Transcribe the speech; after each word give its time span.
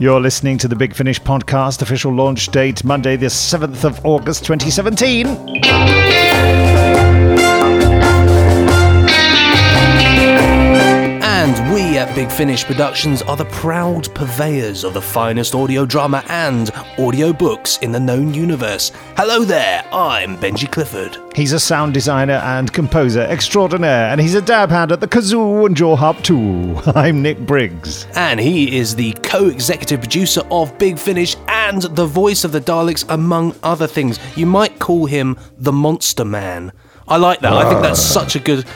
You're 0.00 0.20
listening 0.20 0.58
to 0.58 0.68
the 0.68 0.76
Big 0.76 0.94
Finish 0.94 1.20
podcast, 1.20 1.82
official 1.82 2.14
launch 2.14 2.46
date 2.48 2.84
Monday, 2.84 3.16
the 3.16 3.26
7th 3.26 3.82
of 3.82 4.06
August 4.06 4.44
2017. 4.44 6.27
We 11.98 12.02
at 12.02 12.14
Big 12.14 12.30
Finish 12.30 12.64
Productions 12.64 13.22
are 13.22 13.36
the 13.36 13.44
proud 13.46 14.14
purveyors 14.14 14.84
of 14.84 14.94
the 14.94 15.02
finest 15.02 15.54
audio 15.54 15.84
drama 15.84 16.22
and 16.28 16.70
audio 16.96 17.32
books 17.32 17.78
in 17.78 17.90
the 17.90 17.98
known 17.98 18.32
universe. 18.32 18.92
Hello 19.16 19.42
there, 19.44 19.84
I'm 19.92 20.36
Benji 20.36 20.70
Clifford. 20.70 21.16
He's 21.34 21.52
a 21.52 21.58
sound 21.58 21.94
designer 21.94 22.40
and 22.44 22.72
composer 22.72 23.22
extraordinaire, 23.22 24.10
and 24.10 24.20
he's 24.20 24.34
a 24.34 24.42
dab 24.42 24.70
hand 24.70 24.92
at 24.92 25.00
the 25.00 25.08
kazoo 25.08 25.66
and 25.66 25.76
jaw 25.76 25.96
harp 25.96 26.22
too. 26.22 26.76
I'm 26.94 27.20
Nick 27.20 27.38
Briggs. 27.40 28.06
And 28.14 28.38
he 28.38 28.76
is 28.76 28.94
the 28.94 29.12
co 29.22 29.48
executive 29.48 30.00
producer 30.00 30.42
of 30.52 30.76
Big 30.78 30.98
Finish 30.98 31.36
and 31.48 31.82
the 31.82 32.06
voice 32.06 32.44
of 32.44 32.52
the 32.52 32.60
Daleks, 32.60 33.04
among 33.08 33.56
other 33.64 33.88
things. 33.88 34.20
You 34.36 34.46
might 34.46 34.78
call 34.78 35.06
him 35.06 35.36
the 35.56 35.72
Monster 35.72 36.24
Man. 36.24 36.72
I 37.08 37.16
like 37.16 37.40
that. 37.40 37.54
I 37.54 37.68
think 37.68 37.80
that's 37.80 37.98
ah. 37.98 38.20
such 38.20 38.36
a 38.36 38.38
good. 38.38 38.66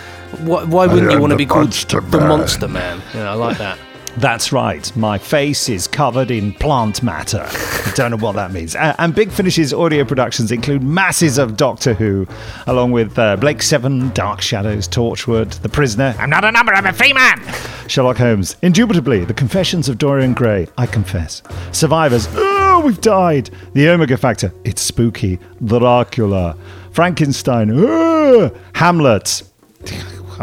Why, 0.41 0.65
why 0.65 0.87
wouldn't 0.87 1.13
you 1.13 1.21
want 1.21 1.31
to 1.33 1.37
be 1.37 1.47
called 1.47 1.67
Monster 1.67 2.01
the 2.01 2.19
Man. 2.19 2.29
Monster 2.29 2.69
Man? 2.69 3.03
Yeah, 3.15 3.31
I 3.31 3.35
like 3.35 3.59
that. 3.59 3.79
That's 4.19 4.53
right. 4.53 4.95
My 4.95 5.17
face 5.17 5.71
is 5.71 5.87
covered 5.87 6.31
in 6.31 6.53
plant 6.53 7.03
matter. 7.03 7.47
I 7.51 7.93
don't 7.95 8.11
know 8.11 8.19
what 8.19 8.35
that 8.35 8.53
means. 8.53 8.75
A- 8.75 8.95
And 9.01 9.15
Big 9.15 9.31
Finish's 9.31 9.73
audio 9.73 10.05
productions 10.05 10.53
include 10.53 10.83
masses 10.83 11.39
of 11.39 11.57
Doctor 11.57 11.95
Who, 11.95 12.27
along 12.67 12.93
with 12.93 13.19
uh, 13.19 13.37
Blake 13.37 13.63
Seven, 13.63 14.11
Dark 14.11 14.43
Shadows, 14.43 14.87
Torchwood, 14.87 15.53
The 15.63 15.71
Prisoner. 15.71 16.15
I'm 16.19 16.29
not 16.29 16.45
a 16.45 16.53
number, 16.53 16.75
I'm 16.75 16.85
a 16.85 16.93
free 16.93 17.15
man. 17.15 17.41
Sherlock 17.89 18.19
Holmes, 18.19 18.57
Indubitably, 18.61 19.25
The 19.25 19.33
Confessions 19.33 19.89
of 19.89 19.97
Dorian 19.97 20.35
Gray. 20.35 20.67
I 20.77 20.85
confess. 20.87 21.43
Survivors. 21.73 22.29
Oh, 22.33 22.83
we've 22.85 23.01
died. 23.01 23.49
The 23.73 23.89
Omega 23.89 24.19
Factor. 24.19 24.53
It's 24.65 24.83
spooky. 24.83 25.39
Dracula. 25.65 26.55
Frankenstein. 26.91 27.71
Oh, 27.73 28.55
Hamlet. 28.75 29.43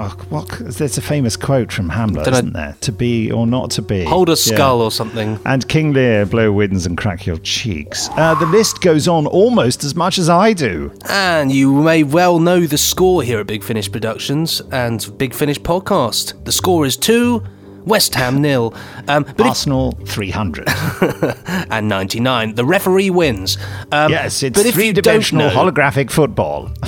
Oh, 0.02 0.16
what? 0.30 0.48
There's 0.62 0.98
a 0.98 1.02
famous 1.02 1.36
quote 1.36 1.72
from 1.74 1.90
Hamlet, 1.90 2.26
Dunno. 2.26 2.38
isn't 2.38 2.54
there? 2.54 2.76
To 2.82 2.92
be 2.92 3.32
or 3.32 3.46
not 3.46 3.72
to 3.72 3.82
be. 3.82 4.06
Hold 4.06 4.30
a 4.30 4.32
Yeah. 4.32 4.36
skull 4.56 4.82
or 4.82 4.92
something. 4.92 5.40
And 5.46 5.68
King 5.68 5.92
Lear, 5.94 6.26
blow 6.26 6.52
winds 6.54 6.86
and 6.86 6.98
crack 6.98 7.26
your 7.26 7.38
cheeks. 7.40 8.10
Uh, 8.16 8.34
the 8.36 8.46
list 8.46 8.82
goes 8.82 9.08
on 9.08 9.28
almost 9.28 9.84
as 9.84 9.96
much 9.96 10.18
as 10.18 10.30
I 10.30 10.54
do. 10.54 10.92
And 11.10 11.52
you 11.52 11.74
may 11.74 12.04
well 12.04 12.40
know 12.40 12.66
the 12.66 12.78
score 12.78 13.24
here 13.24 13.40
at 13.40 13.48
Big 13.48 13.64
Finish 13.64 13.92
Productions 13.92 14.62
and 14.72 15.06
Big 15.18 15.34
Finish 15.34 15.60
Podcast. 15.60 16.34
The 16.46 16.52
score 16.54 16.86
is 16.86 16.96
2, 16.96 17.44
West 17.90 18.16
Ham 18.16 18.42
nil. 18.42 18.74
Um, 19.08 19.24
but 19.24 19.42
if, 19.42 19.46
Arsenal 19.48 19.92
300. 20.06 20.68
and 21.70 21.90
99. 21.90 22.56
The 22.56 22.66
referee 22.66 23.10
wins. 23.10 23.58
Um, 23.92 24.12
yes, 24.12 24.44
it's 24.44 24.58
but 24.58 24.66
if 24.66 24.76
three 24.76 24.88
you 24.88 24.94
don't 24.94 25.04
dimensional 25.04 25.50
know, 25.50 25.56
holographic 25.56 26.10
football 26.12 26.72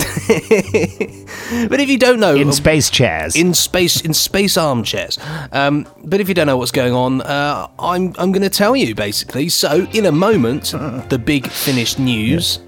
But 1.69 1.79
if 1.79 1.89
you 1.89 1.97
don't 1.97 2.19
know, 2.19 2.35
in 2.35 2.51
space 2.53 2.89
chairs. 2.89 3.35
in 3.35 3.53
space 3.53 4.01
in 4.01 4.13
space 4.13 4.57
armchairs. 4.57 5.17
Um, 5.51 5.87
but 6.03 6.21
if 6.21 6.27
you 6.29 6.33
don't 6.33 6.47
know 6.47 6.57
what's 6.57 6.71
going 6.71 6.93
on, 6.93 7.21
uh, 7.21 7.67
I'm 7.79 8.13
I'm 8.17 8.31
going 8.31 8.41
to 8.43 8.49
tell 8.49 8.75
you 8.75 8.95
basically. 8.95 9.49
So 9.49 9.87
in 9.93 10.05
a 10.05 10.11
moment, 10.11 10.73
the 11.09 11.19
big 11.23 11.47
finished 11.47 11.99
news. 11.99 12.59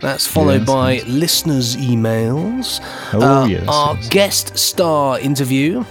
That's 0.00 0.26
followed 0.26 0.60
Yes, 0.60 0.66
by 0.66 0.98
listeners' 1.06 1.76
emails. 1.76 2.80
Oh, 3.12 3.20
uh, 3.20 3.44
yes, 3.44 3.68
Our 3.68 3.96
yes. 3.96 4.08
guest 4.08 4.56
star 4.56 5.20
interview, 5.20 5.84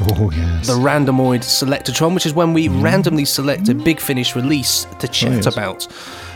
oh, 0.00 0.30
yes. 0.30 0.66
the 0.66 0.74
Randomoid 0.74 1.40
Selectortron, 1.40 2.14
which 2.14 2.26
is 2.26 2.32
when 2.34 2.52
we 2.52 2.68
randomly 2.68 3.24
select 3.24 3.68
a 3.68 3.74
big 3.74 4.00
finish 4.00 4.34
release 4.36 4.86
to 5.00 5.08
chat 5.08 5.32
Mm. 5.32 5.44
yes. 5.44 5.46
about. 5.46 5.88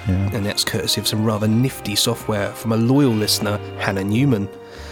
And 0.09 0.45
that's 0.45 0.65
courtesy 0.65 1.01
of 1.01 1.07
some 1.07 1.25
rather 1.25 1.47
nifty 1.47 1.95
software 1.95 2.51
from 2.53 2.73
a 2.73 2.77
loyal 2.77 3.13
listener, 3.13 3.59
Hannah 3.79 4.03
Newman. 4.05 4.49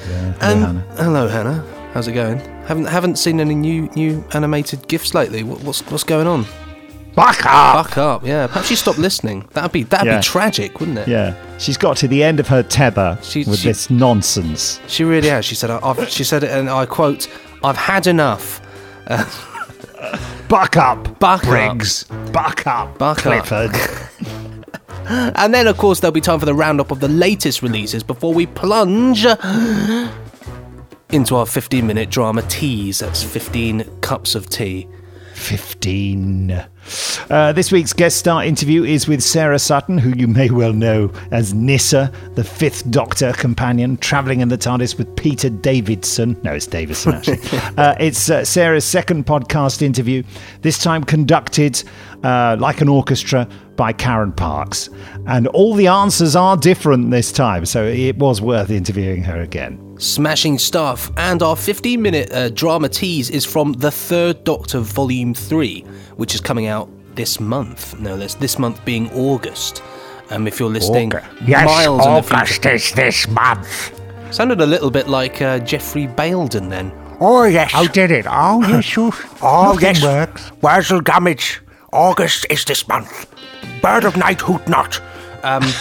Yeah, 0.09 0.33
And 0.41 0.61
Hannah. 0.65 0.85
hello, 0.97 1.29
Hannah. 1.29 1.65
How's 1.95 2.07
it 2.07 2.13
going? 2.13 2.39
Haven't 2.67 2.85
haven't 2.85 3.17
seen 3.17 3.41
any 3.41 3.57
new 3.57 3.91
new 3.97 4.25
animated 4.33 4.87
gifs 4.87 5.13
lately. 5.13 5.43
What, 5.43 5.61
what's 5.63 5.81
what's 5.91 6.05
going 6.05 6.29
on? 6.29 6.45
Fuck 7.17 7.45
up! 7.45 7.75
Buck 7.89 7.99
up, 7.99 8.25
yeah. 8.25 8.47
Perhaps 8.47 8.71
you 8.71 8.77
stopped 8.77 8.99
listening. 8.99 9.49
That'd 9.53 9.73
be 9.73 9.83
that'd 9.83 10.07
Yeah. 10.07 10.19
be 10.19 10.23
tragic, 10.23 10.79
wouldn't 10.79 10.99
it? 10.99 11.09
Yeah, 11.09 11.35
she's 11.59 11.77
got 11.77 11.97
to 11.99 12.07
the 12.09 12.23
end 12.23 12.39
of 12.39 12.47
her 12.47 12.63
tether 12.63 13.19
She- 13.23 13.43
with 13.45 13.59
she- 13.59 13.67
this 13.69 13.91
nonsense. 13.91 14.79
She 14.87 15.03
really 15.03 15.29
has. 15.29 15.45
She 15.45 15.57
said, 15.57 15.71
I've, 15.71 16.09
she 16.09 16.23
said 16.23 16.45
it, 16.45 16.51
and 16.53 16.71
I 16.71 16.87
quote, 16.87 17.27
"I've 17.65 17.77
had 17.77 18.07
enough." 18.07 18.60
Buck 20.49 20.77
up, 20.77 21.19
Buck 21.19 21.43
up. 21.43 21.49
Briggs. 21.49 22.05
Buck 22.33 22.67
up, 22.67 22.99
Buck 22.99 23.27
up. 23.27 23.45
Clifford. 23.45 23.75
And 25.13 25.53
then, 25.53 25.67
of 25.67 25.77
course, 25.77 25.99
there'll 25.99 26.13
be 26.13 26.21
time 26.21 26.39
for 26.39 26.47
the 26.47 26.55
roundup 26.55 26.93
of 26.93 27.01
the 27.01 27.09
latest 27.09 27.63
releases 27.63 28.05
before 28.05 28.33
we 28.33 28.47
plunge 28.47 29.25
into 29.25 29.37
our 31.35 31.47
15-minute 31.47 32.11
drama 32.11 32.43
tease. 32.43 33.01
That's 33.01 33.21
15 33.21 33.83
cups 34.03 34.37
of 34.37 34.49
tea. 34.49 34.87
15. 35.35 36.65
Uh, 37.31 37.53
this 37.53 37.71
week's 37.71 37.93
guest 37.93 38.17
star 38.17 38.45
interview 38.45 38.83
is 38.83 39.07
with 39.07 39.23
Sarah 39.23 39.61
Sutton, 39.61 39.99
who 39.99 40.11
you 40.11 40.27
may 40.27 40.51
well 40.51 40.73
know 40.73 41.13
as 41.31 41.55
Nyssa, 41.55 42.11
the 42.35 42.43
fifth 42.43 42.91
Doctor 42.91 43.33
companion, 43.35 43.97
travelling 43.99 44.41
in 44.41 44.49
the 44.49 44.59
TARDIS 44.59 44.99
with 44.99 45.15
Peter 45.15 45.49
Davidson. 45.49 46.37
No, 46.43 46.55
it's 46.55 46.67
Davison, 46.67 47.15
actually. 47.15 47.39
uh, 47.79 47.95
it's 48.01 48.31
uh, 48.31 48.45
Sarah's 48.45 48.85
second 48.85 49.27
podcast 49.27 49.81
interview, 49.81 50.25
this 50.63 50.79
time 50.79 51.05
conducted 51.05 51.85
uh, 52.25 52.57
like 52.59 52.81
an 52.81 52.89
orchestra 52.89 53.49
by 53.77 53.93
Karen 53.93 54.33
Parks. 54.33 54.91
And 55.29 55.47
all 55.49 55.75
the 55.75 55.87
answers 55.87 56.35
are 56.35 56.57
different 56.57 57.13
this 57.13 57.31
time, 57.31 57.65
so 57.65 57.85
it 57.87 58.17
was 58.17 58.43
worth 58.43 58.71
interviewing 58.71 59.23
her 59.23 59.41
again. 59.41 59.97
Smashing 60.01 60.59
stuff. 60.59 61.13
And 61.17 61.45
our 61.45 61.55
15 61.55 62.03
minute 62.03 62.33
uh, 62.33 62.49
drama 62.49 62.89
tease 62.89 63.31
is 63.31 63.45
from 63.45 63.75
The 63.75 63.93
Third 63.93 64.43
Doctor 64.43 64.81
Volume 64.81 65.33
3, 65.33 65.83
which 66.17 66.35
is 66.35 66.41
coming 66.41 66.67
out 66.67 66.91
this 67.15 67.41
month. 67.41 67.99
No 68.01 68.15
less, 68.15 68.35
this 68.35 68.59
month 68.59 68.85
being 68.85 69.11
August. 69.13 69.83
Um, 70.31 70.47
if 70.47 70.61
you're 70.61 70.71
listening 70.71 71.11
Yes, 71.45 71.67
miles 71.67 72.07
in 72.07 72.15
the 72.15 72.23
future. 72.23 72.37
August 72.37 72.67
is 72.67 72.93
this 72.93 73.29
month. 73.29 74.01
Sounded 74.31 74.61
a 74.61 74.67
little 74.67 74.91
bit 74.91 75.09
like 75.09 75.43
uh, 75.43 75.59
Geoffrey 75.59 76.07
Bayldon 76.07 76.71
then. 76.71 76.93
Oh, 77.21 77.45
yes. 77.45 77.73
How 77.73 77.87
did 77.87 78.11
it? 78.13 78.27
Oh, 78.29 78.63
yes, 78.67 78.95
you. 78.97 79.13
Oh, 79.43 79.73
Nothing 79.73 79.81
yes. 79.97 80.03
works. 80.05 80.53
Wurzel 80.63 81.01
Gummidge. 81.01 81.61
August 81.93 82.47
is 82.49 82.65
this 82.65 82.87
month. 82.87 83.27
Bird 83.83 84.05
of 84.05 84.17
night 84.17 84.41
hoot 84.41 84.67
not. 84.69 85.01
Um. 85.43 85.63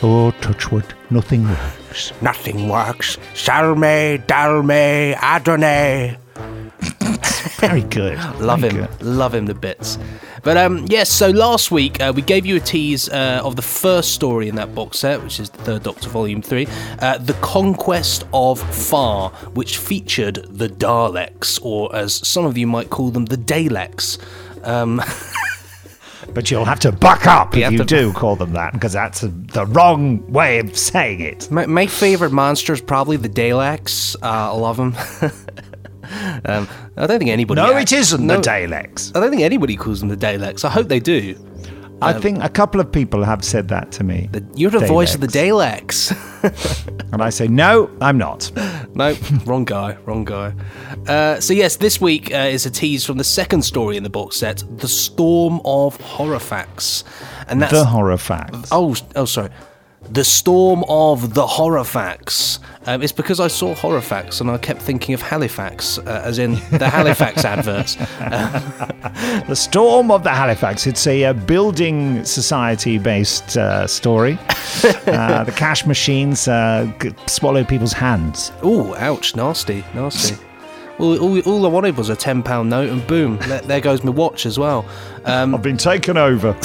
Oh, 0.00 0.30
touchwood. 0.40 0.94
Nothing 1.10 1.48
works. 1.48 2.12
Nothing 2.22 2.68
works. 2.68 3.18
Salme, 3.34 4.24
Dalme, 4.28 5.16
Adonai. 5.16 6.16
Very 7.58 7.82
good. 7.82 8.18
Love 8.40 8.60
Very 8.60 8.74
him, 8.74 8.86
good. 8.86 9.02
love 9.02 9.34
him 9.34 9.46
to 9.48 9.54
bits. 9.54 9.98
But 10.44 10.56
um, 10.56 10.86
yes, 10.88 11.10
so 11.10 11.30
last 11.30 11.72
week 11.72 12.00
uh, 12.00 12.12
we 12.14 12.22
gave 12.22 12.46
you 12.46 12.56
a 12.56 12.60
tease 12.60 13.08
uh, 13.08 13.40
of 13.42 13.56
the 13.56 13.62
first 13.62 14.12
story 14.12 14.48
in 14.48 14.54
that 14.54 14.74
box 14.76 15.00
set, 15.00 15.20
which 15.22 15.40
is 15.40 15.50
the 15.50 15.58
Third 15.58 15.82
Doctor 15.82 16.08
Volume 16.08 16.40
Three, 16.40 16.68
uh, 17.00 17.18
"The 17.18 17.32
Conquest 17.34 18.24
of 18.32 18.60
Far," 18.60 19.30
which 19.54 19.78
featured 19.78 20.46
the 20.48 20.68
Daleks, 20.68 21.58
or 21.60 21.94
as 21.94 22.26
some 22.26 22.44
of 22.44 22.56
you 22.56 22.68
might 22.68 22.90
call 22.90 23.10
them, 23.10 23.24
the 23.24 23.36
Daleks. 23.36 24.18
Um, 24.64 25.02
But 26.34 26.50
you'll 26.50 26.66
have 26.66 26.80
to 26.80 26.92
buck 26.92 27.26
up 27.26 27.56
if 27.56 27.72
you 27.72 27.84
do 27.84 28.12
call 28.12 28.36
them 28.36 28.52
that, 28.52 28.74
because 28.74 28.92
that's 28.92 29.22
a, 29.22 29.28
the 29.28 29.64
wrong 29.66 30.30
way 30.30 30.58
of 30.58 30.76
saying 30.76 31.20
it. 31.20 31.50
my, 31.50 31.64
my 31.66 31.86
favorite 31.86 32.32
monster 32.32 32.72
is 32.72 32.80
probably 32.80 33.16
the 33.16 33.30
Daleks. 33.30 34.14
Uh, 34.22 34.52
I 34.52 34.56
love 34.56 34.76
them. 34.76 34.94
um, 36.44 36.68
I 36.96 37.06
don't 37.06 37.18
think 37.18 37.30
anybody. 37.30 37.60
No, 37.60 37.74
act- 37.74 37.92
it 37.92 37.98
isn't 37.98 38.26
no, 38.26 38.36
the 38.36 38.42
Daleks. 38.42 39.16
I 39.16 39.20
don't 39.20 39.30
think 39.30 39.42
anybody 39.42 39.76
calls 39.76 40.00
them 40.00 40.08
the 40.08 40.16
Daleks. 40.16 40.64
I 40.64 40.70
hope 40.70 40.88
they 40.88 41.00
do. 41.00 41.36
I 42.00 42.12
think 42.12 42.42
a 42.44 42.48
couple 42.48 42.80
of 42.80 42.92
people 42.92 43.24
have 43.24 43.44
said 43.44 43.66
that 43.68 43.90
to 43.92 44.04
me. 44.04 44.28
The, 44.30 44.46
you're 44.54 44.70
the 44.70 44.86
voice 44.86 45.16
of 45.16 45.20
the 45.20 45.26
Daleks. 45.26 46.14
And 47.12 47.22
I 47.22 47.30
say, 47.30 47.48
no, 47.48 47.90
I'm 48.02 48.18
not. 48.18 48.50
No, 48.94 49.16
wrong 49.46 49.64
guy, 49.64 49.96
wrong 50.04 50.24
guy. 50.24 50.52
Uh, 51.06 51.40
so 51.40 51.54
yes, 51.54 51.76
this 51.76 52.00
week 52.02 52.32
uh, 52.34 52.36
is 52.36 52.66
a 52.66 52.70
tease 52.70 53.04
from 53.04 53.16
the 53.16 53.24
second 53.24 53.62
story 53.62 53.96
in 53.96 54.02
the 54.02 54.10
box 54.10 54.36
set, 54.36 54.62
"The 54.76 54.88
Storm 54.88 55.60
of 55.64 55.96
Horofax," 55.98 57.04
and 57.48 57.62
that's 57.62 57.72
The 57.72 57.84
horror 57.84 58.18
facts. 58.18 58.68
oh, 58.72 58.94
oh, 59.16 59.24
sorry, 59.24 59.48
"The 60.10 60.24
Storm 60.24 60.84
of 60.88 61.34
the 61.34 61.46
Horofax." 61.46 62.58
Um, 62.86 63.02
it's 63.02 63.12
because 63.12 63.38
I 63.38 63.48
saw 63.48 63.74
Horofax 63.74 64.40
and 64.40 64.50
I 64.50 64.56
kept 64.56 64.80
thinking 64.80 65.14
of 65.14 65.20
Halifax, 65.20 65.98
uh, 65.98 66.22
as 66.24 66.38
in 66.38 66.52
the 66.70 66.88
Halifax 66.92 67.44
adverts. 67.44 67.96
The 69.48 69.56
Storm 69.56 70.10
of 70.10 70.22
the 70.22 70.30
Halifax. 70.30 70.86
It's 70.86 71.06
a, 71.06 71.24
uh 71.24 71.32
building 71.32 72.24
society 72.24 72.98
based 72.98 73.56
uh, 73.56 73.86
story. 73.86 74.38
uh, 75.06 75.44
the 75.44 75.52
cash 75.56 75.84
machines 75.86 76.48
uh, 76.48 76.90
swallow 77.26 77.64
people's 77.64 77.92
hands. 77.92 78.52
Oh, 78.62 78.94
ouch, 78.96 79.34
nasty, 79.36 79.84
nasty. 79.94 80.36
All, 80.98 81.18
all, 81.18 81.40
all 81.40 81.66
I 81.66 81.68
wanted 81.68 81.96
was 81.96 82.08
a 82.08 82.16
ten 82.16 82.42
pound 82.42 82.70
note, 82.70 82.90
and 82.90 83.06
boom, 83.06 83.38
there, 83.42 83.60
there 83.60 83.80
goes 83.80 84.02
my 84.02 84.10
watch 84.10 84.46
as 84.46 84.58
well. 84.58 84.84
Um, 85.24 85.54
I've 85.54 85.62
been 85.62 85.76
taken 85.76 86.16
over. 86.16 86.56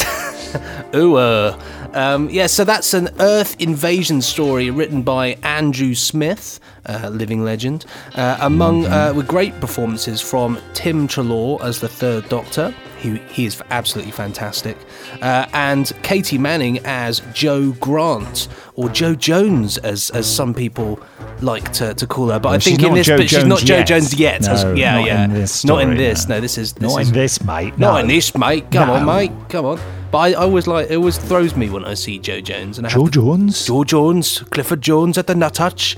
Ooh, 0.95 1.15
uh. 1.15 1.59
Um, 1.94 2.30
yeah, 2.30 2.48
so 2.48 2.63
that's 2.63 2.94
an 2.94 3.10
Earth 3.19 3.56
invasion 3.62 4.22
story 4.22 4.69
written 4.72 5.04
by 5.04 5.38
Andrew 5.44 5.94
Smith, 5.94 6.60
uh, 6.86 7.10
living 7.12 7.44
legend, 7.44 7.86
uh, 8.16 8.38
among 8.42 8.86
uh, 8.88 9.13
with 9.16 9.28
great 9.28 9.54
performances 9.60 10.19
from 10.22 10.60
Tim 10.74 11.07
Treloar 11.07 11.62
as 11.63 11.80
the 11.80 11.88
Third 11.88 12.28
Doctor. 12.30 12.74
He, 13.00 13.18
he 13.30 13.45
is 13.45 13.62
absolutely 13.69 14.12
fantastic, 14.13 14.78
uh, 15.22 15.45
and 15.54 15.92
Katie 16.04 16.38
Manning 16.38 16.80
as 16.86 17.22
Jo 17.34 17.74
Grant 17.74 18.48
or 18.75 18.89
Jo 18.89 19.13
Jones, 19.13 19.78
as 19.80 20.10
as 20.12 20.25
some 20.34 20.54
people 20.54 21.00
like 21.42 21.72
to, 21.74 21.94
to 21.96 22.07
call 22.07 22.30
her. 22.30 22.39
But 22.39 22.50
I 22.54 22.60
think 22.60 22.81
in 22.81 22.94
this, 22.94 23.07
Joe 23.07 23.18
but 23.18 23.30
she's 23.30 23.39
Jones 23.39 23.50
not 23.50 23.60
Joe 23.60 23.78
yet. 23.78 23.88
Jones 23.88 24.13
yet. 24.13 24.48
as- 24.48 24.63
yeah, 24.78 24.96
not 24.96 25.06
yeah, 25.07 25.25
in 25.25 25.34
this 25.34 25.66
not 25.66 25.81
in 25.81 25.98
this. 25.98 26.28
no. 26.30 26.36
No, 26.36 26.42
this 26.42 26.57
is 26.57 26.74
this 26.74 26.92
Not 26.94 27.01
is 27.01 27.10
in 27.10 27.13
this, 27.13 27.44
mate. 27.44 27.78
not 27.78 27.94
no. 27.94 27.98
in 27.98 28.07
this, 28.07 28.36
mate. 28.38 28.72
Come 28.72 28.89
on, 28.89 29.06
mate. 29.06 29.31
Come 29.50 29.66
on. 29.66 29.80
But 30.13 30.19
I, 30.19 30.27
I 30.30 30.44
always 30.44 30.68
like 30.68 30.92
it 30.92 30.95
always 30.95 31.18
throws 31.18 31.56
me 31.56 31.69
when 31.71 31.83
I 31.86 31.95
see 31.95 32.19
Jo 32.19 32.39
Jones 32.39 32.77
and 32.77 32.86
I 32.86 32.92
Jo 32.92 33.07
Jones? 33.07 33.65
Jo 33.65 33.83
Jones, 33.83 34.39
Clifford 34.51 34.80
Jones 34.81 35.18
at 35.18 35.25
the 35.27 35.33
Nut 35.33 35.57
Hutch. 35.57 35.98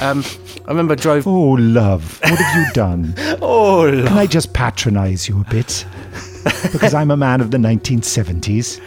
Um, 0.00 0.22
I 0.66 0.68
remember 0.70 0.92
I 0.92 0.96
drove. 0.96 1.26
Oh, 1.26 1.52
love. 1.58 2.20
What 2.22 2.38
have 2.38 2.56
you 2.66 2.72
done? 2.72 3.14
Oh, 3.42 3.90
Can 3.90 4.16
I 4.16 4.26
just 4.26 4.52
patronise 4.52 5.28
you 5.28 5.40
a 5.40 5.44
bit? 5.50 5.84
because 6.72 6.94
I'm 6.94 7.10
a 7.10 7.16
man 7.16 7.40
of 7.40 7.50
the 7.50 7.58
1970s. 7.58 8.80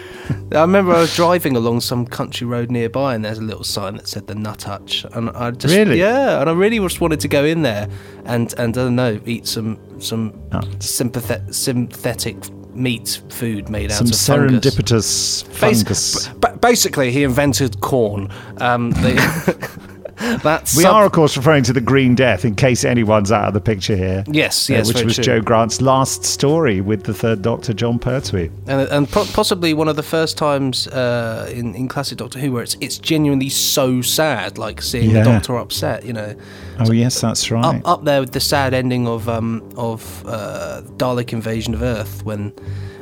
I 0.56 0.62
remember 0.62 0.94
I 0.94 1.00
was 1.02 1.14
driving 1.16 1.58
along 1.58 1.81
some 1.81 2.06
country 2.06 2.48
road 2.48 2.72
nearby, 2.72 3.16
and 3.16 3.26
there's 3.26 3.40
a 3.40 3.44
little 3.44 3.64
sign 3.66 3.96
that 3.96 4.08
said 4.08 4.28
the 4.28 4.36
Nut 4.36 4.64
Hutch, 4.64 5.06
and 5.14 5.30
I 5.31 5.52
just 5.52 5.76
Really? 5.76 6.00
yeah, 6.00 6.40
and 6.40 6.50
I 6.50 6.54
really 6.54 6.78
just 6.80 7.02
wanted 7.02 7.20
to 7.22 7.28
go 7.28 7.44
in 7.44 7.64
there 7.64 7.90
and 8.26 8.54
and 8.58 8.78
I 8.78 8.84
don't 8.84 8.96
know, 8.96 9.20
eat 9.26 9.46
some 9.46 9.78
some 10.00 10.34
Nuts. 10.54 10.86
sympathet- 11.02 11.54
synthetic 11.54 12.38
meat 12.80 13.22
food 13.30 13.70
made 13.70 13.92
Some 13.92 14.08
out 14.08 14.14
of 14.14 14.20
fungus. 14.20 14.66
serendipitous 14.76 15.44
Bas- 15.60 15.60
fungus. 15.84 16.28
ba- 16.40 16.58
basically, 16.62 17.12
he 17.12 17.24
invented 17.24 17.81
Quorn. 17.81 18.30
Um, 18.58 18.92
the, 18.92 19.80
that's 20.44 20.75
We 20.75 20.83
some- 20.83 20.95
are, 20.95 21.06
of 21.06 21.12
course, 21.12 21.36
referring 21.38 21.63
to 21.63 21.74
the 21.74 21.81
Green 21.81 22.16
Death, 22.16 22.45
in 22.45 22.56
case 22.56 22.83
anyone's 22.83 23.31
out 23.31 23.48
of 23.48 23.54
the 23.54 23.62
picture 23.62 23.95
here. 23.95 24.24
Yes, 24.27 24.69
uh, 24.69 24.74
yes, 24.74 24.88
which 24.88 25.04
was 25.04 25.16
true. 25.16 25.24
Jo 25.24 25.42
Grant's 25.42 25.81
last 25.81 26.24
story 26.25 26.81
with 26.81 27.04
the 27.04 27.13
third 27.13 27.42
Doctor, 27.42 27.74
Jon 27.74 28.00
Pertwee. 28.00 28.50
and, 28.68 28.81
and 28.89 29.10
po- 29.10 29.25
possibly 29.33 29.74
one 29.74 29.88
of 29.88 29.95
the 29.95 30.04
first 30.04 30.38
times 30.38 30.88
uh, 30.88 31.50
in, 31.54 31.74
in 31.75 31.88
classic 31.88 32.18
Doctor 32.18 32.39
Who 32.39 32.51
where 32.51 32.63
it's 32.63 32.75
it's 32.81 32.98
genuinely 32.98 33.50
so 33.50 34.01
sad, 34.01 34.57
like 34.57 34.81
seeing 34.81 35.10
Yeah. 35.12 35.24
the 35.24 35.31
Doctor 35.31 35.57
upset. 35.57 36.06
You 36.06 36.13
know, 36.13 36.36
Oh, 36.80 36.92
yes, 36.92 37.19
that's 37.21 37.50
right. 37.51 37.63
up 37.77 37.81
up 37.88 38.04
there 38.06 38.19
with 38.21 38.31
the 38.31 38.39
sad 38.39 38.74
ending 38.74 39.07
of 39.07 39.27
um 39.30 39.62
of 39.77 40.24
uh, 40.25 40.81
Dalek 40.98 41.33
invasion 41.33 41.74
of 41.74 41.81
Earth 41.81 42.24
when 42.24 42.54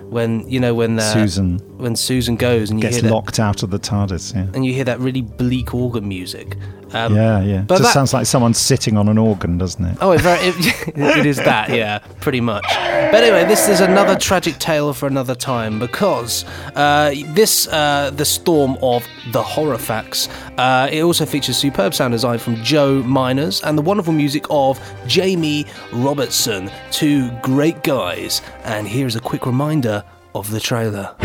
when 0.09 0.49
you 0.49 0.59
know 0.59 0.73
when 0.73 0.97
uh, 0.97 1.01
Susan 1.13 1.59
when 1.77 1.95
Susan 1.95 2.35
goes 2.37 2.69
and 2.69 2.79
you 2.79 2.83
gets 2.83 2.95
hear 2.97 3.03
that, 3.03 3.11
locked 3.13 3.39
out 3.39 3.61
of 3.63 3.69
the 3.71 3.79
TARDIS, 3.79 4.33
yeah. 4.33 4.47
and 4.53 4.65
you 4.65 4.73
hear 4.73 4.83
that 4.85 4.99
really 4.99 5.21
bleak 5.21 5.73
organ 5.73 6.07
music. 6.07 6.55
Um, 6.93 7.15
Yeah, 7.15 7.41
yeah. 7.41 7.61
but 7.61 7.75
Just 7.79 7.83
that- 7.89 7.93
sounds 7.93 8.13
like 8.13 8.25
someone 8.25 8.53
sitting 8.53 8.97
on 8.97 9.07
an 9.09 9.17
organ, 9.17 9.57
doesn't 9.57 9.83
it? 9.83 9.97
Oh, 10.01 10.11
it, 10.11 10.21
very, 10.21 10.39
it, 10.47 10.55
it 10.97 11.25
is 11.25 11.37
that, 11.37 11.69
yeah, 11.69 11.99
pretty 12.21 12.41
much. 12.41 12.65
But 12.67 13.23
anyway, 13.23 13.45
this 13.45 13.67
is 13.69 13.79
another 13.81 14.15
tragic 14.17 14.57
tale 14.59 14.93
for 14.93 15.07
another 15.07 15.35
time 15.35 15.79
because 15.79 16.45
uh, 16.75 17.13
this, 17.33 17.67
uh, 17.67 18.11
the 18.15 18.25
storm 18.25 18.77
of 18.81 19.05
the 19.31 19.41
Horofax, 19.43 20.29
uh, 20.57 20.89
it 20.91 21.01
also 21.01 21.25
features 21.25 21.57
superb 21.57 21.93
sound 21.93 22.11
design 22.13 22.39
from 22.39 22.55
Joe 22.63 23.01
Meiners 23.03 23.61
and 23.63 23.77
the 23.77 23.81
wonderful 23.81 24.13
music 24.13 24.45
of 24.49 24.79
Jamie 25.07 25.65
Robertson, 25.93 26.71
two 26.91 27.29
great 27.41 27.83
guys. 27.83 28.41
And 28.63 28.87
here's 28.87 29.15
a 29.15 29.19
quick 29.21 29.45
reminder 29.45 30.03
of 30.35 30.51
the 30.51 30.59
trailer. 30.59 31.15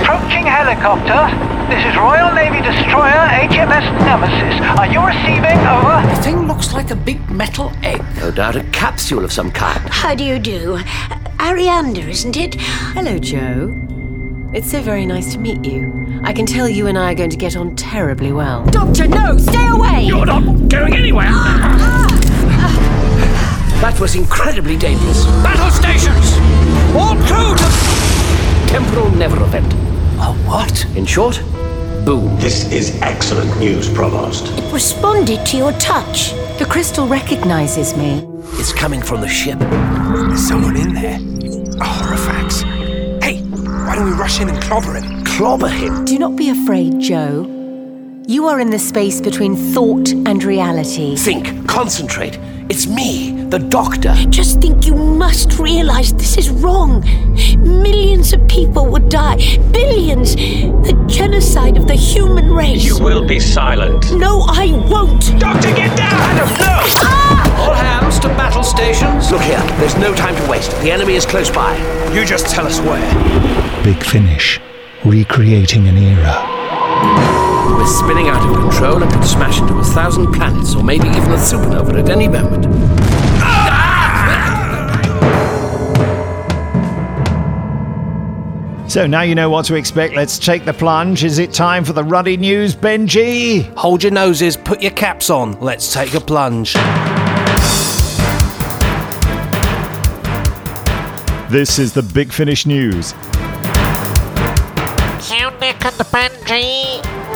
Approaching 0.00 0.46
helicopter. 0.46 1.28
This 1.68 1.84
is 1.84 1.96
Royal 1.96 2.32
Navy 2.34 2.62
destroyer 2.62 3.28
HMS 3.46 3.84
Nemesis. 4.00 4.60
Are 4.78 4.86
you 4.86 5.00
receiving? 5.06 5.58
Over. 5.66 6.00
The 6.14 6.20
thing 6.22 6.46
looks 6.48 6.72
like 6.72 6.90
a 6.90 6.96
big 6.96 7.30
metal 7.30 7.70
egg. 7.82 8.02
No 8.16 8.30
doubt 8.30 8.56
a 8.56 8.64
capsule 8.70 9.24
of 9.24 9.32
some 9.32 9.50
kind. 9.50 9.78
How 9.90 10.14
do 10.14 10.24
you 10.24 10.38
do? 10.38 10.78
Ariander, 11.38 12.08
isn't 12.08 12.36
it? 12.36 12.56
Hello, 12.58 13.18
Jo. 13.18 13.76
It's 14.52 14.70
so 14.70 14.80
very 14.80 15.04
nice 15.06 15.32
to 15.34 15.38
meet 15.38 15.64
you. 15.64 16.20
I 16.24 16.32
can 16.32 16.46
tell 16.46 16.68
you 16.68 16.86
and 16.86 16.98
I 16.98 17.12
are 17.12 17.14
going 17.14 17.30
to 17.30 17.36
get 17.36 17.54
on 17.56 17.76
terribly 17.76 18.32
well. 18.32 18.64
Doctor, 18.66 19.06
no! 19.06 19.36
Stay 19.36 19.68
away! 19.68 20.04
You're 20.04 20.26
not 20.26 20.68
going 20.68 20.94
anywhere. 20.96 21.30
That 23.80 23.98
was 24.00 24.14
incredibly 24.16 24.76
dangerous. 24.76 25.24
Battle 25.44 25.70
stations! 25.70 26.36
All 26.96 27.16
crew 27.26 27.54
to... 27.54 28.70
Temporal 28.70 29.10
never 29.10 29.42
event. 29.42 29.89
Oh, 30.22 30.34
what? 30.46 30.84
In 30.96 31.06
short, 31.06 31.40
boom. 32.04 32.36
This 32.38 32.70
is 32.72 33.00
excellent 33.02 33.58
news, 33.58 33.88
Provost. 33.88 34.46
It 34.58 34.72
responded 34.72 35.44
to 35.46 35.56
your 35.56 35.72
touch. 35.72 36.32
The 36.58 36.66
crystal 36.68 37.06
recognizes 37.06 37.96
me. 37.96 38.26
It's 38.58 38.72
coming 38.72 39.00
from 39.00 39.20
the 39.20 39.28
ship. 39.28 39.58
There's 39.58 40.46
someone 40.46 40.76
in 40.76 40.92
there. 40.94 41.16
A 41.16 41.84
Horofax. 41.84 42.62
Hey, 43.22 43.40
why 43.86 43.94
don't 43.96 44.06
we 44.06 44.12
rush 44.12 44.40
in 44.40 44.48
and 44.48 44.62
clobber 44.62 44.94
him? 44.94 45.24
Clobber 45.24 45.68
him. 45.68 46.04
Do 46.04 46.18
not 46.18 46.36
be 46.36 46.50
afraid, 46.50 47.00
Jo. 47.00 47.59
You 48.30 48.46
are 48.46 48.60
in 48.60 48.70
the 48.70 48.78
space 48.78 49.20
between 49.20 49.56
thought 49.56 50.12
and 50.12 50.44
reality. 50.44 51.16
Think, 51.16 51.66
concentrate. 51.66 52.38
It's 52.68 52.86
me, 52.86 53.32
the 53.46 53.58
doctor. 53.58 54.14
Just 54.28 54.60
think 54.60 54.86
you 54.86 54.94
must 54.94 55.58
realize 55.58 56.12
this 56.12 56.38
is 56.38 56.48
wrong. 56.48 57.00
Millions 57.58 58.32
of 58.32 58.46
people 58.46 58.86
would 58.86 59.08
die. 59.08 59.38
Billions. 59.72 60.36
The 60.36 61.04
genocide 61.08 61.76
of 61.76 61.88
the 61.88 61.96
human 61.96 62.52
race. 62.52 62.84
You 62.84 63.02
will 63.02 63.26
be 63.26 63.40
silent. 63.40 64.16
No, 64.16 64.44
I 64.46 64.66
won't. 64.88 65.36
Doctor, 65.40 65.74
get 65.74 65.98
down! 65.98 66.12
Adam, 66.12 66.48
no! 66.60 67.64
All 67.64 67.74
hands 67.74 68.20
to 68.20 68.28
battle 68.28 68.62
stations. 68.62 69.32
Look 69.32 69.42
here, 69.42 69.58
there's 69.80 69.96
no 69.96 70.14
time 70.14 70.36
to 70.36 70.48
waste. 70.48 70.70
The 70.82 70.92
enemy 70.92 71.14
is 71.14 71.26
close 71.26 71.50
by. 71.50 71.76
You 72.14 72.24
just 72.24 72.46
tell 72.46 72.64
us 72.64 72.78
where. 72.78 73.82
Big 73.82 74.00
Finish. 74.04 74.60
Recreating 75.04 75.88
an 75.88 75.98
era. 75.98 77.49
We're 77.68 77.86
spinning 77.86 78.28
out 78.28 78.48
of 78.48 78.56
control 78.56 79.02
and 79.02 79.12
could 79.12 79.24
smash 79.24 79.60
into 79.60 79.76
a 79.78 79.84
thousand 79.84 80.32
planets 80.32 80.74
or 80.74 80.82
maybe 80.82 81.08
even 81.08 81.32
a 81.32 81.36
supernova 81.36 81.98
at 81.98 82.08
any 82.08 82.28
moment. 82.28 82.64
So 88.90 89.06
now 89.06 89.22
you 89.22 89.36
know 89.36 89.48
what 89.48 89.66
to 89.66 89.76
expect. 89.76 90.14
Let's 90.14 90.36
take 90.36 90.64
the 90.64 90.72
plunge. 90.72 91.22
Is 91.22 91.38
it 91.38 91.52
time 91.52 91.84
for 91.84 91.92
the 91.92 92.02
ruddy 92.02 92.36
news, 92.36 92.74
Benji? 92.74 93.72
Hold 93.76 94.02
your 94.02 94.10
noses, 94.12 94.56
put 94.56 94.82
your 94.82 94.90
caps 94.90 95.30
on. 95.30 95.52
Let's 95.60 95.92
take 95.92 96.12
a 96.14 96.20
plunge. 96.20 96.74
This 101.50 101.78
is 101.78 101.92
the 101.92 102.02
Big 102.02 102.32
Finish 102.32 102.66
news. 102.66 103.12
You 105.30 105.50
Nick 105.60 105.84
and 105.84 105.94
Benji. 106.10 107.29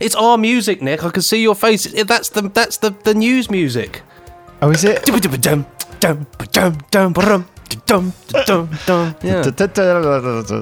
It's 0.00 0.14
our 0.16 0.36
music, 0.36 0.82
Nick. 0.82 1.04
I 1.04 1.10
can 1.10 1.22
see 1.22 1.42
your 1.42 1.54
face. 1.54 1.84
That's 2.04 2.30
the 2.30 2.42
that's 2.42 2.78
the, 2.78 2.90
the 2.90 3.14
news 3.14 3.50
music. 3.50 4.02
Oh, 4.60 4.70
is 4.70 4.84
it? 4.84 5.08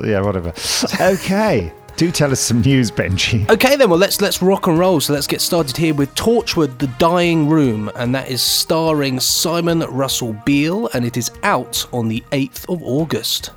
Yeah, 0.05 0.21
whatever. 0.27 0.53
Okay. 1.01 1.73
Do 2.01 2.11
tell 2.11 2.33
us 2.33 2.41
some 2.41 2.63
news, 2.63 2.91
Benji. 2.91 3.47
Okay 3.51 3.77
then, 3.77 3.91
well 3.91 3.99
let's 3.99 4.23
let's 4.23 4.41
rock 4.41 4.69
and 4.69 4.79
roll. 4.79 5.01
So 5.01 5.13
let's 5.13 5.27
get 5.27 5.43
started 5.43 5.77
here 5.77 5.93
with 5.93 6.15
Torchwood: 6.15 6.79
The 6.79 6.87
Dying 6.99 7.47
Room, 7.47 7.91
and 7.95 8.15
that 8.15 8.31
is 8.31 8.41
starring 8.41 9.21
Simon 9.21 9.81
Russell 9.81 10.33
Beale, 10.47 10.89
and 10.95 11.05
it 11.05 11.19
is 11.19 11.31
out 11.43 11.87
on 11.93 12.09
the 12.09 12.25
eighth 12.33 12.67
of 12.71 12.83
August. 12.83 13.51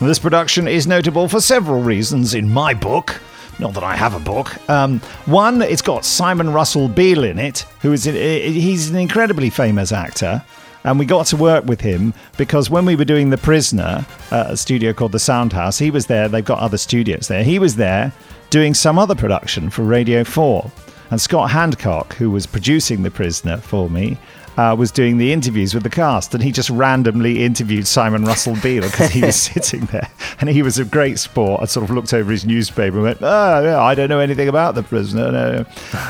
This 0.00 0.20
production 0.20 0.68
is 0.68 0.86
notable 0.86 1.26
for 1.26 1.40
several 1.40 1.82
reasons 1.82 2.34
in 2.34 2.48
my 2.48 2.72
book. 2.72 3.20
Not 3.58 3.74
that 3.74 3.82
I 3.82 3.96
have 3.96 4.14
a 4.14 4.20
book. 4.20 4.56
Um, 4.70 5.00
one, 5.26 5.60
it's 5.60 5.82
got 5.82 6.04
Simon 6.04 6.52
Russell 6.52 6.86
Beale 6.86 7.24
in 7.24 7.40
it, 7.40 7.66
who 7.82 7.92
is 7.92 8.04
he's 8.04 8.90
an 8.90 8.96
incredibly 8.96 9.50
famous 9.50 9.90
actor, 9.90 10.44
and 10.84 10.98
we 10.98 11.06
got 11.06 11.26
to 11.26 11.36
work 11.36 11.64
with 11.64 11.80
him 11.80 12.14
because 12.36 12.70
when 12.70 12.84
we 12.84 12.96
were 12.96 13.04
doing 13.04 13.30
The 13.30 13.38
Prisoner, 13.38 14.06
uh, 14.30 14.46
a 14.48 14.56
studio 14.56 14.92
called 14.92 15.12
The 15.12 15.18
Soundhouse, 15.18 15.78
he 15.78 15.90
was 15.90 16.06
there. 16.06 16.28
They've 16.28 16.44
got 16.44 16.60
other 16.60 16.78
studios 16.78 17.28
there. 17.28 17.42
He 17.42 17.58
was 17.58 17.76
there 17.76 18.12
doing 18.50 18.74
some 18.74 18.98
other 18.98 19.14
production 19.14 19.70
for 19.70 19.82
Radio 19.82 20.24
Four, 20.24 20.70
and 21.10 21.20
Scott 21.20 21.50
Handcock, 21.50 22.12
who 22.14 22.30
was 22.30 22.46
producing 22.46 23.02
The 23.02 23.10
Prisoner 23.10 23.58
for 23.58 23.88
me, 23.90 24.18
uh, 24.58 24.74
was 24.74 24.90
doing 24.90 25.18
the 25.18 25.32
interviews 25.32 25.72
with 25.72 25.84
the 25.84 25.90
cast, 25.90 26.34
and 26.34 26.42
he 26.42 26.50
just 26.50 26.68
randomly 26.68 27.44
interviewed 27.44 27.86
Simon 27.86 28.24
Russell 28.24 28.56
Beale 28.56 28.82
because 28.82 29.10
he 29.10 29.22
was 29.22 29.36
sitting 29.40 29.86
there, 29.86 30.10
and 30.40 30.50
he 30.50 30.62
was 30.62 30.78
a 30.78 30.84
great 30.84 31.18
sport. 31.18 31.62
I 31.62 31.66
sort 31.66 31.88
of 31.88 31.94
looked 31.94 32.12
over 32.12 32.32
his 32.32 32.44
newspaper 32.44 32.96
and 32.96 33.04
went, 33.04 33.18
"Oh, 33.22 33.62
yeah, 33.62 33.80
I 33.80 33.94
don't 33.94 34.08
know 34.08 34.18
anything 34.18 34.48
about 34.48 34.74
the 34.74 34.82
prisoner," 34.82 35.30
no. 35.30 35.64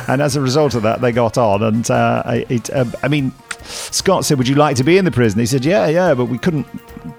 and 0.09 0.23
as 0.23 0.35
a 0.35 0.41
result 0.41 0.75
of 0.75 0.83
that, 0.83 1.03
they 1.03 1.13
got 1.13 1.37
on. 1.37 1.63
And 1.63 1.91
uh, 1.91 2.23
it, 2.49 2.71
uh, 2.71 2.87
I 3.03 3.09
mean, 3.09 3.33
Scott 3.69 4.25
said, 4.25 4.39
"Would 4.39 4.49
you 4.49 4.55
like 4.55 4.77
to 4.77 4.85
be 4.85 4.99
in 4.99 5.05
the 5.05 5.11
prison?" 5.11 5.41
He 5.41 5.47
said, 5.47 5.65
"Yeah, 5.65 5.87
yeah," 5.89 6.15
but 6.15 6.27
we 6.27 6.39
couldn't 6.39 6.67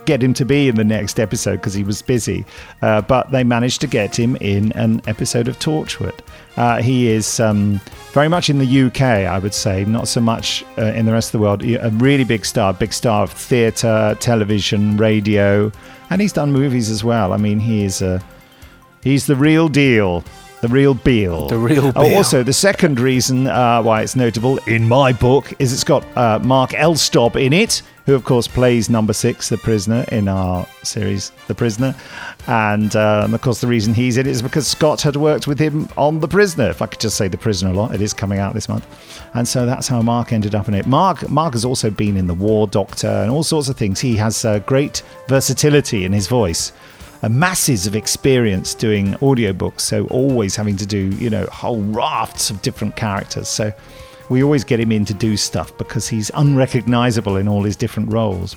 get 0.05 0.23
him 0.23 0.33
to 0.33 0.45
be 0.45 0.67
in 0.67 0.75
the 0.75 0.83
next 0.83 1.19
episode 1.19 1.57
because 1.57 1.73
he 1.73 1.83
was 1.83 2.01
busy. 2.01 2.45
Uh, 2.81 3.01
but 3.01 3.31
they 3.31 3.43
managed 3.43 3.81
to 3.81 3.87
get 3.87 4.17
him 4.17 4.35
in 4.37 4.71
an 4.73 5.01
episode 5.07 5.47
of 5.47 5.59
Torchwood. 5.59 6.19
Uh, 6.57 6.81
he 6.81 7.07
is 7.07 7.39
um, 7.39 7.79
very 8.11 8.27
much 8.27 8.49
in 8.49 8.59
the 8.59 8.81
UK, 8.81 9.01
I 9.01 9.39
would 9.39 9.53
say, 9.53 9.85
not 9.85 10.07
so 10.07 10.19
much 10.19 10.65
uh, 10.77 10.85
in 10.93 11.05
the 11.05 11.13
rest 11.13 11.29
of 11.29 11.33
the 11.33 11.39
world. 11.39 11.63
A 11.63 11.89
really 11.91 12.23
big 12.23 12.45
star, 12.45 12.73
big 12.73 12.91
star 12.91 13.23
of 13.23 13.31
theatre, 13.31 14.17
television, 14.19 14.97
radio, 14.97 15.71
and 16.09 16.21
he's 16.21 16.33
done 16.33 16.51
movies 16.51 16.89
as 16.89 17.03
well. 17.03 17.33
I 17.33 17.37
mean, 17.37 17.59
he 17.59 17.83
is 17.83 18.01
a 18.01 18.21
he's 19.03 19.25
the 19.27 19.35
real 19.35 19.69
deal. 19.69 20.23
The 20.61 20.67
real 20.67 20.93
Beale. 20.93 21.47
The 21.47 21.57
real 21.57 21.87
Oh, 21.87 21.91
Beale. 22.03 22.17
also, 22.17 22.43
the 22.43 22.51
second 22.53 22.99
reason 22.99 23.47
uh, 23.47 23.81
why 23.81 24.01
it's 24.01 24.15
notable 24.15 24.57
in 24.67 24.87
my 24.89 25.13
book 25.13 25.53
is 25.57 25.71
it's 25.71 25.85
got 25.85 26.05
uh, 26.17 26.39
Mark 26.39 26.71
Elstob 26.71 27.37
in 27.37 27.53
it, 27.53 27.81
who, 28.05 28.13
of 28.13 28.25
course, 28.25 28.45
plays 28.47 28.89
number 28.89 29.13
six, 29.13 29.47
the 29.47 29.57
prisoner, 29.57 30.03
in 30.11 30.27
our 30.27 30.67
series, 30.83 31.31
The 31.47 31.55
Prisoner. 31.55 31.95
And, 32.47 32.93
uh, 32.95 33.21
and 33.23 33.33
of 33.33 33.41
course, 33.41 33.61
the 33.61 33.67
reason 33.67 33.93
he's 33.93 34.17
in 34.17 34.25
it 34.25 34.29
is 34.31 34.41
because 34.41 34.67
Scott 34.67 35.01
had 35.01 35.15
worked 35.15 35.45
with 35.47 35.59
him 35.59 35.87
on 35.95 36.19
The 36.19 36.27
Prisoner. 36.27 36.69
If 36.71 36.81
I 36.81 36.87
could 36.87 36.99
just 36.99 37.15
say 37.15 37.27
The 37.29 37.37
Prisoner 37.37 37.71
a 37.71 37.75
lot, 37.75 37.93
it 37.95 38.01
is 38.01 38.13
coming 38.13 38.39
out 38.39 38.53
this 38.53 38.67
month. 38.67 38.85
And 39.35 39.47
so 39.47 39.65
that's 39.65 39.87
how 39.87 40.01
Mark 40.01 40.33
ended 40.33 40.55
up 40.55 40.67
in 40.67 40.73
it. 40.73 40.87
Mark, 40.87 41.29
Mark 41.29 41.53
has 41.53 41.63
also 41.63 41.89
been 41.91 42.17
in 42.17 42.27
The 42.27 42.33
War 42.33 42.67
Doctor 42.67 43.07
and 43.07 43.29
all 43.31 43.43
sorts 43.43 43.69
of 43.69 43.77
things. 43.77 43.99
He 44.01 44.15
has 44.17 44.43
uh, 44.43 44.59
great 44.59 45.03
versatility 45.29 46.03
in 46.03 46.11
his 46.11 46.27
voice 46.27 46.73
masses 47.27 47.85
of 47.85 47.95
experience 47.95 48.73
doing 48.73 49.13
audiobooks, 49.15 49.81
so 49.81 50.05
always 50.07 50.55
having 50.55 50.77
to 50.77 50.85
do, 50.85 51.09
you 51.17 51.29
know, 51.29 51.45
whole 51.47 51.81
rafts 51.81 52.49
of 52.49 52.61
different 52.61 52.95
characters. 52.95 53.49
So 53.49 53.73
we 54.29 54.41
always 54.43 54.63
get 54.63 54.79
him 54.79 54.91
in 54.91 55.03
to 55.05 55.13
do 55.13 55.35
stuff 55.35 55.77
because 55.77 56.07
he's 56.07 56.31
unrecognizable 56.35 57.35
in 57.35 57.47
all 57.47 57.63
his 57.63 57.75
different 57.75 58.13
roles. 58.13 58.55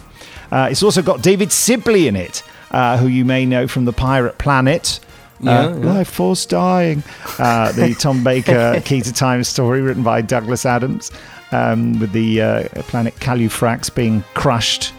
Uh, 0.52 0.68
it's 0.70 0.82
also 0.82 1.02
got 1.02 1.22
David 1.22 1.50
Sibley 1.50 2.06
in 2.06 2.14
it, 2.14 2.42
uh, 2.70 2.98
who 2.98 3.08
you 3.08 3.24
may 3.24 3.46
know 3.46 3.66
from 3.66 3.86
The 3.86 3.92
Pirate 3.92 4.38
Planet. 4.38 5.00
Uh, 5.40 5.44
Yeah, 5.44 5.68
yeah. 5.70 5.92
Life 5.94 6.10
Force 6.10 6.46
Dying, 6.46 7.02
uh, 7.38 7.72
the 7.72 7.94
Tom 7.98 8.22
Baker 8.22 8.80
Key 8.84 9.00
to 9.00 9.12
Time 9.12 9.42
story 9.42 9.80
written 9.80 10.04
by 10.04 10.20
Douglas 10.20 10.64
Adams, 10.64 11.10
um, 11.50 11.98
with 11.98 12.12
the 12.12 12.40
uh, 12.40 12.68
planet 12.82 13.14
Calufrax 13.16 13.92
being 13.92 14.22
crushed 14.34 14.92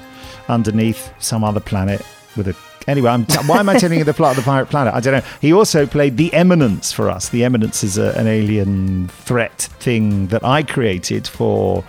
underneath 0.50 1.13
some 1.20 1.43
other 1.46 1.62
planet 1.62 2.01
with 2.36 2.50
a. 2.50 2.55
Anyway, 2.87 3.09
I'm 3.09 3.25
t- 3.25 3.37
why 3.45 3.59
am 3.59 3.69
I 3.69 3.77
telling 3.79 3.97
you 3.97 4.03
the 4.03 4.13
plot 4.13 4.31
of 4.37 4.43
the 4.43 4.49
Pirate 4.49 4.67
Planet? 4.67 4.93
I 4.93 4.99
don't 4.99 5.13
know. 5.13 5.29
He 5.41 5.53
also 5.53 5.85
played 5.85 6.17
the 6.17 6.33
Eminence 6.33 6.91
for 6.91 7.09
us. 7.09 7.29
The 7.29 7.43
Eminence 7.43 7.83
is 7.83 7.97
a, 7.97 8.11
an 8.17 8.27
alien 8.27 9.07
threat 9.07 9.69
thing 9.79 10.27
that 10.27 10.43
I 10.43 10.63
created 10.63 11.27
for. 11.27 11.83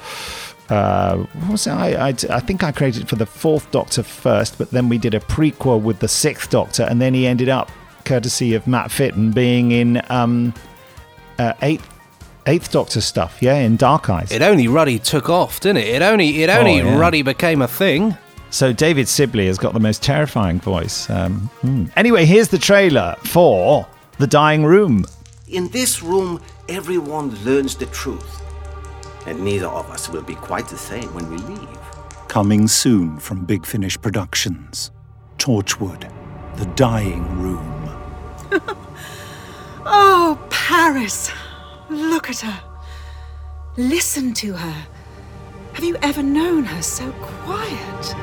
Uh, 0.68 1.16
what 1.18 1.50
was 1.52 1.66
it? 1.66 1.72
I, 1.72 2.08
I, 2.08 2.14
I 2.30 2.40
think 2.40 2.62
I 2.62 2.72
created 2.72 3.02
it 3.02 3.08
for 3.08 3.16
the 3.16 3.26
fourth 3.26 3.70
Doctor 3.70 4.02
first, 4.02 4.56
but 4.56 4.70
then 4.70 4.88
we 4.88 4.96
did 4.98 5.14
a 5.14 5.20
prequel 5.20 5.82
with 5.82 5.98
the 5.98 6.08
sixth 6.08 6.50
Doctor, 6.50 6.84
and 6.84 7.00
then 7.02 7.12
he 7.12 7.26
ended 7.26 7.48
up, 7.48 7.70
courtesy 8.04 8.54
of 8.54 8.66
Matt 8.66 8.90
Fitton, 8.90 9.32
being 9.32 9.72
in 9.72 10.00
um, 10.08 10.54
uh, 11.38 11.52
eighth 11.62 11.86
eighth 12.46 12.70
Doctor 12.70 13.00
stuff. 13.00 13.38
Yeah, 13.42 13.56
in 13.56 13.76
Dark 13.76 14.08
Eyes. 14.08 14.30
It 14.30 14.42
only 14.42 14.68
Ruddy 14.68 14.98
took 14.98 15.28
off, 15.28 15.60
didn't 15.60 15.78
it? 15.78 15.88
It 15.88 16.02
only 16.02 16.42
it 16.42 16.50
only 16.50 16.80
Oh, 16.80 16.84
yeah. 16.84 16.98
Ruddy 16.98 17.22
became 17.22 17.60
a 17.62 17.68
thing. 17.68 18.16
So 18.54 18.72
David 18.72 19.08
Sibley 19.08 19.48
has 19.48 19.58
got 19.58 19.72
the 19.72 19.80
most 19.80 20.00
terrifying 20.00 20.60
voice. 20.60 21.10
Um, 21.10 21.50
hmm. 21.62 21.86
Anyway, 21.96 22.24
here's 22.24 22.46
the 22.46 22.56
trailer 22.56 23.16
for 23.24 23.84
The 24.18 24.28
Dying 24.28 24.64
Room. 24.64 25.06
In 25.48 25.66
this 25.70 26.04
room, 26.04 26.40
everyone 26.68 27.34
learns 27.44 27.74
the 27.74 27.86
truth. 27.86 28.42
And 29.26 29.44
neither 29.44 29.66
of 29.66 29.90
us 29.90 30.08
will 30.08 30.22
be 30.22 30.36
quite 30.36 30.68
the 30.68 30.78
same 30.78 31.12
when 31.14 31.28
we 31.30 31.38
leave. 31.38 31.78
Coming 32.28 32.68
soon 32.68 33.18
from 33.18 33.44
Big 33.44 33.66
Finish 33.66 34.00
Productions. 34.00 34.92
Torchwood, 35.36 36.08
The 36.56 36.66
Dying 36.76 37.24
Room. 37.40 37.90
Oh, 39.86 40.38
Paris. 40.48 41.30
Look 41.90 42.30
at 42.30 42.38
her. 42.38 42.62
Listen 43.76 44.32
to 44.34 44.54
her. 44.54 44.86
Have 45.74 45.82
you 45.82 45.96
ever 46.02 46.22
known 46.22 46.62
her 46.62 46.80
so 46.82 47.10
quiet? 47.20 48.14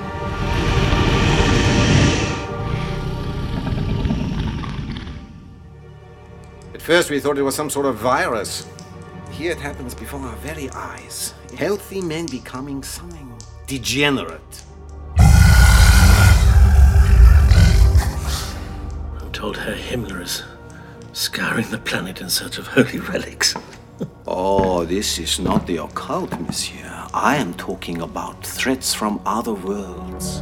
At 6.73 6.81
first, 6.81 7.09
we 7.09 7.19
thought 7.19 7.37
it 7.37 7.41
was 7.41 7.53
some 7.53 7.69
sort 7.69 7.85
of 7.87 7.97
virus. 7.97 8.69
Here 9.31 9.51
it 9.51 9.59
happens 9.59 9.93
before 9.93 10.21
our 10.21 10.35
very 10.37 10.69
eyes. 10.69 11.33
Healthy 11.57 11.99
men 12.01 12.25
becoming 12.27 12.83
something 12.83 13.37
degenerate. 13.67 14.63
I'm 19.19 19.31
told 19.33 19.57
Herr 19.57 19.75
Himmler 19.75 20.21
is 20.21 20.43
scouring 21.11 21.69
the 21.69 21.79
planet 21.79 22.21
in 22.21 22.29
search 22.29 22.57
of 22.57 22.67
holy 22.67 22.99
relics. 22.99 23.55
Oh, 24.27 24.85
this 24.85 25.19
is 25.19 25.39
not 25.39 25.67
the 25.67 25.77
occult, 25.77 26.39
monsieur. 26.39 27.07
I 27.13 27.35
am 27.35 27.53
talking 27.55 28.01
about 28.01 28.45
threats 28.45 28.93
from 28.93 29.19
other 29.25 29.53
worlds. 29.53 30.41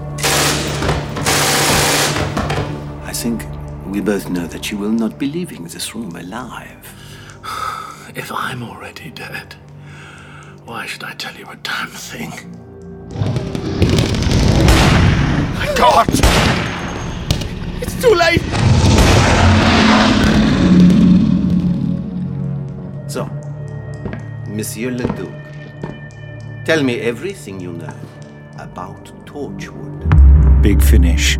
I 3.04 3.12
think 3.14 3.46
we 3.86 4.02
both 4.02 4.30
know 4.30 4.48
that 4.48 4.72
you 4.72 4.78
will 4.78 4.92
not 4.92 5.18
be 5.18 5.28
leaving 5.28 5.64
this 5.64 5.96
room 5.96 6.16
alive. 6.16 6.88
If 8.16 8.32
I'm 8.32 8.64
already 8.64 9.12
dead, 9.12 9.56
why 10.66 10.86
should 10.86 11.04
I 11.04 11.14
tell 11.14 11.36
you 11.36 11.46
a 11.46 11.56
damn 11.58 11.88
thing? 11.88 12.32
My 15.60 15.74
God! 15.76 16.08
It's 17.82 18.02
too 18.02 18.14
late! 18.16 18.42
So, 23.10 23.28
Monsieur 24.50 24.92
Le 24.92 25.06
Duc, 25.16 25.30
tell 26.66 26.84
me 26.84 27.00
everything 27.00 27.60
you 27.60 27.72
know 27.74 27.94
about 28.58 29.06
Torchwood. 29.26 30.62
Big 30.62 30.82
Finish. 30.82 31.38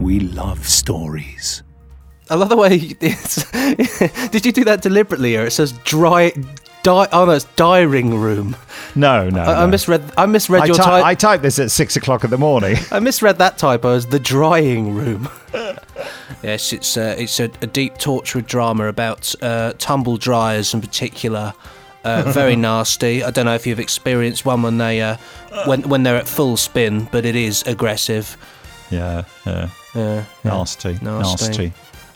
We 0.00 0.20
love 0.20 0.66
stories. 0.68 1.62
I 2.30 2.34
love 2.34 2.48
the 2.50 2.56
way 2.56 2.76
it's. 3.00 3.50
Did 4.30 4.44
you 4.44 4.52
do 4.52 4.64
that 4.64 4.82
deliberately, 4.82 5.36
or 5.36 5.46
it 5.46 5.52
says 5.52 5.72
dry, 5.84 6.30
di- 6.82 7.08
Oh 7.12 7.24
no, 7.24 7.30
it's 7.32 7.44
diring 7.56 8.14
room. 8.18 8.56
No, 8.94 9.30
no. 9.30 9.40
I, 9.40 9.62
I 9.62 9.66
misread. 9.66 10.02
I 10.18 10.26
misread 10.26 10.62
I, 10.62 10.66
your 10.66 10.76
ty- 10.76 10.84
type. 10.84 11.04
I 11.04 11.14
typed 11.14 11.42
this 11.42 11.58
at 11.58 11.70
six 11.70 11.96
o'clock 11.96 12.24
in 12.24 12.30
the 12.30 12.38
morning. 12.38 12.76
I 12.90 13.00
misread 13.00 13.38
that 13.38 13.56
typo 13.56 13.94
as 13.94 14.06
the 14.06 14.18
drying 14.20 14.94
room. 14.94 15.28
yes, 16.42 16.72
it's 16.72 16.96
uh, 16.96 17.14
it's 17.18 17.40
a, 17.40 17.50
a 17.62 17.66
deep 17.66 17.96
torture 17.98 18.42
drama 18.42 18.88
about 18.88 19.34
uh, 19.42 19.72
tumble 19.78 20.16
dryers 20.18 20.74
in 20.74 20.80
particular. 20.80 21.54
Uh, 22.04 22.30
very 22.32 22.56
nasty. 22.70 23.22
I 23.24 23.30
don't 23.30 23.44
know 23.46 23.54
if 23.54 23.66
you've 23.66 23.80
experienced 23.80 24.44
one 24.44 24.62
when 24.62 24.78
they 24.78 25.00
uh, 25.00 25.16
when 25.66 25.82
when 25.88 26.02
they're 26.02 26.16
at 26.16 26.28
full 26.28 26.56
spin, 26.56 27.08
but 27.12 27.24
it 27.24 27.36
is 27.36 27.62
aggressive. 27.66 28.36
Yeah, 28.90 29.24
yeah. 29.46 29.68
Yeah, 29.94 30.24
Nasty, 30.44 30.98
Nasty. 31.02 31.46
nasty. 31.48 31.72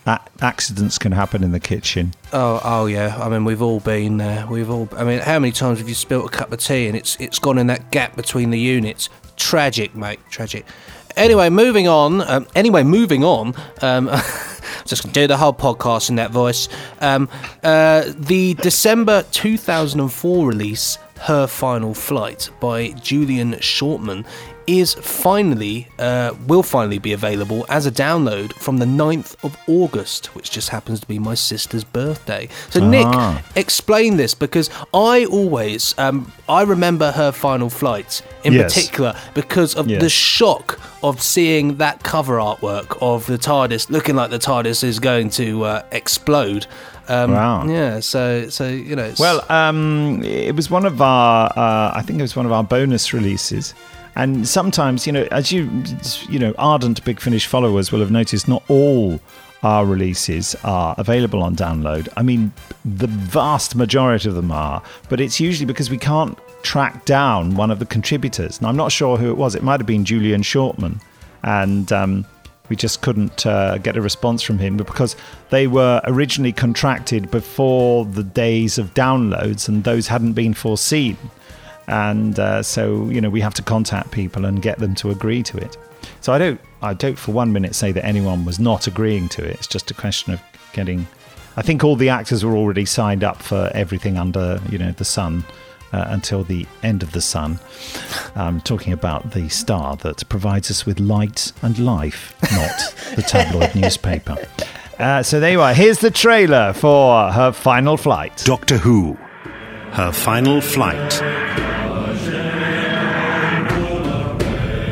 A- 0.06 0.20
accidents 0.40 0.98
can 0.98 1.12
happen 1.12 1.42
in 1.42 1.52
the 1.52 1.58
kitchen. 1.60 2.12
Oh, 2.32 2.60
oh 2.62 2.86
yeah. 2.86 3.16
I 3.20 3.28
mean, 3.28 3.44
we've 3.44 3.62
all 3.62 3.80
been 3.80 4.18
there. 4.18 4.46
We've 4.46 4.70
all. 4.70 4.88
I 4.96 5.04
mean, 5.04 5.20
how 5.20 5.38
many 5.38 5.52
times 5.52 5.78
have 5.78 5.88
you 5.88 5.94
spilt 5.94 6.26
a 6.26 6.28
cup 6.28 6.52
of 6.52 6.60
tea 6.60 6.86
and 6.86 6.96
it's 6.96 7.16
it's 7.20 7.38
gone 7.38 7.58
in 7.58 7.66
that 7.68 7.90
gap 7.90 8.14
between 8.14 8.50
the 8.50 8.58
units? 8.58 9.08
Tragic, 9.36 9.94
mate. 9.96 10.20
Tragic. 10.30 10.64
Anyway, 11.16 11.48
moving 11.50 11.88
on. 11.88 12.20
Um, 12.22 12.46
anyway, 12.54 12.82
moving 12.84 13.24
on. 13.24 13.54
Um, 13.80 14.08
just 14.86 15.02
gonna 15.02 15.12
do 15.12 15.26
the 15.26 15.36
whole 15.36 15.52
podcast 15.52 16.10
in 16.10 16.16
that 16.16 16.30
voice. 16.30 16.68
Um, 17.00 17.28
uh, 17.62 18.04
the 18.16 18.54
December 18.54 19.24
2004 19.32 20.46
release, 20.46 20.98
Her 21.20 21.46
Final 21.46 21.94
Flight 21.94 22.50
by 22.60 22.88
Julian 22.90 23.52
Shortman, 23.54 24.24
is 24.66 24.94
finally 24.94 25.88
uh, 25.98 26.34
will 26.46 26.62
finally 26.62 26.98
be 26.98 27.12
available 27.12 27.64
as 27.68 27.86
a 27.86 27.90
download 27.90 28.52
from 28.54 28.78
the 28.78 28.84
9th 28.86 29.36
of 29.44 29.56
August, 29.66 30.26
which 30.34 30.50
just 30.50 30.68
happens 30.70 31.00
to 31.00 31.06
be 31.06 31.18
my 31.18 31.34
sister's 31.34 31.84
birthday. 31.84 32.48
So 32.70 32.80
Ah. 32.82 32.88
Nick, 32.88 33.44
explain 33.56 34.16
this 34.16 34.34
because 34.34 34.70
I 34.94 35.24
always 35.26 35.94
um, 35.98 36.32
I 36.48 36.62
remember 36.62 37.12
her 37.12 37.32
final 37.32 37.70
flight 37.70 38.22
in 38.44 38.52
Yes. 38.52 38.74
particular 38.74 39.14
because 39.34 39.74
of 39.74 39.88
Yes. 39.88 40.00
the 40.02 40.08
shock 40.10 40.78
of 41.02 41.20
seeing 41.20 41.76
that 41.78 42.02
cover 42.04 42.36
artwork 42.38 42.96
of 43.00 43.26
the 43.26 43.38
TARDIS 43.38 43.90
looking 43.90 44.14
like 44.16 44.30
the 44.30 44.38
TARDIS 44.38 44.84
is 44.84 44.98
going 45.00 45.30
to 45.30 45.64
uh, 45.64 45.82
explode. 45.92 46.66
Um, 47.08 47.32
Wow. 47.32 47.66
Yeah. 47.66 48.00
So 48.00 48.48
so 48.48 48.68
you 48.68 48.94
know. 48.96 49.12
Well, 49.18 49.44
um, 49.48 50.22
it 50.22 50.54
was 50.54 50.70
one 50.70 50.86
of 50.86 51.00
our, 51.02 51.46
uh, 51.56 51.90
I 51.94 52.02
think 52.06 52.18
it 52.20 52.22
was 52.22 52.36
one 52.36 52.46
of 52.46 52.52
our 52.52 52.62
bonus 52.64 53.12
releases. 53.12 53.74
And 54.14 54.46
sometimes, 54.46 55.06
you 55.06 55.12
know, 55.12 55.26
as 55.30 55.52
you, 55.52 55.70
you 56.28 56.38
know, 56.38 56.54
ardent 56.58 57.02
Big 57.04 57.20
Finish 57.20 57.46
followers 57.46 57.90
will 57.90 58.00
have 58.00 58.10
noticed, 58.10 58.46
not 58.46 58.62
all 58.68 59.20
our 59.62 59.86
releases 59.86 60.54
are 60.64 60.94
available 60.98 61.42
on 61.42 61.54
download. 61.56 62.08
I 62.16 62.22
mean, 62.22 62.52
the 62.84 63.06
vast 63.06 63.76
majority 63.76 64.28
of 64.28 64.34
them 64.34 64.50
are, 64.50 64.82
but 65.08 65.20
it's 65.20 65.38
usually 65.40 65.66
because 65.66 65.88
we 65.88 65.98
can't 65.98 66.36
track 66.62 67.04
down 67.04 67.54
one 67.54 67.70
of 67.70 67.78
the 67.78 67.86
contributors. 67.86 68.58
And 68.58 68.66
I'm 68.66 68.76
not 68.76 68.92
sure 68.92 69.16
who 69.16 69.30
it 69.30 69.36
was. 69.36 69.54
It 69.54 69.62
might 69.62 69.80
have 69.80 69.86
been 69.86 70.04
Julian 70.04 70.42
Shortman. 70.42 71.00
And 71.44 71.90
um, 71.92 72.26
we 72.68 72.76
just 72.76 73.02
couldn't 73.02 73.46
uh, 73.46 73.78
get 73.78 73.96
a 73.96 74.02
response 74.02 74.42
from 74.42 74.58
him 74.58 74.76
because 74.76 75.16
they 75.50 75.66
were 75.66 76.00
originally 76.04 76.52
contracted 76.52 77.30
before 77.30 78.04
the 78.04 78.22
days 78.22 78.78
of 78.78 78.94
downloads 78.94 79.68
and 79.68 79.84
those 79.84 80.08
hadn't 80.08 80.32
been 80.32 80.54
foreseen 80.54 81.16
and 81.88 82.38
uh, 82.38 82.62
so 82.62 83.08
you 83.10 83.20
know 83.20 83.30
we 83.30 83.40
have 83.40 83.54
to 83.54 83.62
contact 83.62 84.10
people 84.10 84.44
and 84.44 84.62
get 84.62 84.78
them 84.78 84.94
to 84.96 85.10
agree 85.10 85.42
to 85.42 85.56
it. 85.58 85.76
So 86.20 86.32
i 86.32 86.38
don't 86.38 86.60
i 86.82 86.94
don't 86.94 87.18
for 87.18 87.32
one 87.32 87.52
minute 87.52 87.74
say 87.74 87.92
that 87.92 88.04
anyone 88.04 88.44
was 88.44 88.58
not 88.58 88.86
agreeing 88.86 89.28
to 89.30 89.44
it. 89.44 89.56
It's 89.56 89.66
just 89.66 89.90
a 89.90 89.94
question 89.94 90.32
of 90.32 90.40
getting 90.72 91.06
i 91.56 91.62
think 91.62 91.84
all 91.84 91.96
the 91.96 92.08
actors 92.08 92.44
were 92.44 92.56
already 92.56 92.86
signed 92.86 93.22
up 93.22 93.42
for 93.42 93.70
everything 93.74 94.16
under 94.16 94.58
you 94.70 94.78
know 94.78 94.90
the 94.92 95.04
sun 95.04 95.44
uh, 95.92 96.06
until 96.08 96.42
the 96.42 96.66
end 96.82 97.02
of 97.02 97.12
the 97.12 97.20
sun. 97.20 97.58
I'm 98.34 98.60
talking 98.62 98.92
about 98.92 99.32
the 99.32 99.48
star 99.48 99.96
that 99.96 100.26
provides 100.28 100.70
us 100.70 100.86
with 100.86 100.98
light 100.98 101.52
and 101.62 101.78
life 101.78 102.34
not 102.52 103.14
the 103.16 103.22
tabloid 103.22 103.74
newspaper. 103.82 104.36
Uh, 104.98 105.22
so 105.22 105.40
there 105.40 105.50
you 105.52 105.60
are. 105.60 105.74
Here's 105.74 105.98
the 105.98 106.10
trailer 106.10 106.72
for 106.72 107.30
her 107.32 107.52
final 107.52 107.96
flight. 107.96 108.42
Doctor 108.44 108.78
Who. 108.78 109.18
Her 109.92 110.10
final 110.10 110.62
flight. 110.62 111.20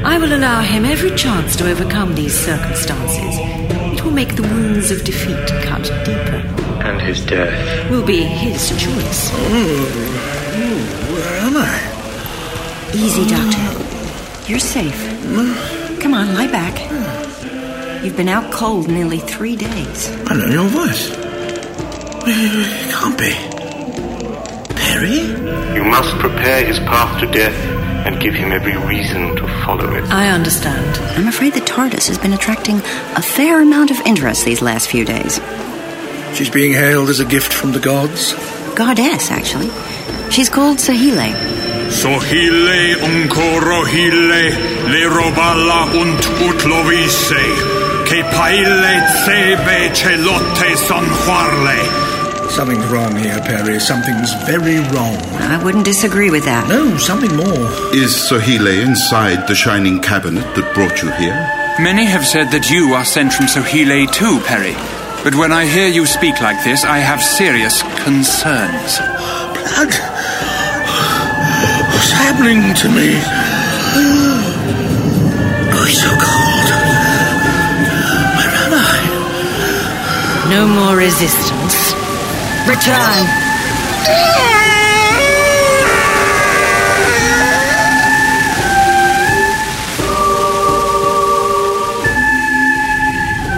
I 0.04 0.18
will 0.18 0.34
allow 0.34 0.60
him 0.60 0.84
every 0.84 1.14
chance 1.16 1.56
to 1.56 1.70
overcome 1.70 2.14
these 2.14 2.34
circumstances. 2.34 3.38
It 3.96 4.04
will 4.04 4.12
make 4.12 4.36
the 4.36 4.42
wounds 4.42 4.90
of 4.90 5.02
defeat 5.02 5.46
cut 5.64 5.84
deeper. 6.04 6.42
And 6.84 7.00
his 7.00 7.24
death. 7.24 7.90
Will 7.90 8.04
be 8.04 8.24
his 8.24 8.68
choice. 8.70 9.30
Oh, 9.32 9.86
where 11.14 11.36
am 11.46 11.56
I? 11.56 12.92
Easy, 12.94 13.24
Doctor. 13.26 14.50
You're 14.50 14.58
safe. 14.58 15.00
Come 16.00 16.12
on, 16.12 16.34
lie 16.34 16.48
back. 16.48 16.78
You've 18.04 18.18
been 18.18 18.28
out 18.28 18.52
cold 18.52 18.88
nearly 18.88 19.18
three 19.18 19.56
days. 19.56 20.10
I 20.26 20.34
know 20.34 20.46
your 20.46 20.68
voice. 20.68 21.10
It 22.26 22.90
can't 22.92 23.18
be. 23.18 23.59
Peri? 25.00 25.74
You 25.74 25.84
must 25.84 26.12
prepare 26.18 26.62
his 26.66 26.78
path 26.80 27.20
to 27.20 27.26
death 27.26 27.56
and 28.06 28.20
give 28.20 28.34
him 28.34 28.52
every 28.52 28.76
reason 28.76 29.34
to 29.36 29.48
follow 29.64 29.94
it. 29.94 30.04
I 30.10 30.28
understand. 30.28 30.98
I'm 31.16 31.26
afraid 31.26 31.54
the 31.54 31.60
TARDIS 31.60 32.06
has 32.08 32.18
been 32.18 32.34
attracting 32.34 32.76
a 33.16 33.22
fair 33.22 33.62
amount 33.62 33.90
of 33.90 33.98
interest 34.00 34.44
these 34.44 34.60
last 34.60 34.88
few 34.88 35.06
days. 35.06 35.40
She's 36.34 36.50
being 36.50 36.72
hailed 36.72 37.08
as 37.08 37.18
a 37.18 37.24
gift 37.24 37.50
from 37.52 37.72
the 37.72 37.80
gods. 37.80 38.34
Goddess, 38.74 39.30
actually. 39.30 39.70
She's 40.30 40.50
called 40.50 40.76
Sahile. 40.76 41.32
Sohile 41.90 43.00
uncorohile 43.00 44.52
le 44.92 45.08
robala 45.08 45.80
und 45.98 46.20
utlovise 46.46 47.40
que 48.04 48.22
paile 48.24 49.00
tsebe 49.08 49.94
celote 49.94 50.76
son 50.76 51.06
juarle. 51.24 52.09
Something's 52.50 52.86
wrong 52.86 53.16
here, 53.16 53.40
Peri. 53.40 53.78
Something's 53.78 54.34
very 54.44 54.80
wrong. 54.90 55.16
I 55.38 55.62
wouldn't 55.62 55.84
disagree 55.84 56.30
with 56.30 56.44
that. 56.44 56.68
No, 56.68 56.96
something 56.98 57.34
more. 57.36 57.70
Is 57.94 58.12
Sohile 58.12 58.82
inside 58.82 59.46
the 59.46 59.54
shining 59.54 60.00
cabinet 60.00 60.44
that 60.56 60.74
brought 60.74 61.00
you 61.00 61.10
here? 61.12 61.38
Many 61.78 62.04
have 62.04 62.26
said 62.26 62.50
that 62.50 62.68
you 62.68 62.92
are 62.92 63.04
sent 63.04 63.32
from 63.32 63.46
Sohile 63.46 64.12
too, 64.12 64.40
Peri. 64.44 64.74
But 65.24 65.36
when 65.36 65.52
I 65.52 65.64
hear 65.64 65.88
you 65.88 66.04
speak 66.06 66.40
like 66.42 66.62
this, 66.64 66.84
I 66.84 66.98
have 66.98 67.22
serious 67.22 67.82
concerns. 68.04 68.98
Blood? 69.54 69.94
What's 71.94 72.12
happening 72.12 72.74
to 72.82 72.88
me? 72.90 73.16
Oh, 75.70 75.86
it's 75.86 76.02
so 76.02 76.12
cold. 76.18 76.68
Where 78.36 78.52
am 78.66 78.72
I? 78.74 79.00
No 80.50 80.66
more 80.66 80.96
resistance. 80.96 81.79
Return. 82.70 83.26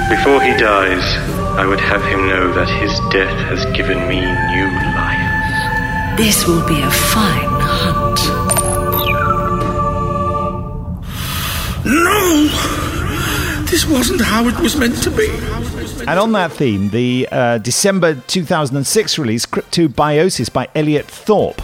Before 0.08 0.40
he 0.40 0.56
dies, 0.56 1.04
I 1.58 1.66
would 1.66 1.80
have 1.80 2.02
him 2.04 2.26
know 2.26 2.54
that 2.54 2.68
his 2.80 2.98
death 3.10 3.36
has 3.50 3.66
given 3.76 3.98
me 4.08 4.20
new 4.22 4.70
life. 4.96 6.16
This 6.16 6.46
will 6.46 6.66
be 6.66 6.80
a 6.80 6.90
fine 6.90 7.60
hunt. 7.60 8.18
No! 11.84 12.48
This 13.66 13.84
wasn't 13.86 14.22
how 14.22 14.48
it 14.48 14.58
was 14.60 14.74
meant 14.76 15.02
to 15.02 15.10
be. 15.10 15.28
And 16.08 16.18
on 16.18 16.32
that 16.32 16.52
theme, 16.52 16.88
the 16.90 17.28
uh, 17.30 17.58
December 17.58 18.14
2006 18.26 19.18
release, 19.18 19.46
Cryptobiosis 19.46 20.52
by 20.52 20.68
Elliot 20.74 21.06
Thorpe, 21.06 21.62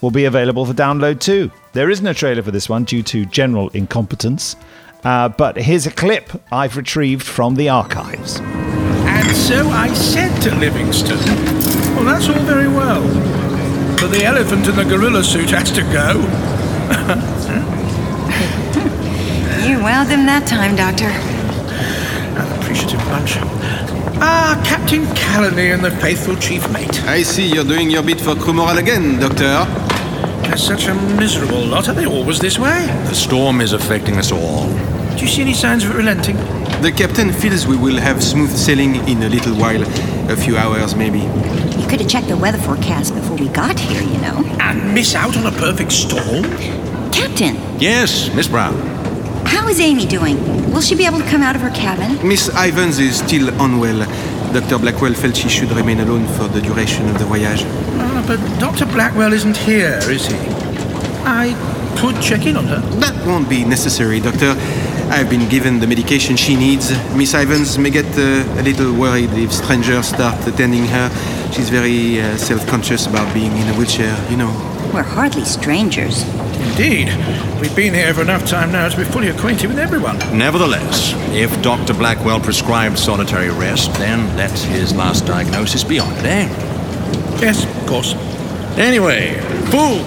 will 0.00 0.12
be 0.12 0.24
available 0.24 0.64
for 0.64 0.72
download 0.72 1.20
too. 1.20 1.50
There 1.72 1.90
isn't 1.90 2.06
a 2.06 2.14
trailer 2.14 2.42
for 2.42 2.52
this 2.52 2.68
one 2.68 2.84
due 2.84 3.02
to 3.04 3.26
general 3.26 3.68
incompetence, 3.70 4.56
uh, 5.04 5.28
but 5.30 5.56
here's 5.56 5.86
a 5.86 5.90
clip 5.90 6.30
I've 6.52 6.76
retrieved 6.76 7.24
from 7.24 7.56
the 7.56 7.68
archives. 7.68 8.38
And 8.40 9.36
so 9.36 9.68
I 9.68 9.92
said 9.92 10.40
to 10.42 10.54
Livingston, 10.54 11.18
Well, 11.96 12.04
that's 12.04 12.28
all 12.28 12.40
very 12.44 12.68
well. 12.68 13.02
But 14.00 14.08
the 14.08 14.24
elephant 14.24 14.68
in 14.68 14.76
the 14.76 14.84
gorilla 14.84 15.24
suit 15.24 15.50
has 15.50 15.70
to 15.72 15.82
go. 15.82 17.26
You 19.60 19.76
wowed 19.76 20.08
them 20.08 20.24
that 20.24 20.46
time, 20.48 20.74
Doctor. 20.74 21.39
An 22.70 22.76
appreciative 22.76 23.04
bunch. 23.08 23.36
Ah, 24.22 24.62
Captain 24.64 25.04
Callaney 25.16 25.74
and 25.74 25.84
the 25.84 25.90
faithful 25.90 26.36
chief 26.36 26.70
mate. 26.70 27.02
I 27.02 27.24
see 27.24 27.44
you're 27.52 27.64
doing 27.64 27.90
your 27.90 28.04
bit 28.04 28.20
for 28.20 28.36
crew 28.36 28.52
morale 28.52 28.78
again, 28.78 29.18
Doctor. 29.18 29.64
They're 30.46 30.56
such 30.56 30.86
a 30.86 30.94
miserable 31.18 31.66
lot. 31.66 31.88
Are 31.88 31.94
they 31.94 32.06
always 32.06 32.38
this 32.38 32.60
way? 32.60 32.86
The 33.08 33.14
storm 33.16 33.60
is 33.60 33.72
affecting 33.72 34.18
us 34.18 34.30
all. 34.30 34.68
Do 35.16 35.18
you 35.18 35.26
see 35.26 35.42
any 35.42 35.52
signs 35.52 35.82
of 35.82 35.90
it 35.90 35.96
relenting? 35.96 36.36
The 36.80 36.92
captain 36.96 37.32
feels 37.32 37.66
we 37.66 37.76
will 37.76 37.98
have 37.98 38.22
smooth 38.22 38.50
sailing 38.56 38.94
in 39.08 39.24
a 39.24 39.28
little 39.28 39.56
while. 39.56 39.82
A 40.30 40.36
few 40.36 40.56
hours, 40.56 40.94
maybe. 40.94 41.18
You 41.18 41.88
could 41.88 42.00
have 42.00 42.08
checked 42.08 42.28
the 42.28 42.36
weather 42.36 42.58
forecast 42.58 43.16
before 43.16 43.36
we 43.36 43.48
got 43.48 43.80
here, 43.80 44.00
you 44.00 44.18
know. 44.18 44.44
And 44.60 44.94
miss 44.94 45.16
out 45.16 45.36
on 45.36 45.46
a 45.46 45.58
perfect 45.58 45.90
storm? 45.90 46.44
Captain, 47.10 47.56
Yes, 47.80 48.32
Miss 48.36 48.46
Brown. 48.46 48.76
How 49.50 49.66
is 49.68 49.80
Amy 49.80 50.06
doing? 50.06 50.36
Will 50.72 50.80
she 50.80 50.94
be 50.94 51.04
able 51.04 51.18
to 51.18 51.28
come 51.28 51.42
out 51.42 51.56
of 51.56 51.62
her 51.62 51.70
cabin? 51.70 52.10
Miss 52.26 52.48
Ivans 52.54 52.98
is 52.98 53.18
still 53.18 53.48
unwell. 53.60 54.00
Dr. 54.52 54.78
Blackwell 54.78 55.14
felt 55.14 55.36
she 55.36 55.48
should 55.48 55.70
remain 55.72 55.98
alone 56.00 56.26
for 56.36 56.46
the 56.48 56.60
duration 56.60 57.08
of 57.08 57.18
the 57.18 57.24
voyage. 57.24 57.62
Ah, 57.98 58.24
but 58.26 58.38
Dr. 58.60 58.86
Blackwell 58.86 59.32
isn't 59.32 59.56
here, 59.56 59.98
is 60.08 60.26
he? 60.26 60.36
I 61.24 61.54
could 61.98 62.22
check 62.22 62.46
in 62.46 62.56
on 62.56 62.66
her. 62.66 62.80
That 63.00 63.16
won't 63.26 63.48
be 63.48 63.64
necessary, 63.64 64.20
Doctor. 64.20 64.54
I've 65.10 65.28
been 65.28 65.48
given 65.48 65.80
the 65.80 65.88
medication 65.88 66.36
she 66.36 66.54
needs. 66.54 66.90
Miss 67.16 67.34
Ivans 67.34 67.76
may 67.76 67.90
get 67.90 68.06
uh, 68.16 68.60
a 68.60 68.62
little 68.62 68.92
worried 68.94 69.32
if 69.32 69.52
strangers 69.52 70.06
start 70.06 70.46
attending 70.46 70.86
her. 70.86 71.10
She's 71.52 71.68
very 71.70 72.20
uh, 72.20 72.36
self 72.36 72.64
conscious 72.68 73.06
about 73.06 73.34
being 73.34 73.50
in 73.56 73.68
a 73.68 73.74
wheelchair, 73.74 74.14
you 74.30 74.36
know. 74.36 74.52
We're 74.94 75.02
hardly 75.02 75.44
strangers. 75.44 76.24
Indeed. 76.60 77.08
We've 77.60 77.74
been 77.74 77.94
here 77.94 78.12
for 78.14 78.22
enough 78.22 78.46
time 78.46 78.72
now 78.72 78.88
to 78.88 78.96
be 78.96 79.04
fully 79.04 79.28
acquainted 79.28 79.68
with 79.68 79.78
everyone. 79.78 80.18
Nevertheless, 80.36 81.12
if 81.32 81.50
Dr. 81.62 81.94
Blackwell 81.94 82.40
prescribed 82.40 82.98
solitary 82.98 83.50
rest, 83.50 83.92
then 83.94 84.36
let 84.36 84.50
his 84.50 84.94
last 84.94 85.26
diagnosis 85.26 85.84
be 85.84 85.98
honored, 85.98 86.24
eh? 86.24 86.48
Yes, 87.40 87.64
of 87.64 87.86
course. 87.86 88.14
Anyway, 88.78 89.34
food. 89.70 90.04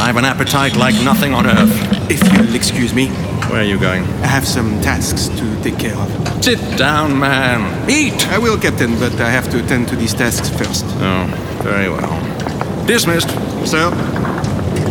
I've 0.00 0.16
an 0.16 0.24
appetite 0.24 0.76
like 0.76 0.94
nothing 1.02 1.34
on 1.34 1.46
earth. 1.46 2.10
If 2.10 2.22
you'll 2.32 2.54
excuse 2.54 2.94
me. 2.94 3.08
Where 3.48 3.60
are 3.60 3.64
you 3.64 3.78
going? 3.78 4.04
I 4.22 4.26
have 4.26 4.46
some 4.46 4.80
tasks 4.82 5.28
to 5.28 5.62
take 5.62 5.78
care 5.78 5.96
of. 5.96 6.44
Sit 6.44 6.60
down, 6.76 7.18
man. 7.18 7.88
Eat! 7.90 8.28
I 8.28 8.38
will, 8.38 8.58
Captain, 8.58 8.98
but 8.98 9.18
I 9.20 9.30
have 9.30 9.48
to 9.50 9.64
attend 9.64 9.88
to 9.88 9.96
these 9.96 10.12
tasks 10.12 10.50
first. 10.50 10.84
Oh, 10.86 11.26
very 11.62 11.88
well. 11.88 12.86
Dismissed. 12.86 13.30
Sir? 13.66 13.90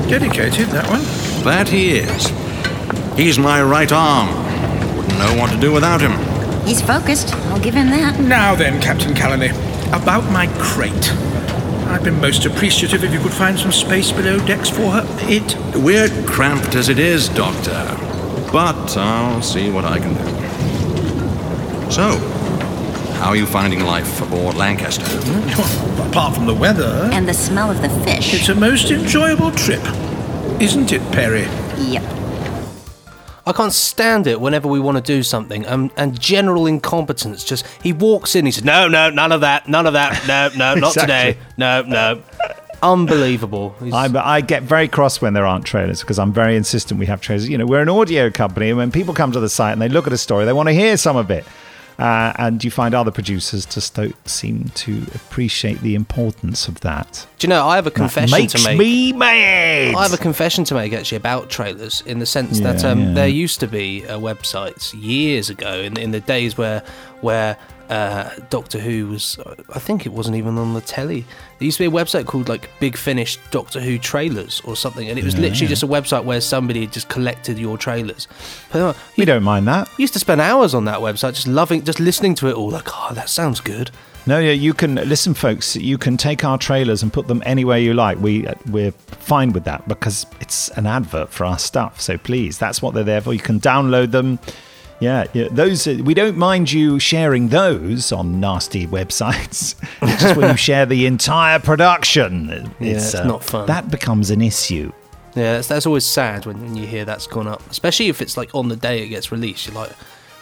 Dedicated, 0.10 0.67
that 0.70 0.88
one. 0.89 1.02
That 1.43 1.67
he 1.67 1.98
is. 1.98 2.28
He's 3.17 3.38
my 3.38 3.62
right 3.62 3.91
arm. 3.91 4.30
Wouldn't 4.96 5.17
know 5.20 5.36
what 5.38 5.52
to 5.52 5.60
do 5.60 5.72
without 5.72 6.02
him. 6.02 6.13
He's 6.65 6.82
focused. 6.82 7.34
I'll 7.48 7.60
give 7.60 7.74
him 7.74 7.89
that. 7.89 8.20
Now 8.20 8.56
then, 8.56 8.82
Captain 8.82 9.13
Callaney. 9.13 9.52
about 9.93 10.30
my 10.32 10.48
crate. 10.60 11.12
I've 11.88 12.04
been 12.04 12.20
most 12.20 12.46
appreciative 12.46 13.04
if 13.04 13.13
you 13.13 13.20
could 13.20 13.34
find 13.34 13.58
some 13.58 13.72
space 13.72 14.12
below 14.12 14.38
decks 14.46 14.70
for 14.70 14.91
her. 14.91 15.06
It. 15.30 15.56
We're 15.76 16.10
cramped 16.26 16.76
as 16.76 16.89
it 16.89 17.00
is, 17.00 17.30
Doctor. 17.30 17.72
But 18.52 18.98
I'll 18.98 19.41
see 19.41 19.72
what 19.72 19.86
I 19.86 20.00
can 20.00 20.13
do. 20.13 21.91
So, 21.91 22.17
how 23.19 23.30
are 23.30 23.36
you 23.36 23.45
finding 23.45 23.82
life 23.84 24.21
aboard 24.21 24.56
Lancaster? 24.56 25.03
Apart 26.10 26.36
from 26.36 26.45
the 26.45 26.53
weather. 26.53 27.10
And 27.12 27.27
the 27.27 27.34
smell 27.34 27.69
of 27.71 27.82
the 27.82 27.89
fish. 28.06 28.34
It's 28.34 28.49
a 28.49 28.56
most 28.56 28.91
enjoyable 28.91 29.51
trip. 29.51 29.82
Isn't 30.62 30.91
it, 30.91 31.01
Peri? 31.12 31.41
Yep. 31.77 32.03
I 33.45 33.53
can't 33.53 33.73
stand 33.73 34.27
it 34.27 34.39
whenever 34.41 34.67
we 34.67 34.80
want 34.80 34.97
to 34.97 35.03
do 35.03 35.23
something. 35.23 35.65
Um, 35.67 35.89
and 35.97 36.19
general 36.19 36.67
incompetence. 36.67 37.43
Just 37.43 37.65
he 37.82 37.93
walks 37.93 38.36
in, 38.36 38.45
he 38.45 38.51
says, 38.51 38.63
"No, 38.65 38.88
no, 38.88 39.10
none 39.10 39.32
of 39.32 39.41
that, 39.41 39.67
none 39.69 39.86
of 39.88 39.93
that, 39.93 40.27
no, 40.27 40.49
no, 40.58 40.75
not 40.75 40.89
Exactly. 40.95 41.34
today, 41.34 41.38
no, 41.58 41.82
no." 41.84 42.21
Unbelievable. 42.84 43.75
I'm, 43.91 44.15
I 44.17 44.41
get 44.41 44.62
very 44.63 44.88
cross 44.88 45.19
when 45.21 45.34
there 45.34 45.45
aren't 45.45 45.65
trailers 45.65 46.01
because 46.01 46.19
I'm 46.19 46.32
very 46.32 46.56
insistent 46.56 46.99
we 46.99 47.08
have 47.08 47.21
trailers. 47.21 47.49
You 47.49 47.58
know, 47.58 47.65
we're 47.65 47.82
an 47.82 47.89
audio 47.89 48.30
company, 48.30 48.69
and 48.69 48.77
when 48.77 48.91
people 48.91 49.13
come 49.13 49.32
to 49.32 49.39
the 49.39 49.49
site 49.49 49.73
and 49.73 49.82
they 49.82 49.89
look 49.89 50.06
at 50.08 50.13
a 50.13 50.17
story, 50.17 50.45
they 50.45 50.53
want 50.53 50.67
to 50.69 50.73
hear 50.73 50.95
some 50.97 51.15
of 51.15 51.32
it. 51.32 51.45
Uh, 51.98 52.32
and 52.38 52.64
you 52.64 52.70
find 52.70 52.94
other 52.94 53.10
producers 53.10 53.66
just 53.66 53.96
don't 53.96 54.30
seem 54.30 54.70
to 54.76 55.02
appreciate 55.16 55.82
the 55.82 55.96
importance 55.96 56.68
of 56.68 56.80
that. 56.82 57.26
Do 57.40 57.48
you 57.48 57.50
know? 57.50 57.66
I 57.66 57.76
have 57.76 57.88
a 57.88 57.92
confession 57.92 58.48
to 58.48 58.64
make. 58.64 58.78
me 58.78 59.14
mad. 59.14 59.96
I 59.96 60.04
have 60.04 60.14
a 60.14 60.18
confession 60.18 60.64
to 60.66 60.76
make 60.76 60.94
actually 60.94 61.18
about 61.18 61.50
trailers 61.50 62.02
in 62.02 62.20
the 62.20 62.28
sense 62.28 62.60
that 62.60 62.86
um, 62.86 63.00
yeah. 63.00 63.14
there 63.14 63.28
used 63.28 63.60
to 63.62 63.68
be 63.68 64.06
uh, 64.06 64.20
websites 64.20 64.94
years 65.02 65.50
ago 65.50 65.80
in, 65.80 65.98
in 65.98 66.12
the 66.12 66.20
days 66.20 66.56
where 66.56 66.84
where 67.22 67.58
uh, 67.89 68.30
Doctor 68.50 68.80
Who 68.80 69.08
was. 69.08 69.38
I 69.73 69.80
think 69.80 70.06
it 70.06 70.10
wasn't 70.13 70.36
even 70.38 70.58
on 70.58 70.73
the 70.73 70.82
telly. 70.82 71.21
There 71.60 71.65
used 71.65 71.78
to 71.78 71.89
be 71.89 71.95
a 71.97 72.00
website 72.04 72.26
called 72.26 72.50
like 72.50 72.69
Big 72.80 72.97
Finish 72.97 73.38
Doctor 73.52 73.80
Who 73.80 73.97
Trailers 73.97 74.62
or 74.65 74.76
something, 74.76 75.10
and 75.10 75.17
it 75.17 75.23
was 75.26 75.34
Yeah, 75.36 75.41
literally 75.41 75.65
yeah. 75.65 75.69
just 75.69 75.84
a 75.84 75.88
website 75.88 76.23
where 76.26 76.41
somebody 76.41 76.82
had 76.82 76.93
just 76.93 77.10
collected 77.10 77.58
your 77.58 77.78
trailers. 77.78 78.28
But, 78.71 78.82
uh, 78.82 78.93
We 79.17 79.26
don't 79.26 79.43
mind 79.43 79.67
that. 79.67 79.89
used 79.97 80.13
to 80.13 80.19
spend 80.19 80.41
hours 80.41 80.73
on 80.73 80.86
that 80.86 81.00
website 81.00 81.34
just 81.36 81.47
loving, 81.47 81.84
just 81.84 82.00
listening 82.00 82.36
to 82.36 82.47
it 82.47 82.54
all. 82.56 82.69
Like, 82.69 82.88
oh, 82.93 83.13
that 83.13 83.30
sounds 83.30 83.60
good. 83.60 83.91
No, 84.26 84.39
yeah, 84.39 84.52
you 84.52 84.73
can 84.73 84.95
listen, 84.95 85.34
folks. 85.34 85.78
You 85.78 85.97
can 85.97 86.17
take 86.17 86.43
our 86.43 86.58
trailers 86.58 87.02
and 87.02 87.13
put 87.13 87.28
them 87.30 87.41
anywhere 87.45 87.78
you 87.78 87.93
like. 87.93 88.19
We 88.19 88.45
uh, 88.45 88.56
we're 88.69 88.91
fine 88.91 89.54
with 89.54 89.63
that 89.63 89.88
because 89.88 90.26
it's 90.41 90.67
an 90.71 90.86
advert 90.86 91.30
for 91.30 91.45
our 91.45 91.58
stuff. 91.58 92.02
So 92.02 92.17
please, 92.17 92.58
that's 92.58 92.82
what 92.82 92.93
they're 92.93 93.06
there 93.06 93.21
for. 93.21 93.34
You 93.34 93.39
can 93.39 93.62
download 93.62 94.12
them. 94.12 94.39
Yeah, 95.00 95.26
yeah 95.34 95.48
those 95.52 95.88
uh, 95.88 96.00
we 96.04 96.14
don't 96.14 96.38
mind 96.38 96.72
you 96.72 97.00
sharing 97.00 97.50
those 97.50 98.12
on 98.12 98.40
nasty 98.40 98.88
websites. 98.88 99.76
It's 100.02 100.22
just 100.22 100.38
when 100.38 100.50
you 100.52 100.58
share 100.58 100.86
the 100.86 101.06
entire 101.06 101.60
production, 101.60 102.72
it's 102.80 103.14
not 103.14 103.44
fun. 103.44 103.68
That 103.68 103.92
becomes 103.92 104.30
an 104.30 104.42
issue. 104.42 104.92
Yeah, 105.36 105.54
that's, 105.54 105.68
that's 105.68 105.86
always 105.86 106.06
sad 106.06 106.46
when, 106.48 106.60
when 106.62 106.76
you 106.76 106.88
hear 106.88 107.06
that's 107.06 107.28
gone 107.28 107.48
up, 107.48 107.62
especially 107.70 108.08
if 108.08 108.22
it's 108.22 108.38
like 108.38 108.56
on 108.56 108.70
the 108.70 108.76
day 108.76 109.04
it 109.04 109.10
gets 109.10 109.32
released. 109.32 109.68
You're 109.68 109.76
like, 109.76 109.92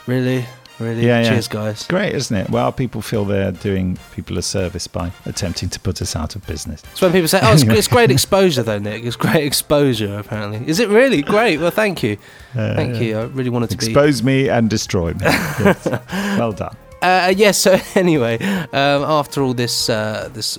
really, 0.07 0.45
really, 0.79 1.05
Yeah, 1.05 1.21
yeah. 1.21 1.29
cheers, 1.29 1.47
guys. 1.47 1.73
It's 1.75 1.87
great, 1.87 2.13
isn't 2.15 2.35
it? 2.35 2.49
Well, 2.49 2.71
people 2.71 3.01
feel 3.01 3.25
they're 3.25 3.51
doing 3.51 3.97
people 4.13 4.37
a 4.37 4.41
service 4.41 4.87
by 4.87 5.11
attempting 5.25 5.69
to 5.69 5.79
put 5.79 6.01
us 6.01 6.15
out 6.15 6.35
of 6.35 6.45
business. 6.47 6.83
It's 6.91 7.01
when 7.01 7.11
people 7.11 7.27
say, 7.27 7.39
"Oh, 7.41 7.53
it's, 7.53 7.63
it's 7.63 7.87
great 7.87 8.11
exposure, 8.17 8.63
though, 8.63 8.79
Nick. 8.79 9.03
It's 9.03 9.15
great 9.15 9.43
exposure." 9.45 10.17
Apparently, 10.19 10.67
is 10.67 10.79
it 10.79 10.89
really 10.89 11.21
great? 11.21 11.59
Well, 11.59 11.71
thank 11.71 12.03
you, 12.03 12.17
thank 12.53 13.01
you. 13.01 13.17
I 13.19 13.23
really 13.25 13.49
wanted 13.49 13.69
to 13.71 13.77
be. 13.77 13.85
Expose 13.87 14.23
me 14.23 14.49
and 14.49 14.69
destroy 14.69 15.13
me. 15.13 15.19
Yes. 15.23 15.85
well 16.37 16.51
done. 16.51 16.75
Uh, 17.01 17.33
yes. 17.35 17.57
so 17.57 17.77
anyway, 17.95 18.37
um, 18.73 19.03
after 19.03 19.41
all 19.43 19.53
this 19.53 19.89
uh, 19.89 20.29
this 20.33 20.57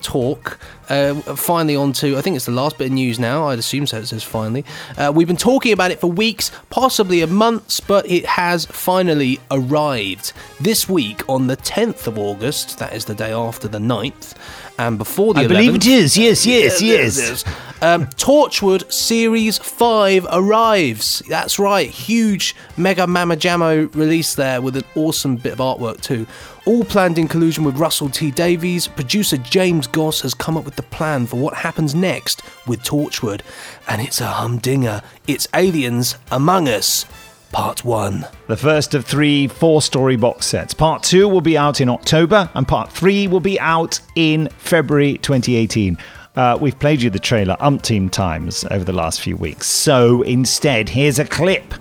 talk, 0.00 0.58
uh, 0.92 1.14
finally 1.36 1.74
on 1.74 1.92
to 1.94 2.16
I 2.16 2.20
think 2.20 2.36
it's 2.36 2.44
the 2.44 2.52
last 2.52 2.78
bit 2.78 2.86
of 2.88 2.92
news 2.92 3.18
now. 3.18 3.48
I'd 3.48 3.58
assume 3.58 3.86
so. 3.86 3.98
It 3.98 4.06
says 4.06 4.22
finally. 4.22 4.64
Uh, 4.96 5.10
we've 5.14 5.26
been 5.26 5.36
talking 5.36 5.72
about 5.72 5.90
it 5.90 6.00
for 6.00 6.10
weeks, 6.10 6.50
possibly 6.70 7.22
a 7.22 7.26
months, 7.26 7.80
but 7.80 8.08
it 8.10 8.26
has 8.26 8.66
finally 8.66 9.40
arrived 9.50 10.32
this 10.60 10.88
week 10.88 11.28
on 11.28 11.46
the 11.46 11.56
10th 11.56 12.06
of 12.06 12.18
August. 12.18 12.78
That 12.78 12.92
is 12.92 13.06
the 13.06 13.14
day 13.14 13.32
after 13.32 13.68
the 13.68 13.78
9th. 13.78 14.34
And 14.78 14.98
before 14.98 15.34
the 15.34 15.40
I 15.40 15.46
believe 15.46 15.74
it 15.74 15.86
is. 15.86 16.16
Yes, 16.16 16.46
yes, 16.46 16.80
Yeah, 16.82 16.94
yes. 16.94 17.18
is. 17.18 17.44
Um, 17.82 18.06
Torchwood 18.06 18.90
Series 18.92 19.58
5 19.58 20.26
arrives. 20.30 21.20
That's 21.28 21.58
right, 21.58 21.88
huge 21.90 22.54
Mega 22.76 23.06
Mama 23.06 23.36
Jammo 23.36 23.92
release 23.94 24.34
there 24.34 24.60
with 24.62 24.76
an 24.76 24.84
awesome 24.94 25.36
bit 25.36 25.54
of 25.54 25.58
artwork 25.58 26.00
too. 26.00 26.26
All 26.64 26.84
planned 26.84 27.18
in 27.18 27.26
collusion 27.26 27.64
with 27.64 27.76
Russell 27.76 28.08
T 28.08 28.30
Davies. 28.30 28.86
Producer 28.86 29.36
James 29.36 29.88
Goss 29.88 30.20
has 30.20 30.32
come 30.32 30.56
up 30.56 30.64
with 30.64 30.76
the 30.76 30.81
plan 30.90 31.26
for 31.26 31.36
what 31.36 31.54
happens 31.54 31.94
next 31.94 32.42
with 32.66 32.82
Torchwood. 32.82 33.42
And 33.88 34.00
it's 34.00 34.20
a 34.20 34.26
humdinger. 34.26 35.02
It's 35.26 35.48
Aliens 35.54 36.16
Among 36.30 36.68
Us, 36.68 37.06
Part 37.52 37.84
1. 37.84 38.26
The 38.46 38.56
first 38.56 38.94
of 38.94 39.04
three 39.04 39.46
four 39.46 39.82
story 39.82 40.16
box 40.16 40.46
sets. 40.46 40.74
Part 40.74 41.02
two 41.02 41.28
will 41.28 41.40
be 41.40 41.56
out 41.56 41.80
in 41.80 41.88
October, 41.88 42.50
and 42.54 42.66
part 42.66 42.90
three 42.90 43.26
will 43.28 43.40
be 43.40 43.60
out 43.60 44.00
in 44.14 44.48
February 44.58 45.18
2018. 45.18 45.98
Uh, 46.34 46.56
we've 46.60 46.78
played 46.78 47.02
you 47.02 47.10
the 47.10 47.18
trailer 47.18 47.56
umpteen 47.60 48.10
times 48.10 48.64
over 48.70 48.84
the 48.84 48.92
last 48.92 49.20
few 49.20 49.36
weeks. 49.36 49.66
So 49.66 50.22
instead, 50.22 50.88
here's 50.88 51.18
a 51.18 51.26
clip. 51.26 51.74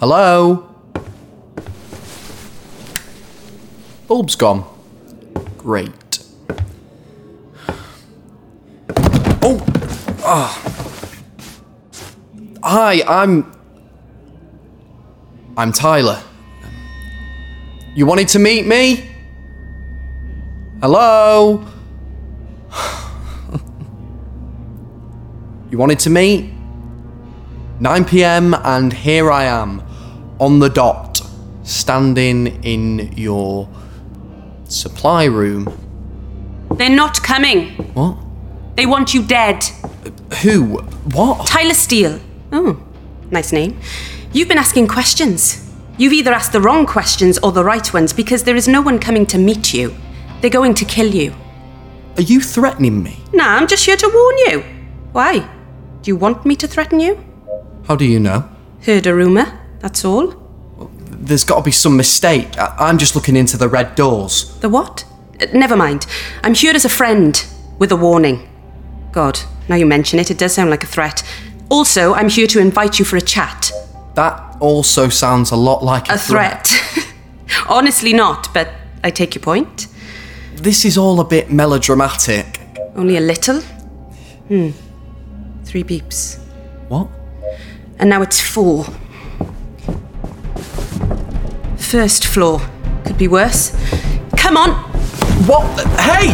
Hello? 0.00 0.71
Bulb's 4.12 4.36
gone. 4.36 4.64
Great. 5.56 6.18
Oh! 9.40 9.64
Ah. 10.22 10.52
Hi, 12.62 13.02
I'm. 13.08 13.50
I'm 15.56 15.72
Tyler. 15.72 16.22
You 17.94 18.04
wanted 18.04 18.28
to 18.28 18.38
meet 18.38 18.66
me? 18.66 19.10
Hello? 20.82 21.66
you 25.70 25.78
wanted 25.78 26.00
to 26.00 26.10
meet? 26.10 26.52
9 27.80 28.04
pm, 28.04 28.52
and 28.62 28.92
here 28.92 29.32
I 29.32 29.44
am, 29.44 29.82
on 30.38 30.58
the 30.58 30.68
dot, 30.68 31.22
standing 31.62 32.62
in 32.62 33.10
your 33.16 33.70
supply 34.72 35.24
room. 35.24 35.66
They're 36.76 36.88
not 36.88 37.22
coming. 37.22 37.70
What? 37.94 38.16
They 38.76 38.86
want 38.86 39.12
you 39.14 39.22
dead. 39.22 39.64
Who? 40.42 40.78
What? 41.12 41.46
Tyler 41.46 41.74
Steele. 41.74 42.20
Oh, 42.52 42.82
nice 43.30 43.52
name. 43.52 43.78
You've 44.32 44.48
been 44.48 44.58
asking 44.58 44.88
questions. 44.88 45.70
You've 45.98 46.14
either 46.14 46.32
asked 46.32 46.52
the 46.52 46.60
wrong 46.60 46.86
questions 46.86 47.38
or 47.38 47.52
the 47.52 47.64
right 47.64 47.92
ones 47.92 48.12
because 48.12 48.44
there 48.44 48.56
is 48.56 48.66
no 48.66 48.80
one 48.80 48.98
coming 48.98 49.26
to 49.26 49.38
meet 49.38 49.74
you. 49.74 49.94
They're 50.40 50.50
going 50.50 50.74
to 50.74 50.84
kill 50.84 51.14
you. 51.14 51.34
Are 52.16 52.22
you 52.22 52.40
threatening 52.40 53.02
me? 53.02 53.20
Nah, 53.32 53.56
I'm 53.56 53.66
just 53.66 53.84
here 53.84 53.96
to 53.96 54.10
warn 54.12 54.38
you. 54.38 54.64
Why? 55.12 55.38
Do 56.02 56.10
you 56.10 56.16
want 56.16 56.44
me 56.46 56.56
to 56.56 56.66
threaten 56.66 56.98
you? 56.98 57.22
How 57.86 57.96
do 57.96 58.04
you 58.04 58.18
know? 58.18 58.48
Heard 58.84 59.06
a 59.06 59.14
rumour, 59.14 59.46
that's 59.80 60.04
all. 60.04 60.41
There's 61.22 61.44
got 61.44 61.56
to 61.58 61.62
be 61.62 61.70
some 61.70 61.96
mistake. 61.96 62.58
I- 62.58 62.74
I'm 62.78 62.98
just 62.98 63.14
looking 63.14 63.36
into 63.36 63.56
the 63.56 63.68
red 63.68 63.94
doors. 63.94 64.58
The 64.60 64.68
what? 64.68 65.04
Uh, 65.40 65.46
never 65.54 65.76
mind. 65.76 66.06
I'm 66.42 66.54
here 66.54 66.74
as 66.74 66.84
a 66.84 66.88
friend 66.88 67.44
with 67.78 67.92
a 67.92 67.96
warning. 67.96 68.48
God, 69.12 69.38
now 69.68 69.76
you 69.76 69.86
mention 69.86 70.18
it, 70.18 70.30
it 70.30 70.38
does 70.38 70.52
sound 70.54 70.70
like 70.70 70.82
a 70.82 70.86
threat. 70.86 71.22
Also, 71.68 72.12
I'm 72.14 72.28
here 72.28 72.46
to 72.48 72.58
invite 72.58 72.98
you 72.98 73.04
for 73.04 73.16
a 73.16 73.20
chat. 73.20 73.70
That 74.14 74.56
also 74.60 75.08
sounds 75.08 75.50
a 75.52 75.56
lot 75.56 75.82
like 75.84 76.08
a, 76.10 76.14
A 76.14 76.18
threat. 76.18 76.70
Honestly, 77.68 78.12
not, 78.12 78.52
but 78.52 78.68
I 79.04 79.10
take 79.10 79.34
your 79.34 79.42
point. 79.42 79.86
This 80.56 80.84
is 80.84 80.98
all 80.98 81.20
a 81.20 81.24
bit 81.24 81.50
melodramatic. 81.50 82.60
Only 82.94 83.16
a 83.16 83.20
little? 83.20 83.60
Hmm. 84.48 84.70
Three 85.64 85.84
beeps. 85.84 86.38
What? 86.88 87.08
And 87.98 88.10
now 88.10 88.22
it's 88.22 88.40
four. 88.40 88.84
First 91.92 92.24
floor. 92.26 92.58
Could 93.04 93.18
be 93.18 93.28
worse. 93.28 93.76
Come 94.38 94.56
on! 94.56 94.70
What? 95.46 95.76
the- 95.76 95.86
Hey! 96.00 96.28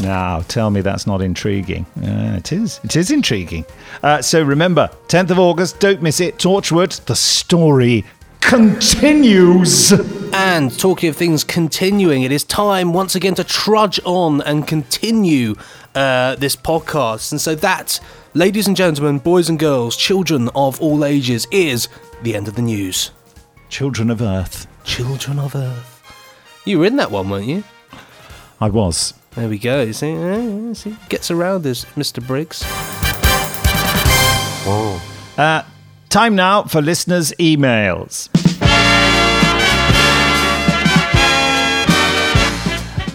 Now, 0.00 0.42
tell 0.46 0.70
me 0.70 0.80
that's 0.80 1.08
not 1.08 1.20
intriguing. 1.20 1.86
Uh, 2.00 2.36
it 2.38 2.52
is. 2.52 2.78
It 2.84 2.94
is 2.94 3.10
intriguing. 3.10 3.64
Uh, 4.00 4.22
so 4.22 4.44
remember, 4.44 4.88
10th 5.08 5.30
of 5.30 5.40
August, 5.40 5.80
don't 5.80 6.00
miss 6.00 6.20
it. 6.20 6.38
Torchwood, 6.38 7.04
the 7.06 7.16
story 7.16 8.04
continues. 8.44 9.92
And 10.32 10.76
talking 10.78 11.08
of 11.08 11.16
things 11.16 11.44
continuing, 11.44 12.22
it 12.22 12.32
is 12.32 12.44
time 12.44 12.92
once 12.92 13.14
again 13.14 13.34
to 13.36 13.44
trudge 13.44 13.98
on 14.04 14.42
and 14.42 14.66
continue 14.66 15.54
uh, 15.94 16.34
this 16.36 16.54
podcast. 16.54 17.32
And 17.32 17.40
so 17.40 17.54
that, 17.56 18.00
ladies 18.34 18.66
and 18.66 18.76
gentlemen, 18.76 19.18
boys 19.18 19.48
and 19.48 19.58
girls, 19.58 19.96
children 19.96 20.50
of 20.54 20.80
all 20.80 21.04
ages, 21.04 21.46
is 21.50 21.88
the 22.22 22.34
end 22.34 22.48
of 22.48 22.54
the 22.54 22.62
news. 22.62 23.12
Children 23.70 24.10
of 24.10 24.20
Earth. 24.20 24.66
Children 24.84 25.38
of 25.38 25.54
Earth. 25.54 26.02
You 26.66 26.80
were 26.80 26.86
in 26.86 26.96
that 26.96 27.10
one, 27.10 27.30
weren't 27.30 27.46
you? 27.46 27.64
I 28.60 28.68
was. 28.68 29.14
There 29.32 29.48
we 29.48 29.58
go. 29.58 29.82
You 29.82 29.92
see, 29.92 30.74
see, 30.74 30.96
gets 31.08 31.30
around 31.30 31.62
this, 31.62 31.84
Mr. 31.96 32.24
Briggs. 32.24 32.62
Uh, 35.38 35.62
time 36.08 36.34
now 36.34 36.64
for 36.64 36.80
listeners' 36.82 37.32
emails. 37.40 38.33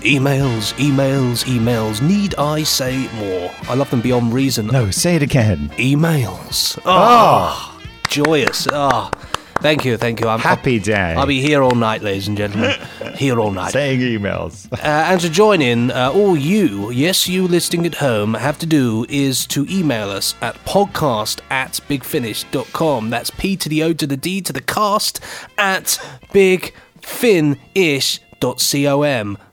Emails, 0.01 0.73
emails, 0.75 1.43
emails. 1.43 2.01
Need 2.01 2.33
I 2.35 2.63
say 2.63 3.09
more? 3.15 3.51
I 3.63 3.75
love 3.75 3.89
them 3.89 3.99
beyond 3.99 4.33
reason. 4.33 4.67
No, 4.67 4.91
say 4.91 5.17
it 5.17 5.21
again. 5.21 5.69
Emails. 5.77 6.79
Oh, 6.85 7.77
joyous. 8.07 8.65
Oh, 8.71 9.11
thank 9.59 9.83
you, 9.83 9.97
thank 9.97 10.21
you. 10.21 10.29
I'm 10.29 10.39
Happy 10.39 10.79
day. 10.79 11.15
I'll 11.17 11.25
be 11.25 11.41
here 11.41 11.61
all 11.61 11.75
night, 11.75 12.01
ladies 12.01 12.29
and 12.29 12.37
gentlemen. 12.37 12.79
here 13.15 13.41
all 13.41 13.51
night. 13.51 13.73
Saying 13.73 13.99
emails. 13.99 14.71
Uh, 14.71 14.77
and 14.83 15.19
to 15.19 15.29
join 15.29 15.61
in, 15.61 15.91
uh, 15.91 16.11
all 16.13 16.37
you, 16.37 16.91
yes, 16.91 17.27
you 17.27 17.45
listening 17.45 17.85
at 17.85 17.95
home, 17.95 18.35
have 18.35 18.57
to 18.59 18.65
do 18.65 19.05
is 19.09 19.45
to 19.47 19.65
email 19.69 20.09
us 20.09 20.33
at 20.41 20.55
podcast 20.63 21.41
at 21.49 21.73
bigfinish.com. 21.89 23.09
That's 23.09 23.31
P 23.31 23.57
to 23.57 23.67
the 23.67 23.83
O 23.83 23.91
to 23.91 24.07
the 24.07 24.17
D 24.17 24.39
to 24.41 24.53
the 24.53 24.61
cast 24.61 25.19
at 25.57 25.99
bigfinish.com. 26.33 28.28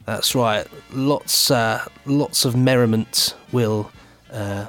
That's 0.05 0.33
right. 0.35 0.65
Lots, 0.93 1.51
uh, 1.51 1.85
lots 2.05 2.45
of 2.45 2.55
merriment 2.55 3.35
will 3.51 3.91
uh, 4.31 4.67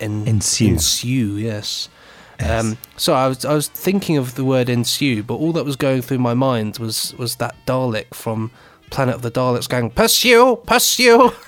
en- 0.00 0.26
Ensue. 0.26 0.68
Ensue, 0.68 1.36
yes. 1.36 1.88
Um, 2.40 2.76
so 2.96 3.12
I 3.14 3.28
was 3.28 3.44
I 3.44 3.54
was 3.54 3.68
thinking 3.68 4.16
of 4.16 4.34
the 4.34 4.44
word 4.44 4.68
ensue, 4.68 5.22
but 5.22 5.34
all 5.34 5.52
that 5.52 5.64
was 5.64 5.76
going 5.76 6.02
through 6.02 6.18
my 6.18 6.34
mind 6.34 6.78
was 6.78 7.14
was 7.16 7.36
that 7.36 7.54
Dalek 7.66 8.14
from 8.14 8.50
Planet 8.90 9.14
of 9.14 9.22
the 9.22 9.30
Daleks 9.30 9.68
going 9.68 9.90
pursue, 9.90 10.56
pursue. 10.66 11.30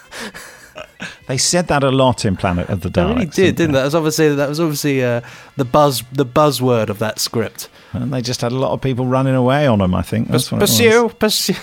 They 1.26 1.38
said 1.38 1.68
that 1.68 1.82
a 1.84 1.90
lot 1.90 2.24
in 2.24 2.36
Planet 2.36 2.68
of 2.68 2.80
the 2.80 2.90
They 2.90 3.00
Daleks. 3.00 3.14
really 3.14 3.26
did, 3.26 3.56
didn't 3.56 3.72
they? 3.72 3.78
That 3.78 3.84
was 3.84 3.94
obviously 3.94 4.34
that 4.34 4.48
was 4.48 4.60
obviously 4.60 5.02
uh, 5.04 5.20
the 5.56 5.64
buzz 5.64 6.02
the 6.12 6.26
buzzword 6.26 6.88
of 6.90 6.98
that 6.98 7.18
script. 7.18 7.68
And 7.92 8.12
they 8.12 8.20
just 8.22 8.40
had 8.40 8.52
a 8.52 8.56
lot 8.58 8.72
of 8.72 8.80
people 8.80 9.06
running 9.06 9.34
away 9.34 9.66
on 9.66 9.78
them, 9.78 9.94
I 9.94 10.02
think. 10.02 10.28
That's 10.28 10.50
what 10.52 10.58
it 10.58 10.62
was. 10.62 10.70
pursue, 10.70 11.08
pursue. 11.18 11.54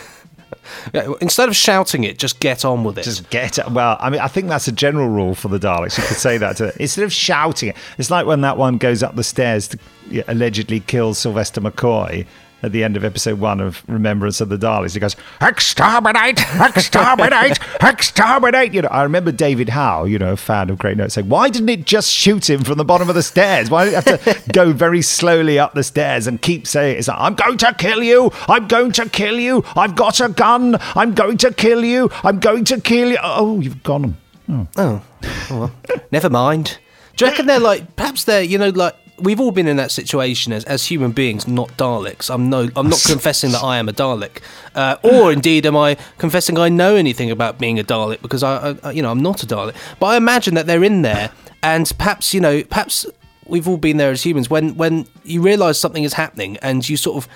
Instead 1.21 1.49
of 1.49 1.55
shouting 1.55 2.03
it, 2.03 2.17
just 2.17 2.39
get 2.39 2.65
on 2.65 2.83
with 2.83 2.97
it. 2.97 3.03
Just 3.03 3.29
get 3.29 3.57
it. 3.57 3.69
Well, 3.71 3.97
I 3.99 4.09
mean, 4.09 4.19
I 4.19 4.27
think 4.27 4.47
that's 4.47 4.67
a 4.67 4.71
general 4.71 5.09
rule 5.09 5.35
for 5.35 5.47
the 5.47 5.59
Daleks. 5.59 5.97
You 5.97 6.03
could 6.03 6.17
say 6.17 6.37
that 6.37 6.57
to 6.57 6.73
instead 6.81 7.03
of 7.03 7.13
shouting 7.13 7.69
it. 7.69 7.77
It's 7.97 8.11
like 8.11 8.25
when 8.25 8.41
that 8.41 8.57
one 8.57 8.77
goes 8.77 9.03
up 9.03 9.15
the 9.15 9.23
stairs 9.23 9.67
to 9.69 9.79
allegedly 10.27 10.81
kill 10.81 11.13
Sylvester 11.13 11.61
McCoy 11.61 12.25
at 12.63 12.71
the 12.71 12.83
end 12.83 12.97
of 12.97 13.03
episode 13.03 13.39
one 13.39 13.59
of 13.59 13.83
Remembrance 13.87 14.41
of 14.41 14.49
the 14.49 14.57
Daleks. 14.57 14.93
He 14.93 14.99
goes, 14.99 15.15
"Exterminate! 15.41 16.39
Exterminate! 16.59 17.59
Exterminate!" 17.81 18.73
You 18.73 18.83
know, 18.83 18.89
I 18.89 19.03
remember 19.03 19.31
David 19.31 19.69
Howe, 19.69 20.05
you 20.05 20.19
know, 20.19 20.33
a 20.33 20.37
fan 20.37 20.69
of 20.69 20.77
Great 20.77 20.97
Notes, 20.97 21.15
saying, 21.15 21.29
"Why 21.29 21.49
didn't 21.49 21.69
it 21.69 21.85
just 21.85 22.11
shoot 22.11 22.49
him 22.49 22.63
from 22.63 22.77
the 22.77 22.85
bottom 22.85 23.09
of 23.09 23.15
the 23.15 23.23
stairs? 23.23 23.69
Why 23.69 23.85
did 23.85 23.93
it 23.95 24.21
have 24.21 24.43
to 24.45 24.51
go 24.51 24.71
very 24.71 25.01
slowly 25.01 25.59
up 25.59 25.73
the 25.73 25.83
stairs 25.83 26.27
and 26.27 26.41
keep 26.41 26.67
saying 26.67 26.97
it's 26.97 27.07
like, 27.07 27.19
I'm 27.19 27.35
going 27.35 27.57
to 27.59 27.73
kill 27.73 28.03
you! 28.03 28.31
I'm 28.47 28.67
going 28.67 28.91
to 28.93 29.09
kill 29.09 29.39
you! 29.39 29.63
I've 29.75 29.95
got 29.95 30.19
a 30.19 30.29
gun! 30.29 30.77
I'm 30.95 31.13
going 31.13 31.37
to 31.37 31.53
kill 31.53 31.83
you! 31.83 32.09
I'm 32.23 32.39
going 32.39 32.65
to 32.65 32.79
kill 32.79 33.09
you!" 33.11 33.17
Oh, 33.21 33.59
you've 33.59 33.83
gone. 33.83 34.17
Oh. 34.49 34.67
Oh, 34.77 35.03
oh 35.23 35.59
well. 35.59 35.71
never 36.11 36.29
mind. 36.29 36.77
Do 37.15 37.25
you 37.25 37.31
reckon 37.31 37.45
they're 37.45 37.59
like 37.59 37.95
perhaps 37.95 38.23
they're 38.23 38.41
you 38.41 38.57
know 38.57 38.69
like 38.69 38.95
we've 39.21 39.39
all 39.39 39.51
been 39.51 39.67
in 39.67 39.77
that 39.77 39.91
situation 39.91 40.53
as, 40.53 40.63
as 40.65 40.85
human 40.85 41.11
beings, 41.11 41.47
not 41.47 41.69
Daleks. 41.77 42.33
I'm 42.33 42.49
no 42.49 42.69
I'm 42.75 42.89
not 42.89 43.03
confessing 43.07 43.51
that 43.51 43.63
I 43.63 43.77
am 43.77 43.89
a 43.89 43.93
Dalek, 43.93 44.41
uh, 44.75 44.97
or 45.03 45.31
indeed 45.31 45.65
am 45.65 45.77
I 45.77 45.95
confessing 46.17 46.57
I 46.57 46.69
know 46.69 46.95
anything 46.95 47.31
about 47.31 47.59
being 47.59 47.79
a 47.79 47.83
Dalek 47.83 48.21
because 48.21 48.43
I, 48.43 48.75
I 48.83 48.91
you 48.91 49.01
know 49.01 49.11
I'm 49.11 49.21
not 49.21 49.43
a 49.43 49.47
Dalek. 49.47 49.75
But 49.99 50.07
I 50.07 50.17
imagine 50.17 50.55
that 50.55 50.67
they're 50.67 50.83
in 50.83 51.01
there, 51.01 51.31
and 51.63 51.91
perhaps 51.97 52.33
you 52.33 52.41
know 52.41 52.63
perhaps 52.63 53.05
we've 53.45 53.67
all 53.67 53.77
been 53.77 53.97
there 53.97 54.11
as 54.11 54.23
humans 54.23 54.49
when 54.49 54.75
when 54.75 55.07
you 55.23 55.41
realise 55.41 55.79
something 55.79 56.03
is 56.03 56.13
happening 56.13 56.57
and 56.57 56.87
you 56.87 56.97
sort 56.97 57.17
of 57.17 57.29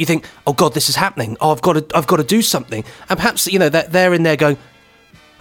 you 0.00 0.06
think, 0.06 0.26
oh 0.46 0.54
God, 0.54 0.72
this 0.72 0.88
is 0.88 0.96
happening. 0.96 1.36
Oh, 1.42 1.52
I've 1.52 1.60
got 1.60 1.74
to, 1.74 1.96
I've 1.96 2.06
got 2.06 2.16
to 2.16 2.24
do 2.24 2.40
something. 2.40 2.84
And 3.10 3.18
perhaps 3.18 3.46
you 3.46 3.58
know 3.58 3.68
that 3.68 3.92
they're 3.92 4.14
in 4.14 4.22
there 4.22 4.36
going, 4.36 4.56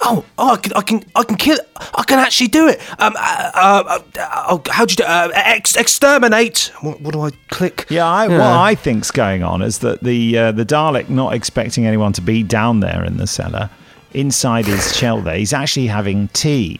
oh, 0.01 0.25
oh, 0.37 0.53
I 0.53 0.57
can, 0.57 0.73
I 0.75 0.81
can, 0.81 1.03
I 1.15 1.23
can 1.23 1.37
kill, 1.37 1.57
I 1.77 2.03
can 2.03 2.19
actually 2.19 2.47
do 2.47 2.67
it. 2.67 2.79
Um, 2.99 3.13
uh, 3.17 3.51
uh, 3.53 3.99
uh, 4.19 4.45
oh, 4.49 4.61
how'd 4.69 4.91
you 4.91 4.97
do? 4.97 5.03
Uh, 5.03 5.29
ex- 5.33 5.75
exterminate. 5.75 6.71
What, 6.81 7.01
what 7.01 7.13
do 7.13 7.21
I 7.21 7.31
click? 7.49 7.85
Yeah, 7.89 8.07
I, 8.07 8.27
what 8.27 8.41
I 8.41 8.75
think's 8.75 9.11
going 9.11 9.43
on 9.43 9.61
is 9.61 9.79
that 9.79 10.01
the 10.03 10.37
uh, 10.37 10.51
the 10.51 10.65
Dalek, 10.65 11.09
not 11.09 11.33
expecting 11.33 11.85
anyone 11.85 12.13
to 12.13 12.21
be 12.21 12.43
down 12.43 12.79
there 12.79 13.03
in 13.03 13.17
the 13.17 13.27
cellar, 13.27 13.69
inside 14.13 14.65
his 14.65 14.95
shell 14.95 15.21
there, 15.21 15.37
he's 15.37 15.53
actually 15.53 15.87
having 15.87 16.27
tea. 16.29 16.79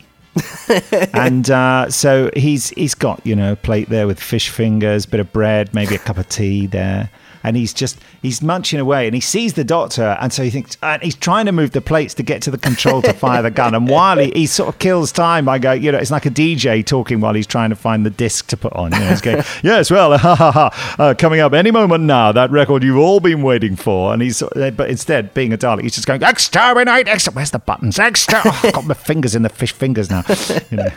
and 1.14 1.50
uh, 1.50 1.90
so 1.90 2.30
he's 2.36 2.70
he's 2.72 2.96
got 2.96 3.26
you 3.26 3.36
know 3.36 3.54
a 3.54 3.56
plate 3.56 3.90
there 3.90 4.08
with 4.08 4.20
fish 4.20 4.50
fingers, 4.50 5.06
bit 5.06 5.20
of 5.20 5.32
bread, 5.34 5.74
maybe 5.74 5.96
a 5.96 6.00
cup 6.00 6.18
of 6.18 6.28
tea 6.30 6.68
there, 6.68 7.10
and 7.44 7.56
he's 7.56 7.74
just 7.74 8.00
he's 8.22 8.42
munching 8.42 8.80
away, 8.80 9.06
and 9.08 9.16
he 9.16 9.22
sees 9.22 9.54
the 9.54 9.64
doctor, 9.64 10.18
and 10.20 10.32
so 10.34 10.44
he 10.44 10.50
thinks, 10.50 10.78
and 10.84 11.02
he's 11.02 11.16
trying 11.16 11.46
to 11.46 11.52
move 11.52 11.72
the 11.72 11.82
plates 11.82 12.14
to 12.16 12.24
get 12.24 12.42
to 12.42 12.52
the 12.52 12.58
control 12.58 13.02
to 13.02 13.14
fire 13.14 13.42
the 13.42 13.52
gun, 13.52 13.74
and 13.74 13.88
while 13.90 14.18
he, 14.18 14.32
he 14.32 14.46
sort 14.46 14.70
of 14.70 14.78
kills 14.80 15.12
time, 15.12 15.48
I 15.48 15.58
go, 15.60 15.72
you 15.72 15.92
know, 15.92 15.98
it's 15.98 16.12
like 16.12 16.26
a 16.26 16.30
DJ 16.32 16.86
talking 16.86 17.22
while 17.22 17.34
he's 17.34 17.48
trying 17.48 17.70
to 17.70 17.76
find 17.76 18.06
the 18.06 18.10
disc 18.10 18.48
to 18.48 18.58
put 18.58 18.74
on. 18.74 18.92
You 18.92 19.00
know, 19.00 19.08
he's 19.08 19.22
going, 19.22 19.44
yes, 19.64 19.90
well, 19.90 20.18
ha 20.18 20.36
ha 20.36 20.52
ha, 20.52 20.96
uh, 21.00 21.14
coming 21.18 21.40
up 21.40 21.54
any 21.54 21.72
moment 21.72 22.04
now, 22.04 22.32
that 22.34 22.52
record 22.52 22.84
you've 22.84 22.98
all 22.98 23.20
been 23.20 23.42
waiting 23.42 23.76
for, 23.76 24.12
and 24.14 24.22
he's 24.22 24.42
of- 24.42 24.50
but 24.76 24.90
instead 24.90 25.34
being 25.34 25.54
a 25.54 25.58
Dalek, 25.58 25.84
he's 25.84 25.96
just 25.96 26.08
going 26.08 26.22
exterminate, 26.24 27.08
exter- 27.08 27.32
where's 27.32 27.52
the 27.52 27.60
buttons, 27.60 27.98
exter, 28.00 28.42
oh, 28.44 28.62
I've 28.64 28.74
got 28.74 28.86
my 28.86 28.94
fingers 28.94 29.34
in 29.36 29.44
the 29.44 29.50
fish 29.50 29.72
fingers 29.72 30.10
now, 30.10 30.24
you 30.72 30.78
know. 30.78 30.90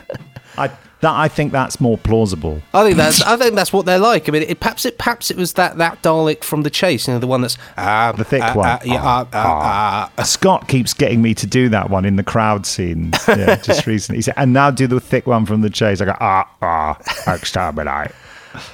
I 0.59 0.71
that 1.03 1.15
I 1.15 1.27
think 1.27 1.51
that's 1.51 1.81
more 1.81 1.99
plausible. 1.99 2.63
I 2.73 2.85
think 2.85 2.97
that's, 2.97 3.21
I 3.23 3.37
think 3.37 3.57
that's 3.57 3.73
what 3.73 3.87
they're 3.87 3.99
like. 3.99 4.29
I 4.29 4.33
mean, 4.33 4.43
it, 4.43 4.61
perhaps 4.61 4.85
it, 4.87 4.99
perhaps 4.99 5.33
it 5.33 5.37
was 5.37 5.55
that 5.55 5.77
that 5.79 6.01
Dalek 6.03 6.45
from 6.45 6.63
the 6.63 6.71
chase, 6.71 7.09
you 7.09 7.15
know, 7.15 7.19
the 7.19 7.27
one 7.27 7.41
that's 7.41 7.59
ah, 7.77 8.13
the 8.17 8.25
thick 8.25 8.43
ah, 8.43 8.55
one. 8.55 8.69
ah, 8.69 8.79
yeah, 8.85 9.01
ah, 9.03 9.29
ah, 9.33 10.13
ah. 10.17 10.23
Scott 10.23 10.69
keeps 10.69 10.95
getting 10.95 11.21
me 11.21 11.35
to 11.35 11.47
do 11.47 11.69
that 11.71 11.91
one 11.91 12.05
in 12.05 12.17
the 12.17 12.23
crowd 12.23 12.67
scenes. 12.67 13.17
Yeah, 13.27 13.57
just 13.63 13.87
recently. 13.87 14.19
He 14.19 14.23
said, 14.23 14.35
and 14.37 14.53
now 14.53 14.71
do 14.71 14.87
the 14.87 15.01
thick 15.01 15.27
one 15.27 15.45
from 15.45 15.61
the 15.61 15.71
chase. 15.71 16.01
I 16.01 16.05
go, 16.05 16.17
ah, 16.21 16.49
ah, 16.63 17.35
exterminate. 17.35 18.13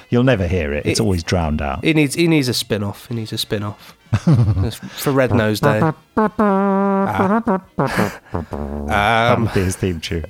You'll 0.09 0.23
never 0.23 0.45
hear 0.45 0.71
it. 0.73 0.85
It's 0.85 0.99
It- 0.99 1.03
always 1.03 1.23
drowned 1.23 1.61
out. 1.63 1.83
He 1.83 1.93
needs 1.93 2.13
he 2.13 2.27
needs 2.27 2.47
a 2.47 2.53
spin 2.53 2.83
off. 2.83 3.07
He 3.07 3.15
needs 3.15 3.33
a 3.33 3.37
spin 3.39 3.63
off 3.63 3.97
for 4.17 5.11
Red 5.11 5.33
Nose 5.33 5.59
Day. 5.59 5.81
Ah. 6.17 7.33
Um, 9.33 9.49
would 9.53 9.75
theme 9.75 9.99
tune. 9.99 10.25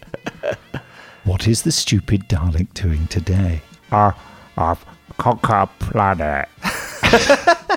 what 1.24 1.48
is 1.48 1.64
the 1.64 1.72
stupid 1.72 2.28
Dalek 2.28 2.74
doing 2.74 3.08
today? 3.08 3.62
Uh, 3.92 4.12
I've 4.58 4.84
conquered 5.18 5.70
planet. 5.80 6.50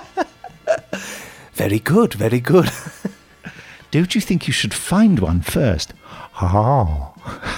very 1.53 1.79
good, 1.79 2.13
very 2.13 2.39
good. 2.39 2.69
Don't 3.91 4.15
you 4.15 4.21
think 4.21 4.47
you 4.47 4.53
should 4.53 4.73
find 4.73 5.19
one 5.19 5.41
first? 5.41 5.93
Oh. 6.41 7.13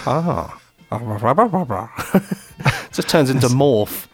Ah. 0.05 0.59
It 0.91 1.01
just 2.93 3.09
turns 3.09 3.29
into 3.29 3.47
morph. 3.47 4.07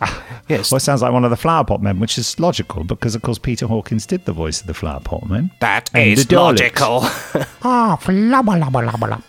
Yes. 0.46 0.70
Well, 0.70 0.76
it 0.76 0.80
sounds 0.80 1.00
like 1.00 1.10
one 1.10 1.24
of 1.24 1.30
the 1.30 1.38
Flower 1.38 1.64
Pot 1.64 1.80
Men, 1.80 1.98
which 2.00 2.18
is 2.18 2.38
logical 2.38 2.84
because, 2.84 3.14
of 3.14 3.22
course, 3.22 3.38
Peter 3.38 3.66
Hawkins 3.66 4.04
did 4.04 4.26
the 4.26 4.32
voice 4.32 4.60
of 4.60 4.66
the 4.66 4.74
Flower 4.74 5.00
Pot 5.00 5.26
Men. 5.26 5.50
That 5.60 5.88
And 5.94 6.10
is 6.10 6.30
logical. 6.30 7.00
Ah, 7.66 7.96
flubba, 7.98 8.62
lubba, 8.62 8.86
lubba, 8.86 9.08
lub. 9.08 9.22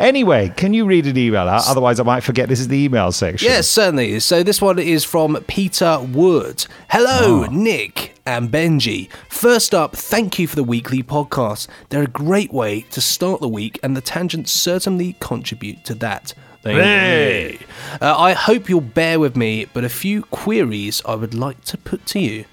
Anyway, 0.00 0.50
can 0.56 0.72
you 0.72 0.86
read 0.86 1.06
an 1.06 1.18
email 1.18 1.46
out? 1.46 1.64
Otherwise, 1.68 2.00
I 2.00 2.04
might 2.04 2.22
forget 2.22 2.48
this 2.48 2.58
is 2.58 2.68
the 2.68 2.78
email 2.78 3.12
section. 3.12 3.46
Yes, 3.50 3.68
certainly. 3.68 4.18
So 4.20 4.42
this 4.42 4.62
one 4.62 4.78
is 4.78 5.04
from 5.04 5.36
Peter 5.46 5.98
Wood. 6.00 6.66
Hello, 6.88 7.44
Nick 7.50 8.14
and 8.24 8.50
Benji. 8.50 9.10
First 9.28 9.74
up, 9.74 9.94
thank 9.94 10.38
you 10.38 10.46
for 10.48 10.56
the 10.56 10.64
weekly 10.64 11.02
podcast. 11.02 11.68
They're 11.90 12.04
a 12.04 12.06
great 12.06 12.50
way 12.50 12.80
to 12.92 13.00
start 13.02 13.42
the 13.42 13.48
week, 13.48 13.78
and 13.82 13.94
the 13.94 14.00
tangents 14.00 14.52
certainly 14.52 15.16
contribute 15.20 15.84
to 15.84 15.94
that. 15.96 16.32
Thank 16.66 16.78
Hey. 16.80 17.52
you. 17.52 17.58
Uh, 18.00 18.16
I 18.18 18.32
hope 18.32 18.68
you'll 18.68 18.80
bear 18.80 19.18
with 19.20 19.36
me, 19.36 19.66
but 19.72 19.84
a 19.84 19.88
few 19.88 20.22
queries 20.24 21.00
I 21.06 21.14
would 21.14 21.34
like 21.34 21.64
to 21.66 21.78
put 21.78 22.04
to 22.06 22.18
you. 22.20 22.44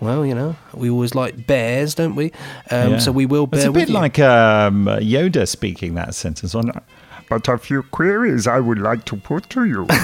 Well, 0.00 0.24
you 0.24 0.34
know, 0.34 0.56
we 0.72 0.88
always 0.90 1.14
like 1.14 1.46
bears, 1.46 1.94
don't 1.94 2.14
we? 2.14 2.26
Um, 2.70 2.92
Yeah. 2.92 2.98
So 2.98 3.12
we 3.12 3.26
will 3.26 3.46
bear 3.46 3.60
It's 3.60 3.68
a 3.68 3.72
bit 3.72 3.88
like 3.88 4.18
um, 4.18 4.86
Yoda 4.86 5.46
speaking 5.46 5.94
that 5.94 6.14
sentence. 6.14 6.54
On, 6.54 6.70
but 7.28 7.48
a 7.48 7.58
few 7.58 7.82
queries 7.82 8.46
I 8.46 8.60
would 8.60 8.78
like 8.78 9.04
to 9.06 9.16
put 9.16 9.50
to 9.50 9.64
you. 9.64 9.86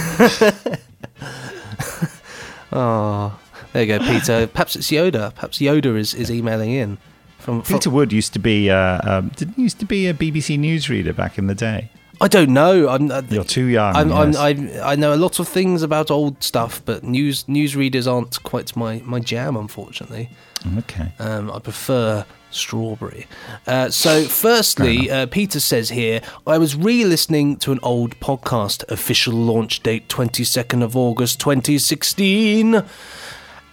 Oh, 2.72 3.38
There 3.72 3.85
you 3.85 3.98
go, 3.98 4.05
Peter. 4.05 4.46
Perhaps 4.48 4.74
it's 4.74 4.90
Yoda. 4.90 5.33
Perhaps 5.35 5.59
Yoda 5.59 5.96
is, 5.96 6.12
is 6.12 6.29
emailing 6.31 6.70
in. 6.72 6.98
From, 7.38 7.62
from 7.62 7.77
Peter 7.77 7.90
Wood 7.90 8.12
used 8.12 8.33
to 8.33 8.38
be 8.40 8.70
uh, 8.70 8.98
um, 9.05 9.29
didn't 9.37 9.59
used 9.59 9.79
to 9.81 9.85
be 9.87 10.07
a 10.09 10.14
BBC 10.14 10.59
newsreader 10.59 11.14
back 11.14 11.38
in 11.38 11.46
the 11.46 11.55
day. 11.55 11.90
I 12.20 12.29
don't 12.29 12.50
know. 12.50 12.88
I'm, 12.88 13.11
uh, 13.11 13.22
You're 13.29 13.44
too 13.44 13.66
young. 13.66 13.94
I'm, 13.96 14.11
yes. 14.11 14.37
I'm, 14.37 14.68
I 14.68 14.92
I 14.92 14.96
know 14.96 15.14
a 15.14 15.16
lot 15.16 15.38
of 15.38 15.48
things 15.48 15.83
about 15.83 16.11
old 16.11 16.42
stuff, 16.42 16.83
but 16.85 17.03
news 17.03 17.44
newsreaders 17.44 18.11
aren't 18.11 18.42
quite 18.42 18.74
my, 18.77 19.03
my 19.05 19.20
jam, 19.20 19.57
unfortunately. 19.57 20.31
Okay. 20.79 21.12
Um, 21.18 21.50
I 21.50 21.59
prefer 21.59 22.24
strawberry. 22.50 23.27
Uh, 23.66 23.90
so, 23.90 24.24
firstly, 24.24 25.11
uh, 25.11 25.27
Peter 25.27 25.61
says 25.61 25.90
here, 25.90 26.20
I 26.46 26.57
was 26.57 26.77
re-listening 26.77 27.57
to 27.59 27.72
an 27.72 27.81
old 27.83 28.18
podcast, 28.20 28.85
official 28.90 29.35
launch 29.35 29.83
date 29.83 30.09
22nd 30.09 30.83
of 30.83 30.96
August 30.96 31.40
2016. 31.40 32.83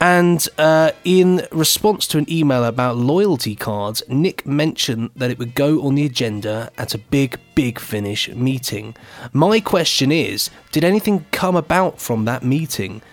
And 0.01 0.49
uh, 0.57 0.93
in 1.03 1.47
response 1.51 2.07
to 2.07 2.17
an 2.17 2.25
email 2.27 2.63
about 2.63 2.97
loyalty 2.97 3.55
cards, 3.55 4.01
Nick 4.09 4.47
mentioned 4.47 5.11
that 5.15 5.29
it 5.29 5.37
would 5.37 5.53
go 5.53 5.83
on 5.83 5.93
the 5.93 6.03
agenda 6.07 6.71
at 6.79 6.95
a 6.95 6.97
big, 6.97 7.39
big 7.53 7.77
finish 7.77 8.27
meeting. 8.29 8.95
My 9.31 9.59
question 9.59 10.11
is 10.11 10.49
Did 10.71 10.83
anything 10.83 11.25
come 11.31 11.55
about 11.55 12.01
from 12.01 12.25
that 12.25 12.43
meeting? 12.43 13.03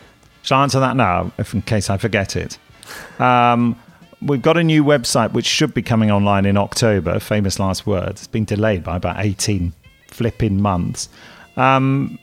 Shall 0.40 0.60
I 0.60 0.62
answer 0.62 0.80
that 0.80 0.96
now, 0.96 1.30
if 1.36 1.52
in 1.52 1.60
case 1.60 1.90
I 1.90 1.98
forget 1.98 2.36
it? 2.36 2.58
Um, 3.18 3.78
we've 4.22 4.40
got 4.40 4.56
a 4.56 4.64
new 4.64 4.82
website 4.82 5.32
which 5.32 5.44
should 5.44 5.74
be 5.74 5.82
coming 5.82 6.10
online 6.10 6.46
in 6.46 6.56
October. 6.56 7.20
Famous 7.20 7.58
last 7.58 7.86
words. 7.86 8.22
It's 8.22 8.26
been 8.26 8.46
delayed 8.46 8.82
by 8.82 8.96
about 8.96 9.16
eighteen 9.18 9.74
flipping 10.06 10.62
months, 10.62 11.10
um, 11.58 12.18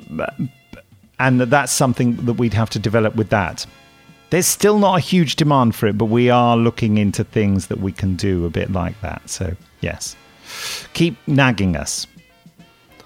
and 1.19 1.41
that's 1.41 1.71
something 1.71 2.15
that 2.25 2.33
we'd 2.33 2.55
have 2.55 2.71
to 2.71 2.79
develop 2.79 3.15
with 3.15 3.29
that. 3.29 3.67
There's 4.29 4.47
still 4.47 4.79
not 4.79 4.95
a 4.97 4.99
huge 4.99 5.35
demand 5.35 5.75
for 5.75 5.87
it, 5.87 5.97
but 5.97 6.05
we 6.05 6.29
are 6.29 6.57
looking 6.57 6.97
into 6.97 7.23
things 7.23 7.67
that 7.67 7.79
we 7.79 7.91
can 7.91 8.15
do 8.15 8.45
a 8.45 8.49
bit 8.49 8.71
like 8.71 8.99
that. 9.01 9.29
So 9.29 9.55
yes, 9.81 10.15
keep 10.93 11.15
nagging 11.27 11.75
us. 11.75 12.07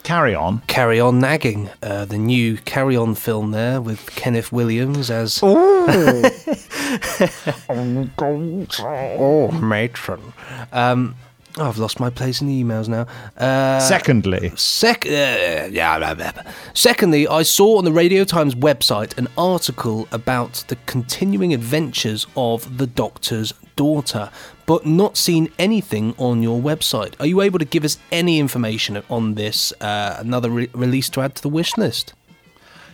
Carry 0.03 0.34
on. 0.34 0.62
Carry 0.67 0.99
On 0.99 1.19
Nagging, 1.19 1.69
uh, 1.84 2.05
the 2.05 2.17
new 2.17 2.58
Carry 2.58 2.95
On 2.95 3.13
film 3.13 3.51
there 3.51 3.79
with 3.79 4.10
Kenneth 4.15 4.51
Williams 4.51 5.12
as. 5.12 5.39
Oh! 5.43 6.23
Oh, 7.69 9.51
matron. 9.51 10.34
Um, 10.71 11.15
oh, 11.57 11.67
I've 11.67 11.77
lost 11.77 11.99
my 11.99 12.09
place 12.09 12.41
in 12.41 12.47
the 12.47 12.63
emails 12.63 12.88
now. 12.88 13.05
Uh, 13.38 13.79
Secondly, 13.79 14.51
Sec- 14.55 15.05
uh, 15.05 15.67
yeah, 15.71 15.97
blah, 15.97 16.13
blah, 16.13 16.31
blah. 16.31 16.43
Secondly, 16.73 17.27
I 17.27 17.43
saw 17.43 17.77
on 17.77 17.85
the 17.85 17.91
Radio 17.91 18.23
Times 18.23 18.55
website 18.55 19.17
an 19.17 19.27
article 19.38 20.07
about 20.12 20.63
the 20.67 20.75
continuing 20.85 21.53
adventures 21.53 22.27
of 22.35 22.77
the 22.77 22.88
Doctor's 22.88 23.53
daughter, 23.75 24.29
but 24.65 24.85
not 24.85 25.17
seen 25.17 25.49
anything 25.57 26.13
on 26.17 26.43
your 26.43 26.59
website. 26.62 27.13
Are 27.19 27.25
you 27.25 27.41
able 27.41 27.59
to 27.59 27.65
give 27.65 27.83
us 27.83 27.97
any 28.12 28.39
information 28.39 29.01
on 29.09 29.35
this? 29.35 29.71
Uh, 29.81 30.17
another 30.19 30.49
re- 30.49 30.69
release 30.73 31.09
to 31.09 31.21
add 31.21 31.35
to 31.35 31.41
the 31.41 31.49
wish 31.49 31.77
list? 31.77 32.13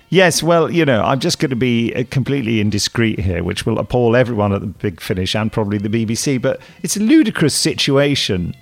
Yes, 0.09 0.43
well, 0.43 0.71
you 0.71 0.85
know, 0.85 1.03
I'm 1.03 1.19
just 1.19 1.39
going 1.39 1.49
to 1.49 1.55
be 1.55 1.93
uh, 1.93 2.03
completely 2.09 2.61
indiscreet 2.61 3.19
here, 3.19 3.43
which 3.43 3.65
will 3.65 3.79
appall 3.79 4.15
everyone 4.15 4.53
at 4.53 4.61
the 4.61 4.67
Big 4.67 5.01
Finish 5.01 5.35
and 5.35 5.51
probably 5.51 5.77
the 5.77 5.89
BBC. 5.89 6.41
But 6.41 6.61
it's 6.83 6.95
a 6.95 6.99
ludicrous 6.99 7.55
situation 7.55 8.55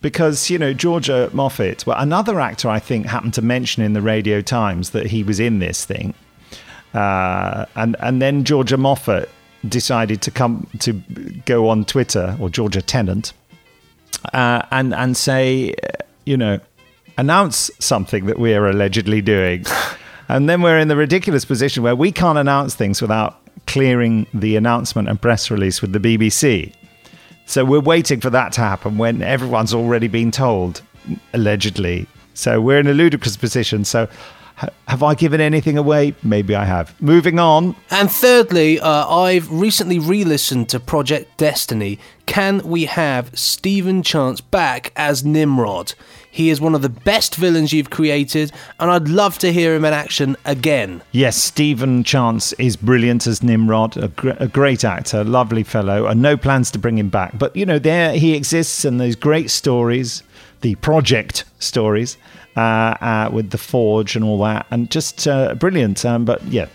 because, 0.00 0.50
you 0.50 0.58
know, 0.58 0.72
Georgia 0.72 1.30
Moffat, 1.32 1.86
well, 1.86 1.98
another 1.98 2.40
actor 2.40 2.68
I 2.68 2.80
think 2.80 3.06
happened 3.06 3.34
to 3.34 3.42
mention 3.42 3.82
in 3.82 3.92
the 3.92 4.02
Radio 4.02 4.40
Times 4.40 4.90
that 4.90 5.06
he 5.06 5.22
was 5.22 5.38
in 5.38 5.60
this 5.60 5.84
thing. 5.84 6.14
Uh, 6.94 7.66
and, 7.76 7.96
and 8.00 8.20
then 8.20 8.44
Georgia 8.44 8.76
Moffat 8.76 9.28
decided 9.68 10.22
to 10.22 10.30
come 10.30 10.66
to 10.80 10.92
go 11.44 11.68
on 11.68 11.84
Twitter, 11.84 12.36
or 12.40 12.48
Georgia 12.48 12.82
Tennant, 12.82 13.32
uh, 14.32 14.62
and, 14.70 14.94
and 14.94 15.16
say, 15.16 15.74
uh, 15.74 16.04
you 16.24 16.36
know, 16.36 16.60
announce 17.16 17.70
something 17.78 18.26
that 18.26 18.38
we 18.38 18.54
are 18.54 18.68
allegedly 18.68 19.20
doing. 19.20 19.64
And 20.28 20.48
then 20.48 20.62
we're 20.62 20.78
in 20.78 20.88
the 20.88 20.96
ridiculous 20.96 21.44
position 21.44 21.82
where 21.82 21.96
we 21.96 22.12
can't 22.12 22.38
announce 22.38 22.74
things 22.74 23.00
without 23.00 23.40
clearing 23.66 24.26
the 24.34 24.56
announcement 24.56 25.08
and 25.08 25.20
press 25.20 25.50
release 25.50 25.80
with 25.80 25.92
the 25.92 26.00
BBC. 26.00 26.72
So 27.46 27.64
we're 27.64 27.80
waiting 27.80 28.20
for 28.20 28.30
that 28.30 28.52
to 28.52 28.60
happen 28.60 28.98
when 28.98 29.22
everyone's 29.22 29.72
already 29.72 30.08
been 30.08 30.30
told, 30.30 30.82
allegedly. 31.32 32.06
So 32.34 32.60
we're 32.60 32.78
in 32.78 32.86
a 32.86 32.94
ludicrous 32.94 33.36
position. 33.36 33.84
So 33.84 34.08
have 34.88 35.02
I 35.02 35.14
given 35.14 35.40
anything 35.40 35.78
away? 35.78 36.14
Maybe 36.22 36.54
I 36.54 36.64
have. 36.64 37.00
Moving 37.00 37.38
on. 37.38 37.76
And 37.90 38.10
thirdly, 38.10 38.80
uh, 38.80 39.08
I've 39.08 39.50
recently 39.50 39.98
re 39.98 40.24
listened 40.24 40.68
to 40.70 40.80
Project 40.80 41.36
Destiny. 41.38 41.98
Can 42.26 42.58
we 42.64 42.86
have 42.86 43.30
Stephen 43.38 44.02
Chance 44.02 44.40
back 44.40 44.92
as 44.96 45.24
Nimrod? 45.24 45.94
He 46.30 46.50
is 46.50 46.60
one 46.60 46.74
of 46.74 46.82
the 46.82 46.88
best 46.88 47.36
villains 47.36 47.72
you've 47.72 47.90
created, 47.90 48.52
and 48.78 48.90
I'd 48.90 49.08
love 49.08 49.38
to 49.38 49.52
hear 49.52 49.74
him 49.74 49.84
in 49.84 49.92
action 49.92 50.36
again. 50.44 51.02
Yes, 51.10 51.36
Stephen 51.36 52.04
Chance 52.04 52.52
is 52.54 52.76
brilliant 52.76 53.26
as 53.26 53.42
Nimrod, 53.42 53.96
a, 53.96 54.08
gr- 54.08 54.32
a 54.38 54.46
great 54.46 54.84
actor, 54.84 55.24
lovely 55.24 55.62
fellow, 55.62 56.06
and 56.06 56.22
no 56.22 56.36
plans 56.36 56.70
to 56.72 56.78
bring 56.78 56.98
him 56.98 57.08
back. 57.08 57.38
But, 57.38 57.56
you 57.56 57.66
know, 57.66 57.78
there 57.78 58.12
he 58.12 58.34
exists 58.34 58.84
and 58.84 59.00
those 59.00 59.16
great 59.16 59.50
stories, 59.50 60.22
the 60.60 60.74
project 60.76 61.44
stories, 61.58 62.16
uh, 62.56 62.60
uh, 62.60 63.30
with 63.32 63.50
the 63.50 63.58
Forge 63.58 64.14
and 64.14 64.24
all 64.24 64.38
that, 64.42 64.66
and 64.70 64.90
just 64.90 65.26
uh, 65.26 65.54
brilliant. 65.54 66.04
Um, 66.04 66.24
but, 66.24 66.42
yeah, 66.44 66.66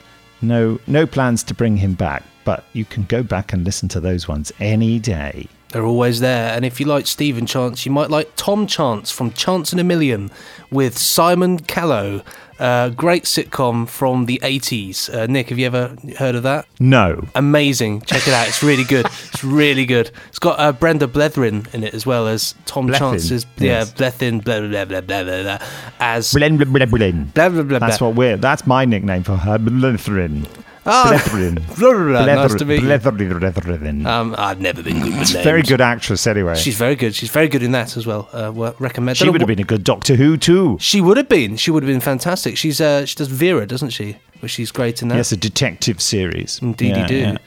no, 0.41 0.79
no 0.87 1.05
plans 1.05 1.43
to 1.43 1.53
bring 1.53 1.77
him 1.77 1.93
back. 1.93 2.23
But 2.45 2.65
you 2.73 2.83
can 2.83 3.03
go 3.03 3.23
back 3.23 3.53
and 3.53 3.63
listen 3.63 3.87
to 3.89 4.01
those 4.01 4.27
ones 4.27 4.51
any 4.59 4.99
day. 4.99 5.47
They're 5.73 5.85
always 5.85 6.19
there. 6.19 6.53
And 6.55 6.63
if 6.63 6.79
you 6.79 6.85
like 6.85 7.07
Stephen 7.07 7.47
Chance, 7.47 7.83
you 7.83 7.91
might 7.91 8.11
like 8.11 8.31
Tom 8.35 8.67
Chance 8.67 9.09
from 9.09 9.31
Chance 9.31 9.73
in 9.73 9.79
a 9.79 9.83
Million 9.83 10.29
with 10.69 10.95
Simon 10.99 11.57
Callow. 11.57 12.21
Uh, 12.59 12.89
great 12.89 13.23
sitcom 13.23 13.89
from 13.89 14.27
the 14.27 14.39
80s. 14.43 15.11
Uh, 15.11 15.25
Nick, 15.25 15.49
have 15.49 15.57
you 15.57 15.65
ever 15.65 15.97
heard 16.19 16.35
of 16.35 16.43
that? 16.43 16.67
No. 16.79 17.27
Amazing. 17.33 18.01
Check 18.01 18.27
it 18.27 18.35
out. 18.35 18.47
It's 18.47 18.61
really 18.61 18.83
good. 18.83 19.07
It's 19.07 19.43
really 19.43 19.87
good. 19.87 20.11
It's 20.29 20.37
got 20.37 20.59
uh, 20.59 20.71
Brenda 20.73 21.07
Blethyn 21.07 21.73
in 21.73 21.83
it 21.83 21.95
as 21.95 22.05
well 22.05 22.27
as 22.27 22.53
Tom 22.67 22.87
Blethyn, 22.87 22.99
Chance's. 22.99 23.47
yes. 23.57 23.89
Yeah, 23.89 23.95
Blethyn, 23.95 24.43
blah, 24.43 24.59
blah, 24.59 24.85
blah, 24.85 25.01
blah, 25.01 25.23
blah, 25.23 25.41
blah, 25.41 25.67
as. 25.99 26.31
Blen, 26.33 26.57
blen, 26.57 26.71
blen, 26.71 26.89
blen. 26.91 27.25
Blah, 27.33 27.49
blah, 27.49 27.63
blah, 27.63 27.79
That's 27.79 27.99
what 27.99 28.13
we're. 28.13 28.37
That's 28.37 28.67
my 28.67 28.85
nickname 28.85 29.23
for 29.23 29.37
her. 29.37 29.57
Blethrin. 29.57 30.45
Ah, 30.85 31.11
Blethrin. 31.25 32.25
Nice 32.25 32.55
to 32.55 32.65
meet 32.65 32.81
you. 32.81 32.87
Blethrin. 32.89 34.05
Um, 34.05 34.35
I've 34.37 34.59
never 34.59 34.83
been 34.83 34.95
good 34.99 35.05
with 35.05 35.15
names. 35.15 35.31
Very 35.31 35.61
good 35.61 35.81
actress, 35.81 36.27
anyway. 36.27 36.55
She's 36.55 36.75
very 36.77 36.95
good. 36.95 37.15
She's 37.15 37.29
very 37.29 37.47
good 37.47 37.63
in 37.63 37.71
that 37.71 37.95
as 37.95 38.05
well. 38.05 38.29
Uh, 38.33 38.51
well 38.53 38.75
recommend. 38.79 39.17
She 39.17 39.29
would 39.29 39.41
have 39.41 39.47
been 39.47 39.59
a 39.59 39.63
good 39.63 39.83
Doctor 39.83 40.15
Who 40.15 40.37
too. 40.37 40.77
She 40.79 40.99
would 41.01 41.17
have 41.17 41.29
been. 41.29 41.55
She 41.57 41.71
would 41.71 41.83
have 41.83 41.91
been 41.91 42.01
fantastic. 42.01 42.57
She's 42.57 42.81
uh, 42.81 43.05
she 43.05 43.15
does 43.15 43.27
Vera, 43.29 43.65
doesn't 43.65 43.91
she? 43.91 44.17
Well, 44.41 44.49
she's 44.49 44.71
great 44.71 45.01
in 45.01 45.07
that. 45.07 45.15
Yes, 45.15 45.31
a 45.31 45.37
detective 45.37 46.01
series. 46.01 46.59
Indeed, 46.61 46.95
Yeah, 46.97 47.07
do. 47.07 47.15
yeah. 47.15 47.37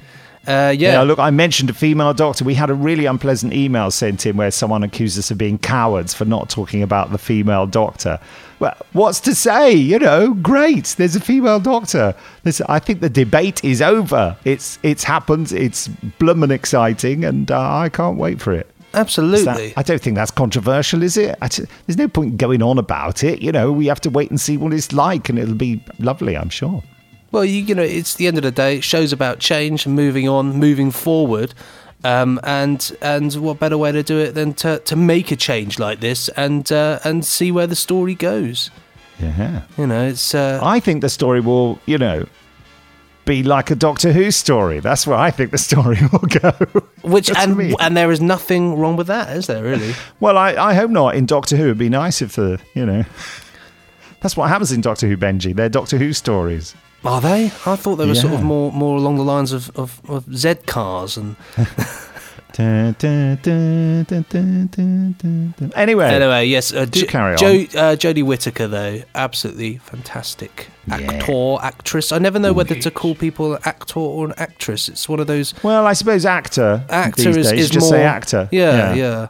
Uh, 0.46 0.70
yeah. 0.70 0.92
Yeah, 0.92 1.02
look, 1.02 1.18
I 1.18 1.30
mentioned 1.30 1.70
a 1.70 1.74
female 1.74 2.14
doctor. 2.14 2.44
We 2.44 2.54
had 2.54 2.70
a 2.70 2.74
really 2.74 3.06
unpleasant 3.06 3.52
email 3.52 3.90
sent 3.90 4.26
in 4.26 4.36
where 4.36 4.52
someone 4.52 4.84
accused 4.84 5.18
us 5.18 5.30
of 5.32 5.38
being 5.38 5.58
cowards 5.58 6.14
for 6.14 6.24
not 6.24 6.48
talking 6.48 6.82
about 6.84 7.10
the 7.10 7.18
female 7.18 7.66
doctor. 7.66 8.20
Well, 8.58 8.76
what's 8.92 9.20
to 9.20 9.34
say? 9.34 9.72
You 9.72 9.98
know, 9.98 10.32
great. 10.34 10.94
There's 10.96 11.14
a 11.14 11.20
female 11.20 11.60
doctor. 11.60 12.14
There's, 12.42 12.60
I 12.62 12.78
think 12.78 13.00
the 13.00 13.10
debate 13.10 13.62
is 13.64 13.82
over. 13.82 14.36
It's 14.44 14.78
it's 14.82 15.04
happened. 15.04 15.52
It's 15.52 15.88
bloomin' 16.18 16.50
exciting, 16.50 17.24
and 17.24 17.50
uh, 17.50 17.60
I 17.60 17.88
can't 17.90 18.16
wait 18.16 18.40
for 18.40 18.52
it. 18.52 18.70
Absolutely. 18.94 19.44
that- 19.44 19.72
I 19.78 19.82
don't 19.82 20.00
think 20.00 20.16
that's 20.16 20.30
controversial, 20.30 21.02
is 21.02 21.18
it? 21.18 21.36
I 21.42 21.48
t- 21.48 21.64
there's 21.86 21.98
no 21.98 22.08
point 22.08 22.38
going 22.38 22.62
on 22.62 22.78
about 22.78 23.22
it. 23.22 23.42
You 23.42 23.52
know, 23.52 23.70
we 23.70 23.86
have 23.88 24.00
to 24.02 24.10
wait 24.10 24.30
and 24.30 24.40
see 24.40 24.56
what 24.56 24.72
it's 24.72 24.92
like, 24.92 25.28
and 25.28 25.38
it'll 25.38 25.54
be 25.54 25.82
lovely, 25.98 26.34
I'm 26.36 26.48
sure. 26.48 26.82
Well, 27.32 27.44
you, 27.44 27.60
you 27.62 27.74
know, 27.74 27.82
it's 27.82 28.14
the 28.14 28.26
end 28.26 28.38
of 28.38 28.42
the 28.44 28.50
day. 28.50 28.76
It 28.76 28.84
shows 28.84 29.12
about 29.12 29.38
change 29.38 29.84
and 29.84 29.94
moving 29.94 30.28
on, 30.28 30.56
moving 30.56 30.90
forward. 30.90 31.52
Um, 32.04 32.38
and 32.44 32.96
and 33.02 33.34
what 33.34 33.58
better 33.58 33.76
way 33.76 33.90
to 33.90 34.02
do 34.02 34.18
it 34.18 34.32
than 34.32 34.54
to, 34.54 34.78
to 34.80 34.94
make 34.94 35.32
a 35.32 35.36
change 35.36 35.78
like 35.78 36.00
this 36.00 36.28
and 36.30 36.70
uh, 36.70 37.00
and 37.04 37.24
see 37.24 37.50
where 37.50 37.66
the 37.66 37.74
story 37.74 38.14
goes. 38.14 38.70
Yeah. 39.18 39.62
You 39.78 39.86
know, 39.86 40.06
it's. 40.08 40.34
Uh, 40.34 40.60
I 40.62 40.78
think 40.78 41.00
the 41.00 41.08
story 41.08 41.40
will, 41.40 41.78
you 41.86 41.98
know, 41.98 42.26
be 43.24 43.42
like 43.42 43.70
a 43.70 43.74
Doctor 43.74 44.12
Who 44.12 44.30
story. 44.30 44.80
That's 44.80 45.06
where 45.06 45.18
I 45.18 45.30
think 45.30 45.50
the 45.50 45.58
story 45.58 45.98
will 46.12 46.20
go. 46.20 46.52
which 47.02 47.30
and 47.36 47.56
me. 47.56 47.74
and 47.80 47.96
there 47.96 48.10
is 48.10 48.20
nothing 48.20 48.76
wrong 48.78 48.96
with 48.96 49.08
that, 49.08 49.36
is 49.36 49.46
there? 49.46 49.62
Really? 49.62 49.94
Well, 50.20 50.38
I, 50.38 50.54
I 50.54 50.74
hope 50.74 50.90
not. 50.90 51.14
In 51.14 51.26
Doctor 51.26 51.56
Who, 51.56 51.64
it'd 51.64 51.78
be 51.78 51.90
nice 51.90 52.22
if 52.22 52.36
the, 52.36 52.58
you 52.74 52.86
know, 52.86 53.04
that's 54.20 54.36
what 54.36 54.48
happens 54.48 54.72
in 54.72 54.80
Doctor 54.80 55.08
Who, 55.08 55.16
Benji. 55.16 55.54
They're 55.54 55.68
Doctor 55.68 55.98
Who 55.98 56.12
stories. 56.12 56.74
Are 57.06 57.20
they? 57.20 57.46
I 57.66 57.76
thought 57.76 57.96
they 57.96 58.06
were 58.06 58.14
sort 58.14 58.34
of 58.34 58.42
more 58.42 58.72
more 58.72 58.96
along 58.96 59.16
the 59.16 59.24
lines 59.24 59.52
of, 59.52 59.70
of, 59.76 60.00
of 60.08 60.24
Z 60.36 60.54
cars 60.66 61.16
and 61.16 61.36
Dun, 62.56 62.96
dun, 62.98 63.38
dun. 63.42 64.06
Anyway, 65.74 66.06
Anyway, 66.06 66.46
yes, 66.46 66.72
uh, 66.72 66.86
just 66.86 67.06
Jo- 67.06 67.10
carry 67.10 67.32
on. 67.32 67.38
Jo- 67.38 67.78
uh, 67.78 67.96
Jodie 67.96 68.22
Whittaker, 68.22 68.66
though, 68.66 69.02
absolutely 69.14 69.76
fantastic 69.76 70.68
actor, 70.90 71.56
actress. 71.60 72.12
I 72.12 72.18
never 72.18 72.38
know 72.38 72.54
whether 72.54 72.74
to 72.74 72.90
call 72.90 73.14
people 73.14 73.54
an 73.54 73.60
actor 73.66 74.00
or 74.00 74.24
an 74.26 74.32
actress. 74.38 74.88
It's 74.88 75.06
one 75.06 75.20
of 75.20 75.26
those. 75.26 75.52
Well, 75.62 75.86
I 75.86 75.92
suppose 75.92 76.24
actor. 76.24 76.82
Actor 76.88 77.22
these 77.24 77.36
is, 77.36 77.50
days, 77.50 77.60
is 77.64 77.70
just 77.70 77.90
more. 77.90 77.98
say 77.98 78.04
actor. 78.04 78.48
Yeah, 78.50 78.94
yeah. 78.94 79.28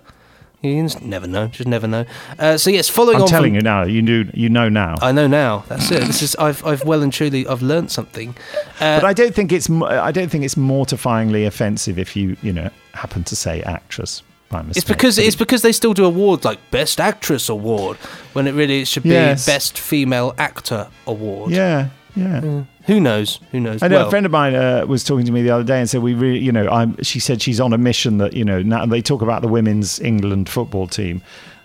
You 0.63 0.83
just 0.83 1.03
never 1.03 1.27
know. 1.27 1.49
Just 1.49 1.69
never 1.69 1.87
know. 1.87 2.05
Uh, 2.39 2.57
so 2.57 2.71
yes, 2.71 2.89
following 2.89 3.17
on. 3.17 3.23
I'm 3.23 3.25
on. 3.25 3.29
telling 3.31 3.51
from, 3.51 3.57
you 3.57 3.61
now. 3.63 3.85
You 3.85 4.03
knew. 4.03 4.25
You 4.35 4.49
know 4.49 4.69
now. 4.69 4.97
I 5.01 5.13
know 5.13 5.27
now. 5.27 5.65
That's 5.69 5.91
it. 5.91 6.03
This 6.05 6.23
is. 6.23 6.35
I've. 6.37 6.65
I've 6.65 6.85
well 6.85 7.03
and 7.03 7.13
truly. 7.13 7.47
I've 7.47 7.63
learnt 7.63 7.91
something. 7.91 8.35
Uh, 8.81 9.01
but 9.01 9.05
I 9.05 9.13
don't 9.13 9.35
think 9.35 9.53
it's. 9.53 9.71
I 9.71 10.11
don't 10.11 10.29
think 10.29 10.45
it's 10.45 10.57
mortifyingly 10.57 11.47
offensive 11.47 11.99
if 11.99 12.17
you 12.17 12.37
you 12.43 12.53
know 12.53 12.71
happen 12.95 13.23
to 13.25 13.37
say 13.37 13.63
actress. 13.63 14.23
by 14.49 14.65
It's 14.71 14.85
because 14.85 15.19
it's 15.19 15.37
because 15.37 15.63
they 15.63 15.73
still 15.73 15.95
do 15.95 16.05
awards 16.05 16.45
like 16.45 16.59
Best 16.71 17.01
Actress 17.01 17.49
Award 17.49 17.97
when 18.33 18.47
it 18.47 18.53
really 18.53 18.81
it 18.81 18.89
should 18.89 19.03
be 19.03 19.11
Yes. 19.11 19.47
Best 19.47 19.79
Female 19.79 20.35
Actor 20.39 20.89
Award. 21.07 21.51
Yeah, 21.53 21.91
yeah. 22.17 22.65
Who 22.87 23.01
knows? 23.01 23.41
Who 23.53 23.61
knows? 23.61 23.83
I 23.83 23.89
know 23.89 23.99
Well, 23.99 24.07
a 24.07 24.11
friend 24.11 24.27
of 24.27 24.33
mine 24.33 24.55
uh, 24.55 24.87
was 24.87 25.05
talking 25.05 25.27
to 25.27 25.33
me 25.33 25.43
the 25.43 25.51
other 25.51 25.65
day 25.65 25.79
and 25.79 25.89
said 25.89 26.03
we 26.03 26.15
really, 26.15 26.39
you 26.39 26.51
know, 26.51 26.69
I'm. 26.69 27.01
She 27.03 27.21
said 27.21 27.43
she's 27.43 27.61
on 27.61 27.73
a 27.73 27.79
mission 27.79 28.19
that 28.19 28.33
you 28.33 28.45
know 28.45 28.63
now 28.63 28.87
they 28.87 29.03
talk 29.03 29.23
about 29.23 29.43
the 29.43 29.49
women's 29.49 30.01
England 30.01 30.49
football 30.49 30.87
team. 30.87 31.23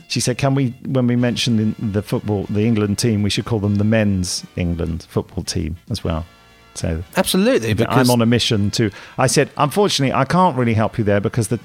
She 0.07 0.19
said, 0.19 0.37
"Can 0.37 0.53
we, 0.55 0.71
when 0.85 1.07
we 1.07 1.15
mention 1.15 1.57
the, 1.57 1.85
the 1.85 2.01
football, 2.01 2.43
the 2.49 2.65
England 2.65 2.99
team, 2.99 3.23
we 3.23 3.29
should 3.29 3.45
call 3.45 3.59
them 3.59 3.75
the 3.75 3.85
men's 3.85 4.45
England 4.57 5.07
football 5.09 5.43
team 5.43 5.77
as 5.89 6.03
well." 6.03 6.25
So 6.73 7.03
absolutely, 7.15 7.73
because 7.73 8.09
I'm 8.09 8.11
on 8.11 8.21
a 8.21 8.25
mission 8.25 8.71
to. 8.71 8.91
I 9.17 9.27
said, 9.27 9.49
unfortunately, 9.57 10.13
I 10.13 10.25
can't 10.25 10.57
really 10.57 10.73
help 10.73 10.97
you 10.97 11.03
there 11.03 11.21
because 11.21 11.47
the 11.47 11.59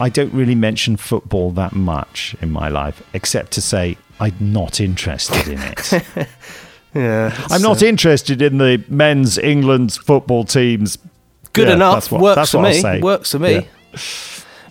I 0.00 0.08
don't 0.08 0.32
really 0.34 0.56
mention 0.56 0.96
football 0.96 1.52
that 1.52 1.74
much 1.74 2.34
in 2.40 2.50
my 2.50 2.68
life, 2.68 3.02
except 3.12 3.52
to 3.52 3.60
say 3.60 3.96
I'm 4.18 4.34
not 4.40 4.80
interested 4.80 5.46
in 5.46 5.60
it. 5.60 6.28
yeah, 6.94 7.46
I'm 7.50 7.62
not 7.62 7.82
uh, 7.82 7.86
interested 7.86 8.40
in 8.42 8.58
the 8.58 8.82
men's 8.88 9.38
England 9.38 9.92
football 9.92 10.44
teams. 10.44 10.98
good 11.52 11.68
Yeah, 11.68 11.74
enough. 11.74 11.94
that's 11.94 12.10
what- 12.10 12.20
Works 12.22 12.36
that's 12.36 12.50
for 12.52 12.58
what 12.58 12.66
I'll 12.66 12.72
me. 12.74 12.80
say. 12.80 13.00
Works 13.00 13.30
for 13.32 13.38
me. 13.38 13.52
Yeah. 13.52 13.62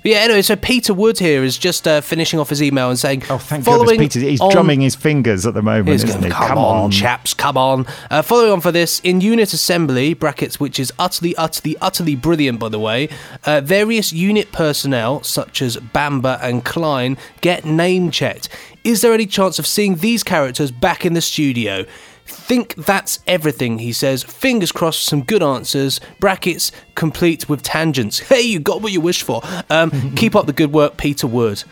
But 0.02 0.12
yeah, 0.12 0.18
anyway, 0.18 0.42
so 0.42 0.58
Peter 0.58 0.94
Wood 0.94 1.18
here 1.18 1.46
is 1.46 1.58
just 1.58 1.88
uh, 1.88 2.02
finishing 2.02 2.38
off 2.38 2.50
his 2.50 2.62
email 2.62 2.90
and 2.90 3.00
saying, 3.00 3.24
"Oh, 3.30 3.38
Thank 3.38 3.64
following 3.64 3.88
goodness, 4.00 4.16
Peter. 4.16 4.28
He's 4.30 4.42
on- 4.42 4.52
drumming 4.52 4.82
his 4.82 4.96
fingers 4.98 5.46
at 5.46 5.54
the 5.54 5.62
moment, 5.62 5.88
He's 5.88 6.04
isn't 6.04 6.20
going, 6.20 6.24
he? 6.26 6.38
come, 6.38 6.58
on, 6.58 6.92
chaps, 6.92 7.34
come 7.34 7.56
on. 7.56 7.86
Uh, 8.12 8.22
following 8.22 8.52
on 8.52 8.60
for 8.60 8.74
this, 8.74 9.00
in 9.00 9.22
unit 9.22 9.54
assembly, 9.54 10.14
brackets, 10.14 10.60
which 10.60 10.78
is 10.78 10.92
utterly, 11.00 11.34
utterly, 11.38 11.78
utterly 11.80 12.16
brilliant, 12.18 12.60
by 12.60 12.68
the 12.68 12.80
way, 12.82 13.08
uh, 13.46 13.62
various 13.62 14.12
unit 14.12 14.52
personnel, 14.52 15.24
such 15.24 15.62
as 15.62 15.78
Bambera 15.78 16.38
and 16.44 16.66
Klein, 16.66 17.16
get 17.40 17.64
name 17.64 18.12
checked. 18.12 18.50
Is 18.84 19.00
there 19.00 19.14
any 19.14 19.26
chance 19.26 19.58
of 19.58 19.66
seeing 19.66 19.96
these 19.96 20.22
characters 20.22 20.70
back 20.70 21.06
in 21.06 21.14
the 21.14 21.22
studio? 21.22 21.86
Think 22.26 22.76
that's 22.76 23.20
everything, 23.28 23.80
he 23.80 23.92
says. 23.92 24.24
Fingers 24.24 24.72
crossed, 24.72 25.04
some 25.04 25.24
good 25.24 25.44
answers. 25.44 26.00
Brackets, 26.20 26.72
complete 26.96 27.48
with 27.50 27.62
tangents. 27.62 28.20
Hey, 28.34 28.42
you 28.42 28.60
got 28.60 28.82
what 28.82 28.92
you 28.92 29.00
wished 29.02 29.24
for. 29.24 29.42
Um, 29.70 29.92
keep 30.16 30.36
up 30.36 30.48
the 30.48 30.54
good 30.54 30.74
work, 30.74 30.98
Peter 30.98 31.28
Wood. 31.28 31.64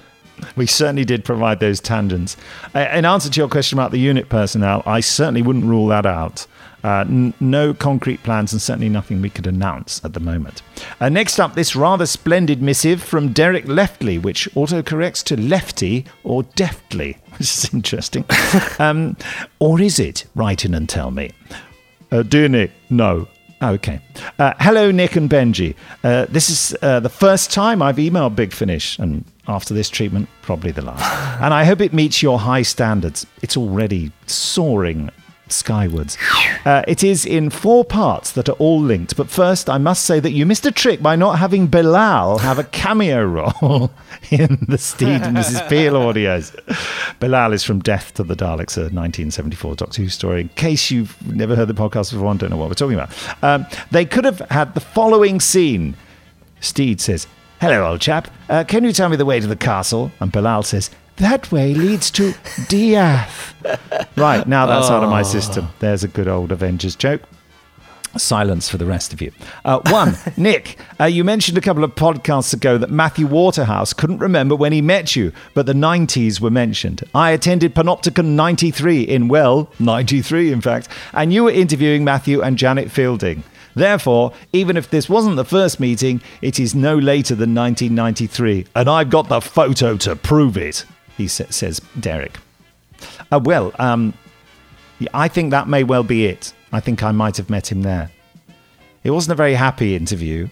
We 0.56 0.66
certainly 0.68 1.06
did 1.06 1.24
provide 1.26 1.60
those 1.60 1.80
tangents. 1.80 2.38
In 2.76 3.06
answer 3.06 3.30
to 3.30 3.40
your 3.40 3.50
question 3.50 3.78
about 3.78 3.92
the 3.92 4.00
unit 4.00 4.30
personnel, 4.30 4.84
I 4.86 5.00
certainly 5.00 5.42
wouldn't 5.42 5.66
rule 5.66 5.88
that 5.88 6.06
out. 6.06 6.46
Uh, 6.84 7.06
n- 7.08 7.34
no 7.40 7.74
concrete 7.74 8.24
plans 8.24 8.52
and 8.52 8.62
certainly 8.62 8.90
nothing 8.90 9.22
we 9.22 9.30
could 9.30 9.46
announce 9.48 10.04
at 10.04 10.14
the 10.14 10.20
moment. 10.20 10.62
Uh, 11.00 11.10
next 11.10 11.40
up, 11.40 11.54
this 11.54 11.76
rather 11.76 12.06
splendid 12.06 12.62
missive 12.62 13.02
from 13.04 13.32
Derek 13.34 13.66
Leftly, 13.66 14.20
which 14.22 14.50
autocorrects 14.56 15.24
to 15.26 15.40
lefty 15.40 16.06
or 16.24 16.44
deftly, 16.44 17.18
which 17.42 17.66
is 17.66 17.74
interesting. 17.74 18.26
um, 18.80 19.18
or 19.60 19.82
is 19.82 20.00
it? 20.00 20.26
Write 20.36 20.66
in 20.66 20.74
and 20.74 20.88
tell 20.88 21.12
me. 21.12 21.32
Uh, 22.12 22.24
dear 22.24 22.48
Nick, 22.48 22.72
no. 22.90 23.28
Okay. 23.64 24.00
Uh, 24.40 24.54
hello, 24.60 24.90
Nick 24.92 25.16
and 25.16 25.30
Benji. 25.30 25.76
Uh, 26.04 26.26
this 26.30 26.50
is 26.50 26.76
uh, 26.82 27.00
the 27.00 27.10
first 27.10 27.52
time 27.52 27.82
I've 27.82 27.98
emailed 27.98 28.36
Big 28.36 28.54
Finish, 28.54 28.98
and 28.98 29.24
after 29.48 29.74
this 29.76 29.88
treatment, 29.90 30.30
probably 30.42 30.72
the 30.72 30.82
last. 30.82 31.42
and 31.42 31.54
I 31.54 31.64
hope 31.64 31.80
it 31.80 31.94
meets 31.94 32.24
your 32.24 32.40
high 32.40 32.64
standards. 32.64 33.26
It's 33.44 33.56
already 33.56 34.12
soaring 34.26 35.10
skywards. 35.52 36.18
Uh, 36.66 36.84
it 36.88 37.04
is 37.04 37.26
in 37.26 37.50
four 37.50 37.84
parts 37.84 38.32
that 38.32 38.50
are 38.50 38.54
all 38.54 38.80
linked, 38.82 39.16
but 39.16 39.30
first 39.30 39.70
I 39.70 39.78
must 39.78 40.04
say 40.06 40.20
that 40.20 40.32
you 40.32 40.46
missed 40.46 40.66
a 40.66 40.72
trick 40.72 41.02
by 41.02 41.16
not 41.16 41.40
having 41.40 41.68
Bellal 41.68 42.40
have 42.40 42.60
a 42.60 42.64
cameo 42.64 43.26
role 43.26 43.92
in 44.30 44.66
the 44.68 44.78
Steed 44.78 45.22
and 45.22 45.38
Mrs. 45.38 45.68
Peel 45.70 45.94
audios. 45.94 46.56
Bellal 47.20 47.54
is 47.54 47.64
from 47.64 47.80
Death 47.80 48.14
to 48.16 48.24
the 48.24 48.36
Daleks, 48.36 48.78
a 48.78 48.92
1974 48.92 49.76
Doctor 49.76 50.02
Who 50.02 50.10
story. 50.10 50.42
In 50.42 50.50
case 50.50 50.92
you've 50.92 51.16
never 51.28 51.56
heard 51.56 51.68
the 51.68 51.74
podcast 51.74 52.12
before 52.12 52.32
and 52.32 52.40
don't 52.40 52.50
know 52.50 52.58
what 52.58 52.70
we're 52.70 52.76
talking 52.76 52.96
about, 52.96 53.12
um, 53.44 53.66
they 53.92 54.06
could 54.06 54.26
have 54.26 54.40
had 54.52 54.74
the 54.74 54.80
following 54.82 55.40
scene. 55.40 55.96
Steed 56.60 57.02
says, 57.02 57.28
Hello, 57.60 57.88
old 57.88 58.02
chap. 58.02 58.28
Uh, 58.50 58.64
can 58.64 58.84
you 58.84 58.92
tell 58.92 59.08
me 59.10 59.16
the 59.16 59.26
way 59.26 59.40
to 59.40 59.48
the 59.48 59.56
castle? 59.56 60.12
And 60.20 60.32
Bellal 60.32 60.66
says, 60.66 60.90
That 61.18 61.52
way 61.52 61.74
leads 61.74 62.10
to 62.12 62.34
Diath. 62.68 63.54
right, 64.18 64.48
now 64.48 64.66
that's 64.66 64.90
out 64.90 65.04
of 65.04 65.10
my 65.10 65.20
Oh. 65.22 65.24
system. 65.24 65.68
There's 65.80 66.04
a 66.04 66.08
good 66.08 66.28
old 66.28 66.52
Avengers 66.52 66.96
joke. 66.96 67.22
Silence 68.18 68.68
for 68.68 68.78
the 68.78 68.86
rest 68.86 69.14
of 69.14 69.22
you. 69.22 69.32
Uh, 69.64 69.80
one, 69.90 70.18
Nick, 70.38 70.78
uh, 71.00 71.06
you 71.06 71.24
mentioned 71.24 71.58
a 71.58 71.62
couple 71.62 71.84
of 71.84 71.96
podcasts 71.96 72.54
ago 72.54 72.78
that 72.78 72.90
Matthew 72.92 73.26
Waterhouse 73.26 73.94
couldn't 73.94 74.18
remember 74.18 74.54
when 74.54 74.74
he 74.74 74.82
met 74.82 75.16
you, 75.16 75.32
but 75.54 75.66
the 75.66 75.74
90s 75.74 76.42
were 76.42 76.50
mentioned. 76.50 77.04
I 77.16 77.32
attended 77.32 77.74
Panopticon 77.74 78.26
93 78.36 79.04
in, 79.04 79.30
well, 79.30 79.70
93 79.80 80.52
in 80.52 80.60
fact, 80.60 80.90
and 81.14 81.32
you 81.32 81.46
were 81.46 81.52
interviewing 81.52 82.04
Matthew 82.04 82.42
and 82.42 82.58
Janet 82.58 82.92
Fielding. 82.92 83.44
Therefore, 83.76 84.34
even 84.52 84.76
if 84.76 84.90
this 84.90 85.08
wasn't 85.08 85.38
the 85.38 85.46
first 85.46 85.80
meeting, 85.80 86.22
it 86.42 86.60
is 86.60 86.76
no 86.76 86.98
later 86.98 87.34
than 87.36 87.56
1993, 87.56 88.66
and 88.76 88.90
I've 88.90 89.10
got 89.10 89.30
the 89.30 89.40
photo 89.40 89.96
to 89.98 90.18
prove 90.18 90.58
it, 90.58 90.84
he 91.22 91.28
sa- 91.28 91.46
says 91.50 91.82
Derek. 92.00 92.38
Uh, 93.32 93.40
well, 93.44 93.74
um, 93.80 94.14
I 95.14 95.28
think 95.28 95.52
that 95.52 95.68
may 95.68 95.84
well 95.84 96.04
be 96.04 96.26
it. 96.26 96.54
I 96.72 96.80
think 96.80 97.04
I 97.04 97.12
might 97.12 97.38
have 97.38 97.50
met 97.50 97.72
him 97.72 97.82
there. 97.82 98.12
It 99.04 99.12
wasn't 99.12 99.34
a 99.34 99.36
very 99.36 99.56
happy 99.56 99.96
interview 99.96 100.48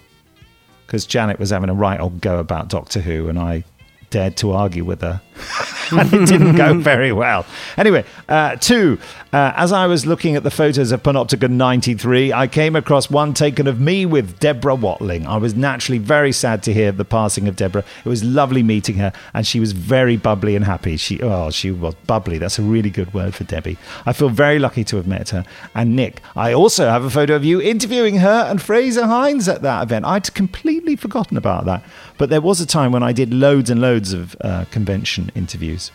because 0.86 1.06
Janet 1.06 1.40
was 1.40 1.52
having 1.52 1.70
a 1.70 1.74
right 1.74 2.00
old 2.00 2.20
go 2.20 2.40
about 2.40 2.68
Doctor 2.68 3.00
Who, 3.00 3.30
and 3.30 3.38
I 3.38 3.64
dared 4.10 4.38
to 4.38 4.52
argue 4.54 4.84
with 4.84 5.02
her. 5.02 5.22
and 5.92 6.14
it 6.14 6.28
didn't 6.28 6.56
go 6.56 6.78
very 6.80 7.12
well. 7.12 7.46
Anyway, 7.78 8.06
uh, 8.28 8.56
two, 8.56 9.00
uh, 9.34 9.54
as 9.56 9.72
I 9.72 9.88
was 9.88 10.06
looking 10.06 10.36
at 10.36 10.44
the 10.44 10.52
photos 10.52 10.92
of 10.92 11.04
Panopticon 11.04 11.52
93, 11.52 12.34
I 12.34 12.48
came 12.48 12.76
across 12.76 13.10
one 13.10 13.34
taken 13.34 13.68
of 13.68 13.80
me 13.80 14.06
with 14.06 14.40
Deborah 14.40 14.76
Watling. 14.76 15.28
I 15.28 15.38
was 15.38 15.56
naturally 15.56 16.00
very 16.00 16.32
sad 16.32 16.64
to 16.64 16.74
hear 16.74 16.92
the 16.92 17.06
passing 17.06 17.48
of 17.48 17.56
Deborah. 17.56 17.84
It 18.04 18.10
was 18.10 18.24
lovely 18.24 18.64
meeting 18.64 18.96
her, 18.98 19.14
and 19.34 19.46
she 19.46 19.60
was 19.60 19.72
very 19.72 20.18
bubbly 20.18 20.56
and 20.56 20.66
happy. 20.66 20.98
She, 20.98 21.22
oh, 21.22 21.52
she 21.52 21.72
was 21.72 21.96
bubbly. 22.08 22.38
That's 22.38 22.60
a 22.60 22.64
really 22.64 22.90
good 22.90 23.14
word 23.14 23.36
for 23.36 23.44
Debbie. 23.44 23.78
I 24.06 24.14
feel 24.14 24.30
very 24.30 24.60
lucky 24.60 24.84
to 24.86 24.96
have 24.98 25.08
met 25.08 25.30
her. 25.30 25.46
And 25.76 25.96
Nick, 25.96 26.22
I 26.36 26.54
also 26.54 26.90
have 26.90 27.04
a 27.04 27.10
photo 27.10 27.36
of 27.36 27.44
you 27.44 27.62
interviewing 27.62 28.18
her 28.18 28.46
and 28.50 28.62
Frazer 28.62 29.06
Hines 29.06 29.48
at 29.48 29.62
that 29.62 29.84
event. 29.84 30.06
I'd 30.06 30.34
completely 30.34 30.96
forgotten 30.96 31.38
about 31.38 31.66
that. 31.66 31.84
But 32.18 32.30
there 32.30 32.42
was 32.42 32.60
a 32.62 32.66
time 32.66 32.92
when 32.92 33.04
I 33.04 33.14
did 33.14 33.34
loads 33.34 33.70
and 33.70 33.82
loads 33.82 34.14
of 34.14 34.36
uh, 34.42 34.66
convention 34.72 35.29
interviews. 35.36 35.92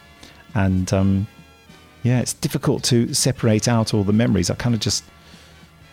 And 0.55 0.93
um, 0.93 1.27
yeah, 2.03 2.21
it's 2.21 2.35
difficult 2.35 2.85
to 2.85 3.13
separate 3.15 3.67
out 3.67 3.95
all 3.95 4.05
the 4.05 4.13
memories. 4.13 4.51
I 4.51 4.55
kind 4.55 4.75
of 4.75 4.81
just, 4.81 5.05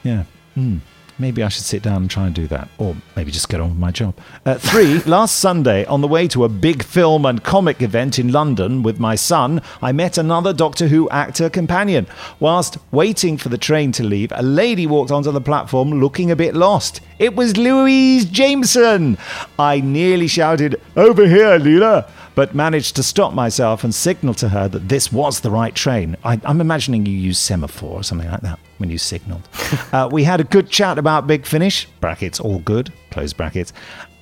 yeah, 0.03 0.25
hmm, 0.55 0.77
maybe 1.17 1.41
I 1.41 1.47
should 1.47 1.63
sit 1.63 1.83
down 1.83 2.01
and 2.01 2.11
try 2.11 2.25
and 2.25 2.35
do 2.35 2.47
that. 2.47 2.67
Or 2.77 2.95
maybe 3.15 3.31
just 3.31 3.47
get 3.47 3.61
on 3.61 3.69
with 3.69 3.77
my 3.77 3.91
job. 3.91 4.17
Uh, 4.45 4.55
three, 4.55 4.99
last 5.05 5.37
Sunday, 5.37 5.85
on 5.85 6.01
the 6.01 6.07
way 6.07 6.27
to 6.27 6.43
a 6.43 6.49
big 6.49 6.83
film 6.83 7.25
and 7.25 7.43
comic 7.43 7.81
event 7.81 8.19
in 8.19 8.31
London 8.31 8.83
with 8.83 8.99
my 8.99 9.15
son, 9.15 9.61
I 9.81 9.91
met 9.93 10.17
another 10.17 10.51
Doctor 10.51 10.87
Who 10.87 11.09
actor 11.09 11.49
companion. 11.49 12.07
Whilst 12.39 12.77
waiting 12.91 13.37
for 13.37 13.49
the 13.49 13.57
train 13.57 13.91
to 13.93 14.03
leave, 14.03 14.33
a 14.35 14.43
lady 14.43 14.85
walked 14.85 15.11
onto 15.11 15.31
the 15.31 15.41
platform 15.41 15.91
looking 15.91 16.29
a 16.29 16.35
bit 16.35 16.55
lost. 16.55 17.01
It 17.21 17.35
was 17.35 17.55
Louise 17.55 18.25
Jameson. 18.25 19.15
I 19.59 19.79
nearly 19.79 20.25
shouted, 20.25 20.81
Over 20.97 21.27
here, 21.27 21.59
Leela! 21.59 22.09
but 22.33 22.55
managed 22.55 22.95
to 22.95 23.03
stop 23.03 23.31
myself 23.35 23.83
and 23.83 23.93
signal 23.93 24.33
to 24.33 24.49
her 24.49 24.67
that 24.67 24.89
this 24.89 25.13
was 25.13 25.41
the 25.41 25.51
right 25.51 25.75
train. 25.75 26.17
I, 26.23 26.41
I'm 26.45 26.59
imagining 26.59 27.05
you 27.05 27.13
use 27.13 27.37
semaphore 27.37 27.99
or 27.99 28.03
something 28.03 28.27
like 28.27 28.41
that 28.41 28.57
when 28.79 28.89
you 28.89 28.97
signaled. 28.97 29.47
uh, 29.93 30.09
we 30.11 30.23
had 30.23 30.39
a 30.41 30.43
good 30.43 30.71
chat 30.71 30.97
about 30.97 31.27
Big 31.27 31.45
Finish, 31.45 31.85
brackets, 31.99 32.39
all 32.39 32.57
good, 32.57 32.91
close 33.11 33.33
brackets, 33.33 33.71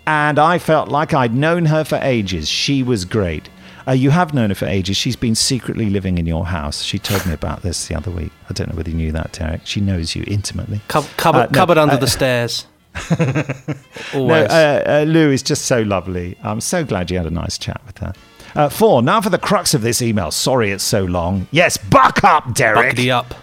and 0.06 0.38
I 0.38 0.58
felt 0.60 0.89
like 0.89 1.14
I'd 1.14 1.34
known 1.34 1.68
her 1.68 1.86
for 1.86 2.00
ages. 2.02 2.50
She 2.50 2.84
was 2.84 3.06
great. 3.06 3.47
Uh, 3.88 3.93
you 3.93 4.10
have 4.10 4.34
known 4.34 4.50
her 4.50 4.56
for 4.56 4.66
ages. 4.66 4.97
She's 4.97 5.16
been 5.16 5.36
secretly 5.36 5.89
living 5.89 6.18
in 6.18 6.26
your 6.26 6.45
house. 6.47 6.84
She 6.84 7.00
told 7.00 7.26
me 7.26 7.32
about 7.32 7.62
this 7.62 7.88
the 7.88 7.95
other 7.95 8.12
week. 8.12 8.34
I 8.50 8.54
don't 8.54 8.70
know 8.70 8.76
whether 8.76 8.89
you 8.89 8.97
knew 8.97 9.14
that, 9.14 9.32
Derek. 9.32 9.62
She 9.66 9.80
knows 9.80 10.18
you 10.18 10.26
intimately. 10.28 10.82
Cub- 10.89 11.06
cupboard, 11.16 11.39
Uh, 11.39 11.45
no, 11.45 11.52
cupboard 11.60 11.78
under 11.78 11.95
uh, 11.95 11.97
the 12.00 12.08
stairs. 12.20 12.66
No, 14.14 14.34
uh, 14.34 14.84
uh, 14.86 15.06
Lou 15.08 15.32
is 15.32 15.44
just 15.44 15.66
so 15.66 15.82
lovely. 15.82 16.36
I'm 16.44 16.62
so 16.62 16.84
glad 16.84 17.12
you 17.12 17.18
had 17.18 17.28
a 17.28 17.32
nice 17.32 17.58
chat 17.58 17.80
with 17.86 17.98
her. 18.00 18.14
Uh, 18.56 18.70
four, 18.70 19.02
now 19.04 19.22
for 19.22 19.30
the 19.30 19.38
crux 19.38 19.74
of 19.74 19.82
this 19.82 20.02
email. 20.02 20.32
Sorry 20.32 20.72
it's 20.72 20.84
so 20.84 21.04
long. 21.04 21.48
Yes, 21.52 21.78
buck 21.78 22.24
up, 22.24 22.54
Derek. 22.56 22.96
Buckety 22.96 23.12
up. 23.12 23.36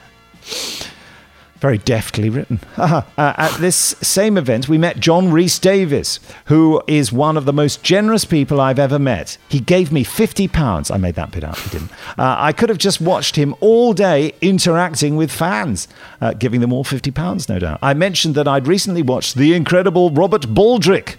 Very 1.61 1.79
deftly 1.79 2.29
written. 2.29 2.61
uh, 2.77 3.03
at 3.17 3.53
this 3.61 3.77
same 4.03 4.37
event, 4.37 4.69
we 4.69 4.77
met 4.77 5.01
John 5.01 5.33
Rhys 5.33 5.59
Davies, 5.59 6.21
who 6.47 6.83
is 6.87 7.13
one 7.13 7.37
of 7.37 7.47
the 7.47 7.53
most 7.53 7.83
generous 7.83 8.25
people 8.25 8.61
I've 8.61 8.79
ever 8.79 8.99
met. 8.99 9.39
He 9.49 9.61
gave 9.61 9.91
me 9.91 10.05
£50. 10.05 10.95
I 10.95 10.97
made 10.99 11.15
that 11.15 11.31
bit 11.31 11.45
up, 11.45 11.57
he 11.59 11.71
didn't. 11.71 11.91
Uh, 12.19 12.37
I 12.39 12.53
could 12.53 12.69
have 12.69 12.79
just 12.79 13.01
watched 13.01 13.37
him 13.37 13.55
all 13.61 13.95
day 13.95 14.35
interacting 14.41 15.17
with 15.17 15.31
fans, 15.31 15.89
uh, 16.21 16.35
giving 16.35 16.61
them 16.61 16.73
all 16.73 16.85
£50, 16.85 17.49
no 17.49 17.59
doubt. 17.59 17.79
I 17.81 17.95
mentioned 17.95 18.35
that 18.35 18.47
I'd 18.47 18.67
recently 18.67 19.03
watched 19.03 19.37
the 19.37 19.55
incredible 19.55 20.11
Robert 20.11 20.43
Baldick. 20.43 21.17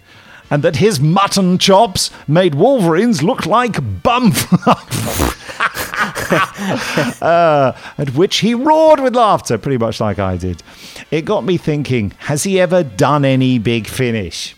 And 0.50 0.64
that 0.64 0.78
his 0.78 1.02
mutton 1.02 1.58
chops 1.58 2.10
made 2.26 2.56
Wolverines 2.56 3.22
look 3.22 3.46
like 3.46 3.82
bum. 4.02 4.32
uh, 7.22 7.74
at 7.98 8.14
which 8.14 8.38
he 8.38 8.54
roared 8.54 9.00
with 9.00 9.16
laughter, 9.16 9.58
pretty 9.58 9.78
much 9.78 10.00
like 10.00 10.20
I 10.20 10.38
did. 10.38 10.62
It 11.12 11.26
got 11.26 11.44
me 11.44 11.58
thinking 11.58 12.12
has 12.20 12.44
he 12.44 12.60
ever 12.60 12.84
done 12.84 13.26
any 13.26 13.60
big 13.60 13.88
finish? 13.88 14.56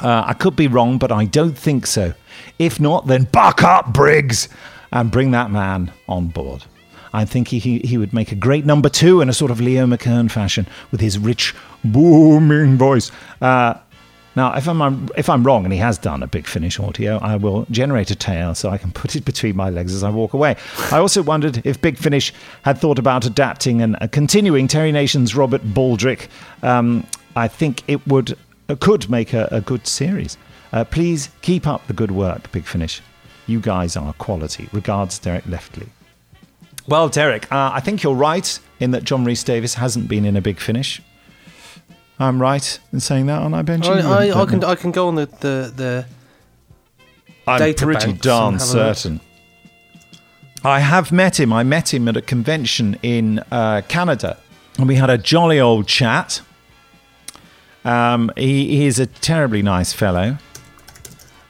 Uh, 0.00 0.24
I 0.26 0.34
could 0.34 0.56
be 0.56 0.66
wrong, 0.66 0.98
but 0.98 1.12
I 1.12 1.24
don't 1.24 1.56
think 1.56 1.86
so. 1.86 2.14
If 2.58 2.80
not, 2.80 3.06
then 3.06 3.24
buck 3.24 3.62
up, 3.62 3.92
Briggs, 3.92 4.48
and 4.92 5.10
bring 5.10 5.30
that 5.30 5.50
man 5.50 5.92
on 6.08 6.28
board. 6.28 6.64
I 7.12 7.24
think 7.24 7.46
he, 7.48 7.60
he, 7.60 7.96
would 7.96 8.12
make 8.12 8.32
a 8.32 8.34
great 8.34 8.66
number 8.66 8.88
two 8.88 9.20
in 9.20 9.28
a 9.28 9.32
sort 9.32 9.52
of 9.52 9.60
Leo 9.60 9.86
McKern 9.86 10.28
fashion 10.28 10.66
with 10.90 11.00
his 11.00 11.16
rich, 11.16 11.54
booming 11.84 12.76
voice. 12.76 13.12
Uh, 13.40 13.74
now, 14.36 14.52
if 14.54 14.68
I'm 14.68 15.08
if 15.16 15.28
I'm 15.28 15.44
wrong 15.44 15.64
and 15.64 15.72
he 15.72 15.78
has 15.78 15.96
done 15.96 16.22
a 16.22 16.26
big 16.26 16.46
finish 16.46 16.80
audio, 16.80 17.18
I 17.18 17.36
will 17.36 17.66
generate 17.70 18.10
a 18.10 18.16
tail 18.16 18.54
so 18.54 18.70
I 18.70 18.78
can 18.78 18.90
put 19.02 19.14
it 19.16 19.24
between 19.24 19.56
my 19.56 19.70
legs 19.70 19.94
as 19.94 20.02
I 20.02 20.10
walk 20.10 20.32
away. 20.32 20.56
I 20.90 20.98
also 20.98 21.22
wondered 21.22 21.64
if 21.64 21.80
Big 21.80 21.98
Finish 21.98 22.32
had 22.62 22.78
thought 22.78 22.98
about 22.98 23.24
adapting 23.24 23.82
and 23.82 23.96
uh, 24.00 24.08
continuing 24.08 24.68
Terry 24.68 24.92
Nation's 24.92 25.34
Robert 25.34 25.62
Baldick. 25.62 26.28
Um, 26.62 27.06
I 27.36 27.48
think 27.48 27.82
it 27.88 28.06
would 28.06 28.36
uh, 28.68 28.76
could 28.76 29.08
make 29.08 29.32
a, 29.32 29.48
a 29.50 29.60
good 29.60 29.86
series. 29.86 30.36
Uh, 30.72 30.84
please 30.84 31.30
keep 31.42 31.66
up 31.66 31.86
the 31.86 31.92
good 31.92 32.10
work, 32.10 32.50
Big 32.50 32.64
Finish. 32.64 33.00
You 33.46 33.60
guys 33.60 33.96
are 33.96 34.12
quality. 34.14 34.68
Regards, 34.72 35.18
Derek 35.18 35.44
Leftley. 35.44 35.88
Well, 36.88 37.08
Derek, 37.08 37.50
uh, 37.52 37.70
I 37.72 37.80
think 37.80 38.02
you're 38.02 38.14
right 38.14 38.58
in 38.80 38.90
that 38.90 39.04
John 39.04 39.24
Rhys 39.24 39.44
Davies 39.44 39.74
hasn't 39.74 40.08
been 40.08 40.24
in 40.24 40.36
a 40.36 40.40
big 40.40 40.60
finish. 40.60 41.00
I'm 42.18 42.40
right 42.40 42.78
in 42.92 43.00
saying 43.00 43.26
that, 43.26 43.42
aren't 43.42 43.54
I, 43.54 43.62
Benji? 43.62 43.86
I, 43.86 44.28
I, 44.28 44.42
I 44.42 44.46
can 44.46 44.60
know. 44.60 44.68
I 44.68 44.74
can 44.76 44.92
go 44.92 45.08
on 45.08 45.16
the 45.16 45.26
the, 45.26 45.72
the 45.74 46.06
I'm 47.46 47.58
data 47.58 47.84
pretty 47.84 48.06
banks 48.06 48.20
darn 48.20 48.54
and 48.54 48.62
have 48.62 48.70
a 48.70 48.72
look. 48.72 48.96
certain. 48.96 49.20
I 50.64 50.80
have 50.80 51.12
met 51.12 51.38
him. 51.38 51.52
I 51.52 51.62
met 51.62 51.92
him 51.92 52.08
at 52.08 52.16
a 52.16 52.22
convention 52.22 52.96
in 53.02 53.40
uh, 53.50 53.82
Canada, 53.88 54.38
and 54.78 54.88
we 54.88 54.94
had 54.94 55.10
a 55.10 55.18
jolly 55.18 55.60
old 55.60 55.86
chat. 55.86 56.40
Um, 57.84 58.30
he, 58.36 58.78
he 58.78 58.86
is 58.86 58.98
a 58.98 59.06
terribly 59.06 59.60
nice 59.60 59.92
fellow. 59.92 60.38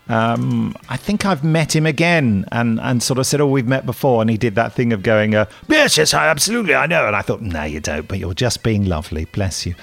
Um, 0.09 0.77
I 0.89 0.97
think 0.97 1.25
I've 1.25 1.43
met 1.43 1.75
him 1.75 1.87
again 1.87 2.45
and, 2.53 2.79
and 2.81 3.03
sort 3.03 3.19
of 3.19 3.27
said, 3.27 3.41
Oh, 3.41 3.47
we've 3.47 3.67
met 3.67 3.87
before. 3.87 4.21
And 4.21 4.29
he 4.29 4.37
did 4.37 4.55
that 4.57 4.73
thing 4.73 4.93
of 4.93 5.03
going, 5.03 5.35
uh, 5.35 5.47
Yes, 5.69 5.97
yes, 5.97 6.13
I 6.13 6.29
absolutely, 6.29 6.75
I 6.75 6.87
know. 6.87 7.07
And 7.07 7.17
I 7.17 7.23
thought, 7.23 7.41
No, 7.41 7.65
you 7.65 7.81
don't, 7.81 8.07
but 8.07 8.19
you're 8.19 8.35
just 8.35 8.63
being 8.63 8.85
lovely. 8.85 9.25
Bless 9.27 9.65
you. 9.65 9.75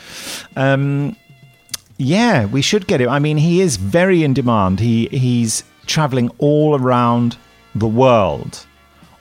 Um, 0.55 1.15
yeah, 1.97 2.45
we 2.45 2.61
should 2.61 2.87
get 2.87 3.01
him. 3.01 3.09
I 3.09 3.19
mean, 3.19 3.37
he 3.37 3.61
is 3.61 3.77
very 3.77 4.23
in 4.23 4.33
demand. 4.33 4.79
He 4.79 5.07
he's 5.07 5.63
traveling 5.85 6.29
all 6.37 6.79
around 6.79 7.37
the 7.75 7.87
world 7.87 8.65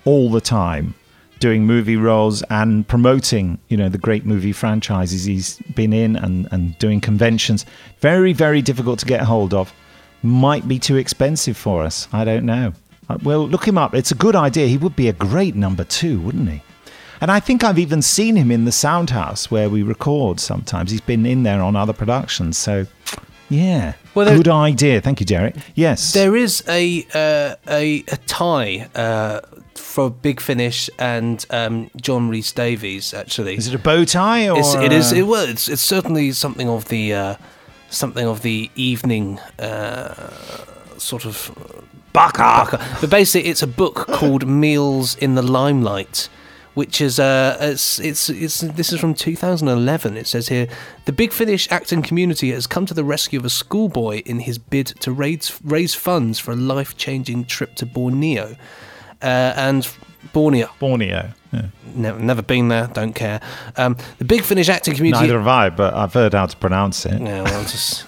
all 0.04 0.30
the 0.30 0.40
time 0.40 0.94
doing 1.40 1.64
movie 1.64 1.96
roles 1.96 2.42
and 2.50 2.86
promoting, 2.86 3.58
you 3.68 3.76
know, 3.76 3.88
the 3.88 3.98
great 3.98 4.26
movie 4.26 4.52
franchises 4.52 5.24
he's 5.24 5.58
been 5.74 5.92
in 5.92 6.14
and, 6.14 6.46
and 6.52 6.78
doing 6.78 7.00
conventions. 7.00 7.64
Very, 8.00 8.34
very 8.34 8.60
difficult 8.62 8.98
to 9.00 9.06
get 9.06 9.22
hold 9.22 9.54
of. 9.54 9.72
Might 10.22 10.68
be 10.68 10.78
too 10.78 10.96
expensive 10.96 11.56
for 11.56 11.82
us. 11.82 12.08
I 12.12 12.24
don't 12.24 12.44
know. 12.44 12.72
Uh, 13.08 13.18
Well, 13.22 13.48
look 13.48 13.66
him 13.66 13.78
up. 13.78 13.94
It's 13.94 14.10
a 14.10 14.14
good 14.14 14.36
idea. 14.36 14.66
He 14.66 14.76
would 14.76 14.94
be 14.96 15.08
a 15.08 15.12
great 15.14 15.54
number 15.56 15.84
two, 15.84 16.20
wouldn't 16.20 16.48
he? 16.50 16.62
And 17.22 17.30
I 17.30 17.40
think 17.40 17.62
I've 17.64 17.78
even 17.78 18.00
seen 18.02 18.36
him 18.36 18.50
in 18.50 18.64
the 18.64 18.72
sound 18.72 19.10
house 19.10 19.50
where 19.50 19.68
we 19.68 19.82
record 19.82 20.40
sometimes. 20.40 20.90
He's 20.90 21.00
been 21.02 21.26
in 21.26 21.42
there 21.42 21.60
on 21.62 21.76
other 21.76 21.92
productions. 21.92 22.56
So, 22.56 22.86
yeah. 23.50 23.94
Well, 24.14 24.26
there- 24.26 24.36
good 24.36 24.48
idea. 24.48 25.00
Thank 25.00 25.20
you, 25.20 25.26
Derek. 25.26 25.54
Yes. 25.74 26.12
There 26.12 26.34
is 26.36 26.62
a 26.68 27.06
uh, 27.14 27.56
a, 27.68 28.04
a 28.08 28.16
tie 28.26 28.88
uh, 28.94 29.40
for 29.74 30.10
Big 30.10 30.40
Finish 30.40 30.88
and 30.98 31.44
um, 31.50 31.90
John 32.00 32.28
Rhys 32.30 32.52
Davies. 32.52 33.12
Actually, 33.12 33.56
Is 33.56 33.68
it 33.68 33.74
a 33.74 33.78
bow 33.78 34.04
tie 34.04 34.48
or? 34.48 34.58
It's, 34.58 34.74
it 34.74 34.92
is. 34.92 35.12
It, 35.12 35.22
well, 35.26 35.46
it's 35.48 35.68
it's 35.68 35.82
certainly 35.82 36.32
something 36.32 36.68
of 36.68 36.86
the 36.88 37.12
uh, 37.12 37.34
something 37.90 38.26
of 38.26 38.42
the 38.42 38.70
evening 38.74 39.38
uh, 39.58 40.30
sort 40.96 41.26
of 41.26 41.86
bucker. 42.12 42.78
But 43.00 43.10
basically, 43.10 43.50
it's 43.50 43.62
a 43.62 43.66
book 43.66 43.94
called 44.08 44.46
Meals 44.46 45.16
in 45.16 45.34
the 45.34 45.42
Limelight, 45.42 46.28
which 46.74 47.00
is 47.00 47.18
uh, 47.18 47.56
it's, 47.60 47.98
it's 47.98 48.30
it's 48.30 48.60
this 48.60 48.92
is 48.92 49.00
from 49.00 49.14
2011. 49.14 50.16
It 50.16 50.26
says 50.26 50.48
here 50.48 50.68
the 51.04 51.12
Big 51.12 51.32
Finish 51.32 51.70
acting 51.70 52.02
community 52.02 52.50
has 52.52 52.66
come 52.66 52.86
to 52.86 52.94
the 52.94 53.04
rescue 53.04 53.38
of 53.38 53.44
a 53.44 53.50
schoolboy 53.50 54.22
in 54.24 54.40
his 54.40 54.58
bid 54.58 54.86
to 55.00 55.12
raise 55.12 55.60
raise 55.62 55.94
funds 55.94 56.38
for 56.38 56.52
a 56.52 56.56
life 56.56 56.96
changing 56.96 57.44
trip 57.44 57.74
to 57.76 57.86
Borneo, 57.86 58.56
uh, 59.22 59.52
and 59.56 59.88
Borneo. 60.32 60.70
Borneo. 60.78 61.32
Yeah. 61.52 61.66
Never, 61.94 62.18
never 62.20 62.42
been 62.42 62.68
there. 62.68 62.86
Don't 62.88 63.12
care. 63.14 63.40
Um, 63.76 63.96
the 64.18 64.24
Big 64.24 64.42
Finish 64.42 64.68
acting 64.68 64.94
community. 64.94 65.22
Neither 65.26 65.38
have 65.38 65.48
I, 65.48 65.70
but 65.70 65.94
I've 65.94 66.12
heard 66.14 66.32
how 66.34 66.46
to 66.46 66.56
pronounce 66.56 67.04
it. 67.06 67.20
Yeah, 67.20 67.42
well, 67.42 67.62
just. 67.62 68.06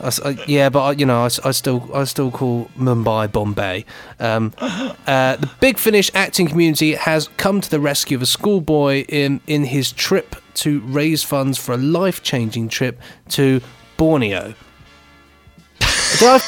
I 0.00 0.10
I- 0.24 0.44
yeah, 0.46 0.68
but 0.68 0.82
I, 0.82 0.90
you 0.92 1.06
know, 1.06 1.20
I, 1.22 1.26
I 1.44 1.52
still, 1.52 1.88
I 1.94 2.04
still 2.04 2.30
call 2.30 2.68
Mumbai 2.76 3.30
Bombay. 3.32 3.84
Um, 4.20 4.52
uh, 4.60 5.36
the 5.36 5.48
Big 5.60 5.78
Finish 5.78 6.10
acting 6.14 6.48
community 6.48 6.94
has 6.94 7.28
come 7.36 7.60
to 7.60 7.70
the 7.70 7.80
rescue 7.80 8.16
of 8.16 8.22
a 8.22 8.26
schoolboy 8.26 9.04
in 9.08 9.40
in 9.46 9.64
his 9.64 9.92
trip 9.92 10.36
to 10.54 10.80
raise 10.80 11.22
funds 11.22 11.56
for 11.58 11.72
a 11.72 11.78
life 11.78 12.22
changing 12.22 12.68
trip 12.68 13.00
to 13.30 13.60
Borneo. 13.96 14.54
Did 16.18 16.22
I- 16.22 16.40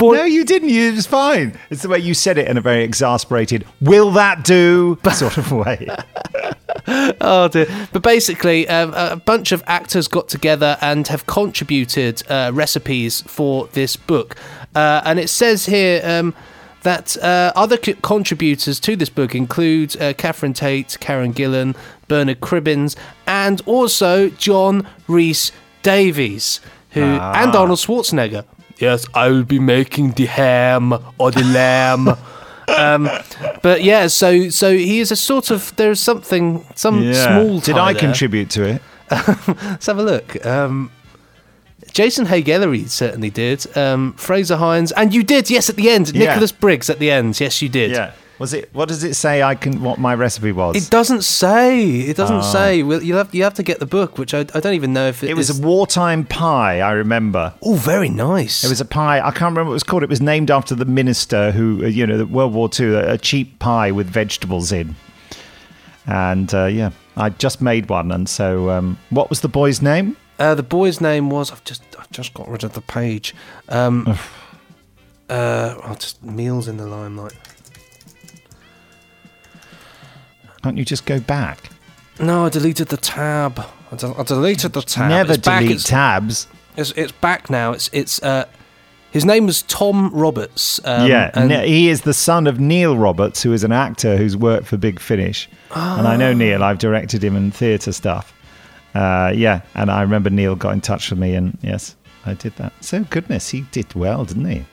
no, 0.00 0.24
you 0.24 0.44
didn't. 0.44 0.68
You, 0.70 0.88
it 0.90 0.94
was 0.96 1.06
fine. 1.06 1.58
It's 1.70 1.82
the 1.82 1.88
way 1.88 1.98
you 1.98 2.14
said 2.14 2.38
it 2.38 2.48
in 2.48 2.56
a 2.56 2.60
very 2.60 2.82
exasperated, 2.84 3.66
will 3.80 4.10
that 4.12 4.44
do 4.44 4.98
sort 5.12 5.36
of 5.36 5.52
way. 5.52 5.88
oh 7.20 7.48
dear. 7.48 7.66
But 7.92 8.02
basically, 8.02 8.68
um, 8.68 8.92
a 8.94 9.16
bunch 9.16 9.52
of 9.52 9.62
actors 9.66 10.08
got 10.08 10.28
together 10.28 10.78
and 10.80 11.06
have 11.08 11.26
contributed 11.26 12.22
uh, 12.30 12.50
recipes 12.54 13.22
for 13.22 13.66
this 13.72 13.96
book. 13.96 14.36
Uh, 14.74 15.02
and 15.04 15.18
it 15.18 15.28
says 15.28 15.66
here 15.66 16.00
um, 16.04 16.34
that 16.82 17.16
uh, 17.18 17.52
other 17.54 17.76
co- 17.76 17.94
contributors 18.02 18.80
to 18.80 18.96
this 18.96 19.10
book 19.10 19.34
include 19.34 20.00
uh, 20.00 20.12
Catherine 20.14 20.54
Tate, 20.54 20.96
Karen 21.00 21.32
Gillan, 21.34 21.76
Bernard 22.08 22.40
Cribbins, 22.40 22.96
and 23.26 23.60
also 23.66 24.30
John 24.30 24.86
Rhys 25.08 25.52
Davies, 25.82 26.60
who 26.90 27.02
Ah. 27.02 27.42
and 27.42 27.54
Arnold 27.54 27.78
Schwarzenegger. 27.78 28.44
Yes, 28.80 29.06
I 29.14 29.28
will 29.28 29.44
be 29.44 29.58
making 29.58 30.12
the 30.12 30.26
ham 30.26 30.94
or 31.18 31.30
the 31.30 31.44
lamb. 31.44 32.16
Um, 32.68 33.10
but 33.62 33.82
yeah, 33.82 34.06
so 34.06 34.48
so 34.48 34.70
he 34.72 35.00
is 35.00 35.10
a 35.10 35.16
sort 35.16 35.50
of 35.50 35.74
there's 35.74 35.98
something 35.98 36.64
some 36.76 37.02
Yeah. 37.02 37.26
small. 37.42 37.58
Did 37.58 37.74
tie 37.74 37.80
I 37.88 37.92
there. 37.92 38.00
contribute 38.00 38.48
to 38.50 38.62
it? 38.62 38.82
Let's 39.10 39.86
have 39.86 39.98
a 39.98 40.02
look. 40.04 40.46
Um, 40.46 40.92
Jason 41.92 42.26
Haigh 42.26 42.86
certainly 42.86 43.28
did. 43.30 43.76
Um, 43.76 44.12
Frazer 44.12 44.56
Hines, 44.56 44.92
and 44.92 45.12
you 45.12 45.24
did. 45.24 45.50
Yes, 45.50 45.68
at 45.68 45.74
the 45.74 45.90
end, 45.90 46.10
Yeah. 46.14 46.26
Nicholas 46.26 46.52
Briggs 46.52 46.88
at 46.88 47.00
the 47.00 47.10
end. 47.10 47.40
Yes, 47.40 47.60
you 47.60 47.68
did. 47.68 47.90
Yeah. 47.90 48.12
Was 48.40 48.54
it? 48.54 48.70
What 48.72 48.88
does 48.88 49.04
it 49.04 49.14
say? 49.14 49.42
I 49.42 49.54
can. 49.54 49.82
What 49.82 49.98
my 49.98 50.14
recipe 50.14 50.50
was? 50.50 50.74
It 50.74 50.90
doesn't 50.90 51.22
say. 51.24 51.84
It 52.00 52.16
doesn't 52.16 52.38
Oh. 52.38 52.52
say. 52.52 52.82
Well, 52.82 53.02
you 53.02 53.14
have 53.16 53.34
you 53.34 53.42
have 53.44 53.52
to 53.54 53.62
get 53.62 53.78
the 53.80 53.86
book, 53.86 54.16
which 54.16 54.32
I, 54.32 54.40
I 54.54 54.60
don't 54.60 54.72
even 54.74 54.94
know 54.94 55.08
if 55.08 55.22
it, 55.22 55.28
It 55.30 55.34
was 55.34 55.50
is- 55.50 55.60
a 55.60 55.62
wartime 55.62 56.24
pie. 56.24 56.80
I 56.80 56.92
remember. 56.92 57.52
Oh, 57.62 57.74
very 57.74 58.08
nice. 58.08 58.64
It 58.64 58.68
was 58.70 58.80
a 58.80 58.86
pie. 58.86 59.18
I 59.20 59.30
can't 59.30 59.52
remember 59.52 59.64
what 59.66 59.70
it 59.72 59.74
was 59.74 59.82
called. 59.82 60.02
It 60.02 60.08
was 60.08 60.22
named 60.22 60.50
after 60.50 60.74
the 60.74 60.86
minister 60.86 61.52
who, 61.52 61.84
uh, 61.84 61.88
you 61.88 62.06
know, 62.06 62.16
the 62.16 62.24
World 62.26 62.54
War 62.54 62.70
II, 62.80 62.94
a, 62.94 63.12
a 63.12 63.18
cheap 63.18 63.58
pie 63.58 63.90
with 63.90 64.06
vegetables 64.08 64.72
in. 64.72 64.96
And 66.06 66.52
uh, 66.54 66.64
yeah, 66.64 66.90
I 67.18 67.28
just 67.28 67.60
made 67.60 67.90
one. 67.90 68.10
And 68.10 68.26
so, 68.26 68.70
um, 68.70 68.98
what 69.10 69.28
was 69.28 69.42
the 69.42 69.48
boy's 69.48 69.82
name? 69.82 70.16
Uh, 70.38 70.54
the 70.54 70.62
boy's 70.62 70.98
name 71.02 71.28
was 71.28 71.52
I've 71.52 71.62
just 71.64 71.82
I've 71.98 72.10
just 72.10 72.32
got 72.32 72.48
rid 72.48 72.64
of 72.64 72.72
the 72.72 72.80
page. 72.80 73.34
Um, 73.68 74.06
uh, 75.28 75.74
oh, 75.84 75.94
just 75.98 76.22
meals 76.24 76.66
in 76.68 76.78
the 76.78 76.86
limelight. 76.86 77.34
Can't 80.62 80.76
you 80.76 80.84
just 80.84 81.06
go 81.06 81.20
back? 81.20 81.70
No, 82.18 82.44
I 82.46 82.48
deleted 82.50 82.88
the 82.88 82.96
tab. 82.96 83.64
I, 83.90 83.96
del- 83.96 84.14
I 84.18 84.22
deleted 84.24 84.72
the 84.74 84.82
tab. 84.82 85.08
Never 85.08 85.32
it's 85.34 85.44
back. 85.44 85.60
delete 85.62 85.76
It's, 85.76 85.84
tabs. 85.84 86.46
it's, 86.76 86.90
it's 86.92 87.12
back 87.12 87.48
now. 87.50 87.72
It's 87.72 87.88
it's. 87.92 88.22
Uh, 88.22 88.44
his 89.10 89.24
name 89.24 89.46
was 89.46 89.62
Tom 89.62 90.10
Roberts. 90.14 90.78
Um, 90.84 91.08
yeah, 91.08 91.32
and 91.34 91.50
he 91.50 91.88
is 91.88 92.02
the 92.02 92.14
son 92.14 92.46
of 92.46 92.60
Neil 92.60 92.96
Roberts, 92.96 93.42
who 93.42 93.52
is 93.52 93.64
an 93.64 93.72
actor 93.72 94.16
who's 94.16 94.36
worked 94.36 94.66
for 94.68 94.76
Big 94.76 95.00
Finish. 95.00 95.48
And 95.74 96.06
I 96.06 96.16
know 96.16 96.30
Ah. 96.30 96.34
Neil. 96.34 96.62
I've 96.62 96.78
directed 96.78 97.24
him 97.24 97.34
in 97.34 97.50
theatre 97.50 97.90
stuff. 97.92 98.32
Uh, 98.94 99.32
yeah, 99.34 99.62
and 99.74 99.90
I 99.90 100.02
remember 100.02 100.30
Neil 100.30 100.54
got 100.54 100.74
in 100.74 100.80
touch 100.80 101.10
with 101.10 101.18
me, 101.18 101.34
and 101.34 101.58
yes, 101.62 101.96
I 102.26 102.34
did 102.34 102.54
that. 102.56 102.72
So 102.84 103.02
goodness, 103.10 103.48
he 103.48 103.62
did 103.72 103.92
well, 103.94 104.24
didn't 104.24 104.48
he? 104.48 104.64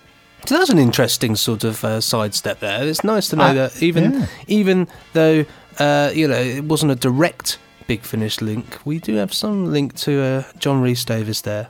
So 0.45 0.57
that's 0.57 0.69
an 0.69 0.77
interesting 0.79 1.35
sort 1.35 1.63
of 1.63 1.83
uh, 1.83 1.99
sidestep 1.99 2.59
there. 2.59 2.83
It's 2.87 3.03
nice 3.03 3.29
to 3.29 3.35
know 3.37 3.43
Uh, 3.45 3.53
that 3.53 3.81
even 3.81 4.13
yeah. 4.13 4.25
even 4.47 4.87
though 5.13 5.45
uh, 5.79 6.11
you 6.13 6.27
know 6.27 6.39
it 6.39 6.63
wasn't 6.63 6.91
a 6.91 6.95
direct 6.95 7.59
Big 7.87 8.01
Finish 8.01 8.41
link, 8.41 8.77
we 8.85 8.99
do 8.99 9.15
have 9.15 9.33
some 9.33 9.71
link 9.71 9.95
to 9.95 10.21
uh, 10.21 10.43
John 10.59 10.81
Rhys 10.81 11.05
Davies 11.05 11.41
there. 11.41 11.69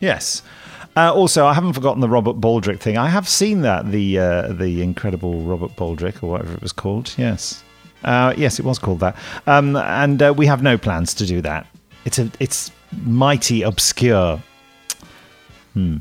Yes. 0.00 0.42
Uh, 0.96 1.12
also, 1.12 1.46
I 1.46 1.54
haven't 1.54 1.72
forgotten 1.72 2.00
the 2.00 2.08
Robert 2.08 2.40
Baldick 2.40 2.80
thing. 2.80 2.96
I 2.96 3.08
have 3.08 3.28
seen 3.28 3.62
that 3.62 3.90
the 3.90 4.18
uh, 4.18 4.52
the 4.52 4.82
incredible 4.82 5.40
Robert 5.42 5.74
Baldick 5.76 6.22
or 6.22 6.30
whatever 6.30 6.54
it 6.54 6.62
was 6.62 6.72
called. 6.72 7.14
Yes, 7.18 7.62
uh, 8.04 8.32
yes, 8.36 8.58
it 8.58 8.64
was 8.64 8.78
called 8.78 9.00
that. 9.00 9.16
Um, 9.46 9.76
and 9.76 10.22
uh, 10.22 10.32
we 10.36 10.46
have 10.46 10.62
no 10.62 10.78
plans 10.78 11.12
to 11.14 11.26
do 11.26 11.42
that. 11.42 11.66
It's 12.06 12.18
a 12.18 12.30
it's 12.40 12.70
mighty 13.04 13.62
obscure. 13.62 14.42
Hmm. 15.74 15.98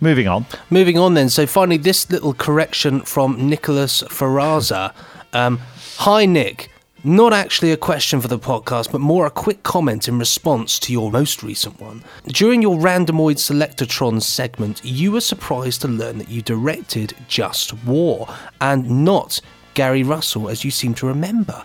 Moving 0.00 0.26
on. 0.26 0.46
Moving 0.70 0.98
on 0.98 1.14
then. 1.14 1.28
So 1.28 1.46
finally, 1.46 1.76
this 1.76 2.10
little 2.10 2.34
correction 2.34 3.02
from 3.02 3.48
Nicholas 3.48 4.02
Ferraza. 4.02 4.92
Um, 5.32 5.60
Hi 5.98 6.26
Nick. 6.26 6.71
Not 7.04 7.32
actually 7.32 7.72
a 7.72 7.76
question 7.76 8.20
for 8.20 8.28
the 8.28 8.38
podcast, 8.38 8.92
but 8.92 9.00
more 9.00 9.26
a 9.26 9.30
quick 9.30 9.64
comment 9.64 10.06
in 10.06 10.20
response 10.20 10.78
to 10.78 10.92
your 10.92 11.10
most 11.10 11.42
recent 11.42 11.80
one. 11.80 12.04
During 12.26 12.62
your 12.62 12.78
Randomoid 12.78 13.38
Selectortron 13.38 14.22
segment, 14.22 14.80
you 14.84 15.10
were 15.10 15.20
surprised 15.20 15.80
to 15.80 15.88
learn 15.88 16.18
that 16.18 16.28
you 16.28 16.42
directed 16.42 17.16
Just 17.26 17.74
War 17.84 18.28
and 18.60 19.04
not 19.04 19.40
Gary 19.74 20.04
Russell, 20.04 20.48
as 20.48 20.64
you 20.64 20.70
seem 20.70 20.94
to 20.94 21.08
remember. 21.08 21.64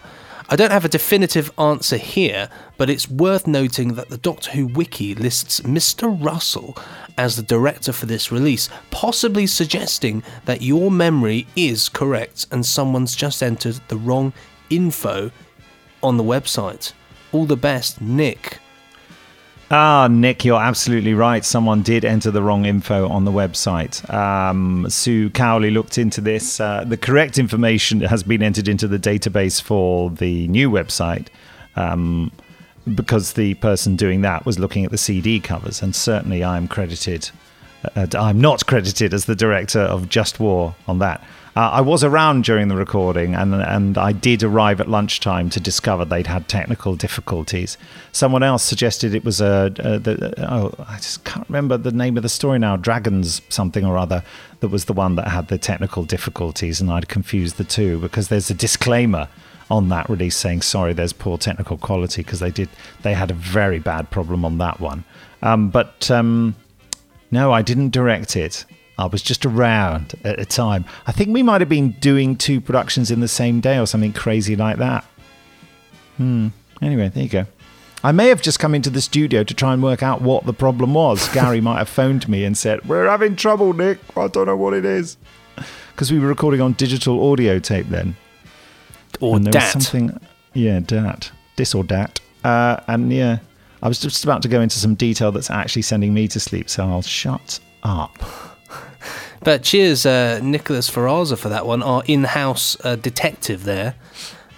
I 0.50 0.56
don't 0.56 0.72
have 0.72 0.86
a 0.86 0.90
definitive 0.90 1.52
answer 1.60 1.98
here, 1.98 2.50
but 2.78 2.90
it's 2.90 3.08
worth 3.08 3.46
noting 3.46 3.94
that 3.94 4.10
the 4.10 4.18
Doctor 4.18 4.50
Who 4.52 4.66
wiki 4.66 5.14
lists 5.14 5.60
Mr. 5.60 6.18
Russell 6.20 6.76
as 7.16 7.36
the 7.36 7.44
director 7.44 7.92
for 7.92 8.08
this 8.08 8.32
release, 8.32 8.70
possibly 8.90 9.46
suggesting 9.46 10.24
that 10.46 10.64
your 10.64 10.90
memory 10.90 11.46
is 11.56 11.90
correct 11.90 12.48
and 12.52 12.66
someone's 12.66 13.16
just 13.16 13.44
entered 13.44 13.80
the 13.90 13.98
wrong 13.98 14.34
info 14.70 15.32
on 16.02 16.18
the 16.18 16.24
website. 16.24 16.94
All 17.32 17.46
the 17.46 17.58
best, 17.58 18.02
Nick. 18.02 18.60
Ah, 19.70 20.08
Nick, 20.10 20.46
you're 20.46 20.62
absolutely 20.62 21.14
right. 21.14 21.44
Someone 21.44 21.82
did 21.82 22.06
enter 22.06 22.32
the 22.32 22.42
wrong 22.42 22.66
info 22.66 23.10
on 23.10 23.26
the 23.26 23.32
website. 23.32 24.10
Um, 24.14 24.90
Sue 24.90 25.30
Cowley 25.32 25.72
looked 25.72 25.98
into 25.98 26.22
this. 26.22 26.62
Uh, 26.62 26.86
the 26.86 26.96
correct 26.96 27.38
information 27.38 28.00
has 28.02 28.24
been 28.24 28.42
entered 28.42 28.70
into 28.70 28.88
the 28.88 28.98
database 28.98 29.62
for 29.62 30.10
the 30.10 30.48
new 30.48 30.72
website 30.72 31.28
um, 31.76 32.32
because 32.96 33.34
the 33.34 33.56
person 33.56 33.98
doing 33.98 34.22
that 34.22 34.46
was 34.46 34.58
looking 34.58 34.86
at 34.86 34.92
the 34.92 34.98
CD 34.98 35.42
covers, 35.42 35.82
and 35.82 35.94
certainly 35.94 36.46
I'm 36.46 36.70
credited. 36.70 37.30
Uh, 37.94 38.08
I'm 38.18 38.40
not 38.40 38.66
credited 38.68 39.14
as 39.14 39.26
the 39.26 39.36
director 39.36 39.82
of 39.82 40.08
Just 40.08 40.40
War 40.40 40.76
on 40.88 41.00
that. 41.00 41.22
Uh, 41.58 41.72
I 41.72 41.82
was 41.82 42.04
around 42.04 42.44
during 42.44 42.68
the 42.68 42.76
recording, 42.76 43.34
and 43.34 43.56
and 43.56 43.98
I 43.98 44.12
did 44.12 44.44
arrive 44.44 44.80
at 44.80 44.88
lunchtime 44.88 45.50
to 45.50 45.60
discover 45.60 46.06
they'd 46.06 46.28
had 46.28 46.48
technical 46.48 46.96
difficulties. 46.96 47.80
Someone 48.12 48.44
else 48.44 48.62
suggested 48.62 49.16
it 49.16 49.26
was 49.26 49.42
a, 49.42 49.74
a 49.80 49.98
the, 49.98 50.52
oh 50.52 50.72
I 50.88 50.98
just 50.98 51.24
can't 51.24 51.50
remember 51.50 51.76
the 51.76 51.92
name 51.92 52.16
of 52.16 52.22
the 52.22 52.30
story 52.30 52.60
now. 52.60 52.78
Dragons 52.78 53.42
something 53.50 53.84
or 53.84 53.98
other 53.98 54.22
that 54.60 54.68
was 54.68 54.86
the 54.86 54.94
one 54.94 55.16
that 55.16 55.30
had 55.30 55.48
the 55.48 55.58
technical 55.58 56.04
difficulties, 56.04 56.80
and 56.80 56.92
I'd 56.92 57.10
confused 57.10 57.58
the 57.58 57.64
two 57.64 58.00
because 58.02 58.28
there's 58.28 58.52
a 58.52 58.54
disclaimer 58.54 59.28
on 59.72 59.90
that 59.90 60.08
release 60.12 60.38
saying 60.38 60.62
sorry, 60.62 60.94
there's 60.94 61.12
poor 61.12 61.40
technical 61.40 61.80
quality 61.80 62.22
because 62.22 62.40
they 62.40 62.52
did 62.52 62.70
they 63.02 63.16
had 63.16 63.32
a 63.32 63.34
very 63.34 63.80
bad 63.80 64.12
problem 64.12 64.46
on 64.46 64.60
that 64.60 64.80
one. 64.80 65.06
Um, 65.42 65.72
but 65.72 66.12
um, 66.12 66.56
no, 67.32 67.52
I 67.52 67.64
didn't 67.64 67.90
direct 67.90 68.36
it. 68.36 68.64
I 68.98 69.06
was 69.06 69.22
just 69.22 69.46
around 69.46 70.16
at 70.24 70.40
a 70.40 70.46
time. 70.46 70.86
I 71.06 71.12
think 71.12 71.30
we 71.30 71.44
might 71.44 71.62
have 71.62 71.70
been 71.70 71.92
doing 71.92 72.36
two 72.36 72.60
productions 72.60 73.12
in 73.12 73.20
the 73.20 73.28
same 73.28 73.60
day 73.60 73.78
or 73.78 73.86
something 73.86 74.14
crazy 74.14 74.56
like 74.56 74.78
that. 74.78 75.06
Hmm. 76.18 76.48
Anyway, 76.82 77.10
there 77.10 77.24
you 77.24 77.30
go. 77.30 77.46
I 78.04 78.12
may 78.12 78.28
have 78.30 78.42
just 78.42 78.60
come 78.60 78.76
into 78.76 78.90
the 78.90 79.02
studio 79.02 79.44
to 79.44 79.54
try 79.54 79.74
and 79.74 79.82
work 79.82 80.04
out 80.04 80.22
what 80.22 80.46
the 80.46 80.54
problem 80.54 80.94
was. 80.94 81.28
Gary 81.34 81.62
might 81.62 81.78
have 81.78 81.90
phoned 81.90 82.28
me 82.30 82.44
and 82.44 82.58
said, 82.58 82.86
We're 82.88 83.08
having 83.08 83.36
trouble, 83.36 83.74
Nick. 83.74 84.00
I 84.16 84.28
don't 84.28 84.46
know 84.46 84.56
what 84.58 84.74
it 84.74 84.86
is. 84.86 85.18
Because 85.92 86.12
we 86.12 86.20
were 86.20 86.28
recording 86.28 86.62
on 86.62 86.74
digital 86.74 87.32
audio 87.32 87.60
tape 87.60 87.88
then. 87.88 88.16
Or 89.20 89.36
and 89.36 89.46
there 89.46 89.60
was 89.60 89.74
DAT. 89.74 89.82
something, 89.82 90.20
yeah, 90.54 90.80
dat. 90.80 91.32
Dis 91.56 91.74
or 91.74 91.84
dat. 91.84 92.20
Uh, 92.44 92.80
and 92.88 93.12
yeah, 93.12 93.40
I 93.82 93.88
was 93.88 94.00
just 94.00 94.24
about 94.24 94.42
to 94.44 94.48
go 94.48 94.62
into 94.62 94.78
some 94.78 94.94
detail 94.96 95.32
that's 95.32 95.50
actually 95.50 95.82
sending 95.82 96.14
me 96.14 96.28
to 96.30 96.40
sleep, 96.40 96.70
so 96.70 96.84
I'll 96.84 97.02
shut 97.02 97.60
up. 97.84 98.24
But 99.42 99.64
cheers, 99.64 100.06
uh, 100.06 100.40
Nicholas 100.42 100.90
Ferraza, 100.90 101.38
for 101.38 101.50
that 101.50 101.66
one, 101.66 101.84
our 101.84 102.04
in 102.06 102.24
house 102.24 102.78
uh, 102.84 102.96
detective 102.96 103.64
there. 103.64 103.96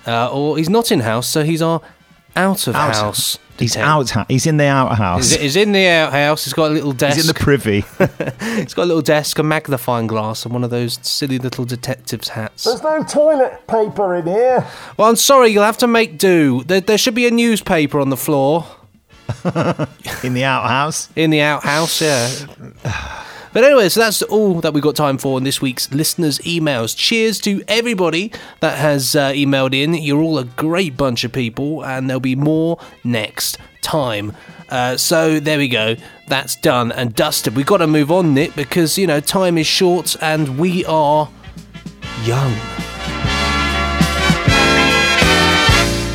Uh, 0.08 0.32
or 0.32 0.58
he's 0.58 0.70
not 0.70 0.92
in 0.92 1.02
house, 1.02 1.28
so 1.28 1.44
he's 1.44 1.62
our 1.62 1.82
out 2.36 2.68
of 2.68 2.76
Out- 2.76 2.96
house. 2.96 3.38
He's 3.60 3.76
out. 3.76 4.10
He's 4.30 4.46
in 4.48 4.56
the 4.56 4.68
outhouse. 4.68 5.32
He's, 5.32 5.42
he's 5.42 5.56
in 5.58 5.74
the 5.74 5.86
outhouse. 5.86 6.46
He's 6.46 6.54
got 6.54 6.72
a 6.72 6.74
little 6.74 6.94
desk. 6.94 7.18
He's 7.18 7.30
in 7.30 7.34
the 7.36 7.38
privy. 7.38 7.82
he's 8.56 8.74
got 8.74 8.84
a 8.84 8.86
little 8.86 9.02
desk, 9.02 9.38
a 9.38 9.44
magnifying 9.44 10.08
glass, 10.08 10.46
and 10.46 10.54
one 10.54 10.64
of 10.64 10.70
those 10.70 10.98
silly 11.02 11.38
little 11.40 11.66
detective's 11.66 12.30
hats. 12.30 12.64
There's 12.64 12.82
no 12.82 13.04
toilet 13.04 13.68
paper 13.68 14.16
in 14.16 14.28
here. 14.28 14.66
Well, 14.96 15.10
I'm 15.10 15.18
sorry, 15.18 15.50
you'll 15.50 15.64
have 15.64 15.78
to 15.80 15.88
make 15.88 16.18
do. 16.18 16.64
There, 16.64 16.80
there 16.80 16.98
should 16.98 17.16
be 17.16 17.28
a 17.28 17.32
newspaper 17.32 18.00
on 18.00 18.10
the 18.10 18.16
floor. 18.18 18.66
in 20.24 20.34
the 20.34 20.46
outhouse? 20.46 21.10
In 21.18 21.30
the 21.30 21.42
outhouse, 21.42 22.02
yeah. 22.02 22.30
But 23.52 23.64
anyway, 23.64 23.90
so 23.90 24.00
that's 24.00 24.22
all 24.22 24.62
that 24.62 24.74
we've 24.74 24.84
got 24.84 24.96
time 24.96 25.18
for 25.18 25.38
in 25.38 25.44
this 25.44 25.62
week's 25.62 25.92
listeners' 25.92 26.38
emails. 26.40 26.96
Cheers 26.96 27.40
to 27.42 27.64
everybody 27.68 28.32
that 28.60 28.78
has 28.78 29.16
uh, 29.16 29.32
emailed 29.32 29.74
in. 29.74 29.96
You're 29.96 30.22
all 30.22 30.38
a 30.38 30.46
great 30.46 30.96
bunch 30.96 31.24
of 31.24 31.32
people, 31.32 31.84
and 31.84 32.10
there'll 32.10 32.20
be 32.20 32.36
more 32.36 32.80
next 33.04 33.58
time. 33.82 34.34
Uh, 34.70 34.98
so 34.98 35.40
there 35.40 35.58
we 35.58 35.68
go. 35.68 35.96
That's 36.28 36.56
done 36.56 36.92
and 36.92 37.16
dusted. 37.16 37.56
We've 37.56 37.66
got 37.66 37.78
to 37.78 37.88
move 37.88 38.12
on, 38.12 38.34
Nick, 38.34 38.56
because, 38.56 38.98
you 38.98 39.08
know, 39.08 39.20
time 39.20 39.58
is 39.58 39.68
short 39.68 40.16
and 40.22 40.60
we 40.60 40.86
are 40.86 41.30
young. 42.24 42.56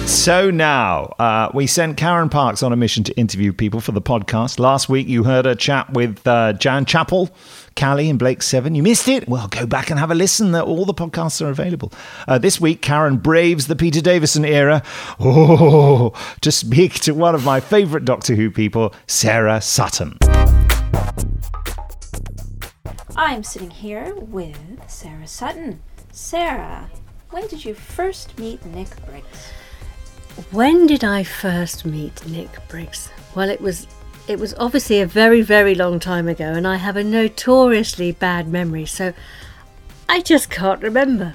So 0.07 0.51
now, 0.51 1.15
uh, 1.19 1.51
we 1.55 1.67
sent 1.67 1.97
Karen 1.97 2.29
Parks 2.29 2.63
on 2.63 2.73
a 2.73 2.77
mission 2.77 3.05
to 3.05 3.15
interview 3.15 3.53
people 3.53 3.81
for 3.81 3.93
the 3.93 4.03
podcast. 4.03 4.59
Last 4.59 4.89
week, 4.89 5.07
you 5.09 5.25
heard 5.25 5.45
her 5.45 5.55
chat 5.55 5.93
with 5.93 6.27
uh, 6.27 6.53
Jan 6.55 6.85
Chappell, 6.85 7.31
Cally, 7.75 8.11
and 8.11 8.19
Blake 8.19 8.43
Seven. 8.43 8.75
You 8.75 8.83
missed 8.83 9.09
it? 9.09 9.29
Well, 9.29 9.49
go 9.49 9.67
back 9.67 9.91
and 9.91 9.99
have 9.99 10.11
a 10.11 10.15
listen. 10.15 10.55
All 10.55 10.85
the 10.85 10.95
podcasts 10.95 11.45
are 11.45 11.51
available. 11.51 11.93
Uh, 12.29 12.39
this 12.39 12.61
week, 12.61 12.83
Karen 12.83 13.17
braves 13.17 13.67
the 13.67 13.77
Peter 13.77 14.01
Davison 14.01 14.45
era 14.45 14.83
oh, 15.21 16.13
to 16.43 16.53
speak 16.53 16.95
to 17.01 17.13
one 17.13 17.35
of 17.35 17.45
my 17.45 17.61
favourite 17.61 18.05
Doctor 18.05 18.35
Who 18.35 18.51
people, 18.51 18.95
Sarah 19.07 19.61
Sutton. 19.61 20.19
I'm 23.17 23.43
sitting 23.43 23.71
here 23.71 24.15
with 24.17 24.59
Sarah 24.87 25.27
Sutton. 25.27 25.83
Sarah, 26.13 26.91
when 27.31 27.47
did 27.49 27.65
you 27.65 27.75
first 27.75 28.39
meet 28.39 28.65
Nick 28.67 28.89
Briggs? 29.07 29.51
When 30.51 30.87
did 30.87 31.05
I 31.05 31.23
first 31.23 31.85
meet 31.85 32.27
Nick 32.27 32.51
Briggs? 32.69 33.11
Well, 33.35 33.49
it 33.49 33.61
was 33.61 33.87
it 34.27 34.39
was 34.39 34.55
obviously 34.55 35.01
a 35.01 35.07
very 35.07 35.43
very 35.43 35.75
long 35.75 36.01
time 36.01 36.29
ago 36.29 36.53
and 36.53 36.67
I 36.67 36.77
have 36.77 36.97
a 36.97 37.05
notoriously 37.05 38.13
bad 38.13 38.49
memory, 38.49 38.87
so 38.87 39.13
I 40.09 40.21
just 40.21 40.51
can't 40.51 40.83
remember. 40.83 41.35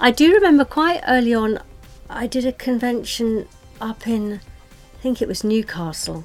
I 0.00 0.10
do 0.10 0.32
remember 0.32 0.64
quite 0.64 1.02
early 1.06 1.34
on 1.34 1.60
I 2.10 2.26
did 2.26 2.44
a 2.44 2.52
convention 2.52 3.46
up 3.80 4.06
in 4.06 4.34
I 4.34 5.02
think 5.02 5.22
it 5.22 5.28
was 5.28 5.44
Newcastle 5.44 6.24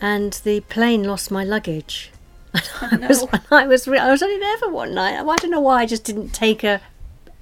and 0.00 0.32
the 0.44 0.60
plane 0.60 1.04
lost 1.04 1.30
my 1.30 1.44
luggage. 1.44 2.10
Oh, 2.82 2.88
and 2.90 3.04
I 3.04 3.08
was, 3.08 3.24
I 3.50 3.66
was, 3.66 3.88
I 3.88 4.10
was 4.10 4.22
only 4.22 4.38
there 4.38 4.58
for 4.58 4.68
one 4.68 4.92
night. 4.92 5.18
I 5.18 5.36
don't 5.36 5.50
know 5.50 5.60
why 5.60 5.82
I 5.82 5.86
just 5.86 6.04
didn't 6.04 6.30
take 6.30 6.64
a 6.64 6.80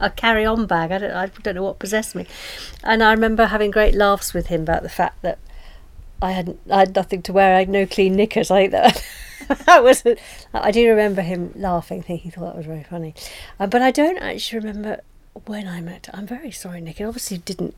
a 0.01 0.11
carry 0.11 0.45
on 0.45 0.67
bag. 0.67 0.91
I 0.93 0.99
don't 0.99 1.13
I 1.13 1.27
don't 1.27 1.55
know 1.55 1.63
what 1.63 1.79
possessed 1.79 2.15
me. 2.15 2.27
And 2.83 3.03
I 3.03 3.13
remember 3.13 3.47
having 3.47 3.71
great 3.71 3.95
laughs 3.95 4.33
with 4.35 4.47
him 4.47 4.63
about 4.63 4.83
the 4.83 4.89
fact 4.89 5.23
that 5.23 5.39
I 6.23 6.33
had 6.33 6.57
I 6.71 6.81
had 6.81 6.95
nothing 6.97 7.23
to 7.23 7.33
wear. 7.33 7.55
I 7.57 7.61
had 7.61 7.69
no 7.69 7.87
clean 7.87 8.17
knickers. 8.17 8.51
I 8.51 8.69
think 8.69 8.73
that 8.73 9.05
that 9.67 9.83
was. 9.85 10.03
I 10.55 10.71
do 10.71 10.89
remember 10.89 11.23
him 11.23 11.53
laughing, 11.55 12.03
thinking 12.03 12.25
he 12.25 12.31
thought 12.31 12.47
that 12.47 12.57
was 12.57 12.67
very 12.67 12.83
funny. 12.85 13.15
Uh, 13.59 13.67
but 13.67 13.83
I 13.83 13.91
don't 13.91 14.19
actually 14.19 14.59
remember 14.61 15.01
when 15.47 15.67
I 15.69 15.81
met. 15.81 16.09
I'm 16.13 16.27
very 16.27 16.51
sorry, 16.51 16.81
Nick. 16.81 17.01
It 17.01 17.05
obviously 17.05 17.39
didn't 17.39 17.75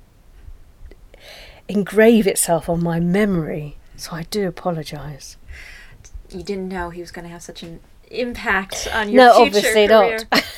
engrave 1.69 2.27
itself 2.27 2.69
on 2.69 2.83
my 2.83 3.01
memory. 3.01 3.77
So 3.97 4.13
I 4.13 4.25
do 4.25 4.49
apologise. 4.49 5.37
You 6.31 6.43
didn't 6.43 6.69
know 6.69 6.91
he 6.91 7.01
was 7.01 7.11
going 7.13 7.25
to 7.25 7.31
have 7.31 7.43
such 7.43 7.63
an 7.63 7.81
impact 8.11 8.89
on 8.93 9.09
your 9.11 9.25
No, 9.25 9.35
future 9.45 9.59
obviously 9.59 9.87
career. 9.89 10.19
not. 10.33 10.45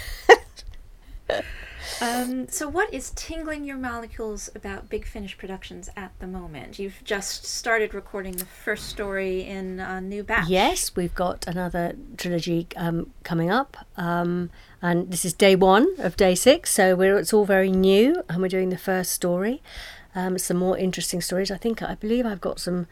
um, 2.00 2.48
so, 2.48 2.68
what 2.68 2.92
is 2.92 3.10
tingling 3.10 3.64
your 3.64 3.76
molecules 3.76 4.50
about 4.54 4.88
Big 4.88 5.06
Finish 5.06 5.36
Productions 5.38 5.90
at 5.96 6.12
the 6.18 6.26
moment? 6.26 6.78
You've 6.78 7.02
just 7.04 7.44
started 7.44 7.94
recording 7.94 8.36
the 8.36 8.44
first 8.44 8.88
story 8.88 9.42
in 9.42 9.80
a 9.80 10.00
new 10.00 10.22
batch. 10.22 10.48
Yes, 10.48 10.94
we've 10.96 11.14
got 11.14 11.46
another 11.46 11.94
trilogy 12.16 12.66
um, 12.76 13.10
coming 13.22 13.50
up, 13.50 13.76
um, 13.96 14.50
and 14.82 15.10
this 15.10 15.24
is 15.24 15.32
day 15.32 15.56
one 15.56 15.94
of 15.98 16.16
day 16.16 16.34
six. 16.34 16.72
So 16.72 17.00
it's 17.00 17.32
all 17.32 17.44
very 17.44 17.70
new, 17.70 18.22
and 18.28 18.42
we're 18.42 18.48
doing 18.48 18.70
the 18.70 18.78
first 18.78 19.12
story. 19.12 19.62
Um, 20.14 20.38
some 20.38 20.56
more 20.56 20.78
interesting 20.78 21.20
stories. 21.20 21.50
I 21.50 21.56
think 21.56 21.82
I 21.82 21.94
believe 21.94 22.24
I've 22.24 22.40
got 22.40 22.60
some 22.60 22.86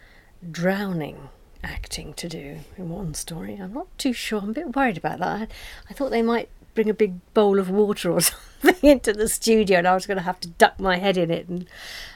drowning 0.51 1.29
acting 1.63 2.13
to 2.15 2.29
do 2.29 2.59
in 2.77 2.89
one 2.89 3.15
story. 3.15 3.57
I'm 3.57 3.73
not 3.73 3.87
too 3.97 4.13
sure. 4.13 4.41
I'm 4.41 4.51
a 4.51 4.55
bit 4.55 4.75
worried 4.75 4.97
about 4.97 5.19
that. 5.21 5.43
I, 5.43 5.49
I 5.89 5.93
thought 5.93 6.11
they 6.11 6.23
might 6.23 6.49
bring 6.75 6.91
a 6.91 6.95
big 6.95 7.15
bowl 7.35 7.59
of 7.59 7.71
water 7.71 8.11
or 8.11 8.21
something 8.21 8.91
into 8.91 9.13
the 9.13 9.29
studio, 9.29 9.79
and 9.79 9.89
I 9.89 9.95
was 9.95 10.07
going 10.07 10.19
to 10.19 10.25
have 10.25 10.41
to 10.41 10.49
duck 10.49 10.79
my 10.79 10.99
head 10.99 11.17
in 11.17 11.31
it, 11.31 11.49
and 11.49 11.67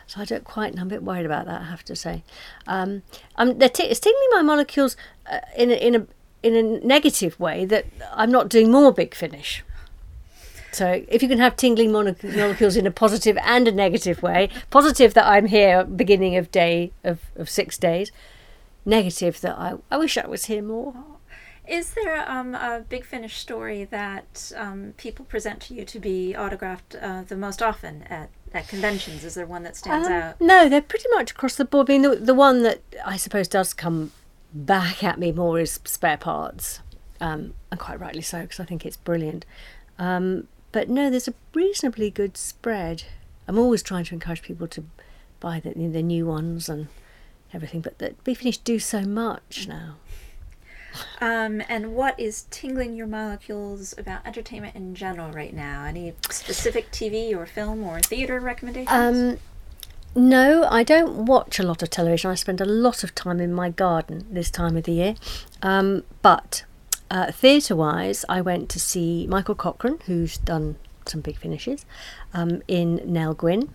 so 0.07 0.21
I 0.21 0.25
don't 0.25 0.45
quite. 0.45 0.79
I'm 0.79 0.87
a 0.87 0.91
bit 0.91 1.03
worried 1.03 1.27
about 1.27 1.47
that. 1.47 1.63
I 1.63 1.65
have 1.65 1.85
to 1.85 1.97
say. 1.97 2.23
Um, 2.67 3.03
I'm, 3.37 3.59
they're 3.59 3.69
t- 3.69 3.85
it's 3.85 4.01
tingling 4.01 4.29
my 4.31 4.43
molecules 4.43 4.97
uh, 5.31 5.41
in 5.57 5.71
a, 5.71 5.75
in 5.75 5.95
a 5.95 6.07
in 6.43 6.55
a 6.55 6.63
negative 6.87 7.39
way 7.41 7.65
that 7.65 7.87
I'm 8.13 8.31
not 8.31 8.49
doing 8.49 8.71
more 8.71 8.93
big 8.93 9.15
finish. 9.15 9.65
So 10.73 11.05
if 11.09 11.23
you 11.23 11.29
can 11.29 11.39
have 11.39 11.57
tingling 11.57 11.91
molecules 11.91 12.77
in 12.77 12.87
a 12.87 12.91
positive 12.91 13.39
and 13.43 13.67
a 13.67 13.73
negative 13.73 14.23
way, 14.23 14.51
positive 14.69 15.15
that 15.15 15.27
I'm 15.27 15.47
here 15.47 15.85
beginning 15.85 16.37
of 16.37 16.51
day 16.51 16.93
of, 17.03 17.21
of 17.35 17.49
six 17.49 17.79
days, 17.79 18.13
negative 18.85 19.41
that 19.41 19.59
I, 19.59 19.77
I 19.91 19.97
wish 19.97 20.19
I 20.19 20.27
was 20.27 20.45
here 20.45 20.61
more. 20.61 20.95
Is 21.69 21.95
there 21.95 22.29
um, 22.31 22.55
a 22.55 22.85
Big 22.89 23.05
Finish 23.05 23.37
story 23.39 23.85
that 23.85 24.53
um, 24.57 24.95
people 24.97 25.25
present 25.25 25.61
to 25.63 25.75
you 25.75 25.85
to 25.85 25.99
be 25.99 26.35
autographed 26.37 26.95
uh, 26.95 27.23
the 27.23 27.37
most 27.37 27.61
often 27.63 28.03
at, 28.05 28.31
at 28.53 28.69
conventions? 28.69 29.25
Is 29.25 29.35
there 29.35 29.47
one 29.47 29.65
that 29.65 29.77
stands 29.77 30.07
Um, 30.07 30.13
out? 30.13 30.41
No, 30.41 30.69
they're 30.69 30.81
pretty 30.81 31.09
much 31.13 31.33
across 31.33 31.57
the 31.57 31.65
board. 31.65 31.91
I 31.91 31.95
mean, 31.95 32.03
the, 32.03 32.17
the 32.17 32.35
one 32.35 32.63
that 32.63 32.83
I 33.05 33.17
suppose 33.17 33.49
does 33.49 33.75
come 33.75 34.13
back 34.53 35.03
at 35.03 35.19
me 35.19 35.33
more 35.33 35.59
is 35.59 35.81
spare 35.85 36.17
parts, 36.17 36.81
um, 37.21 37.55
and 37.71 37.81
quite 37.81 37.99
rightly 37.99 38.23
so 38.23 38.43
because 38.43 38.61
I 38.61 38.65
think 38.65 38.87
it's 38.87 38.97
brilliant. 38.97 39.45
Um, 39.99 40.47
but 40.73 40.89
no, 40.89 41.11
there's 41.11 41.29
a 41.29 41.35
reasonably 41.53 42.11
good 42.11 42.37
spread. 42.37 43.05
I'm 43.49 43.59
always 43.59 43.83
trying 43.83 44.05
to 44.05 44.15
encourage 44.15 44.43
people 44.43 44.69
to 44.69 44.85
buy 45.41 45.61
the, 45.61 45.71
the 45.71 46.03
new 46.03 46.27
ones 46.27 46.69
and 46.69 46.89
everything, 47.53 47.81
but 47.81 47.99
the 47.99 48.15
Big 48.25 48.37
Finish 48.39 48.59
do 48.59 48.79
so 48.79 49.03
much 49.03 49.67
now. 49.69 49.97
Um, 51.21 51.63
and 51.69 51.95
what 51.95 52.19
is 52.19 52.47
tingling 52.51 52.95
your 52.95 53.07
molecules 53.07 53.95
about 53.99 54.27
entertainment 54.27 54.77
in 54.77 54.95
general 54.95 55.31
right 55.31 55.55
now? 55.55 55.85
Any 55.85 56.15
specific 56.31 56.91
TV 56.91 57.37
or 57.37 57.47
film 57.47 57.83
or 57.83 58.01
theater 58.01 58.41
recommendations? 58.41 58.91
Um, 58.91 59.39
no, 60.15 60.67
I 60.71 60.83
don't 60.83 61.27
watch 61.27 61.59
a 61.59 61.63
lot 61.63 61.83
of 61.83 61.91
television. 61.91 62.31
I 62.31 62.37
spend 62.37 62.61
a 62.63 62.65
lot 62.65 63.05
of 63.05 63.15
time 63.15 63.39
in 63.39 63.53
my 63.53 63.69
garden 63.69 64.27
this 64.31 64.51
time 64.51 64.77
of 64.77 64.85
the 64.85 64.93
year. 64.93 65.15
Um, 65.63 66.05
but 66.23 66.65
uh, 67.11 67.31
theatre 67.33 67.77
wise, 67.77 68.25
I 68.29 68.41
went 68.41 68.71
to 68.71 68.81
see 68.81 69.27
Michael 69.27 69.55
Cochrane, 69.55 69.99
who's 70.07 70.39
done 70.39 70.77
some 71.05 71.21
big 71.21 71.37
finishes, 71.37 71.85
um, 72.33 72.63
in 72.67 73.01
Nell 73.05 73.35
Gwyn, 73.35 73.69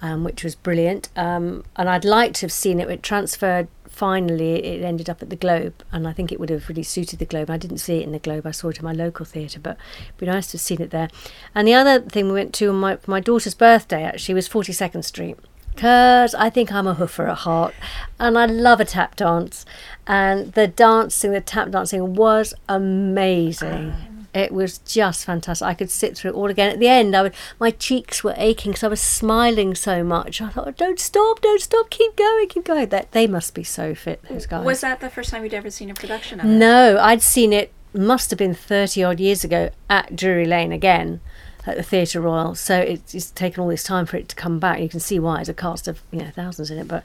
um, 0.00 0.24
which 0.24 0.42
was 0.42 0.54
brilliant. 0.54 1.10
Um, 1.14 1.64
and 1.76 1.90
I'd 1.90 2.06
like 2.06 2.32
to 2.34 2.40
have 2.42 2.52
seen 2.52 2.80
it. 2.80 2.90
It 2.90 3.02
transferred 3.02 3.68
finally, 4.00 4.54
it 4.64 4.82
ended 4.82 5.10
up 5.10 5.20
at 5.20 5.28
the 5.28 5.36
Globe, 5.36 5.84
and 5.92 6.08
I 6.08 6.14
think 6.14 6.32
it 6.32 6.40
would 6.40 6.48
have 6.48 6.70
really 6.70 6.82
suited 6.82 7.18
the 7.18 7.26
Globe. 7.26 7.50
I 7.50 7.58
didn't 7.58 7.84
see 7.86 7.98
it 7.98 8.04
in 8.04 8.12
the 8.12 8.18
Globe, 8.18 8.46
I 8.46 8.50
saw 8.50 8.70
it 8.70 8.78
in 8.78 8.84
my 8.84 8.94
local 8.94 9.26
theatre, 9.26 9.60
but 9.60 9.76
it'd 10.04 10.16
be 10.16 10.24
nice 10.24 10.46
to 10.46 10.52
have 10.54 10.62
seen 10.62 10.80
it 10.80 10.90
there. 10.90 11.10
And 11.54 11.68
the 11.68 11.74
other 11.74 12.00
thing 12.00 12.28
we 12.28 12.32
went 12.32 12.54
to 12.54 12.70
on 12.70 12.76
my, 12.76 12.96
my 13.06 13.20
daughter's 13.20 13.54
birthday 13.54 14.02
actually 14.04 14.36
was 14.36 14.48
42nd 14.48 15.04
Street. 15.04 15.36
Because 15.74 16.34
I 16.34 16.48
think 16.48 16.72
I'm 16.72 16.86
a 16.86 16.94
hoofer 16.94 17.28
at 17.28 17.38
heart 17.38 17.74
and 18.18 18.38
I 18.38 18.46
love 18.46 18.80
a 18.80 18.86
tap 18.86 19.16
dance. 19.16 19.66
And 20.06 20.52
the 20.54 20.66
dancing, 20.66 21.32
the 21.32 21.42
tap 21.42 21.70
dancing 21.70 22.14
was 22.14 22.54
amazing. 22.68 24.09
It 24.32 24.52
was 24.52 24.78
just 24.78 25.24
fantastic. 25.24 25.66
I 25.66 25.74
could 25.74 25.90
sit 25.90 26.16
through 26.16 26.30
it 26.30 26.34
all 26.34 26.46
again. 26.50 26.70
At 26.70 26.78
the 26.78 26.86
end, 26.88 27.16
I 27.16 27.22
would, 27.22 27.34
my 27.58 27.70
cheeks 27.72 28.22
were 28.22 28.34
aching 28.36 28.70
because 28.72 28.84
I 28.84 28.88
was 28.88 29.00
smiling 29.00 29.74
so 29.74 30.04
much. 30.04 30.40
I 30.40 30.48
thought, 30.50 30.76
don't 30.76 31.00
stop, 31.00 31.40
don't 31.40 31.60
stop, 31.60 31.90
keep 31.90 32.14
going, 32.16 32.48
keep 32.48 32.64
going. 32.64 32.88
That 32.90 33.10
they 33.12 33.26
must 33.26 33.54
be 33.54 33.64
so 33.64 33.94
fit, 33.94 34.22
those 34.28 34.46
guys. 34.46 34.64
Was 34.64 34.82
that 34.82 35.00
the 35.00 35.10
first 35.10 35.30
time 35.30 35.42
you'd 35.42 35.54
ever 35.54 35.70
seen 35.70 35.90
a 35.90 35.94
production 35.94 36.38
of 36.38 36.46
it? 36.46 36.48
No, 36.48 36.98
I'd 37.00 37.22
seen 37.22 37.52
it. 37.52 37.72
Must 37.92 38.30
have 38.30 38.38
been 38.38 38.54
thirty 38.54 39.02
odd 39.02 39.18
years 39.18 39.42
ago 39.42 39.70
at 39.88 40.14
Drury 40.14 40.46
Lane 40.46 40.70
again, 40.70 41.20
at 41.66 41.76
the 41.76 41.82
Theatre 41.82 42.20
Royal. 42.20 42.54
So 42.54 42.78
it's, 42.78 43.12
it's 43.16 43.32
taken 43.32 43.60
all 43.64 43.68
this 43.68 43.82
time 43.82 44.06
for 44.06 44.16
it 44.16 44.28
to 44.28 44.36
come 44.36 44.60
back. 44.60 44.78
You 44.78 44.88
can 44.88 45.00
see 45.00 45.18
why. 45.18 45.40
It's 45.40 45.48
a 45.48 45.54
cast 45.54 45.88
of 45.88 46.00
you 46.12 46.20
know 46.20 46.30
thousands 46.30 46.70
in 46.70 46.78
it, 46.78 46.86
but 46.86 47.02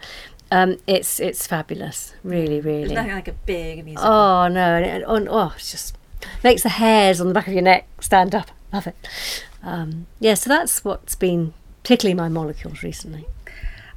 um, 0.51 0.77
it's 0.85 1.19
it's 1.19 1.47
fabulous. 1.47 2.13
Really, 2.23 2.61
really. 2.61 2.81
There's 2.81 2.91
nothing 2.91 3.13
like 3.13 3.27
a 3.27 3.33
big 3.33 3.83
musical. 3.83 4.07
Oh 4.11 4.47
no! 4.47 4.75
And, 4.75 4.85
it- 4.85 5.05
and, 5.07 5.27
oh, 5.27 5.53
it's 5.55 5.71
just 5.71 5.94
makes 6.43 6.63
the 6.63 6.69
hairs 6.69 7.19
on 7.21 7.27
the 7.27 7.33
back 7.33 7.47
of 7.47 7.53
your 7.53 7.61
neck 7.61 7.87
stand 7.99 8.35
up. 8.35 8.51
Love 8.71 8.87
it. 8.87 8.95
Um, 9.63 10.07
yeah, 10.19 10.33
so 10.33 10.49
that's 10.49 10.83
what's 10.83 11.15
been 11.15 11.53
particularly 11.83 12.15
my 12.15 12.29
molecules 12.29 12.83
recently. 12.83 13.27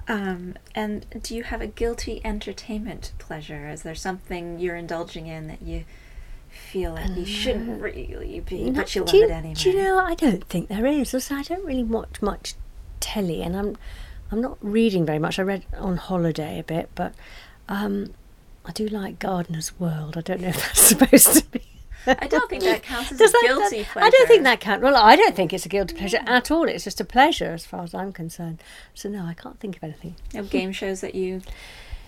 Um, 0.09 0.55
and 0.75 1.07
do 1.23 1.35
you 1.35 1.43
have 1.43 1.61
a 1.61 1.67
guilty 1.67 2.23
entertainment 2.25 3.13
pleasure? 3.19 3.69
Is 3.69 3.83
there 3.83 3.95
something 3.95 4.59
you're 4.59 4.77
indulging 4.77 5.27
in 5.27 5.49
that 5.49 5.61
you 5.61 5.85
feel 6.49 6.95
like 6.95 7.15
you 7.15 7.27
shouldn't 7.27 7.83
really 7.83 8.41
be, 8.41 8.71
but 8.71 8.95
you 8.95 9.05
love 9.05 9.15
you, 9.15 9.25
it 9.25 9.31
anyway? 9.31 9.55
Do 9.55 9.71
you 9.71 9.77
know? 9.77 9.99
I 9.99 10.15
don't 10.15 10.45
think 10.45 10.69
there 10.69 10.87
is. 10.87 11.31
I 11.31 11.43
don't 11.43 11.65
really 11.65 11.85
watch 11.85 12.23
much 12.23 12.55
telly, 13.01 13.43
and 13.43 13.55
I'm 13.55 13.77
I'm 14.31 14.41
not 14.41 14.59
reading 14.63 15.05
very 15.05 15.19
much. 15.19 15.39
I 15.39 15.43
read 15.43 15.65
on 15.77 15.97
holiday 15.97 16.59
a 16.59 16.65
bit, 16.65 16.89
but 16.95 17.15
um, 17.69 18.15
I 18.65 18.73
do 18.73 18.89
like 18.89 19.19
Gardener's 19.19 19.79
World. 19.79 20.17
I 20.17 20.23
don't 20.23 20.41
know 20.41 20.49
if 20.49 20.57
that's 20.57 20.81
supposed 20.89 21.35
to 21.35 21.51
be. 21.51 21.63
I 22.07 22.27
don't 22.27 22.49
think 22.49 22.63
that 22.65 22.83
counts 22.83 23.13
as 23.13 23.19
Does 23.19 23.31
a 23.31 23.33
that- 23.33 23.43
guilty 23.43 23.79
that- 23.79 23.87
pleasure. 23.93 24.07
I 24.07 24.11
don't 24.11 24.29
think 24.29 24.43
that 24.45 24.61
counts. 24.61 24.83
Well, 24.83 24.97
I 24.97 25.17
don't 25.17 25.35
think 25.37 25.53
it's 25.53 25.67
a 25.67 25.69
guilty 25.69 25.95
pleasure 25.95 26.21
at 26.27 26.51
all. 26.51 26.65
It's 26.65 26.85
just 26.85 27.01
a 27.01 27.05
pleasure, 27.05 27.53
as 27.53 27.67
far 27.67 27.83
as 27.83 27.95
I'm 27.95 28.13
concerned. 28.13 28.63
So 28.95 29.09
no, 29.09 29.25
I 29.25 29.35
can't 29.35 29.59
think 29.61 29.77
of 29.77 29.85
anything. 29.85 30.17
No 30.33 30.43
game 30.45 30.73
shows 30.73 31.01
that 31.03 31.15
you, 31.15 31.43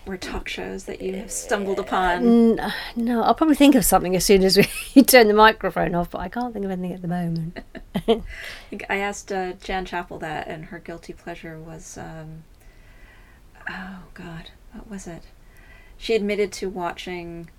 or 0.07 0.17
talk 0.17 0.47
shows 0.47 0.85
that 0.85 1.01
you 1.01 1.13
have 1.17 1.31
stumbled 1.31 1.77
upon. 1.77 2.55
No, 2.95 3.21
I'll 3.21 3.35
probably 3.35 3.55
think 3.55 3.75
of 3.75 3.85
something 3.85 4.15
as 4.15 4.25
soon 4.25 4.43
as 4.43 4.57
we 4.95 5.03
turn 5.03 5.27
the 5.27 5.33
microphone 5.35 5.93
off, 5.93 6.09
but 6.09 6.21
I 6.21 6.29
can't 6.29 6.53
think 6.53 6.65
of 6.65 6.71
anything 6.71 6.93
at 6.93 7.01
the 7.03 7.07
moment. 7.07 7.59
I 7.95 8.21
I 8.89 8.95
asked 8.97 9.31
uh, 9.31 9.53
Jan 9.63 9.85
Chappell 9.85 10.17
that, 10.19 10.47
and 10.47 10.65
her 10.65 10.79
guilty 10.79 11.13
pleasure 11.13 11.59
was, 11.59 11.97
um, 11.97 12.43
oh 13.69 13.99
God, 14.13 14.49
what 14.73 14.89
was 14.89 15.05
it? 15.07 15.23
She 15.97 16.15
admitted 16.15 16.51
to 16.53 16.69
watching, 16.69 17.49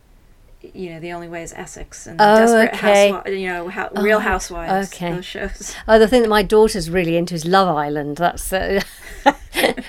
you 0.75 0.91
know, 0.91 1.01
The 1.01 1.13
Only 1.13 1.29
Way 1.29 1.43
is 1.43 1.53
Essex 1.53 2.07
and 2.07 2.21
Oh, 2.21 2.37
Desperate 2.39 2.75
okay. 2.75 3.11
Housewives, 3.11 3.37
you 3.39 3.49
know, 3.49 3.69
how, 3.69 3.91
Real 4.01 4.19
Oh, 4.19 4.21
Housewives. 4.21 4.93
okay. 4.93 5.13
Those 5.13 5.25
shows. 5.25 5.75
Oh, 5.89 5.99
the 5.99 6.09
thing 6.09 6.23
that 6.23 6.29
my 6.29 6.43
daughter's 6.43 6.89
really 6.91 7.17
into 7.17 7.35
is 7.35 7.45
Love 7.45 7.75
Island. 7.77 8.17
That's 8.19 8.53
uh, 8.53 8.81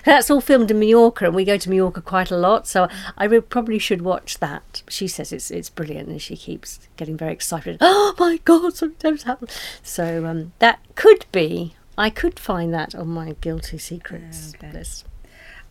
that's 0.05 0.29
all 0.29 0.41
filmed 0.41 0.71
in 0.71 0.79
Mallorca, 0.79 1.25
and 1.25 1.35
we 1.35 1.45
go 1.45 1.57
to 1.57 1.69
Mallorca 1.69 2.01
quite 2.01 2.31
a 2.31 2.37
lot. 2.37 2.67
So 2.67 2.87
I 3.17 3.25
re- 3.25 3.39
probably 3.41 3.79
should 3.79 4.01
watch 4.01 4.39
that. 4.39 4.83
She 4.89 5.07
says 5.07 5.31
it's 5.31 5.51
it's 5.51 5.69
brilliant, 5.69 6.09
and 6.09 6.21
she 6.21 6.35
keeps 6.35 6.79
getting 6.97 7.17
very 7.17 7.33
excited. 7.33 7.77
Oh 7.95 8.15
my 8.19 8.37
God, 8.45 8.75
something's 8.75 9.23
happened. 9.23 9.51
So 9.81 10.25
um, 10.25 10.53
that 10.59 10.79
could 10.95 11.25
be. 11.31 11.75
I 11.97 12.09
could 12.09 12.39
find 12.39 12.73
that 12.73 12.93
on 12.95 13.07
my 13.09 13.35
guilty 13.41 13.77
secrets 13.77 14.53
list. 14.73 15.05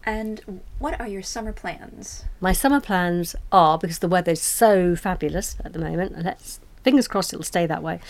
And 0.04 0.60
what 0.78 1.00
are 1.00 1.06
your 1.06 1.22
summer 1.22 1.52
plans? 1.52 2.24
My 2.40 2.52
summer 2.52 2.80
plans 2.80 3.36
are 3.50 3.78
because 3.78 4.00
the 4.00 4.08
weather's 4.08 4.42
so 4.42 4.96
fabulous 4.96 5.56
at 5.64 5.72
the 5.72 5.78
moment, 5.78 6.12
and 6.12 6.24
let's 6.24 6.60
fingers 6.82 7.06
crossed 7.06 7.32
it'll 7.32 7.44
stay 7.44 7.66
that 7.66 7.82
way, 7.82 8.00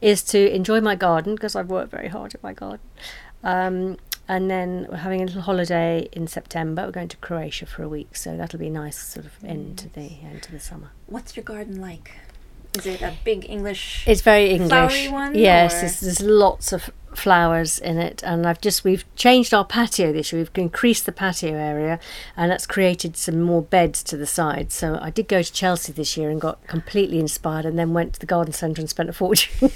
is 0.00 0.22
to 0.22 0.54
enjoy 0.54 0.80
my 0.80 0.94
garden 0.94 1.34
because 1.34 1.56
I've 1.56 1.68
worked 1.68 1.90
very 1.90 2.08
hard 2.08 2.34
at 2.34 2.42
my 2.42 2.52
garden. 2.52 2.80
Um, 3.42 3.96
and 4.28 4.48
then 4.48 4.86
we're 4.88 4.98
having 4.98 5.22
a 5.22 5.24
little 5.24 5.42
holiday 5.42 6.08
in 6.12 6.28
September. 6.28 6.84
We're 6.84 6.92
going 6.92 7.08
to 7.08 7.16
Croatia 7.16 7.66
for 7.66 7.82
a 7.82 7.88
week, 7.88 8.14
so 8.14 8.36
that'll 8.36 8.60
be 8.60 8.68
a 8.68 8.70
nice 8.70 8.96
sort 8.96 9.26
of 9.26 9.32
end 9.44 9.78
to 9.78 9.92
the 9.92 10.20
end 10.22 10.44
to 10.44 10.52
the 10.52 10.60
summer. 10.60 10.92
What's 11.06 11.36
your 11.36 11.42
garden 11.42 11.80
like? 11.80 12.12
Is 12.74 12.86
it 12.86 13.02
a 13.02 13.14
big 13.24 13.48
English? 13.48 14.04
It's 14.06 14.20
very 14.20 14.50
English. 14.50 14.70
Flowery 14.70 15.08
one. 15.08 15.34
Yes, 15.34 15.80
there's, 15.80 16.00
there's 16.00 16.20
lots 16.20 16.72
of 16.72 16.90
flowers 17.14 17.78
in 17.78 17.98
it, 17.98 18.22
and 18.22 18.46
I've 18.46 18.60
just 18.60 18.84
we've 18.84 19.04
changed 19.16 19.52
our 19.52 19.64
patio 19.64 20.12
this 20.12 20.32
year. 20.32 20.40
We've 20.42 20.50
increased 20.54 21.06
the 21.06 21.12
patio 21.12 21.54
area, 21.54 21.98
and 22.36 22.50
that's 22.50 22.66
created 22.66 23.16
some 23.16 23.40
more 23.42 23.62
beds 23.62 24.02
to 24.04 24.16
the 24.16 24.26
side. 24.26 24.72
So 24.72 24.98
I 25.00 25.10
did 25.10 25.28
go 25.28 25.42
to 25.42 25.52
Chelsea 25.52 25.92
this 25.92 26.16
year 26.16 26.30
and 26.30 26.40
got 26.40 26.64
completely 26.66 27.18
inspired, 27.18 27.66
and 27.66 27.78
then 27.78 27.92
went 27.92 28.14
to 28.14 28.20
the 28.20 28.26
garden 28.26 28.52
centre 28.52 28.80
and 28.80 28.88
spent 28.88 29.08
a 29.08 29.12
fortune 29.12 29.70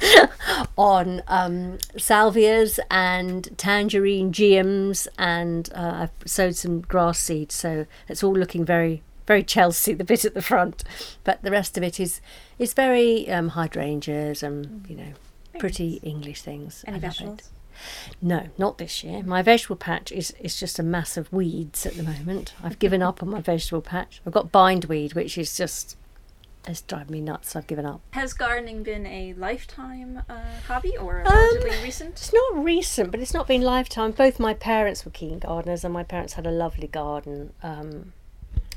on 0.76 1.22
um, 1.28 1.78
salvias 1.96 2.78
and 2.90 3.56
tangerine 3.58 4.32
geums, 4.32 5.06
and 5.18 5.70
uh, 5.74 6.08
I've 6.08 6.28
sowed 6.28 6.56
some 6.56 6.80
grass 6.80 7.18
seeds. 7.18 7.54
So 7.54 7.86
it's 8.08 8.22
all 8.24 8.34
looking 8.34 8.64
very, 8.64 9.02
very 9.26 9.42
Chelsea. 9.42 9.94
The 9.94 10.04
bit 10.04 10.24
at 10.24 10.34
the 10.34 10.42
front, 10.42 10.84
but 11.24 11.42
the 11.42 11.50
rest 11.50 11.76
of 11.76 11.82
it 11.82 11.98
is 12.00 12.20
is 12.58 12.74
very 12.74 13.28
um, 13.30 13.48
hydrangeas 13.50 14.42
and 14.42 14.84
you 14.88 14.96
know 14.96 15.12
pretty 15.58 16.00
English 16.02 16.42
things. 16.42 16.84
Any 16.86 16.98
vegetables? 16.98 17.50
No, 18.22 18.48
not 18.56 18.78
this 18.78 19.02
year. 19.02 19.22
My 19.22 19.42
vegetable 19.42 19.76
patch 19.76 20.12
is, 20.12 20.32
is 20.40 20.58
just 20.58 20.78
a 20.78 20.82
mass 20.82 21.16
of 21.16 21.32
weeds 21.32 21.84
at 21.84 21.94
the 21.94 22.04
moment. 22.04 22.54
I've 22.62 22.78
given 22.78 23.02
up 23.02 23.22
on 23.22 23.30
my 23.30 23.40
vegetable 23.40 23.82
patch. 23.82 24.20
I've 24.24 24.32
got 24.32 24.52
bindweed, 24.52 25.14
which 25.14 25.36
is 25.36 25.56
just 25.56 25.96
it's 26.66 26.80
driving 26.80 27.12
me 27.12 27.20
nuts. 27.20 27.54
I've 27.54 27.66
given 27.66 27.84
up. 27.84 28.00
Has 28.12 28.32
gardening 28.32 28.82
been 28.82 29.06
a 29.06 29.34
lifetime 29.34 30.22
uh, 30.28 30.40
hobby 30.66 30.96
or 30.96 31.20
Um, 31.26 31.32
relatively 31.32 31.82
recent? 31.82 32.12
It's 32.12 32.32
not 32.32 32.64
recent, 32.64 33.10
but 33.10 33.20
it's 33.20 33.34
not 33.34 33.46
been 33.46 33.60
lifetime. 33.60 34.12
Both 34.12 34.40
my 34.40 34.54
parents 34.54 35.04
were 35.04 35.10
keen 35.10 35.40
gardeners, 35.40 35.84
and 35.84 35.92
my 35.92 36.04
parents 36.04 36.34
had 36.34 36.46
a 36.46 36.50
lovely 36.50 36.86
garden. 36.86 37.52
Um, 37.62 38.12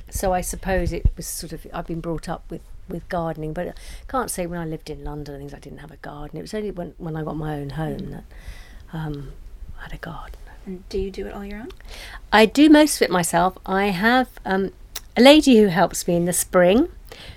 so 0.09 0.33
I 0.33 0.41
suppose 0.41 0.93
it 0.93 1.05
was 1.15 1.27
sort 1.27 1.53
of 1.53 1.65
I've 1.73 1.87
been 1.87 2.01
brought 2.01 2.29
up 2.29 2.43
with 2.49 2.61
with 2.89 3.07
gardening, 3.09 3.53
but 3.53 3.67
I 3.67 3.73
can't 4.07 4.31
say 4.31 4.45
when 4.45 4.59
I 4.59 4.65
lived 4.65 4.89
in 4.89 5.03
London 5.03 5.35
and 5.35 5.41
things 5.41 5.53
I 5.53 5.59
didn't 5.59 5.79
have 5.79 5.91
a 5.91 5.97
garden. 5.97 6.37
It 6.39 6.41
was 6.41 6.53
only 6.53 6.71
when 6.71 6.93
when 6.97 7.15
I 7.15 7.23
got 7.23 7.35
my 7.35 7.55
own 7.55 7.71
home 7.71 8.11
that 8.11 8.23
um, 8.93 9.33
I 9.79 9.83
had 9.83 9.93
a 9.93 9.97
garden. 9.97 10.39
And 10.65 10.87
do 10.89 10.99
you 10.99 11.11
do 11.11 11.27
it 11.27 11.33
all 11.33 11.45
your 11.45 11.59
own? 11.59 11.71
I 12.31 12.45
do 12.45 12.69
most 12.69 12.97
of 12.97 13.01
it 13.03 13.11
myself. 13.11 13.57
I 13.65 13.85
have 13.85 14.29
um, 14.45 14.71
a 15.15 15.21
lady 15.21 15.57
who 15.57 15.67
helps 15.67 16.07
me 16.07 16.15
in 16.15 16.25
the 16.25 16.33
spring 16.33 16.89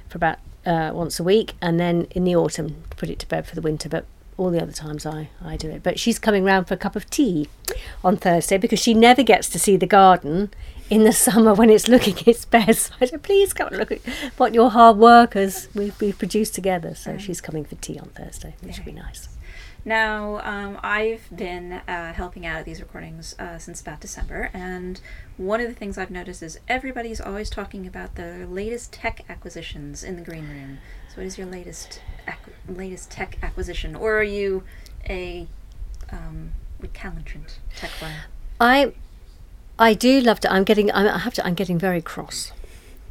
for 0.08 0.18
about 0.18 0.38
uh, 0.66 0.90
once 0.92 1.20
a 1.20 1.24
week, 1.24 1.54
and 1.60 1.78
then 1.78 2.06
in 2.10 2.24
the 2.24 2.36
autumn 2.36 2.82
to 2.90 2.96
put 2.96 3.08
it 3.08 3.18
to 3.20 3.28
bed 3.28 3.46
for 3.46 3.54
the 3.54 3.60
winter. 3.60 3.88
But 3.88 4.04
all 4.36 4.50
the 4.50 4.62
other 4.62 4.72
times 4.72 5.04
I, 5.04 5.28
I 5.44 5.56
do 5.56 5.70
it. 5.70 5.82
But 5.82 5.98
she's 5.98 6.18
coming 6.18 6.44
round 6.44 6.66
for 6.66 6.74
a 6.74 6.78
cup 6.78 6.96
of 6.96 7.08
tea 7.10 7.48
on 8.02 8.16
Thursday 8.16 8.56
because 8.56 8.80
she 8.80 8.94
never 8.94 9.22
gets 9.22 9.48
to 9.50 9.58
see 9.58 9.76
the 9.76 9.86
garden 9.86 10.50
in 10.90 11.04
the 11.04 11.12
summer 11.12 11.54
when 11.54 11.70
it's 11.70 11.88
looking 11.88 12.16
its 12.26 12.44
best. 12.44 12.92
I 13.00 13.06
said, 13.06 13.22
please 13.22 13.52
come 13.52 13.68
and 13.68 13.78
look 13.78 13.92
at 13.92 14.00
what 14.36 14.52
your 14.52 14.70
hard 14.70 14.98
work 14.98 15.34
has 15.34 15.68
we've, 15.74 15.98
we've 16.00 16.18
produced 16.18 16.54
together. 16.54 16.94
So 16.94 17.16
she's 17.16 17.40
coming 17.40 17.64
for 17.64 17.76
tea 17.76 17.98
on 17.98 18.08
Thursday, 18.08 18.56
which 18.60 18.78
will 18.78 18.86
be 18.86 18.92
nice. 18.92 19.28
Now, 19.82 20.40
um, 20.44 20.78
I've 20.82 21.34
been 21.34 21.72
uh, 21.88 22.12
helping 22.12 22.44
out 22.44 22.58
at 22.58 22.64
these 22.66 22.80
recordings 22.80 23.34
uh, 23.38 23.56
since 23.56 23.80
about 23.80 24.00
December, 24.00 24.50
and 24.52 25.00
one 25.38 25.60
of 25.62 25.68
the 25.68 25.74
things 25.74 25.96
I've 25.96 26.10
noticed 26.10 26.42
is 26.42 26.60
everybody's 26.68 27.18
always 27.18 27.48
talking 27.48 27.86
about 27.86 28.16
their 28.16 28.44
latest 28.44 28.92
tech 28.92 29.24
acquisitions 29.30 30.04
in 30.04 30.16
the 30.16 30.22
green 30.22 30.46
room. 30.50 30.78
So, 31.08 31.16
what 31.16 31.26
is 31.26 31.38
your 31.38 31.46
latest 31.46 32.02
ac- 32.28 32.52
latest 32.68 33.10
tech 33.10 33.38
acquisition, 33.42 33.96
or 33.96 34.18
are 34.18 34.22
you 34.22 34.64
a 35.08 35.48
um, 36.12 36.50
recalcitrant 36.78 37.58
tech 37.74 37.90
buyer? 37.98 38.24
I 38.60 38.92
I 39.80 39.94
do 39.94 40.20
love 40.20 40.40
to. 40.40 40.52
I'm 40.52 40.64
getting. 40.64 40.92
I'm, 40.92 41.08
I 41.08 41.18
have 41.18 41.32
to. 41.34 41.46
I'm 41.46 41.54
getting 41.54 41.78
very 41.78 42.02
cross. 42.02 42.52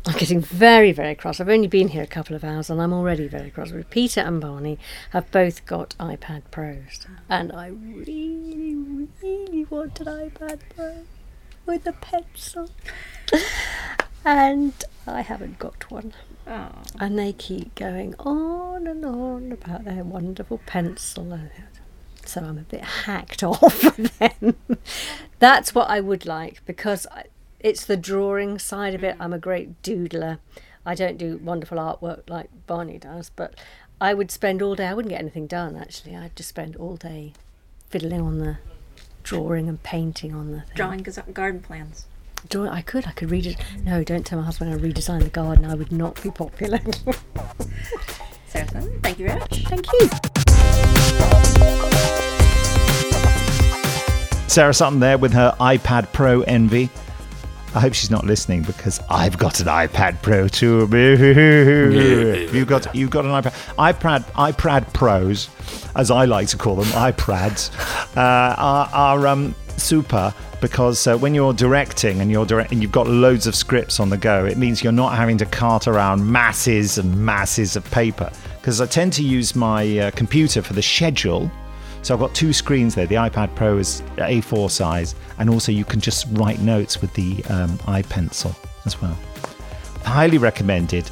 I'm 0.06 0.18
getting 0.18 0.40
very, 0.40 0.92
very 0.92 1.16
cross. 1.16 1.40
I've 1.40 1.50
only 1.50 1.68
been 1.68 1.90
here 1.90 2.04
a 2.04 2.08
couple 2.08 2.36
of 2.36 2.44
hours 2.44 2.70
and 2.70 2.82
I'm 2.82 2.94
already 2.94 3.28
very 3.28 3.50
cross. 3.50 3.74
Peter 3.90 4.22
and 4.22 4.40
Barney 4.40 4.80
have 5.10 5.30
both 5.32 5.66
got 5.66 5.96
iPad 6.00 6.44
Pros, 6.52 7.06
and 7.28 7.52
I 7.52 7.68
really, 7.68 8.76
really 9.22 9.66
want 9.66 10.00
an 10.00 10.08
iPad 10.08 10.62
Pro 10.76 11.04
with 11.66 11.86
a 11.88 11.94
pencil, 11.94 12.70
and 14.24 14.74
I 15.06 15.22
haven't 15.22 15.60
got 15.60 15.90
one. 15.92 16.14
Oh. 16.48 16.70
And 17.00 17.20
they 17.20 17.34
keep 17.34 17.76
going 17.76 18.16
on 18.20 18.88
and 18.88 19.04
on 19.04 19.52
about 19.52 19.86
their 19.86 20.04
wonderful 20.04 20.62
pencil. 20.66 21.40
So 22.30 22.42
I'm 22.42 22.60
a 22.60 22.62
bit 22.62 22.82
hacked 22.82 23.42
off 23.44 23.84
of 23.84 24.20
them. 24.20 24.56
That's 25.40 25.74
what 25.74 25.90
I 25.90 26.00
would 26.00 26.28
like 26.28 26.64
because 26.68 27.08
it's 27.60 27.86
the 27.86 27.98
drawing 27.98 28.60
side 28.60 28.94
of 28.94 29.04
it. 29.04 29.16
I'm 29.20 29.34
a 29.34 29.40
great 29.40 29.82
doodler. 29.82 30.38
I 30.86 30.94
don't 30.94 31.18
do 31.18 31.40
wonderful 31.44 31.80
artwork 31.80 32.30
like 32.30 32.52
Barney 32.68 33.00
does, 33.00 33.32
but 33.36 33.56
I 34.00 34.14
would 34.14 34.30
spend 34.30 34.62
all 34.62 34.76
day. 34.76 34.86
I 34.86 34.94
wouldn't 34.94 35.10
get 35.10 35.22
anything 35.22 35.48
done 35.48 35.76
actually. 35.76 36.16
I'd 36.16 36.36
just 36.36 36.50
spend 36.50 36.76
all 36.76 36.98
day 36.98 37.34
fiddling 37.90 38.22
on 38.22 38.38
the 38.38 38.60
drawing 39.24 39.68
and 39.68 39.82
painting 39.82 40.36
on 40.36 40.52
the 40.52 40.62
thing. 40.62 40.76
Drawing 40.76 41.06
garden 41.34 41.62
plans. 41.62 42.06
Draw, 42.48 42.70
I 42.70 42.84
could. 42.84 43.08
I 43.08 43.12
could 43.12 43.32
read 43.32 43.48
it. 43.48 43.58
No, 43.84 44.04
don't 44.04 44.24
tell 44.24 44.38
my 44.38 44.46
husband 44.46 44.72
I 44.72 44.78
redesigned 44.78 45.24
the 45.24 45.30
garden. 45.30 45.66
I 45.66 45.74
would 45.74 45.92
not 45.92 46.22
be 46.22 46.30
popular. 46.30 46.80
Sarah, 48.48 48.68
thank 49.02 49.18
you 49.20 49.28
very 49.28 49.40
much. 49.40 49.66
Thank 49.66 49.88
you. 49.94 50.10
Sarah 54.50 54.74
Sutton 54.74 55.00
there 55.00 55.20
with 55.20 55.32
her 55.34 55.56
iPad 55.60 56.12
Pro 56.12 56.42
envy. 56.42 56.90
I 57.76 57.80
hope 57.80 57.94
she's 57.94 58.10
not 58.10 58.26
listening 58.26 58.64
because 58.64 59.00
I've 59.08 59.38
got 59.38 59.60
an 59.60 59.68
iPad 59.68 60.24
Pro 60.24 60.48
too. 60.48 60.88
you've 62.52 62.68
got 62.68 62.96
you've 62.96 63.12
got 63.12 63.26
an 63.26 63.32
iPad 63.32 63.54
iPad 63.78 64.24
iPad 64.32 64.92
Pros, 64.92 65.50
as 65.96 66.10
I 66.10 66.26
like 66.26 66.48
to 66.48 66.58
call 66.58 66.78
them, 66.78 66.88
iPads, 66.88 67.70
uh, 68.18 68.56
are, 68.58 68.90
are 68.92 69.28
um, 69.28 69.54
super 69.78 70.34
because 70.62 71.06
uh, 71.06 71.16
when 71.16 71.36
you're 71.36 71.54
directing 71.54 72.20
and 72.20 72.32
you're 72.32 72.46
direct 72.46 72.72
and 72.72 72.82
you've 72.82 72.92
got 72.92 73.08
loads 73.08 73.46
of 73.46 73.54
scripts 73.54 74.00
on 74.00 74.10
the 74.10 74.18
go, 74.18 74.46
it 74.46 74.58
means 74.58 74.84
you're 74.84 74.92
not 74.92 75.16
having 75.16 75.38
to 75.38 75.46
cart 75.46 75.88
around 75.88 76.26
masses 76.30 76.98
and 76.98 77.24
masses 77.24 77.76
of 77.76 77.90
paper. 77.92 78.32
Because 78.60 78.82
I 78.82 78.88
tend 78.88 79.14
to 79.14 79.24
use 79.24 79.56
my 79.56 80.00
uh, 80.00 80.12
computer 80.12 80.64
for 80.64 80.74
the 80.74 80.82
schedule. 80.82 81.52
So 82.02 82.14
I've 82.14 82.20
got 82.20 82.34
two 82.34 82.54
screens 82.54 82.96
there. 82.96 83.06
The 83.06 83.16
iPad 83.16 83.54
Pro 83.56 83.78
is 83.78 84.02
A4 84.18 84.72
size, 84.72 85.16
and 85.38 85.50
also 85.50 85.72
you 85.72 85.86
can 85.86 86.00
just 86.00 86.28
write 86.32 86.60
notes 86.60 87.02
with 87.02 87.14
the 87.14 87.44
um, 87.50 87.78
iPencil 87.80 88.56
as 88.86 89.02
well. 89.02 89.18
Highly 90.04 90.38
recommended. 90.38 91.10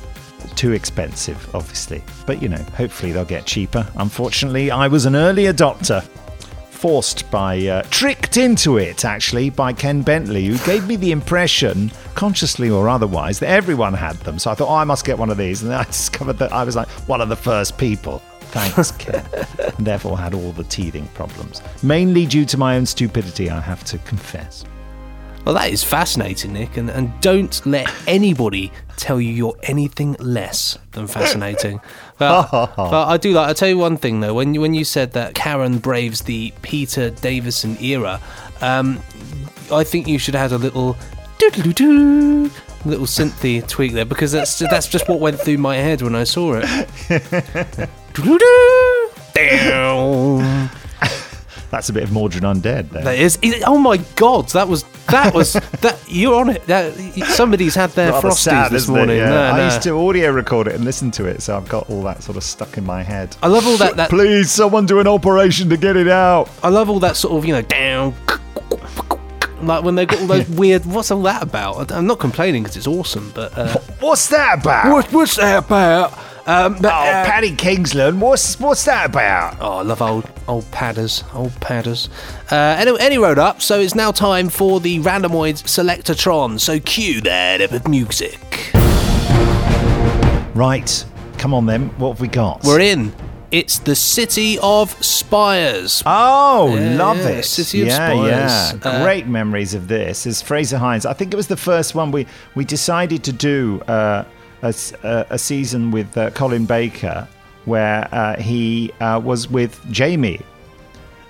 Too 0.56 0.72
expensive, 0.72 1.54
obviously, 1.54 2.04
but 2.26 2.42
you 2.42 2.50
know, 2.50 2.64
hopefully 2.76 3.12
they'll 3.12 3.26
get 3.26 3.46
cheaper. 3.46 3.88
Unfortunately, 3.98 4.72
I 4.72 4.88
was 4.88 5.06
an 5.06 5.16
early 5.16 5.44
adopter, 5.44 6.04
forced 6.70 7.30
by, 7.32 7.68
uh, 7.68 7.82
tricked 7.90 8.38
into 8.38 8.78
it 8.78 9.04
actually 9.04 9.50
by 9.50 9.74
Ken 9.74 10.04
Bentley, 10.04 10.46
who 10.46 10.58
gave 10.60 10.88
me 10.88 10.96
the 10.96 11.12
impression, 11.12 11.92
consciously 12.16 12.70
or 12.70 12.88
otherwise, 12.88 13.40
that 13.40 13.50
everyone 13.50 13.94
had 13.94 14.16
them. 14.18 14.40
So 14.40 14.52
I 14.52 14.56
thought, 14.56 14.70
oh, 14.70 14.76
I 14.76 14.84
must 14.84 15.06
get 15.06 15.18
one 15.18 15.30
of 15.30 15.38
these, 15.38 15.64
and 15.64 15.72
then 15.72 15.80
I 15.80 15.84
discovered 15.98 16.38
that 16.38 16.54
I 16.54 16.64
was 16.64 16.76
like 16.76 16.88
one 17.08 17.20
of 17.20 17.30
the 17.30 17.36
first 17.36 17.78
people. 17.78 18.22
Thanks, 18.58 18.92
Ken. 18.92 19.26
and 19.78 19.86
therefore 19.86 20.18
had 20.18 20.34
all 20.34 20.52
the 20.52 20.64
teething 20.64 21.08
problems. 21.10 21.62
Mainly 21.84 22.26
due 22.26 22.46
to 22.46 22.58
my 22.58 22.76
own 22.76 22.86
stupidity, 22.86 23.50
I 23.50 23.60
have 23.60 23.84
to 23.86 23.98
confess. 24.00 24.66
Well, 25.46 25.56
that 25.56 25.72
is 25.72 25.82
fascinating, 25.82 26.52
Nick, 26.52 26.76
and, 26.76 26.90
and 26.90 27.10
don't 27.22 27.66
let 27.66 27.90
anybody 28.06 28.70
tell 28.98 29.22
you 29.22 29.32
you're 29.32 29.56
anything 29.64 30.18
less 30.20 30.78
than 30.92 31.08
fascinating. 31.08 31.80
But, 32.18 32.50
but 32.76 33.08
I 33.08 33.18
do 33.18 33.32
like. 33.32 33.48
I'll 33.48 33.54
tell 33.54 33.70
you 33.70 33.78
one 33.78 33.96
thing 33.96 34.22
though. 34.22 34.34
When 34.34 34.56
you, 34.56 34.62
when 34.62 34.74
you 34.74 34.84
said 34.84 35.12
that 35.12 35.36
Karen 35.36 35.78
braves 35.78 36.22
the 36.22 36.52
Peter 36.64 37.12
Davison 37.12 37.78
era, 37.80 38.20
um, 38.60 39.00
I 39.72 39.84
think 39.84 40.08
you 40.08 40.18
should 40.18 40.34
have 40.34 40.50
had 40.50 40.60
a 40.60 40.64
little 40.64 40.98
doo-doo-doo-doo, 41.38 42.50
little 42.86 43.06
synthy 43.06 43.66
tweak 43.68 43.94
there 43.94 44.04
because 44.04 44.32
that's 44.32 44.58
that's 44.58 44.88
just 44.88 45.08
what 45.08 45.20
went 45.20 45.40
through 45.40 45.60
my 45.60 45.76
head 45.76 46.02
when 46.02 46.16
I 46.16 46.24
saw 46.24 46.60
it. 46.64 47.90
That's 51.70 51.90
a 51.90 51.94
bit 51.94 52.04
of 52.04 52.12
Mawdryn 52.12 52.42
Undead 52.42 52.90
there. 52.90 53.04
That 53.04 53.20
is. 53.20 53.38
Oh 53.66 53.78
my 53.78 53.98
god, 54.16 54.48
that 54.50 54.68
was 54.68 54.84
that 55.10 55.34
was 55.34 55.54
that. 55.82 56.00
You're 56.08 56.36
on 56.36 56.50
it. 56.50 56.66
That 56.66 56.94
somebody's 57.36 57.76
had 57.76 57.90
their 57.92 58.12
Rather 58.12 58.30
frosties 58.30 58.38
sad, 58.38 58.72
this 58.72 58.88
morning. 58.88 59.18
Yeah. 59.18 59.30
No, 59.30 59.42
I 59.42 59.58
no. 59.58 59.66
used 59.66 59.82
to 59.84 59.92
audio 59.92 60.32
record 60.32 60.68
it 60.68 60.76
and 60.76 60.86
listen 60.86 61.12
to 61.12 61.26
it, 61.26 61.42
so 61.42 61.58
I've 61.58 61.68
got 61.68 61.90
all 61.90 62.02
that 62.04 62.24
sort 62.24 62.38
of 62.38 62.44
stuck 62.44 62.78
in 62.78 62.86
my 62.86 63.04
head. 63.04 63.36
I 63.44 63.48
love 63.48 63.68
all 63.68 63.78
that. 63.78 63.98
that 63.98 64.10
Please, 64.10 64.50
someone 64.50 64.86
do 64.86 65.00
an 65.00 65.08
operation 65.08 65.70
to 65.70 65.78
get 65.78 65.98
it 65.98 66.08
out. 66.08 66.50
I 66.64 66.70
love 66.70 66.90
all 66.90 67.00
that 67.02 67.18
sort 67.18 67.38
of 67.38 67.46
you 67.46 67.54
know 67.54 67.62
down. 67.62 68.16
Like 69.62 69.84
when 69.84 69.96
they've 69.96 70.08
got 70.08 70.22
all 70.22 70.28
those 70.28 70.48
weird. 70.50 70.86
What's 70.86 71.12
all 71.12 71.22
that 71.24 71.44
about? 71.44 71.92
I'm 71.92 72.06
not 72.08 72.20
complaining 72.20 72.64
because 72.64 72.78
it's 72.78 72.88
awesome, 72.88 73.32
but 73.34 73.58
uh, 73.58 73.78
What's 74.00 74.28
that 74.30 74.62
about? 74.62 74.92
What, 74.92 75.12
what's 75.12 75.36
that 75.38 75.66
about? 75.66 76.14
Um, 76.46 76.78
but, 76.80 76.94
oh, 76.94 76.96
uh, 76.96 77.26
Paddy 77.26 77.54
Kingsland, 77.54 78.22
what's 78.22 78.58
what's 78.58 78.86
that 78.86 79.10
about? 79.10 79.58
Oh, 79.60 79.80
I 79.80 79.82
love 79.82 80.02
old 80.02 80.30
old 80.48 80.70
padders, 80.72 81.24
old 81.34 81.54
padders. 81.60 82.08
Uh, 82.50 82.78
anyway, 82.80 83.00
any 83.02 83.18
road 83.18 83.38
up. 83.38 83.62
So 83.62 83.82
it's 83.82 83.96
now 83.96 84.12
time 84.12 84.48
for 84.48 84.80
the 84.80 85.00
Randomoids 85.00 85.64
Selectortron. 85.64 86.60
So 86.60 86.80
cue 86.80 87.20
that 87.22 87.60
epic 87.60 87.88
music. 87.90 88.72
Right, 90.56 91.06
come 91.38 91.54
on 91.54 91.66
then. 91.66 91.90
What 91.98 92.12
have 92.14 92.22
we 92.22 92.30
got? 92.30 92.64
We're 92.64 92.80
in. 92.80 93.14
It's 93.50 93.80
the 93.80 93.96
City 93.96 94.60
of 94.60 94.92
Spires. 95.04 96.04
Oh, 96.06 96.76
Yeah, 96.76 96.98
love 96.98 97.18
yeah, 97.18 97.30
it. 97.30 97.44
City 97.46 97.82
of 97.84 97.88
yeah, 97.88 97.96
Spires. 97.96 98.74
yeah. 98.84 98.90
Uh, 98.92 99.04
Great 99.04 99.28
memories 99.28 99.74
of 99.74 99.88
this. 99.88 100.26
Is 100.26 100.42
Frazer 100.42 100.78
Hines. 100.78 101.06
I 101.06 101.14
think 101.14 101.34
it 101.34 101.38
was 101.38 101.48
the 101.48 101.56
first 101.58 101.96
one 101.96 102.12
we, 102.12 102.28
we 102.56 102.66
decided 102.66 103.24
to 103.24 103.32
do 103.32 103.82
uh, 103.88 104.26
a- 104.62 105.26
a 105.30 105.38
season 105.38 105.92
with 105.92 106.18
uh, 106.18 106.30
Colin 106.32 106.66
Baker 106.66 107.28
where 107.64 108.08
uh, 108.14 108.38
he 108.40 108.92
uh, 109.00 109.20
was 109.24 109.50
with 109.50 109.80
Jamie, 109.92 110.42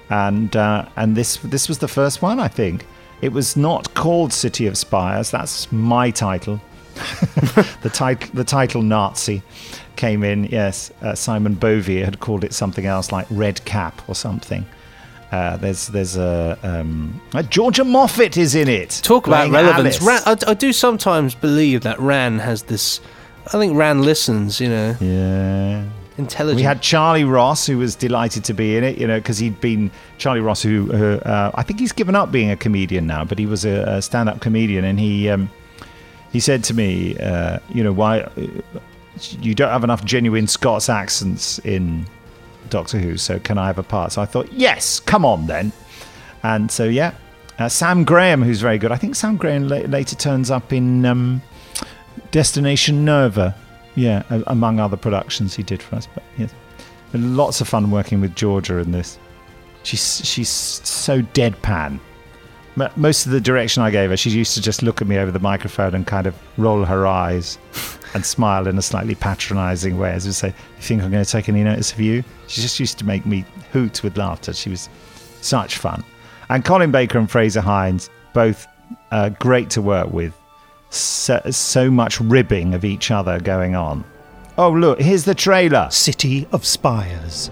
and 0.09 0.55
uh, 0.55 0.87
and 0.95 1.15
this 1.15 1.37
this 1.37 1.67
was 1.67 1.79
the 1.79 1.87
first 1.87 2.21
one, 2.21 2.39
I 2.39 2.47
think. 2.47 2.85
It 3.21 3.31
was 3.33 3.55
not 3.57 3.93
called 3.95 4.31
City 4.33 4.67
of 4.67 4.77
Spires. 4.77 5.31
That's 5.31 5.71
my 5.71 6.11
title. 6.11 6.61
the 7.81 7.91
title 7.93 8.29
the 8.33 8.43
title 8.43 8.81
Nazi 8.81 9.41
came 9.97 10.23
in. 10.23 10.45
Yes, 10.45 10.91
uh, 11.01 11.15
Simon 11.15 11.55
Bovey 11.55 12.01
had 12.01 12.19
called 12.19 12.43
it 12.43 12.53
something 12.53 12.85
else 12.85 13.11
like 13.11 13.27
Red 13.29 13.65
Cap 13.65 14.01
or 14.07 14.15
something. 14.15 14.65
Uh, 15.31 15.57
there's 15.57 15.87
there's 15.87 16.15
a 16.15 16.57
um, 16.63 17.19
uh, 17.33 17.43
Georgia 17.43 17.83
Moffat 17.83 18.37
is 18.37 18.55
in 18.55 18.69
it. 18.69 19.01
Talk 19.03 19.27
about 19.27 19.51
relevance. 19.51 20.01
Ran, 20.01 20.21
I, 20.25 20.37
I 20.47 20.53
do 20.53 20.71
sometimes 20.71 21.35
believe 21.35 21.81
that 21.81 21.99
Ran 21.99 22.39
has 22.39 22.63
this. 22.63 23.01
I 23.47 23.57
think 23.59 23.75
Ran 23.75 24.01
listens. 24.03 24.61
You 24.61 24.69
know. 24.69 24.95
Yeah. 25.01 25.83
Intelligent. 26.17 26.55
We 26.55 26.63
had 26.63 26.81
Charlie 26.81 27.25
Ross, 27.25 27.67
who 27.67 27.77
was 27.77 27.93
delighted 27.93 28.43
to 28.45 28.53
be 28.53 28.75
in 28.75 28.83
it, 28.83 28.97
you 28.97 29.05
know, 29.05 29.19
because 29.19 29.37
he'd 29.37 29.61
been 29.61 29.91
Charlie 30.17 30.41
Ross, 30.41 30.63
who 30.63 30.91
uh, 30.91 31.17
uh, 31.17 31.51
I 31.53 31.61
think 31.61 31.79
he's 31.79 31.91
given 31.91 32.15
up 32.15 32.31
being 32.31 32.49
a 32.49 32.55
comedian 32.55 33.05
now, 33.05 33.23
but 33.23 33.37
he 33.37 33.45
was 33.45 33.65
a, 33.65 33.83
a 33.97 34.01
stand-up 34.01 34.39
comedian, 34.41 34.83
and 34.83 34.99
he 34.99 35.29
um, 35.29 35.47
he 36.31 36.39
said 36.39 36.63
to 36.65 36.73
me, 36.73 37.15
uh, 37.19 37.59
you 37.69 37.83
know, 37.83 37.93
why 37.93 38.27
you 39.39 39.53
don't 39.55 39.69
have 39.69 39.83
enough 39.83 40.03
genuine 40.05 40.47
Scots 40.47 40.89
accents 40.89 41.59
in 41.59 42.05
Doctor 42.69 42.97
Who, 42.99 43.17
so 43.17 43.39
can 43.39 43.57
I 43.57 43.67
have 43.67 43.77
a 43.77 43.83
part? 43.83 44.11
So 44.11 44.21
I 44.21 44.25
thought, 44.25 44.51
yes, 44.51 44.99
come 44.99 45.23
on 45.25 45.47
then, 45.47 45.71
and 46.43 46.69
so 46.71 46.83
yeah, 46.85 47.13
uh, 47.59 47.69
Sam 47.69 48.03
Graham, 48.03 48.41
who's 48.43 48.61
very 48.61 48.77
good. 48.77 48.91
I 48.91 48.97
think 48.97 49.15
Sam 49.15 49.37
Graham 49.37 49.67
la- 49.67 49.77
later 49.77 50.15
turns 50.15 50.51
up 50.51 50.71
in 50.73 51.05
um, 51.05 51.41
Destination 52.31 53.05
Nova. 53.05 53.55
Yeah, 53.95 54.23
a- 54.29 54.43
among 54.47 54.79
other 54.79 54.97
productions 54.97 55.55
he 55.55 55.63
did 55.63 55.81
for 55.81 55.95
us. 55.95 56.07
But 56.13 56.23
yes, 56.37 56.53
lots 57.13 57.61
of 57.61 57.67
fun 57.67 57.89
working 57.89 58.21
with 58.21 58.35
Georgia 58.35 58.77
in 58.77 58.91
this. 58.91 59.17
She's 59.83 60.21
she's 60.25 60.49
so 60.49 61.21
deadpan. 61.21 61.99
Most 62.95 63.25
of 63.25 63.31
the 63.31 63.41
direction 63.41 63.81
I 63.81 63.89
gave 63.89 64.11
her, 64.11 64.17
she 64.17 64.29
used 64.29 64.53
to 64.53 64.61
just 64.61 64.83
look 64.83 65.01
at 65.01 65.07
me 65.07 65.17
over 65.17 65.31
the 65.31 65.39
microphone 65.39 65.95
and 65.95 66.05
kind 66.05 66.27
of 66.27 66.35
roll 66.57 66.85
her 66.85 67.07
eyes 67.07 67.57
and 68.17 68.25
smile 68.25 68.67
in 68.67 68.77
a 68.77 68.81
slightly 68.81 69.15
patronising 69.15 69.97
way, 69.97 70.11
as 70.11 70.25
to 70.25 70.33
say, 70.33 70.47
"You 70.47 70.81
think 70.81 71.01
I'm 71.01 71.11
going 71.11 71.23
to 71.23 71.31
take 71.31 71.47
any 71.47 71.63
notice 71.63 71.93
of 71.93 72.01
you?" 72.01 72.23
She 72.47 72.61
just 72.61 72.79
used 72.79 72.97
to 72.99 73.05
make 73.05 73.25
me 73.25 73.45
hoot 73.71 74.03
with 74.03 74.17
laughter. 74.17 74.53
She 74.53 74.69
was 74.69 74.89
such 75.41 75.77
fun. 75.77 76.03
And 76.49 76.65
Colin 76.65 76.91
Baker 76.91 77.19
and 77.19 77.29
Frazer 77.29 77.61
Hines, 77.61 78.09
both 78.33 78.67
uh, 79.11 79.29
great 79.29 79.69
to 79.71 79.81
work 79.81 80.11
with. 80.11 80.33
So, 80.89 81.41
so 81.51 81.91
much 81.91 82.19
ribbing 82.19 82.73
of 82.73 82.83
each 82.85 83.11
other 83.11 83.39
going 83.39 83.75
on. 83.75 84.03
Oh, 84.57 84.71
look, 84.71 84.99
here's 84.99 85.25
the 85.25 85.35
trailer 85.35 85.89
City 85.91 86.47
of 86.51 86.65
Spires. 86.65 87.51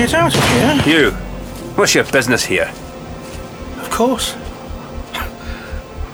Get 0.00 0.14
out 0.14 0.34
of 0.34 0.42
here. 0.86 0.98
You, 0.98 1.10
what's 1.76 1.94
your 1.94 2.04
business 2.04 2.42
here? 2.42 2.72
Of 3.82 3.90
course. 3.90 4.34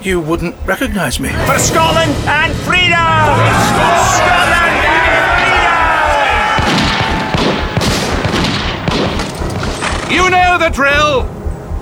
You 0.02 0.20
wouldn't 0.20 0.56
recognize 0.66 1.20
me. 1.20 1.28
For 1.46 1.56
Scotland 1.56 2.10
and 2.26 2.52
freedom! 2.66 2.96
You 10.10 10.30
know 10.30 10.58
the 10.58 10.70
drill! 10.70 11.22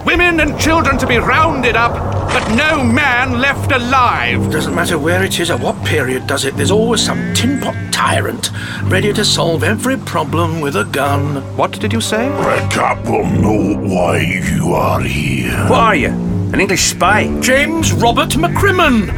Women 0.04 0.40
and 0.40 0.60
children 0.60 0.98
to 0.98 1.06
be 1.06 1.16
rounded 1.16 1.74
up, 1.74 2.13
but 2.34 2.48
no 2.56 2.82
man 2.82 3.40
left 3.40 3.70
alive. 3.70 4.50
Doesn't 4.50 4.74
matter 4.74 4.98
where 4.98 5.22
it 5.22 5.38
is 5.38 5.52
or 5.52 5.56
what 5.56 5.76
period 5.84 6.26
does 6.26 6.44
it, 6.44 6.56
there's 6.56 6.72
always 6.72 7.00
some 7.00 7.32
tin 7.32 7.60
pot 7.60 7.76
tyrant 7.92 8.50
ready 8.90 9.12
to 9.12 9.24
solve 9.24 9.62
every 9.62 9.96
problem 9.96 10.60
with 10.60 10.74
a 10.74 10.84
gun. 10.84 11.36
What 11.56 11.78
did 11.78 11.92
you 11.92 12.00
say? 12.00 12.28
Red 12.30 12.72
Cap 12.72 13.04
will 13.04 13.24
know 13.24 13.78
why 13.78 14.18
you 14.18 14.74
are 14.74 15.00
here. 15.00 15.56
What 15.68 15.78
are 15.78 15.94
you? 15.94 16.08
An 16.08 16.60
English 16.60 16.82
spy? 16.82 17.40
James 17.40 17.92
Robert 17.92 18.30
McCrimmon, 18.30 19.14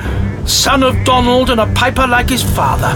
son 0.47 0.83
of 0.83 0.95
Donald 1.07 1.49
and 1.49 1.61
a 1.61 1.73
piper 1.73 2.07
like 2.07 2.29
his 2.29 2.43
father. 2.43 2.93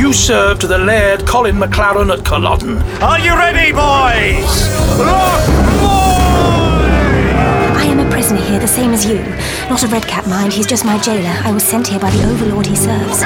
You 0.00 0.14
served 0.14 0.62
the 0.62 0.78
Laird 0.78 1.26
Colin 1.26 1.56
McLaren 1.56 2.10
at 2.10 2.24
Culloden. 2.24 2.78
Are 3.02 3.20
you 3.20 3.36
ready, 3.36 3.70
boys? 3.70 4.86
I 4.98 5.02
am 5.02 5.26
a 5.26 5.56
prisoner 5.56 5.65
here, 8.56 8.66
the 8.66 8.72
same 8.72 8.92
as 8.92 9.06
you. 9.06 9.18
Not 9.68 9.82
a 9.82 9.88
red 9.88 10.06
cap, 10.06 10.26
mind. 10.26 10.52
He's 10.52 10.66
just 10.66 10.84
my 10.84 10.98
jailer. 10.98 11.34
I 11.44 11.52
was 11.52 11.62
sent 11.62 11.86
here 11.88 12.00
by 12.00 12.10
the 12.10 12.24
overlord 12.24 12.66
he 12.66 12.76
serves. 12.76 13.18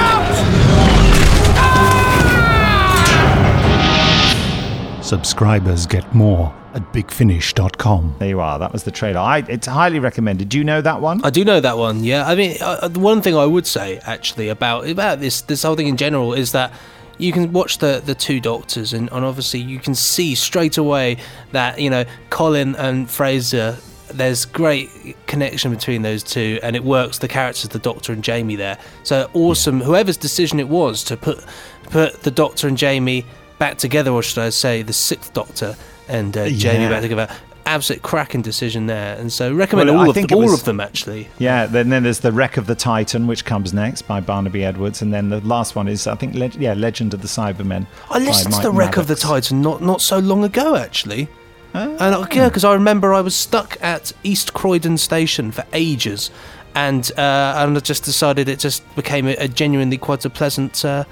Subscribers 5.06 5.86
get 5.86 6.14
more 6.14 6.54
at 6.74 6.82
bigfinish.com. 6.92 8.16
There 8.18 8.28
you 8.28 8.40
are. 8.40 8.58
That 8.58 8.72
was 8.72 8.84
the 8.84 8.92
trailer. 8.92 9.20
I, 9.20 9.38
it's 9.48 9.66
highly 9.66 9.98
recommended. 9.98 10.48
Do 10.48 10.58
you 10.58 10.64
know 10.64 10.80
that 10.80 11.00
one? 11.00 11.24
I 11.24 11.30
do 11.30 11.44
know 11.44 11.60
that 11.60 11.76
one. 11.76 12.04
Yeah, 12.04 12.26
I 12.26 12.36
mean, 12.36 12.56
uh, 12.60 12.86
the 12.86 13.00
one 13.00 13.20
thing 13.22 13.36
I 13.36 13.44
would 13.44 13.66
say 13.66 13.98
actually 14.04 14.48
about 14.48 14.88
about 14.88 15.18
this 15.18 15.40
this 15.42 15.64
whole 15.64 15.74
thing 15.74 15.88
in 15.88 15.96
general 15.96 16.32
is 16.32 16.52
that 16.52 16.72
you 17.18 17.32
can 17.32 17.52
watch 17.52 17.78
the 17.78 18.00
the 18.04 18.14
two 18.14 18.40
doctors 18.40 18.92
and, 18.92 19.10
and 19.10 19.24
obviously 19.24 19.60
you 19.60 19.80
can 19.80 19.96
see 19.96 20.36
straight 20.36 20.78
away 20.78 21.16
that 21.50 21.80
you 21.80 21.90
know 21.90 22.04
Colin 22.30 22.76
and 22.76 23.10
Frazer. 23.10 23.76
There's 24.12 24.44
great 24.44 25.16
connection 25.26 25.70
between 25.74 26.02
those 26.02 26.22
two, 26.22 26.58
and 26.62 26.74
it 26.76 26.84
works. 26.84 27.18
The 27.18 27.28
characters, 27.28 27.68
the 27.68 27.78
Doctor 27.78 28.12
and 28.12 28.22
Jamie, 28.24 28.56
there. 28.56 28.78
So 29.02 29.30
awesome. 29.34 29.80
Whoever's 29.80 30.16
decision 30.16 30.60
it 30.60 30.68
was 30.68 31.02
to 31.04 31.16
put 31.16 31.44
put 31.84 32.22
the 32.22 32.30
Doctor 32.30 32.68
and 32.68 32.76
Jamie 32.78 33.24
back 33.58 33.78
together, 33.78 34.10
or 34.10 34.22
should 34.22 34.38
I 34.38 34.50
say, 34.50 34.82
the 34.82 34.92
Sixth 34.92 35.32
Doctor 35.32 35.76
and 36.08 36.36
uh, 36.36 36.48
Jamie 36.48 36.84
Yeah. 36.84 36.88
back 36.90 37.02
together. 37.02 37.28
Absolute 37.66 38.02
cracking 38.02 38.40
decision 38.42 38.86
there, 38.86 39.16
and 39.18 39.30
so 39.30 39.52
recommend 39.54 39.90
Well, 39.90 39.98
all 40.00 40.06
I 40.06 40.08
of 40.08 40.14
think 40.14 40.30
them, 40.30 40.38
all 40.38 40.44
was- 40.44 40.54
of 40.60 40.64
them 40.64 40.80
actually. 40.80 41.28
Yeah, 41.38 41.66
then, 41.66 41.90
then 41.90 42.02
there's 42.02 42.18
The 42.20 42.32
Wreck 42.32 42.56
of 42.56 42.66
the 42.66 42.74
Titan, 42.74 43.26
which 43.26 43.44
comes 43.44 43.72
next 43.74 44.02
by 44.02 44.18
Barnaby 44.20 44.64
Edwards. 44.64 45.02
And 45.02 45.12
then 45.12 45.28
the 45.28 45.40
last 45.42 45.76
one 45.76 45.86
is, 45.86 46.06
I 46.06 46.14
think, 46.14 46.34
leg- 46.34 46.54
yeah, 46.56 46.72
Legend 46.72 47.12
of 47.14 47.20
the 47.22 47.28
Cybermen. 47.28 47.86
I 48.10 48.18
listened 48.18 48.54
to 48.54 48.62
the 48.62 48.70
wreck 48.72 48.96
of 48.96 49.06
the 49.08 49.14
Titan 49.14 49.60
not 49.60 49.82
not 49.82 50.00
so 50.00 50.18
long 50.18 50.42
ago, 50.42 50.74
actually. 50.74 51.28
Oh. 51.74 51.96
And 52.00 52.14
uh, 52.14 52.26
yeah, 52.32 52.48
because 52.48 52.64
I 52.64 52.74
remember 52.74 53.14
I 53.14 53.20
was 53.20 53.34
stuck 53.34 53.76
at 53.80 54.12
East 54.22 54.52
Croydon 54.54 54.98
Station 54.98 55.52
for 55.52 55.64
ages, 55.72 56.30
and 56.74 57.10
uh, 57.16 57.54
and 57.58 57.76
I 57.76 57.80
just 57.80 58.04
decided 58.04 58.48
it 58.48 58.58
just 58.58 58.82
became 58.96 59.28
a, 59.28 59.36
a 59.36 59.48
genuinely 59.48 59.96
quite 59.98 60.24
a 60.24 60.30
pleasant 60.30 60.84
uh, 60.84 61.04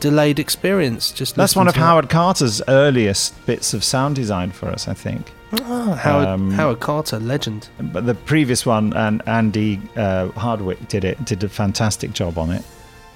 delayed 0.00 0.38
experience. 0.38 1.10
Just 1.10 1.34
That's 1.34 1.56
one 1.56 1.68
of 1.68 1.74
to 1.74 1.80
it. 1.80 1.82
Howard 1.82 2.08
Carter's 2.08 2.62
earliest 2.68 3.34
bits 3.46 3.74
of 3.74 3.82
sound 3.82 4.14
design 4.14 4.50
for 4.52 4.68
us, 4.68 4.86
I 4.88 4.94
think. 4.94 5.32
Oh, 5.52 5.92
Howard, 5.94 6.28
Um, 6.28 6.50
Howard 6.52 6.80
Carter, 6.80 7.18
legend. 7.18 7.68
But 7.80 8.06
the 8.06 8.14
previous 8.14 8.66
one, 8.66 8.92
and 8.94 9.22
Andy 9.26 9.80
uh, 9.96 10.28
Hardwick 10.30 10.88
did 10.88 11.04
it, 11.04 11.24
did 11.24 11.42
a 11.44 11.48
fantastic 11.48 12.12
job 12.12 12.36
on 12.38 12.50
it. 12.50 12.62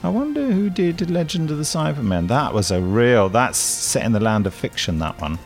I 0.03 0.09
wonder 0.09 0.51
who 0.51 0.71
did 0.71 1.11
Legend 1.11 1.51
of 1.51 1.59
the 1.59 1.65
Cybermen. 1.65 2.29
That 2.29 2.55
was 2.55 2.71
a 2.71 2.81
real. 2.81 3.29
That's 3.29 3.59
set 3.59 4.05
in 4.07 4.13
the 4.13 4.21
land 4.21 4.47
of 4.47 4.55
fiction. 4.55 4.99
That 4.99 5.21
one. 5.21 5.39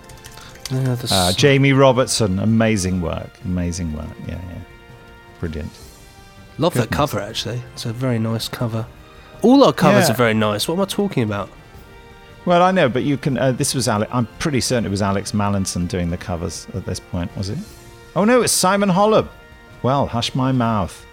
Yeah, 0.70 0.96
Uh, 1.10 1.32
Jamie 1.32 1.72
Robertson, 1.72 2.38
amazing 2.38 3.00
work, 3.00 3.30
amazing 3.44 3.92
work. 3.96 4.06
Yeah, 4.26 4.34
yeah, 4.48 4.58
brilliant. 5.40 5.70
Love 6.58 6.74
that 6.74 6.90
cover 6.90 7.20
actually. 7.20 7.62
It's 7.74 7.84
a 7.86 7.92
very 7.92 8.18
nice 8.18 8.48
cover. 8.48 8.86
All 9.42 9.64
our 9.64 9.72
covers 9.72 10.08
Yeah. 10.08 10.14
are 10.14 10.16
very 10.16 10.34
nice. 10.34 10.66
What 10.68 10.74
am 10.76 10.80
I 10.80 10.84
talking 10.86 11.22
about? 11.22 11.50
Well, 12.46 12.62
I 12.62 12.70
know, 12.70 12.88
but 12.88 13.02
you 13.04 13.16
can. 13.16 13.36
Uh, 13.38 13.52
this 13.52 13.74
was 13.74 13.88
Alex. 13.88 14.10
I'm 14.14 14.26
pretty 14.38 14.60
certain 14.60 14.84
it 14.86 14.90
was 14.90 15.02
Alex 15.02 15.32
Mallinson 15.32 15.88
doing 15.88 16.10
the 16.10 16.16
covers 16.16 16.66
at 16.74 16.84
this 16.86 17.00
point, 17.00 17.34
was 17.36 17.48
it? 17.50 17.58
Oh 18.16 18.24
no, 18.24 18.42
it's 18.42 18.52
Simon 18.52 18.88
Holub. 18.90 19.28
Well, 19.82 20.06
hush 20.06 20.34
my 20.34 20.52
mouth. 20.52 21.04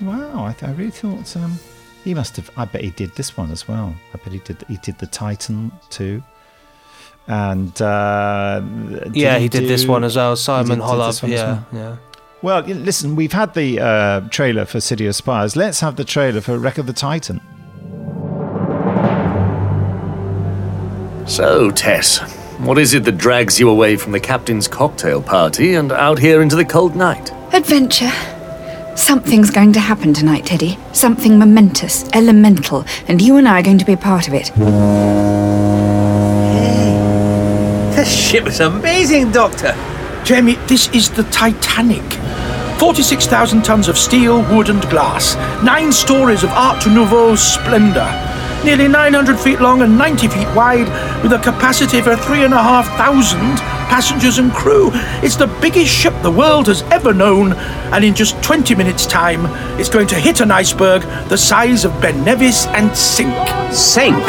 Wow, 0.00 0.44
I, 0.46 0.52
th- 0.52 0.64
I 0.70 0.74
really 0.74 0.90
thought 0.90 1.36
um, 1.36 1.58
he 2.04 2.12
must 2.14 2.36
have. 2.36 2.50
I 2.56 2.64
bet 2.64 2.82
he 2.82 2.90
did 2.90 3.14
this 3.14 3.36
one 3.36 3.50
as 3.52 3.66
well. 3.68 3.94
I 4.12 4.18
bet 4.18 4.32
he 4.32 4.40
did. 4.40 4.64
He 4.68 4.76
did 4.78 4.98
the 4.98 5.06
Titan 5.06 5.70
too. 5.90 6.22
And 7.28 7.80
uh, 7.80 8.60
did 8.60 9.14
yeah, 9.16 9.38
he 9.38 9.48
did 9.48 9.68
this 9.68 9.86
one 9.86 10.02
as 10.04 10.16
well. 10.16 10.34
Simon 10.36 10.66
did- 10.66 10.74
did 10.76 10.82
Holub. 10.84 11.06
this 11.08 11.22
one 11.22 11.32
as 11.32 11.38
Yeah, 11.40 11.46
well? 11.46 11.66
yeah. 11.72 11.96
Well, 12.42 12.60
listen, 12.62 13.14
we've 13.14 13.32
had 13.32 13.54
the 13.54 13.78
uh, 13.80 14.20
trailer 14.30 14.64
for 14.64 14.80
City 14.80 15.06
of 15.06 15.14
Spires. 15.14 15.54
Let's 15.54 15.78
have 15.80 15.94
the 15.94 16.04
trailer 16.04 16.40
for 16.40 16.58
Wreck 16.58 16.76
of 16.78 16.86
the 16.88 16.92
Titan. 16.92 17.40
So, 21.26 21.70
Tess, 21.70 22.18
what 22.58 22.78
is 22.78 22.94
it 22.94 23.04
that 23.04 23.16
drags 23.16 23.60
you 23.60 23.70
away 23.70 23.96
from 23.96 24.10
the 24.10 24.18
captain's 24.18 24.66
cocktail 24.66 25.22
party 25.22 25.74
and 25.74 25.92
out 25.92 26.18
here 26.18 26.42
into 26.42 26.56
the 26.56 26.64
cold 26.64 26.96
night? 26.96 27.30
Adventure. 27.54 28.10
Something's 28.96 29.50
going 29.50 29.72
to 29.74 29.80
happen 29.80 30.12
tonight, 30.12 30.44
Teddy. 30.44 30.76
Something 30.92 31.38
momentous, 31.38 32.08
elemental, 32.12 32.84
and 33.06 33.22
you 33.22 33.36
and 33.36 33.46
I 33.48 33.60
are 33.60 33.62
going 33.62 33.78
to 33.78 33.84
be 33.86 33.92
a 33.92 33.96
part 33.96 34.26
of 34.26 34.34
it. 34.34 34.50
This 38.02 38.18
ship 38.18 38.48
is 38.48 38.58
amazing, 38.58 39.30
Doctor. 39.30 39.76
Jamie, 40.24 40.56
this 40.66 40.88
is 40.88 41.08
the 41.08 41.22
Titanic. 41.30 42.02
46,000 42.80 43.62
tons 43.62 43.86
of 43.86 43.96
steel, 43.96 44.42
wood, 44.52 44.70
and 44.70 44.82
glass. 44.90 45.36
Nine 45.62 45.92
stories 45.92 46.42
of 46.42 46.50
Art 46.50 46.84
Nouveau 46.84 47.36
splendor. 47.36 48.10
Nearly 48.64 48.88
900 48.88 49.38
feet 49.38 49.60
long 49.60 49.82
and 49.82 49.96
90 49.96 50.26
feet 50.26 50.48
wide, 50.48 50.88
with 51.22 51.32
a 51.32 51.38
capacity 51.38 52.00
for 52.00 52.16
3,500 52.16 53.60
passengers 53.88 54.38
and 54.38 54.50
crew. 54.52 54.90
It's 55.22 55.36
the 55.36 55.46
biggest 55.60 55.94
ship 55.94 56.14
the 56.22 56.30
world 56.32 56.66
has 56.66 56.82
ever 56.90 57.14
known, 57.14 57.52
and 57.52 58.04
in 58.04 58.16
just 58.16 58.42
20 58.42 58.74
minutes' 58.74 59.06
time, 59.06 59.46
it's 59.78 59.88
going 59.88 60.08
to 60.08 60.16
hit 60.16 60.40
an 60.40 60.50
iceberg 60.50 61.02
the 61.28 61.38
size 61.38 61.84
of 61.84 61.92
Ben 62.02 62.24
Nevis 62.24 62.66
and 62.66 62.96
sink. 62.96 63.32
Sink? 63.72 64.20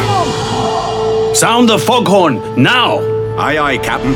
Sound 1.34 1.68
the 1.68 1.82
foghorn, 1.84 2.62
now! 2.62 3.13
Aye, 3.36 3.58
aye, 3.58 3.78
Captain. 3.78 4.12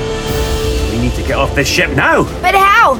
We 0.93 1.01
need 1.01 1.13
to 1.15 1.23
get 1.23 1.33
off 1.33 1.53
this 1.57 1.67
ship 1.67 1.91
now. 1.91 2.23
But 2.41 2.55
how? 2.55 2.97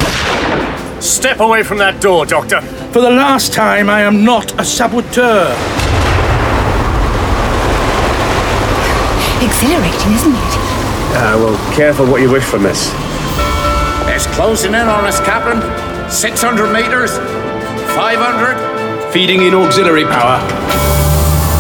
Step 0.99 1.39
away 1.39 1.63
from 1.63 1.79
that 1.79 2.03
door, 2.03 2.27
Doctor. 2.27 2.61
For 2.91 3.01
the 3.01 3.11
last 3.11 3.53
time, 3.53 3.89
I 3.89 4.01
am 4.01 4.25
not 4.25 4.59
a 4.61 4.65
saboteur. 4.65 5.55
Exhilarating, 9.41 10.13
isn't 10.15 10.33
it? 10.35 10.55
Ah, 11.15 11.37
well, 11.39 11.77
careful 11.77 12.05
what 12.07 12.21
you 12.21 12.31
wish 12.33 12.43
for, 12.43 12.59
miss. 12.59 12.93
It's 14.09 14.27
closing 14.35 14.75
in 14.75 14.89
on 14.89 15.05
us, 15.05 15.21
Captain. 15.21 15.63
600 16.11 16.73
meters. 16.73 17.17
500. 17.95 19.13
Feeding 19.13 19.43
in 19.43 19.55
auxiliary 19.55 20.05
power. 20.05 20.41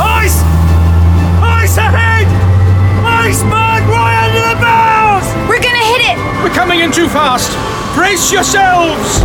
Ice! 0.02 0.42
Ice 1.40 1.76
ahead! 1.76 2.26
Iceberg 3.06 3.52
right 3.52 3.67
We're 6.48 6.54
coming 6.54 6.80
in 6.80 6.90
too 6.90 7.08
fast! 7.08 7.52
Brace 7.94 8.32
yourselves! 8.32 9.20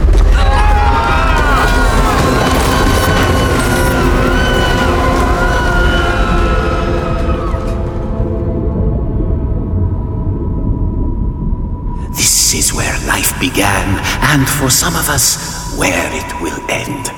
This 12.10 12.54
is 12.56 12.74
where 12.74 12.94
life 13.08 13.40
began, 13.40 14.02
and 14.22 14.46
for 14.50 14.70
some 14.70 14.94
of 14.98 15.08
us, 15.08 15.78
where 15.78 16.10
it 16.12 16.42
will 16.42 16.60
end. 16.70 17.10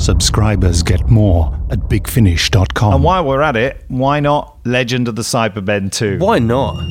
Subscribers 0.00 0.82
get 0.82 1.10
more 1.10 1.61
at 1.72 1.78
bigfinish.com. 1.88 2.94
And 2.94 3.02
while 3.02 3.24
we're 3.24 3.40
at 3.40 3.56
it, 3.56 3.82
why 3.88 4.20
not 4.20 4.58
Legend 4.64 5.08
of 5.08 5.16
the 5.16 5.22
Cybermen 5.22 5.90
2? 5.90 6.18
Why 6.18 6.38
not? 6.38 6.84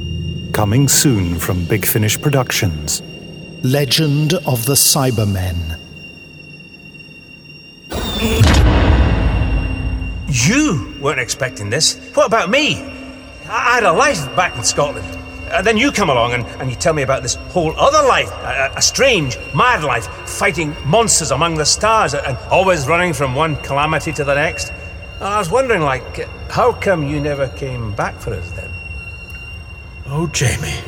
Coming 0.54 0.88
soon 0.88 1.40
from 1.40 1.66
Big 1.66 1.86
Finish 1.86 2.20
Productions. 2.20 3.02
Legend 3.64 4.34
of 4.34 4.66
the 4.66 4.74
Cybermen. 4.74 5.78
You 10.28 10.96
weren't 11.00 11.20
expecting 11.20 11.70
this. 11.70 11.98
What 12.16 12.26
about 12.26 12.50
me? 12.50 12.82
I 13.48 13.72
I 13.72 13.76
had 13.76 13.84
a 13.84 13.92
life 13.94 14.36
back 14.36 14.56
in 14.56 14.64
Scotland. 14.64 15.20
And 15.52 15.66
then 15.68 15.78
you 15.78 15.91
come 15.91 16.10
along 16.10 16.34
and, 16.34 16.45
and 16.62 16.70
you 16.70 16.76
tell 16.76 16.93
me 16.93 17.02
about 17.04 17.22
this 17.24 17.36
whole 17.36 17.74
other 17.78 18.08
life, 18.08 18.30
a, 18.32 18.72
a- 18.74 18.78
a 18.78 18.82
strange, 18.82 19.38
mad 19.56 19.84
life, 19.84 20.08
fighting 20.30 20.76
monsters 20.86 21.32
among 21.32 21.56
the 21.56 21.66
stars 21.66 22.14
and 22.14 22.38
always 22.49 22.88
running 22.88 23.14
from 23.14 23.36
one 23.36 23.56
calamity 23.58 24.12
to 24.14 24.24
the 24.24 24.36
next. 24.36 24.70
And 25.16 25.26
I 25.30 25.38
was 25.39 25.52
wondering, 25.52 25.82
like, 25.82 26.28
how 26.49 26.72
come 26.74 27.04
you 27.08 27.20
never 27.20 27.47
came 27.49 27.93
back 27.95 28.16
for 28.20 28.34
us 28.34 28.49
then? 28.52 28.70
Oh, 30.08 30.28
Jamie. 30.28 30.80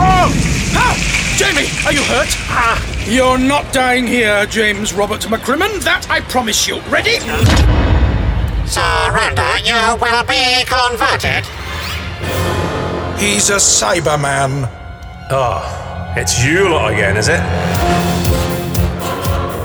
Oh! 0.00 0.30
Ah! 0.74 0.94
Jamie, 1.38 1.68
are 1.86 1.92
you 1.92 2.02
hurt? 2.02 2.28
Ah! 2.50 3.04
You're 3.08 3.38
not 3.38 3.72
dying 3.72 4.06
here, 4.06 4.44
James 4.46 4.92
Robert 4.92 5.20
McCrimmon. 5.22 5.82
That 5.82 6.06
I 6.10 6.20
promise 6.20 6.66
you. 6.68 6.80
Ready? 6.82 7.18
Surrender, 8.68 9.48
you 9.64 9.96
will 9.98 10.24
be 10.24 10.64
converted. 10.66 11.46
He's 13.18 13.50
a 13.50 13.56
Cyberman. 13.56 14.70
Oh, 15.28 16.14
it's 16.16 16.44
you 16.44 16.68
lot 16.68 16.92
again, 16.92 17.16
is 17.16 17.26
it? 17.26 17.40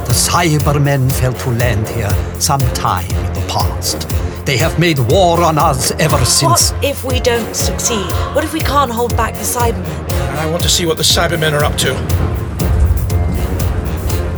The 0.08 0.14
Cybermen 0.14 1.12
fell 1.20 1.34
to 1.34 1.50
land 1.52 1.88
here 1.90 2.10
some 2.42 2.62
time 2.74 3.06
in 3.12 3.34
the 3.34 3.46
past. 3.48 4.10
They 4.48 4.58
have 4.58 4.80
made 4.80 4.98
war 4.98 5.42
on 5.44 5.60
us 5.60 5.92
ever 5.92 6.26
since. 6.26 6.72
What 6.72 6.84
if 6.84 7.04
we 7.04 7.20
don't 7.20 7.56
succeed? 7.56 8.06
What 8.34 8.44
if 8.44 8.54
we 8.54 8.60
can't 8.60 8.92
hold 8.92 9.16
back 9.16 9.36
the 9.36 9.42
Cybermen? 9.42 10.10
I 10.38 10.50
want 10.50 10.64
to 10.64 10.70
see 10.70 10.88
what 10.88 10.98
the 10.98 11.04
Cybermen 11.04 11.54
are 11.54 11.64
up 11.64 11.78
to. 11.78 11.94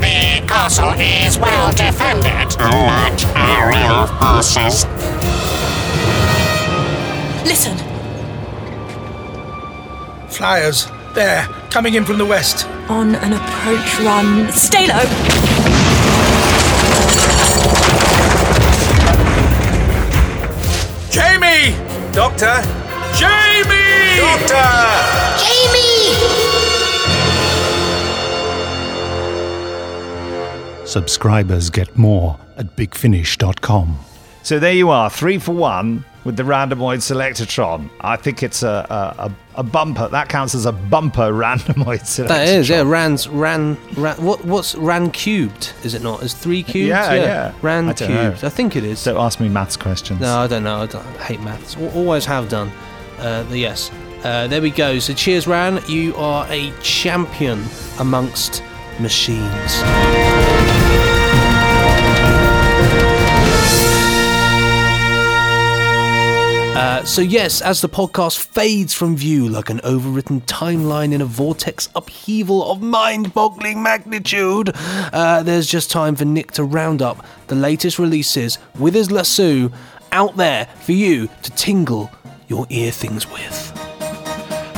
The 0.01 0.45
castle 0.45 0.91
is 0.99 1.37
well 1.39 1.71
defended. 1.71 2.59
Let 2.59 3.25
aerial 3.33 4.07
forces. 4.19 4.85
Listen, 7.45 7.77
Flyers. 10.35 10.87
There, 11.13 11.47
coming 11.69 11.93
in 11.93 12.03
from 12.03 12.17
the 12.17 12.25
west. 12.25 12.67
on 12.89 13.15
an 13.15 13.31
approach 13.31 13.99
run. 14.01 14.51
Stay 14.51 14.85
low! 14.87 15.05
Jamie! 21.09 21.73
Doctor! 22.11 22.61
Jamie! 23.15 24.19
Doctor! 24.19 24.67
Jamie! 25.39 25.95
Subscribers 30.85 31.69
get 31.69 31.97
more 31.97 32.37
at 32.57 32.75
bigfinish.com. 32.75 33.99
So 34.43 34.59
there 34.59 34.73
you 34.73 34.89
are, 34.89 35.09
three 35.09 35.39
for 35.39 35.53
one 35.53 36.03
with 36.25 36.35
the 36.35 36.43
Randomoid 36.43 36.97
Selectortron. 36.97 37.89
I 38.01 38.17
think 38.17 38.43
it's 38.43 38.63
a, 38.63 38.85
a, 39.17 39.31
a, 39.55 39.63
bumper. 39.63 40.09
That 40.09 40.27
counts 40.27 40.55
as 40.55 40.65
a 40.65 40.71
bumper 40.71 41.21
Randomoid 41.31 42.01
Selectortron. 42.01 42.27
That 42.27 42.49
is, 42.49 42.67
yeah. 42.69 42.81
Ran's 42.81 43.29
ran 43.29 43.77
ran. 43.95 44.21
What 44.21 44.43
what's 44.43 44.75
ran 44.75 45.11
cubed? 45.11 45.73
Is 45.83 45.93
it 45.93 46.01
not? 46.01 46.23
Is 46.23 46.33
three 46.33 46.63
cubed? 46.63 46.89
Yeah, 46.89 47.13
yeah. 47.13 47.53
Ran 47.61 47.87
I 47.87 47.93
don't 47.93 48.09
know. 48.09 48.29
cubed. 48.31 48.43
I 48.43 48.49
think 48.49 48.75
it 48.75 48.83
is. 48.83 49.03
Don't 49.03 49.17
ask 49.17 49.39
me 49.39 49.47
maths 49.47 49.77
questions. 49.77 50.19
No, 50.19 50.39
I 50.39 50.47
don't 50.47 50.63
know. 50.63 50.81
I, 50.81 50.85
don't, 50.87 51.05
I 51.05 51.23
hate 51.23 51.41
maths. 51.41 51.77
Always 51.77 52.25
have 52.25 52.49
done. 52.49 52.71
Uh, 53.19 53.45
yes. 53.51 53.91
Uh, 54.23 54.47
there 54.47 54.61
we 54.61 54.71
go. 54.71 54.97
So 54.97 55.13
cheers, 55.13 55.45
Ran. 55.45 55.79
You 55.87 56.15
are 56.15 56.47
a 56.49 56.73
champion 56.81 57.63
amongst 57.99 58.63
machines. 58.99 60.44
Uh, 66.75 67.05
so 67.05 67.21
yes, 67.21 67.61
as 67.61 67.79
the 67.79 67.87
podcast 67.87 68.37
fades 68.37 68.93
from 68.93 69.15
view 69.15 69.47
like 69.47 69.69
an 69.69 69.79
overwritten 69.79 70.41
timeline 70.41 71.13
in 71.13 71.21
a 71.21 71.25
vortex 71.25 71.87
upheaval 71.95 72.69
of 72.69 72.81
mind-boggling 72.81 73.81
magnitude, 73.81 74.71
uh, 75.13 75.41
there's 75.41 75.67
just 75.67 75.89
time 75.89 76.17
for 76.17 76.25
Nick 76.25 76.51
to 76.51 76.65
round 76.65 77.01
up 77.01 77.25
the 77.47 77.55
latest 77.55 77.97
releases 77.97 78.57
with 78.77 78.93
his 78.93 79.09
lasso 79.09 79.71
out 80.11 80.35
there 80.35 80.65
for 80.81 80.91
you 80.91 81.29
to 81.43 81.51
tingle 81.51 82.11
your 82.49 82.67
ear 82.69 82.91
things 82.91 83.25
with. 83.31 83.84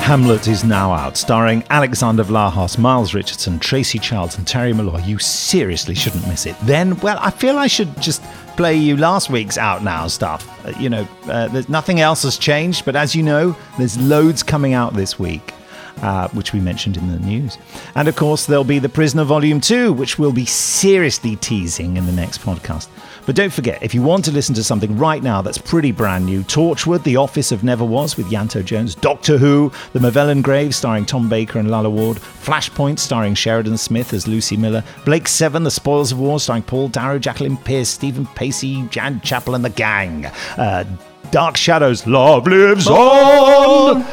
Hamlet 0.07 0.47
is 0.47 0.63
now 0.63 0.93
out, 0.93 1.17
starring 1.17 1.65
Alexander 1.69 2.23
Vlahos, 2.23 2.77
Miles 2.77 3.13
Richardson, 3.13 3.59
Tracy 3.59 3.99
Childs, 3.99 4.37
and 4.37 4.47
Terry 4.47 4.71
Malloy. 4.71 4.99
You 4.99 5.19
seriously 5.19 5.95
shouldn't 5.95 6.25
miss 6.29 6.45
it. 6.45 6.55
Then, 6.61 6.97
well, 7.01 7.17
I 7.19 7.29
feel 7.29 7.57
I 7.57 7.67
should 7.67 7.93
just 8.01 8.23
play 8.55 8.73
you 8.73 8.95
last 8.95 9.29
week's 9.29 9.57
Out 9.57 9.83
Now 9.83 10.07
stuff. 10.07 10.47
Uh, 10.65 10.71
you 10.79 10.89
know, 10.89 11.05
uh, 11.25 11.49
there's 11.49 11.67
nothing 11.67 11.99
else 11.99 12.23
has 12.23 12.37
changed, 12.37 12.85
but 12.85 12.95
as 12.95 13.17
you 13.17 13.21
know, 13.21 13.53
there's 13.77 13.99
loads 13.99 14.43
coming 14.43 14.73
out 14.73 14.93
this 14.93 15.19
week. 15.19 15.53
Uh, 16.01 16.27
which 16.29 16.53
we 16.53 16.59
mentioned 16.59 16.95
in 16.95 17.11
the 17.11 17.17
news. 17.19 17.57
And 17.95 18.07
of 18.07 18.15
course, 18.15 18.45
there'll 18.45 18.63
be 18.63 18.77
The 18.77 18.87
Prisoner 18.87 19.23
Volume 19.23 19.59
2, 19.59 19.91
which 19.93 20.19
we'll 20.19 20.31
be 20.31 20.45
seriously 20.45 21.35
teasing 21.37 21.97
in 21.97 22.05
the 22.05 22.11
next 22.11 22.41
podcast. 22.41 22.87
But 23.25 23.35
don't 23.35 23.51
forget, 23.51 23.81
if 23.81 23.95
you 23.95 24.03
want 24.03 24.23
to 24.25 24.31
listen 24.31 24.53
to 24.55 24.63
something 24.63 24.95
right 24.97 25.23
now 25.23 25.41
that's 25.41 25.57
pretty 25.57 25.91
brand 25.91 26.25
new, 26.25 26.43
Torchwood, 26.43 27.03
The 27.03 27.17
Office 27.17 27.51
of 27.51 27.63
Never 27.63 27.83
Was 27.83 28.15
with 28.15 28.27
Ianto 28.27 28.63
Jones, 28.63 28.93
Doctor 28.93 29.39
Who, 29.39 29.71
The 29.93 29.99
Movellan 29.99 30.43
Grave 30.43 30.75
starring 30.75 31.05
Tom 31.05 31.27
Baker 31.27 31.57
and 31.57 31.71
Lalla 31.71 31.89
Ward, 31.89 32.17
Flashpoint 32.17 32.99
starring 32.99 33.33
Sheridan 33.33 33.77
Smith 33.77 34.13
as 34.13 34.27
Lucy 34.27 34.55
Miller, 34.55 34.83
Blake 35.03 35.27
Seven, 35.27 35.63
The 35.63 35.71
Spoils 35.71 36.11
of 36.11 36.19
War 36.19 36.39
starring 36.39 36.63
Paul 36.63 36.89
Darrow, 36.89 37.17
Jacqueline 37.17 37.57
Pearce, 37.57 37.89
Stephen 37.89 38.27
Pacey, 38.27 38.83
Jan 38.89 39.19
Chappell 39.21 39.55
and 39.55 39.65
the 39.65 39.71
gang, 39.71 40.27
uh, 40.57 40.83
Dark 41.31 41.57
Shadows, 41.57 42.05
Love 42.05 42.45
Lives 42.47 42.87
On! 42.87 44.05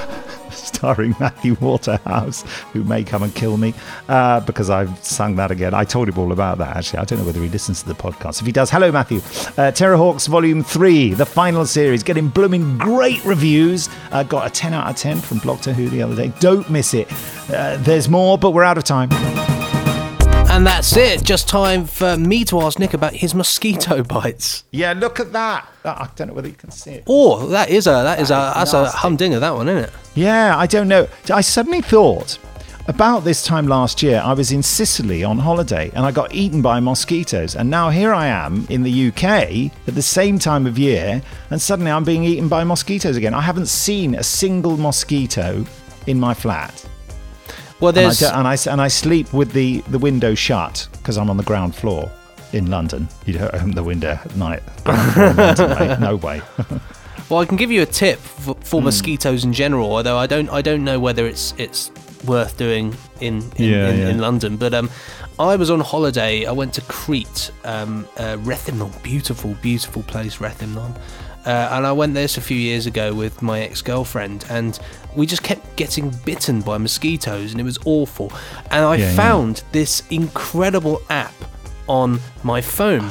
Starring 0.65 1.15
Matthew 1.21 1.55
Waterhouse, 1.61 2.43
who 2.73 2.85
may 2.85 3.05
come 3.05 3.23
and 3.23 3.35
kill 3.35 3.57
me 3.57 3.75
uh, 4.09 4.41
because 4.41 4.71
I've 4.71 5.03
sung 5.05 5.37
that 5.37 5.51
again. 5.51 5.75
I 5.75 5.85
told 5.85 6.09
him 6.09 6.19
all 6.19 6.33
about 6.33 6.59
that, 6.59 6.77
actually. 6.77 7.01
I 7.01 7.05
don't 7.05 7.19
know 7.21 7.25
whether 7.27 7.41
he 7.41 7.49
listens 7.49 7.83
to 7.83 7.89
the 7.89 7.95
podcast. 7.95 8.41
If 8.41 8.47
he 8.47 8.53
does, 8.53 8.71
hello, 8.71 8.91
Matthew. 8.91 9.19
Uh, 9.19 9.71
Terrahawks 9.73 10.29
Volume 10.29 10.63
3, 10.63 11.15
the 11.15 11.27
final 11.27 11.67
series, 11.67 12.03
getting 12.03 12.29
blooming 12.29 12.79
great 12.79 13.25
reviews. 13.25 13.89
Uh, 14.11 14.23
got 14.23 14.47
a 14.47 14.51
10 14.51 14.73
out 14.75 14.91
of 14.91 14.97
10 14.97 15.21
from 15.21 15.39
Doctor 15.39 15.73
Who 15.73 15.89
the 15.89 16.03
other 16.03 16.17
day. 16.17 16.33
Don't 16.41 16.69
miss 16.71 16.95
it. 16.95 17.09
Uh, 17.53 17.77
there's 17.79 18.09
more, 18.09 18.39
but 18.39 18.51
we're 18.53 18.65
out 18.65 18.79
of 18.79 18.85
time. 18.85 19.54
And 20.55 20.65
that's 20.65 20.97
it. 20.97 21.25
Just 21.25 21.49
time 21.49 21.85
for 21.85 22.17
me 22.17 22.45
to 22.45 22.61
ask 22.61 22.79
Nick 22.79 22.95
about 22.95 23.13
his 23.13 23.35
mosquito 23.35 24.03
bites. 24.15 24.63
Yeah, 24.71 24.93
look 24.93 25.19
at 25.19 25.33
that. 25.33 25.69
Uh, 25.85 25.97
I 25.99 26.09
don't 26.15 26.29
know 26.29 26.35
whether 26.35 26.47
you 26.47 26.55
can 26.55 26.71
see 26.71 26.93
it. 26.93 27.05
Oh, 27.09 27.49
that 27.49 27.71
is 27.71 27.89
a 27.89 27.91
that 27.91 28.21
is 28.21 28.31
a 28.31 28.35
That 28.35 28.49
is 28.51 28.55
that's 28.55 28.73
a 28.73 28.83
nasty. 28.85 28.99
humdinger. 28.99 29.41
That 29.41 29.53
one, 29.53 29.69
isn't 29.69 29.85
it? 29.87 29.91
Yeah, 30.15 30.57
I 30.57 30.67
don't 30.69 30.87
know. 30.87 31.09
I 31.29 31.41
suddenly 31.41 31.81
thought 31.81 32.39
about 32.87 33.25
this 33.25 33.45
time 33.45 33.67
last 33.67 34.01
year, 34.01 34.23
I 34.25 34.33
was 34.33 34.53
in 34.53 34.63
Sicily 34.63 35.25
on 35.25 35.39
holiday 35.39 35.91
and 35.93 36.07
I 36.07 36.13
got 36.13 36.33
eaten 36.33 36.63
by 36.63 36.79
mosquitoes. 36.79 37.57
And 37.57 37.69
now 37.69 37.91
here 37.91 38.15
I 38.15 38.27
am 38.29 38.65
in 38.71 38.85
the 38.85 39.09
UK 39.09 39.73
at 39.89 39.95
the 39.97 40.03
same 40.03 40.39
time 40.39 40.67
of 40.69 40.79
year, 40.79 41.21
and 41.51 41.61
suddenly 41.61 41.91
I'm 41.91 42.05
being 42.05 42.23
eaten 42.23 42.47
by 42.47 42.63
mosquitoes 42.63 43.17
again. 43.17 43.35
I 43.35 43.41
haven't 43.41 43.67
seen 43.67 44.15
a 44.15 44.23
single 44.23 44.77
mosquito 44.77 45.67
in 46.07 46.21
my 46.21 46.33
flat. 46.33 46.87
Well, 47.81 47.91
And 47.91 47.99
I, 47.99 48.03
there's 48.03 48.23
and 48.23 48.49
I, 48.49 48.57
and 48.73 48.81
I 48.81 48.89
sleep 48.89 49.33
with 49.33 49.53
the, 49.53 49.81
the 49.89 49.99
window 49.99 50.35
shut 50.35 50.89
because 50.93 51.17
I'm 51.19 51.29
on 51.31 51.37
the 51.37 51.43
ground 51.43 51.75
floor 51.75 52.11
in 52.53 52.71
London. 52.71 53.09
You 53.27 53.35
don't 53.35 53.53
open 53.55 53.73
the 53.73 53.83
window 53.83 54.19
at 54.25 54.37
night. 54.37 54.63
Ground 54.85 55.13
floor 55.13 55.27
in 55.31 55.37
London, 55.37 55.89
mate. 55.89 56.01
No 56.01 56.17
way. 56.17 56.41
Well, 57.31 57.41
I 57.41 57.47
can 57.47 57.57
give 57.57 57.73
you 57.73 57.81
a 57.81 57.87
tip 57.87 58.19
for, 58.19 58.55
for 58.57 58.81
Hmm. 58.81 58.85
mosquitoes 58.85 59.45
in 59.45 59.55
general. 59.55 59.91
Although 59.97 60.19
I 60.19 60.27
don't, 60.27 60.51
I 60.51 60.61
don't 60.61 60.85
know 60.85 61.01
whether 61.01 61.27
it's 61.27 61.55
it's 61.57 61.91
worth 62.27 62.59
doing 62.59 62.95
in 63.21 63.37
in, 63.57 63.71
Yeah, 63.73 63.89
in, 63.89 63.99
yeah. 63.99 64.09
in 64.11 64.19
London. 64.19 64.59
But 64.59 64.75
um, 64.75 64.91
I 65.39 65.57
was 65.57 65.71
on 65.71 65.81
holiday. 65.81 66.45
I 66.45 66.53
went 66.53 66.75
to 66.75 66.83
Crete, 66.83 67.51
um, 67.65 68.07
uh, 68.19 68.37
Rethymnon, 68.45 69.03
beautiful, 69.03 69.55
beautiful 69.63 70.03
place, 70.03 70.37
Rethymnon. 70.37 70.95
Uh, 71.47 71.69
and 71.73 71.87
I 71.87 71.93
went 71.93 72.13
there 72.13 72.25
a 72.27 72.29
few 72.29 72.59
years 72.59 72.85
ago 72.87 73.15
with 73.15 73.41
my 73.41 73.61
ex-girlfriend, 73.61 74.45
and 74.51 74.79
we 75.17 75.27
just 75.27 75.43
kept 75.43 75.77
getting 75.77 76.11
bitten 76.25 76.61
by 76.61 76.79
mosquitoes, 76.79 77.53
and 77.53 77.61
it 77.61 77.65
was 77.65 77.79
awful. 77.85 78.33
And 78.71 78.85
I 78.85 78.97
Yeah, 78.97 79.11
yeah. 79.11 79.17
found 79.17 79.63
this 79.73 80.03
incredible 80.11 81.01
app 81.11 81.35
on 81.89 82.21
my 82.43 82.61
phone, 82.61 83.11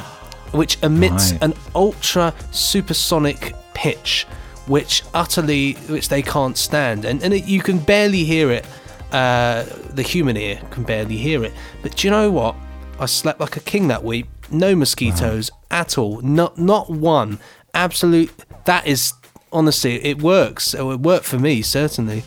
which 0.52 0.78
emits 0.82 1.32
Right. 1.32 1.42
an 1.42 1.54
ultra 1.74 2.34
supersonic 2.50 3.54
pitch 3.74 4.26
which 4.66 5.02
utterly 5.12 5.74
which 5.88 6.08
they 6.08 6.22
can't 6.22 6.56
stand. 6.56 7.04
And, 7.04 7.22
and 7.22 7.34
it, 7.34 7.44
you 7.44 7.60
can 7.60 7.78
barely 7.78 8.24
hear 8.24 8.50
it 8.50 8.64
uh, 9.12 9.64
the 9.90 10.02
human 10.02 10.36
ear 10.38 10.58
can 10.70 10.82
barely 10.84 11.16
hear 11.18 11.44
it. 11.44 11.52
But 11.82 11.96
do 11.96 12.06
you 12.06 12.10
know 12.10 12.30
what? 12.30 12.56
I 12.98 13.06
slept 13.06 13.40
like 13.40 13.56
a 13.56 13.60
king 13.60 13.88
that 13.88 14.02
week. 14.02 14.26
No 14.50 14.74
mosquitoes 14.74 15.50
at 15.70 15.98
all. 15.98 16.20
Not 16.22 16.56
not 16.58 16.88
one. 16.90 17.38
Absolute 17.74 18.30
that 18.64 18.86
is 18.86 19.12
honestly 19.54 20.04
it 20.04 20.20
works 20.20 20.74
it 20.74 20.82
worked 20.82 21.24
for 21.24 21.38
me 21.38 21.62
certainly 21.62 22.22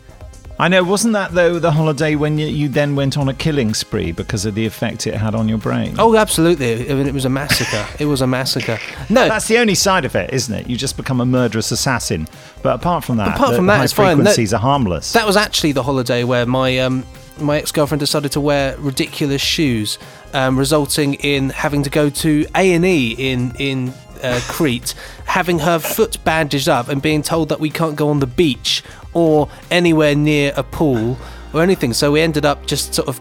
I 0.60 0.66
know, 0.66 0.82
wasn't 0.82 1.12
that 1.12 1.30
though 1.30 1.60
the 1.60 1.70
holiday 1.70 2.16
when 2.16 2.36
you, 2.36 2.48
you 2.48 2.68
then 2.68 2.96
went 2.96 3.16
on 3.16 3.28
a 3.28 3.34
killing 3.34 3.74
spree 3.74 4.10
because 4.10 4.44
of 4.44 4.56
the 4.56 4.66
effect 4.66 5.06
it 5.06 5.14
had 5.14 5.36
on 5.36 5.48
your 5.48 5.58
brain? 5.58 5.94
oh 6.00 6.16
absolutely 6.16 6.90
I 6.90 6.94
mean, 6.94 7.06
it 7.06 7.14
was 7.14 7.24
a 7.24 7.30
massacre 7.30 7.86
it 8.00 8.06
was 8.06 8.22
a 8.22 8.26
massacre 8.26 8.76
no 9.08 9.28
That's 9.28 9.46
the 9.46 9.58
only 9.58 9.76
side 9.76 10.04
of 10.04 10.16
it, 10.16 10.32
isn't 10.32 10.52
it? 10.52 10.68
You 10.68 10.76
just 10.76 10.96
become 10.96 11.20
a 11.20 11.26
murderous 11.26 11.70
assassin. 11.70 12.26
But 12.62 12.74
apart 12.74 13.04
from 13.04 13.18
that, 13.18 13.36
Apart 13.36 13.50
the 13.50 13.56
from 13.58 13.66
that, 13.66 13.76
high 13.76 13.84
it's 13.84 13.92
fine. 13.92 14.18
No- 14.18 14.24
frequencies 14.24 14.52
are 14.52 14.60
harmless. 14.60 15.12
That 15.12 15.26
was 15.26 15.36
actually 15.36 15.72
the 15.72 15.84
holiday 15.84 16.24
where 16.24 16.44
my 16.44 16.78
um, 16.80 17.04
my 17.38 17.58
ex 17.58 17.70
girlfriend 17.70 18.00
decided 18.00 18.32
to 18.32 18.40
wear 18.40 18.76
ridiculous 18.78 19.40
shoes, 19.40 19.98
um, 20.34 20.58
resulting 20.58 21.14
in 21.14 21.50
having 21.50 21.84
to 21.84 21.90
go 21.90 22.10
to 22.10 22.46
A 22.56 22.74
and 22.74 22.84
E 22.84 23.12
in 23.12 23.54
in 23.60 23.94
uh, 24.22 24.40
Crete, 24.48 24.94
having 25.26 25.60
her 25.60 25.78
foot 25.78 26.22
bandaged 26.24 26.68
up, 26.68 26.88
and 26.88 27.00
being 27.00 27.22
told 27.22 27.48
that 27.48 27.60
we 27.60 27.70
can't 27.70 27.96
go 27.96 28.08
on 28.08 28.20
the 28.20 28.26
beach 28.26 28.82
or 29.14 29.48
anywhere 29.70 30.14
near 30.14 30.52
a 30.56 30.62
pool 30.62 31.18
or 31.52 31.62
anything. 31.62 31.92
So 31.92 32.12
we 32.12 32.20
ended 32.20 32.44
up 32.44 32.66
just 32.66 32.94
sort 32.94 33.08
of 33.08 33.20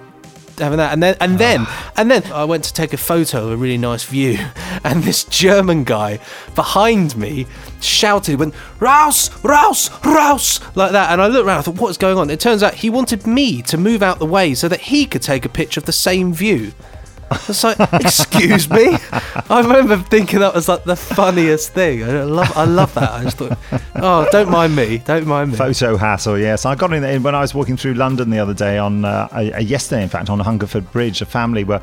having 0.59 0.77
that. 0.77 0.93
And 0.93 1.01
then 1.01 1.15
and 1.19 1.37
then 1.37 1.67
and 1.95 2.09
then 2.09 2.23
I 2.31 2.43
went 2.45 2.63
to 2.65 2.73
take 2.73 2.93
a 2.93 2.97
photo 2.97 3.45
of 3.45 3.51
a 3.51 3.57
really 3.57 3.77
nice 3.77 4.03
view. 4.03 4.37
And 4.83 5.03
this 5.03 5.25
German 5.25 5.83
guy 5.83 6.19
behind 6.55 7.17
me 7.17 7.45
shouted 7.81 8.39
went 8.39 8.53
Rouse 8.79 9.43
Rouse 9.43 9.89
Rouse 10.05 10.61
like 10.75 10.91
that. 10.91 11.11
And 11.11 11.21
I 11.21 11.27
looked 11.27 11.45
around 11.45 11.59
I 11.59 11.61
thought 11.63 11.75
what's 11.75 11.97
going 11.97 12.17
on? 12.17 12.29
It 12.29 12.39
turns 12.39 12.63
out 12.63 12.75
he 12.75 12.89
wanted 12.89 13.27
me 13.27 13.61
to 13.63 13.77
move 13.77 14.01
out 14.01 14.19
the 14.19 14.25
way 14.25 14.53
so 14.53 14.69
that 14.69 14.79
he 14.79 15.05
could 15.05 15.23
take 15.23 15.43
a 15.43 15.49
picture 15.49 15.79
of 15.79 15.87
the 15.87 15.91
same 15.91 16.31
view 16.31 16.73
it's 17.31 17.63
like 17.63 17.77
excuse 17.93 18.69
me 18.69 18.97
I 19.49 19.61
remember 19.61 19.97
thinking 19.97 20.39
that 20.39 20.53
was 20.53 20.67
like 20.67 20.83
the 20.83 20.95
funniest 20.95 21.73
thing 21.73 22.03
I 22.03 22.23
love 22.23 22.51
I 22.55 22.65
love 22.65 22.93
that 22.95 23.11
I 23.11 23.23
just 23.23 23.37
thought 23.37 23.57
oh 23.95 24.27
don't 24.31 24.49
mind 24.49 24.75
me 24.75 24.99
don't 24.99 25.27
mind 25.27 25.51
me 25.51 25.57
Photo 25.57 25.97
hassle, 25.97 26.37
yes. 26.37 26.65
I 26.65 26.75
got 26.75 26.93
in 26.93 27.01
there 27.01 27.19
when 27.19 27.35
I 27.35 27.41
was 27.41 27.53
walking 27.53 27.77
through 27.77 27.95
London 27.95 28.29
the 28.29 28.39
other 28.39 28.53
day 28.53 28.77
on 28.77 29.05
uh, 29.05 29.27
yesterday, 29.59 30.03
in 30.03 30.09
fact, 30.09 30.29
on 30.29 30.39
Hungerford 30.39 30.91
Bridge. 30.91 31.21
A 31.21 31.25
family 31.25 31.63
where 31.63 31.81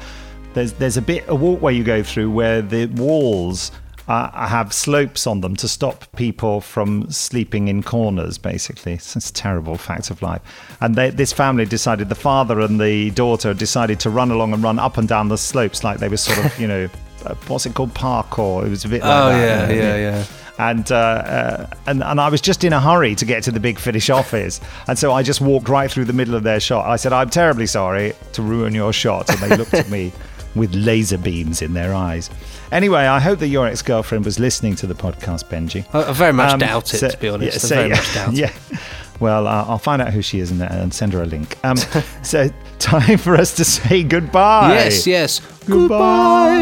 there's 0.55 0.73
there's 0.75 0.97
a 0.97 1.03
bit 1.03 1.25
a 1.29 1.35
walkway 1.35 1.75
you 1.75 1.85
go 1.85 2.03
through 2.03 2.31
where 2.31 2.62
the 2.62 2.87
walls 2.87 3.73
uh, 4.09 4.47
have 4.47 4.72
slopes 4.72 5.26
on 5.26 5.40
them 5.40 5.56
to 5.56 5.66
stop 5.68 6.05
people 6.16 6.60
from 6.60 7.10
sleeping 7.10 7.68
in 7.68 7.82
corners. 7.82 8.36
Basically, 8.39 8.93
it's, 8.94 9.16
a 9.16 9.32
terrible 9.32 9.76
fact 9.76 10.10
of 10.10 10.20
life. 10.22 10.43
And 10.81 10.94
they, 10.94 11.10
this 11.10 11.32
family 11.32 11.64
decided 11.64 12.09
the 12.09 12.14
father 12.14 12.60
and 12.60 12.81
the 12.81 13.10
daughter 13.12 13.55
decided 13.55 14.01
to 14.01 14.10
run 14.10 14.31
along 14.31 14.52
and 14.52 14.62
run 14.62 14.78
up 14.78 14.98
and 14.98 15.09
down 15.09 15.28
the 15.28 15.39
slopes 15.39 15.82
like 15.85 15.98
they 15.98 16.09
were 16.09 16.16
sort 16.18 16.44
of 16.44 16.59
you 16.60 16.66
know 16.68 16.89
uh, 17.26 17.35
what's 17.48 17.64
it 17.66 17.74
called 17.74 17.94
parkour. 17.94 18.66
It 18.66 18.70
was 18.70 18.85
a 18.85 18.89
bit 18.89 19.02
like 19.02 19.10
Oh, 19.10 19.28
that. 19.31 19.40
yeah, 19.40 19.74
you 19.74 19.81
know, 19.82 19.97
yeah, 19.97 20.10
yeah. 20.18 20.24
and, 20.70 20.93
uh, 20.93 20.97
uh, 20.97 21.66
and 21.86 22.02
and 22.05 22.20
I 22.20 22.28
was 22.28 22.40
just 22.43 22.62
in 22.64 22.72
a 22.74 22.81
hurry 22.81 23.14
to 23.14 23.24
get 23.24 23.43
to 23.44 23.51
the 23.51 23.60
Big 23.60 23.78
Finish 23.78 24.10
office, 24.10 24.60
and 24.86 24.98
so 24.98 25.12
I 25.12 25.22
just 25.22 25.40
walked 25.40 25.68
right 25.70 25.90
through 25.90 26.05
the 26.05 26.12
middle 26.12 26.35
of 26.35 26.43
their 26.43 26.60
shot. 26.60 26.86
I 26.86 26.97
said, 26.97 27.12
"I'm 27.14 27.31
terribly 27.31 27.66
sorry 27.66 28.12
to 28.35 28.43
ruin 28.43 28.74
your 28.74 28.93
shot," 28.93 29.31
and 29.31 29.39
they 29.40 29.56
looked 29.56 29.72
at 29.74 29.89
me 29.89 30.12
with 30.55 30.74
laser 30.74 31.18
beams 31.18 31.62
in 31.62 31.74
their 31.74 31.94
eyes. 31.94 32.31
Anyway, 32.72 33.02
I 33.02 33.20
hope 33.20 33.39
that 33.40 33.48
your 33.48 33.66
ex-girlfriend 33.66 34.24
was 34.24 34.39
listening 34.39 34.74
to 34.76 34.86
the 34.86 34.94
podcast, 34.94 35.44
Benji. 35.47 35.85
I, 35.94 36.09
I 36.10 36.12
very 36.12 36.32
much 36.32 36.52
Um, 36.52 36.59
doubt 36.60 36.93
it 36.94 36.98
so- 36.98 37.09
to 37.09 37.16
be 37.18 37.28
honest 37.28 37.52
yeah, 37.52 37.55
I 37.55 37.68
so- 37.68 37.74
very 37.76 37.89
much 37.90 38.14
doubt 38.14 38.35
it. 38.39 38.78
Well, 39.20 39.47
uh, 39.47 39.64
I'll 39.68 39.78
find 39.78 40.02
out 40.02 40.12
who 40.12 40.22
she 40.22 40.40
is 40.40 40.51
and, 40.51 40.60
and 40.60 40.93
send 40.93 41.12
her 41.12 41.22
a 41.22 41.24
link. 41.24 41.56
Um, 41.62 41.76
so, 42.22 42.51
time 42.81 43.16
for 43.16 43.36
us 43.36 43.55
to 43.56 43.64
say 43.64 44.02
goodbye. 44.02 44.74
Yes, 44.74 45.06
yes. 45.06 45.40
Goodbye. 45.66 46.59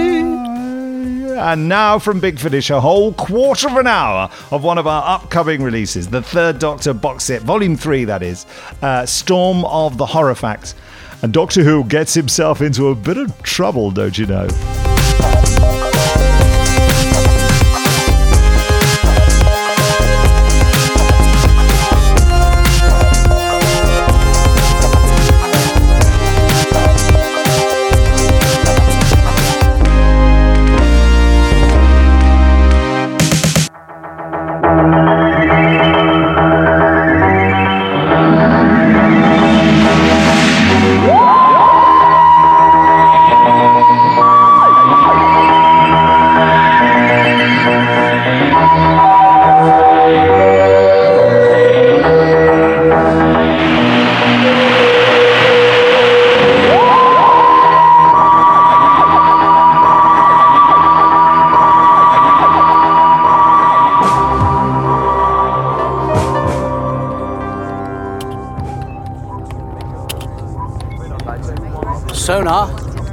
And 1.38 1.68
now 1.68 1.98
from 1.98 2.20
Big 2.20 2.38
Finish, 2.38 2.68
a 2.68 2.78
whole 2.80 3.14
quarter 3.14 3.68
of 3.68 3.76
an 3.78 3.86
hour 3.86 4.30
of 4.50 4.62
one 4.62 4.76
of 4.76 4.86
our 4.86 5.02
upcoming 5.16 5.62
releases, 5.62 6.08
the 6.08 6.20
Third 6.22 6.58
Doctor 6.58 6.92
box 6.92 7.24
set, 7.24 7.40
Volume 7.42 7.74
3, 7.76 8.04
that 8.04 8.22
is, 8.22 8.44
uh, 8.82 9.06
Storm 9.06 9.64
of 9.64 9.96
the 9.96 10.06
Horofax. 10.06 10.74
And 11.22 11.32
Doctor 11.32 11.62
Who 11.62 11.84
gets 11.84 12.14
himself 12.14 12.60
into 12.60 12.88
a 12.88 12.96
bit 12.96 13.16
of 13.16 13.42
trouble, 13.42 13.92
don't 13.92 14.18
you 14.18 14.26
know? 14.26 14.48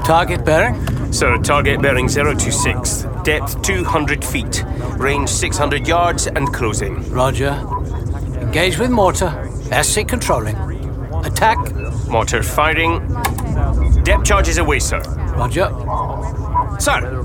Target 0.09 0.43
bearing. 0.43 1.13
Sir, 1.13 1.37
target 1.37 1.83
bearing 1.83 2.07
026, 2.07 3.05
depth 3.23 3.61
200 3.61 4.25
feet, 4.25 4.65
range 4.97 5.29
600 5.29 5.87
yards 5.87 6.25
and 6.25 6.51
closing. 6.51 7.07
Roger. 7.11 7.51
Engage 8.41 8.79
with 8.79 8.89
mortar. 8.89 9.29
SC 9.83 10.07
controlling. 10.07 10.55
Attack. 11.23 11.59
Mortar 12.07 12.41
firing. 12.41 13.07
Depth 14.01 14.23
charges 14.23 14.57
away, 14.57 14.79
sir. 14.79 14.99
Roger. 15.37 15.69
Sir, 16.79 17.23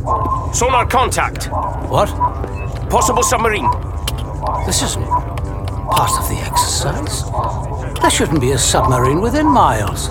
sonar 0.52 0.84
contact. 0.86 1.46
What? 1.88 2.10
Possible 2.90 3.22
submarine. 3.22 3.70
This 4.66 4.82
isn't 4.82 5.06
part 5.06 6.12
of 6.18 6.28
the 6.28 6.36
exercise. 6.44 7.24
There 8.02 8.10
shouldn't 8.10 8.42
be 8.42 8.52
a 8.52 8.58
submarine 8.58 9.22
within 9.22 9.46
miles. 9.46 10.08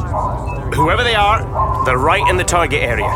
Whoever 0.74 1.04
they 1.04 1.14
are, 1.14 1.44
they're 1.86 1.98
right 1.98 2.28
in 2.30 2.38
the 2.38 2.44
target 2.44 2.82
area. 2.82 3.10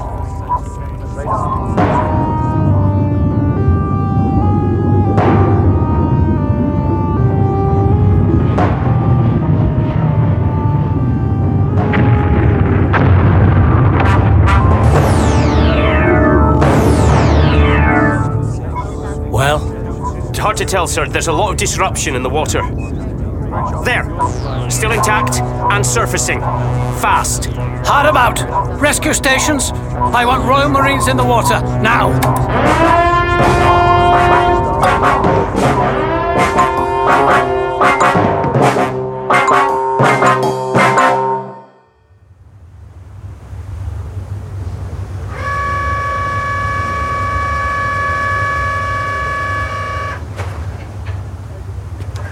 Well? 19.31 20.29
It's 20.29 20.39
hard 20.39 20.57
to 20.57 20.65
tell, 20.65 20.87
sir. 20.87 21.07
There's 21.07 21.27
a 21.27 21.31
lot 21.31 21.51
of 21.51 21.57
disruption 21.57 22.15
in 22.15 22.23
the 22.23 22.29
water. 22.29 22.61
There. 23.83 24.03
Still 24.69 24.91
intact 24.91 25.39
and 25.39 25.85
surfacing. 25.85 26.39
Fast. 26.39 27.56
Hard 27.89 28.05
about. 28.05 28.81
Rescue 28.81 29.13
stations. 29.13 29.71
I 29.71 30.25
want 30.25 30.43
Royal 30.43 30.67
Marines 30.67 31.07
in 31.07 31.15
the 31.15 31.23
water. 31.23 31.61
Now. 31.81 32.07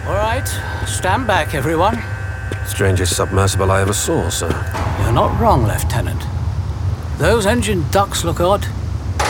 All 0.06 0.16
right. 0.16 0.46
Stand 0.86 1.26
back, 1.28 1.56
everyone. 1.56 2.04
Strangest 2.68 3.16
submersible 3.16 3.72
I 3.72 3.80
ever 3.80 3.94
saw, 3.94 4.28
sir. 4.28 4.75
You're 5.06 5.14
not 5.14 5.40
wrong, 5.40 5.68
Lieutenant. 5.68 6.26
Those 7.20 7.46
engine 7.46 7.86
ducts 7.92 8.26
look 8.26 8.42
odd. 8.42 8.66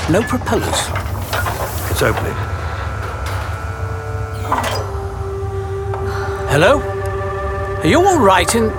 No 0.09 0.23
propellers. 0.23 0.87
It's 1.91 2.01
opening. 2.01 2.33
Hello? 6.47 6.79
Are 6.79 7.87
you 7.87 7.99
all 7.99 8.19
right 8.19 8.55
in. 8.55 8.69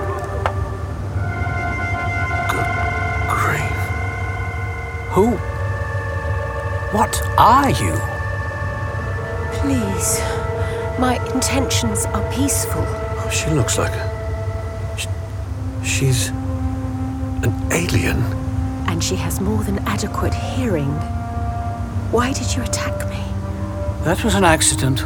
Good 2.49 2.67
grief. 3.29 3.77
Who? 5.13 5.37
What 6.97 7.21
are 7.37 7.69
you? 7.69 7.93
Please. 9.59 10.19
My 10.99 11.23
intentions 11.31 12.05
are 12.07 12.33
peaceful. 12.33 12.83
Oh, 12.83 13.29
she 13.31 13.51
looks 13.51 13.77
like 13.77 13.93
a. 13.93 14.07
She's. 15.85 16.31
An 17.77 17.89
alien. 17.89 18.21
And 18.87 19.03
she 19.03 19.15
has 19.15 19.39
more 19.39 19.63
than 19.63 19.79
adequate 19.79 20.33
hearing. 20.33 20.91
Why 22.11 22.33
did 22.33 22.55
you 22.55 22.63
attack 22.63 23.07
me? 23.09 23.23
That 24.03 24.23
was 24.23 24.35
an 24.35 24.43
accident. 24.43 25.03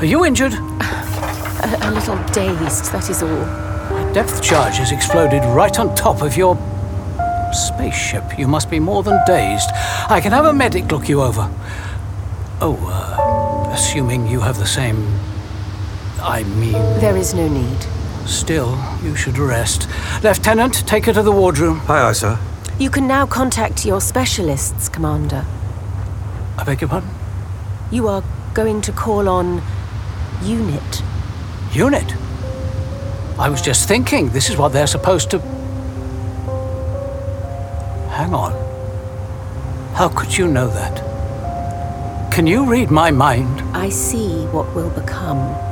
Are 0.00 0.04
you 0.04 0.24
injured? 0.24 0.52
A, 0.52 1.78
a 1.82 1.90
little 1.90 2.16
dazed, 2.32 2.92
that 2.92 3.10
is 3.10 3.22
all. 3.22 3.30
A 3.30 4.10
Depth 4.14 4.42
charge 4.42 4.76
has 4.76 4.92
exploded 4.92 5.42
right 5.44 5.78
on 5.78 5.94
top 5.94 6.22
of 6.22 6.36
your 6.36 6.56
spaceship. 7.52 8.38
You 8.38 8.46
must 8.48 8.70
be 8.70 8.78
more 8.78 9.02
than 9.02 9.18
dazed. 9.26 9.68
I 10.08 10.20
can 10.20 10.32
have 10.32 10.44
a 10.44 10.52
medic 10.52 10.90
look 10.90 11.08
you 11.08 11.22
over. 11.22 11.50
Oh, 12.60 12.78
uh, 12.86 13.72
assuming 13.72 14.26
you 14.28 14.40
have 14.40 14.58
the 14.58 14.66
same. 14.66 15.06
I 16.20 16.44
mean. 16.44 16.72
There 17.00 17.16
is 17.16 17.34
no 17.34 17.48
need. 17.48 17.86
Still, 18.26 18.78
you 19.02 19.14
should 19.14 19.38
rest. 19.38 19.88
Lieutenant, 20.22 20.86
take 20.86 21.06
her 21.06 21.12
to 21.12 21.22
the 21.22 21.32
wardroom. 21.32 21.80
Aye, 21.88 22.08
aye, 22.08 22.12
sir. 22.12 22.38
You 22.78 22.90
can 22.90 23.06
now 23.06 23.24
contact 23.24 23.86
your 23.86 24.00
specialists, 24.00 24.88
Commander. 24.88 25.44
I 26.58 26.64
beg 26.64 26.80
your 26.80 26.90
pardon? 26.90 27.10
You 27.90 28.08
are 28.08 28.22
going 28.52 28.82
to 28.82 28.92
call 28.92 29.28
on 29.28 29.62
Unit. 30.42 31.02
Unit? 31.72 32.14
I 33.38 33.48
was 33.48 33.62
just 33.62 33.86
thinking, 33.86 34.30
this 34.30 34.50
is 34.50 34.56
what 34.56 34.72
they're 34.72 34.86
supposed 34.86 35.30
to. 35.30 35.38
Hang 38.10 38.34
on. 38.34 38.52
How 39.94 40.08
could 40.08 40.36
you 40.36 40.48
know 40.48 40.68
that? 40.68 42.32
Can 42.32 42.46
you 42.46 42.66
read 42.66 42.90
my 42.90 43.10
mind? 43.10 43.62
I 43.74 43.88
see 43.88 44.46
what 44.46 44.74
will 44.74 44.90
become. 44.90 45.65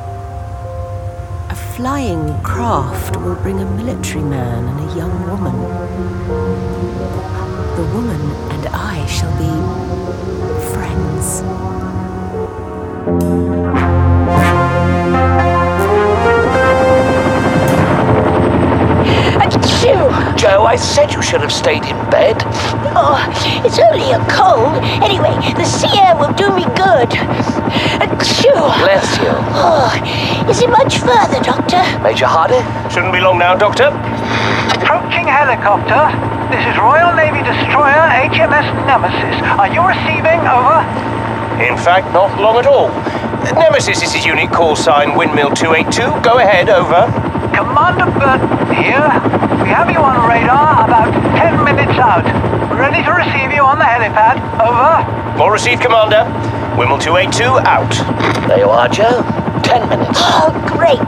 Flying 1.76 2.40
craft 2.44 3.16
will 3.16 3.34
bring 3.34 3.58
a 3.58 3.64
military 3.64 4.22
man 4.22 4.64
and 4.64 4.78
a 4.88 4.96
young 4.96 5.26
woman. 5.28 5.60
The 7.74 7.82
woman 7.92 8.20
and 8.52 8.68
I 8.68 9.04
shall 9.06 9.32
be 9.42 9.50
friends. 10.72 11.42
Jo, 19.84 20.64
I 20.64 20.76
said 20.76 21.12
you 21.12 21.20
should 21.20 21.42
have 21.42 21.52
stayed 21.52 21.84
in 21.84 21.96
bed. 22.08 22.40
Oh, 22.96 23.20
it's 23.64 23.76
only 23.76 24.16
a 24.16 24.20
cold. 24.32 24.80
Anyway, 25.04 25.36
the 25.52 25.68
sea 25.68 25.92
air 26.00 26.16
will 26.16 26.32
do 26.32 26.48
me 26.56 26.64
good. 26.72 27.12
Achoo. 28.00 28.56
Bless 28.80 29.04
you. 29.20 29.28
Oh, 29.52 29.92
is 30.48 30.62
it 30.64 30.70
much 30.70 31.04
further, 31.04 31.36
Doctor? 31.44 31.84
Major 32.00 32.24
Hardy? 32.24 32.64
Shouldn't 32.88 33.12
be 33.12 33.20
long 33.20 33.38
now, 33.38 33.56
Doctor. 33.56 33.92
Approaching 34.80 35.28
helicopter. 35.28 36.08
This 36.48 36.64
is 36.64 36.80
Royal 36.80 37.12
Navy 37.12 37.44
destroyer 37.44 38.08
HMS 38.24 38.64
Nemesis. 38.88 39.36
Are 39.60 39.68
you 39.68 39.84
receiving? 39.84 40.40
Over. 40.48 40.80
In 41.60 41.76
fact, 41.76 42.08
not 42.16 42.40
long 42.40 42.56
at 42.56 42.66
all. 42.66 42.88
Nemesis 43.52 44.02
is 44.02 44.12
his 44.12 44.24
unit 44.24 44.50
call 44.50 44.76
sign 44.76 45.14
Windmill 45.14 45.52
282. 45.52 46.24
Go 46.24 46.38
ahead, 46.38 46.70
over. 46.70 47.33
Commander 47.54 48.10
Burton 48.18 48.74
here. 48.74 49.06
We 49.62 49.68
have 49.70 49.90
you 49.90 49.98
on 49.98 50.28
radar 50.28 50.84
about 50.84 51.12
10 51.38 51.64
minutes 51.64 51.98
out. 51.98 52.24
We're 52.68 52.78
ready 52.78 53.02
to 53.04 53.12
receive 53.12 53.52
you 53.52 53.62
on 53.62 53.78
the 53.78 53.84
helipad. 53.84 54.42
Over. 54.58 55.40
All 55.40 55.50
received, 55.50 55.80
Commander. 55.80 56.24
Windmill 56.76 56.98
282 56.98 57.44
out. 57.62 57.90
There 58.48 58.58
you 58.58 58.68
are, 58.68 58.88
Jo. 58.88 59.22
Ten 59.62 59.88
minutes. 59.88 60.18
Oh, 60.20 60.50
great. 60.66 60.98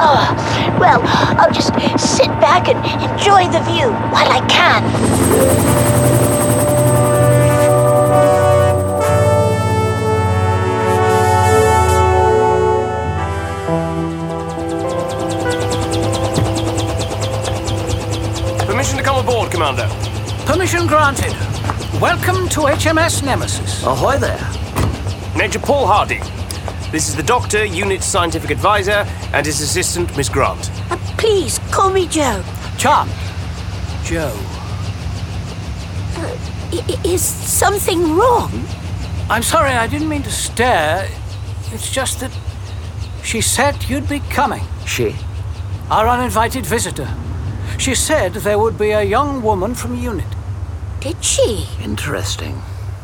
Oh, 0.00 0.76
well, 0.80 1.00
I'll 1.38 1.52
just 1.52 1.74
sit 1.98 2.28
back 2.40 2.68
and 2.68 2.78
enjoy 3.02 3.48
the 3.52 3.60
view 3.70 3.92
while 4.10 4.30
I 4.30 4.40
can. 4.48 6.07
Commander. 19.58 19.88
Permission 20.46 20.86
granted. 20.86 21.32
Welcome 22.00 22.48
to 22.50 22.60
HMS 22.68 23.24
Nemesis. 23.24 23.82
Ahoy 23.82 24.16
there. 24.16 24.38
Major 25.36 25.58
Paul 25.58 25.84
Hardy. 25.84 26.20
This 26.92 27.08
is 27.08 27.16
the 27.16 27.24
Doctor, 27.24 27.64
Unit 27.64 28.04
Scientific 28.04 28.50
Advisor, 28.52 29.04
and 29.32 29.44
his 29.44 29.60
assistant, 29.60 30.16
Miss 30.16 30.28
Grant. 30.28 30.70
Uh, 30.92 30.96
please, 31.16 31.58
call 31.72 31.90
me 31.90 32.06
Jo. 32.06 32.40
Charm. 32.76 33.08
Jo. 34.04 34.28
Uh, 36.14 36.36
I- 36.72 36.84
i- 36.88 37.00
is 37.08 37.20
something 37.24 38.14
wrong? 38.16 38.64
I'm 39.28 39.42
sorry, 39.42 39.72
I 39.72 39.88
didn't 39.88 40.08
mean 40.08 40.22
to 40.22 40.30
stare. 40.30 41.08
It's 41.72 41.90
just 41.90 42.20
that 42.20 42.30
she 43.24 43.40
said 43.40 43.74
you'd 43.88 44.08
be 44.08 44.20
coming. 44.30 44.62
She? 44.86 45.16
Our 45.90 46.06
uninvited 46.06 46.64
visitor. 46.64 47.08
She 47.78 47.94
said 47.94 48.34
there 48.34 48.58
would 48.58 48.76
be 48.76 48.90
a 48.90 49.02
young 49.02 49.40
woman 49.40 49.74
from 49.74 49.94
unit. 49.96 50.26
Did 51.00 51.24
she? 51.24 51.68
Interesting. 51.80 52.56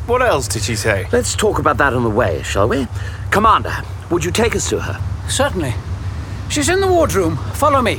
What 0.05 0.21
else 0.21 0.47
did 0.47 0.63
she 0.63 0.75
say? 0.75 1.07
Let's 1.11 1.35
talk 1.35 1.59
about 1.59 1.77
that 1.77 1.93
on 1.93 2.03
the 2.03 2.09
way, 2.09 2.43
shall 2.43 2.67
we? 2.67 2.87
Commander, 3.31 3.73
would 4.11 4.23
you 4.23 4.31
take 4.31 4.55
us 4.55 4.69
to 4.69 4.79
her? 4.81 5.01
Certainly. 5.29 5.73
She's 6.49 6.69
in 6.69 6.81
the 6.81 6.87
wardroom. 6.87 7.37
Follow 7.53 7.81
me. 7.81 7.97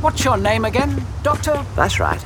What's 0.00 0.24
your 0.24 0.38
name 0.38 0.64
again, 0.64 1.04
Doctor? 1.22 1.62
That's 1.76 2.00
right. 2.00 2.24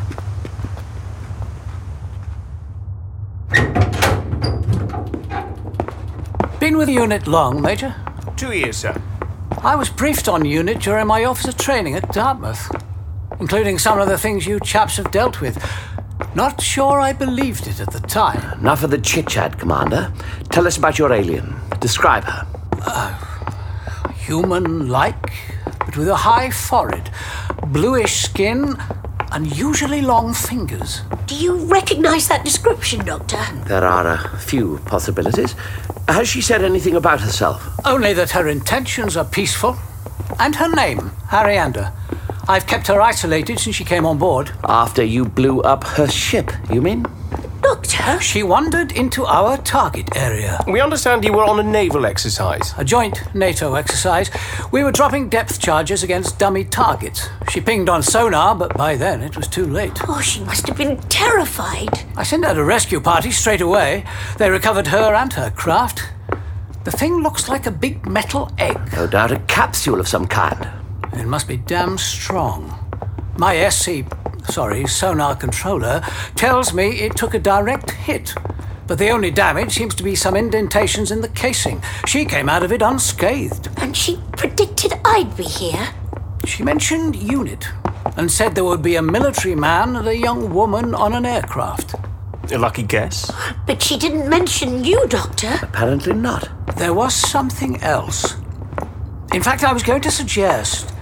Been 6.61 6.77
with 6.77 6.87
the 6.87 6.95
unit 6.95 7.27
long, 7.27 7.61
Major? 7.61 7.95
Two 8.37 8.53
years, 8.53 8.77
sir. 8.77 8.95
I 9.63 9.75
was 9.77 9.89
briefed 9.89 10.29
on 10.29 10.45
UNIT 10.45 10.81
during 10.81 11.07
my 11.07 11.25
officer 11.25 11.53
training 11.53 11.95
at 11.97 12.13
Dartmouth, 12.13 12.71
including 13.45 13.79
some 13.79 14.01
of 14.01 14.09
the 14.09 14.16
things 14.16 14.47
you 14.47 14.59
chaps 14.61 14.97
have 14.97 15.11
dealt 15.11 15.43
with. 15.43 15.62
Not 16.35 16.62
sure 16.62 16.99
I 16.99 17.12
believed 17.12 17.66
it 17.66 17.79
at 17.79 17.93
the 17.93 18.01
time. 18.01 18.59
Enough 18.59 18.85
of 18.85 18.91
the 18.91 18.97
chit 18.97 19.29
chat, 19.29 19.59
Commander. 19.59 20.11
Tell 20.49 20.66
us 20.66 20.79
about 20.79 20.99
your 20.99 21.12
alien. 21.12 21.55
Describe 21.79 22.25
her. 22.25 22.47
Uh, 22.81 23.12
Human 24.16 24.89
like, 24.89 25.31
but 25.81 25.95
with 25.95 26.09
a 26.09 26.16
high 26.16 26.49
forehead, 26.49 27.11
bluish 27.66 28.15
skin, 28.15 28.77
unusually 29.33 30.01
long 30.01 30.33
fingers. 30.33 31.03
Do 31.27 31.35
you 31.35 31.66
recognize 31.66 32.29
that 32.29 32.47
description, 32.47 33.05
Doctor? 33.05 33.45
There 33.66 33.85
are 33.85 34.07
a 34.07 34.39
few 34.39 34.79
possibilities. 34.87 35.55
Has 36.09 36.29
she 36.29 36.41
said 36.41 36.65
anything 36.65 36.97
about 36.97 37.21
herself? 37.21 37.79
Only 37.85 38.15
that 38.15 38.31
her 38.31 38.49
intentions 38.49 39.19
are 39.19 39.27
peaceful. 39.27 39.77
And 40.39 40.57
her 40.57 40.69
name, 40.75 41.11
Ariander. 41.29 41.93
I've 42.47 42.66
kept 42.66 42.89
her 42.89 43.01
isolated 43.01 43.59
since 43.59 43.75
she 43.75 43.85
came 43.85 44.05
on 44.05 44.19
board. 44.19 44.51
After 44.65 45.03
you 45.03 45.25
blew 45.25 45.62
up 45.62 45.83
her 45.85 46.07
ship, 46.07 46.51
you 46.71 46.83
mean? 46.83 47.07
Doctor? 47.62 48.21
She 48.21 48.43
wandered 48.43 48.93
into 48.93 49.25
our 49.25 49.57
target 49.57 50.15
area. 50.15 50.62
We 50.69 50.83
understand 50.83 51.25
you 51.25 51.33
were 51.33 51.45
on 51.45 51.59
a 51.59 51.62
naval 51.62 52.05
exercise. 52.05 52.75
A 52.77 52.85
joint 52.85 53.23
NATO 53.35 53.75
exercise. 53.75 54.31
We 54.71 54.85
were 54.85 54.93
dropping 54.93 55.31
depth 55.31 55.59
charges 55.59 56.03
against 56.03 56.39
dummy 56.39 56.65
targets. 56.65 57.31
She 57.49 57.62
pinged 57.62 57.89
on 57.89 58.03
sonar, 58.03 58.55
but 58.55 58.77
by 58.77 58.97
then 58.97 59.23
it 59.23 59.39
was 59.39 59.49
too 59.49 59.66
late. 59.66 59.99
Oh, 60.07 60.21
she 60.21 60.41
must 60.41 60.66
have 60.66 60.77
been 60.77 60.99
terrified. 61.09 62.05
I 62.15 62.25
sent 62.25 62.45
out 62.45 62.59
a 62.59 62.65
rescue 62.65 63.01
party 63.01 63.31
straight 63.31 63.62
away. 63.62 64.05
They 64.37 64.51
recovered 64.51 64.89
her 64.89 65.15
and 65.15 65.33
her 65.33 65.51
craft. 65.51 66.05
The 66.85 66.91
thing 66.93 67.23
looks 67.23 67.49
like 67.49 67.65
a 67.65 67.71
big 67.71 68.07
metal 68.07 68.53
egg. 68.59 68.79
No 68.93 69.07
doubt 69.07 69.33
a 69.33 69.39
capsule 69.39 69.99
of 69.99 70.07
some 70.09 70.27
kind. 70.27 70.84
It 71.16 71.27
must 71.27 71.49
be 71.49 71.57
damn 71.57 71.97
strong. 71.97 72.78
My 73.36 73.69
SC, 73.69 74.05
sorry, 74.49 74.86
sonar 74.86 75.36
controller 75.36 76.03
tells 76.35 76.74
me 76.74 77.01
it 77.01 77.16
took 77.16 77.35
a 77.35 77.39
direct 77.39 77.93
hit. 77.93 78.35
But 78.86 78.99
the 78.99 79.11
only 79.11 79.31
damage 79.31 79.74
seems 79.74 79.95
to 79.95 80.03
be 80.03 80.15
some 80.15 80.36
indentations 80.36 81.11
in 81.11 81.20
the 81.20 81.28
casing. 81.28 81.82
She 82.07 82.24
came 82.24 82.49
out 82.49 82.62
of 82.62 82.73
it 82.73 82.82
unscathed. 82.82 83.69
And 83.78 83.97
she 83.97 84.20
predicted 84.36 84.93
I'd 85.05 85.36
be 85.36 85.45
here. 85.45 85.89
She 86.45 86.62
mentioned 86.62 87.16
unit 87.16 87.66
and 88.16 88.31
said 88.31 88.55
there 88.55 88.65
would 88.65 88.82
be 88.82 88.97
a 88.97 89.03
military 89.03 89.55
man 89.55 89.97
and 89.97 90.07
a 90.07 90.16
young 90.16 90.53
woman 90.53 90.95
on 90.95 91.15
an 91.15 91.24
aircraft. 91.24 91.95
A 92.53 92.59
lucky 92.59 92.82
guess. 92.82 93.32
But 93.66 93.82
she 93.82 93.97
didn't 93.97 94.28
mention 94.28 94.85
you, 94.85 95.07
Doctor. 95.09 95.59
Apparently 95.62 96.12
not. 96.12 96.51
There 96.77 96.93
was 96.93 97.15
something 97.15 97.81
else. 97.82 98.36
In 99.32 99.43
fact, 99.43 99.65
I 99.65 99.73
was 99.73 99.82
going 99.82 100.03
to 100.03 100.11
suggest 100.11 100.94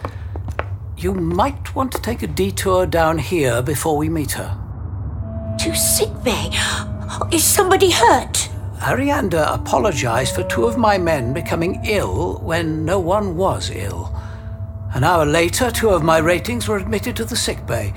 you 1.02 1.12
might 1.14 1.74
want 1.74 1.90
to 1.92 2.00
take 2.00 2.22
a 2.22 2.26
detour 2.26 2.86
down 2.86 3.18
here 3.18 3.60
before 3.62 3.96
we 3.96 4.08
meet 4.08 4.32
her. 4.32 4.56
To 5.58 5.74
sickbay. 5.74 6.50
Is 7.32 7.44
somebody 7.44 7.90
hurt? 7.90 8.48
Ariander 8.78 9.46
apologized 9.54 10.34
for 10.34 10.42
two 10.44 10.64
of 10.64 10.76
my 10.76 10.98
men 10.98 11.32
becoming 11.32 11.80
ill 11.84 12.38
when 12.38 12.84
no 12.84 12.98
one 12.98 13.36
was 13.36 13.70
ill. 13.70 14.14
An 14.94 15.04
hour 15.04 15.24
later, 15.24 15.70
two 15.70 15.90
of 15.90 16.02
my 16.02 16.18
ratings 16.18 16.68
were 16.68 16.78
admitted 16.78 17.16
to 17.16 17.24
the 17.24 17.36
sick 17.36 17.66
bay. 17.66 17.92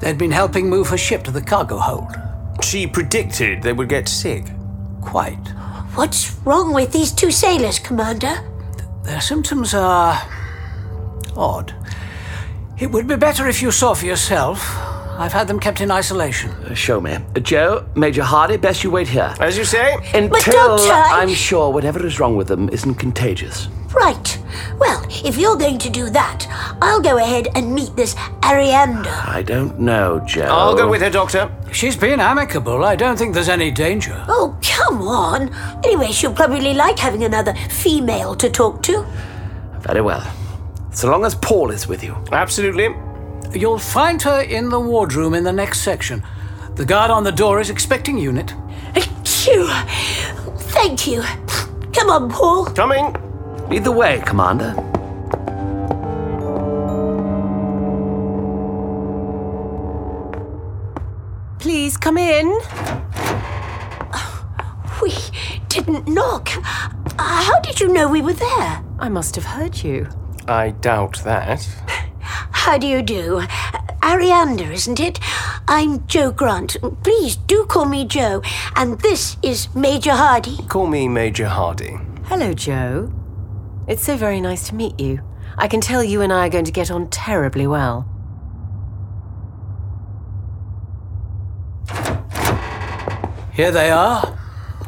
They'd 0.00 0.18
been 0.18 0.30
helping 0.30 0.68
move 0.68 0.88
her 0.88 0.98
ship 0.98 1.24
to 1.24 1.30
the 1.30 1.42
cargo 1.42 1.78
hold. 1.78 2.12
She 2.62 2.86
predicted 2.86 3.62
they 3.62 3.72
would 3.72 3.88
get 3.88 4.08
sick. 4.08 4.44
Quite. 5.00 5.48
What's 5.94 6.34
wrong 6.44 6.72
with 6.72 6.92
these 6.92 7.12
two 7.12 7.30
sailors, 7.30 7.78
Commander? 7.78 8.36
Their 9.02 9.20
symptoms 9.20 9.72
are 9.74 10.20
odd. 11.36 11.74
It 12.78 12.90
would 12.92 13.06
be 13.06 13.16
better 13.16 13.48
if 13.48 13.62
you 13.62 13.70
saw 13.70 13.94
for 13.94 14.04
yourself. 14.06 14.60
I've 15.18 15.32
had 15.32 15.48
them 15.48 15.58
kept 15.58 15.80
in 15.80 15.90
isolation. 15.90 16.50
Uh, 16.50 16.74
show 16.74 17.00
me. 17.00 17.14
Uh, 17.14 17.40
Jo, 17.40 17.86
Major 17.94 18.22
Hardy, 18.22 18.58
best 18.58 18.84
you 18.84 18.90
wait 18.90 19.08
here. 19.08 19.34
As 19.40 19.56
you 19.56 19.64
say. 19.64 19.94
Until 20.12 20.28
But, 20.28 20.44
Doctor, 20.44 20.92
I- 20.92 21.22
I'm 21.22 21.30
sure 21.30 21.72
whatever 21.72 22.04
is 22.04 22.20
wrong 22.20 22.36
with 22.36 22.48
them 22.48 22.68
isn't 22.68 22.96
contagious. 22.96 23.68
Right. 23.94 24.38
Well, 24.78 25.02
if 25.24 25.38
you're 25.38 25.56
going 25.56 25.78
to 25.78 25.88
do 25.88 26.10
that, 26.10 26.46
I'll 26.82 27.00
go 27.00 27.16
ahead 27.16 27.48
and 27.54 27.74
meet 27.74 27.96
this 27.96 28.14
Ariander. 28.42 29.26
I 29.26 29.40
don't 29.42 29.80
know, 29.80 30.20
Jo. 30.26 30.42
I'll 30.42 30.76
go 30.76 30.86
with 30.86 31.00
her, 31.00 31.08
Doctor. 31.08 31.50
She's 31.72 31.96
been 31.96 32.20
amicable. 32.20 32.84
I 32.84 32.94
don't 32.94 33.16
think 33.16 33.32
there's 33.32 33.48
any 33.48 33.70
danger. 33.70 34.22
Oh, 34.28 34.54
come 34.62 35.00
on. 35.08 35.48
Anyway, 35.82 36.12
she'll 36.12 36.34
probably 36.34 36.74
like 36.74 36.98
having 36.98 37.24
another 37.24 37.54
female 37.70 38.34
to 38.34 38.50
talk 38.50 38.82
to. 38.82 39.06
Very 39.80 40.02
well. 40.02 40.22
So 40.96 41.10
long 41.10 41.26
as 41.26 41.34
Paul 41.34 41.72
is 41.72 41.86
with 41.86 42.02
you. 42.02 42.16
Absolutely. 42.32 42.88
You'll 43.52 43.78
find 43.78 44.22
her 44.22 44.40
in 44.40 44.70
the 44.70 44.80
wardroom 44.80 45.34
in 45.34 45.44
the 45.44 45.52
next 45.52 45.82
section. 45.82 46.22
The 46.76 46.86
guard 46.86 47.10
on 47.10 47.22
the 47.22 47.32
door 47.32 47.60
is 47.60 47.68
expecting 47.68 48.16
unit. 48.16 48.54
Phew. 49.22 49.68
Thank 50.72 51.06
you. 51.06 51.22
Come 51.92 52.08
on, 52.08 52.30
Paul. 52.30 52.64
Coming. 52.64 53.14
Lead 53.68 53.84
the 53.84 53.92
way, 53.92 54.22
Commander. 54.24 54.72
Please 61.58 61.98
come 61.98 62.16
in. 62.16 62.58
We 65.02 65.12
didn't 65.68 66.08
knock. 66.08 66.48
How 67.18 67.60
did 67.60 67.80
you 67.80 67.92
know 67.92 68.08
we 68.08 68.22
were 68.22 68.32
there? 68.32 68.82
I 68.98 69.10
must 69.10 69.34
have 69.34 69.44
heard 69.44 69.84
you. 69.84 70.08
I 70.48 70.70
doubt 70.70 71.22
that. 71.24 71.66
How 72.20 72.78
do 72.78 72.86
you 72.86 73.02
do? 73.02 73.42
Ariander, 74.02 74.70
isn't 74.72 75.00
it? 75.00 75.18
I'm 75.66 76.06
Jo 76.06 76.30
Grant. 76.30 76.76
Please 77.02 77.34
do 77.34 77.64
call 77.66 77.86
me 77.86 78.04
Jo. 78.04 78.42
And 78.76 79.00
this 79.00 79.36
is 79.42 79.74
Major 79.74 80.12
Hardy. 80.12 80.58
Call 80.68 80.86
me 80.86 81.08
Major 81.08 81.46
Hardy. 81.46 81.98
Hello, 82.26 82.52
Jo. 82.52 83.12
It's 83.88 84.04
so 84.04 84.16
very 84.16 84.40
nice 84.40 84.68
to 84.68 84.74
meet 84.74 85.00
you. 85.00 85.20
I 85.58 85.66
can 85.66 85.80
tell 85.80 86.04
you 86.04 86.20
and 86.20 86.32
I 86.32 86.46
are 86.46 86.50
going 86.50 86.64
to 86.64 86.72
get 86.72 86.90
on 86.90 87.08
terribly 87.10 87.66
well. 87.66 88.08
Here 93.52 93.72
they 93.72 93.90
are. 93.90 94.38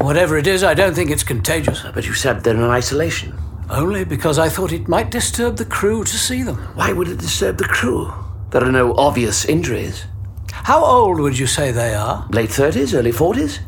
Whatever 0.01 0.37
it 0.37 0.47
is, 0.47 0.63
I 0.63 0.75
don't 0.75 0.95
think 0.95 1.11
it's 1.11 1.25
contagious. 1.25 1.85
But 1.93 2.07
you 2.07 2.15
said 2.15 2.45
they're 2.45 2.55
in 2.55 2.63
isolation. 2.63 3.37
Only 3.71 4.05
because 4.05 4.39
I 4.39 4.49
thought 4.49 4.73
it 4.73 4.89
might 4.89 5.11
disturb 5.11 5.59
the 5.59 5.65
crew 5.67 6.03
to 6.03 6.19
see 6.19 6.43
them. 6.43 6.57
Why 6.75 6.93
would 6.93 7.09
it 7.09 7.19
disturb 7.19 7.59
the 7.59 7.65
crew? 7.65 8.11
There 8.51 8.65
are 8.65 8.73
no 8.73 8.95
obvious 8.95 9.45
injuries. 9.45 10.07
How 10.51 10.83
old 10.83 11.21
would 11.21 11.39
you 11.39 11.47
say 11.47 11.71
they 11.71 11.95
are? 11.95 12.27
Late 12.31 12.49
30s, 12.49 12.95
early 12.95 13.13
40s? 13.13 13.59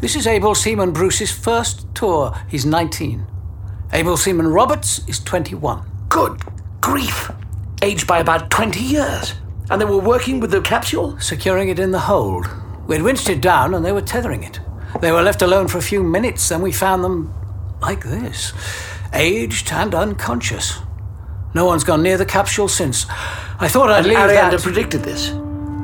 This 0.00 0.16
is 0.16 0.26
Able 0.26 0.54
Seaman 0.54 0.92
Bruce's 0.92 1.30
first 1.30 1.86
tour. 1.94 2.34
He's 2.48 2.64
19. 2.64 3.26
Able 3.92 4.16
Seaman 4.16 4.48
Roberts 4.48 5.06
is 5.06 5.20
21. 5.20 5.84
Good 6.08 6.40
grief! 6.80 7.30
Aged 7.82 8.06
by 8.06 8.20
about 8.20 8.50
20 8.50 8.80
years. 8.80 9.34
And 9.70 9.78
they 9.78 9.84
were 9.84 9.98
working 9.98 10.40
with 10.40 10.50
the 10.50 10.62
capsule? 10.62 11.18
Securing 11.20 11.68
it 11.68 11.78
in 11.78 11.90
the 11.90 11.98
hold. 11.98 12.48
We'd 12.86 13.02
winched 13.02 13.28
it 13.28 13.42
down 13.42 13.74
and 13.74 13.84
they 13.84 13.92
were 13.92 14.00
tethering 14.00 14.44
it. 14.44 14.60
They 15.02 15.12
were 15.12 15.22
left 15.22 15.42
alone 15.42 15.68
for 15.68 15.76
a 15.76 15.82
few 15.82 16.02
minutes, 16.02 16.48
then 16.48 16.62
we 16.62 16.72
found 16.72 17.04
them 17.04 17.34
like 17.80 18.02
this 18.02 18.52
aged 19.12 19.72
and 19.72 19.94
unconscious. 19.94 20.78
No 21.54 21.64
one's 21.66 21.84
gone 21.84 22.02
near 22.02 22.16
the 22.16 22.24
capsule 22.26 22.68
since. 22.68 23.06
I 23.60 23.68
thought 23.68 23.90
I'd 23.90 23.98
And 23.98 24.06
leave 24.08 24.16
Ariander 24.18 24.50
that. 24.52 24.62
predicted 24.62 25.02
this. 25.02 25.32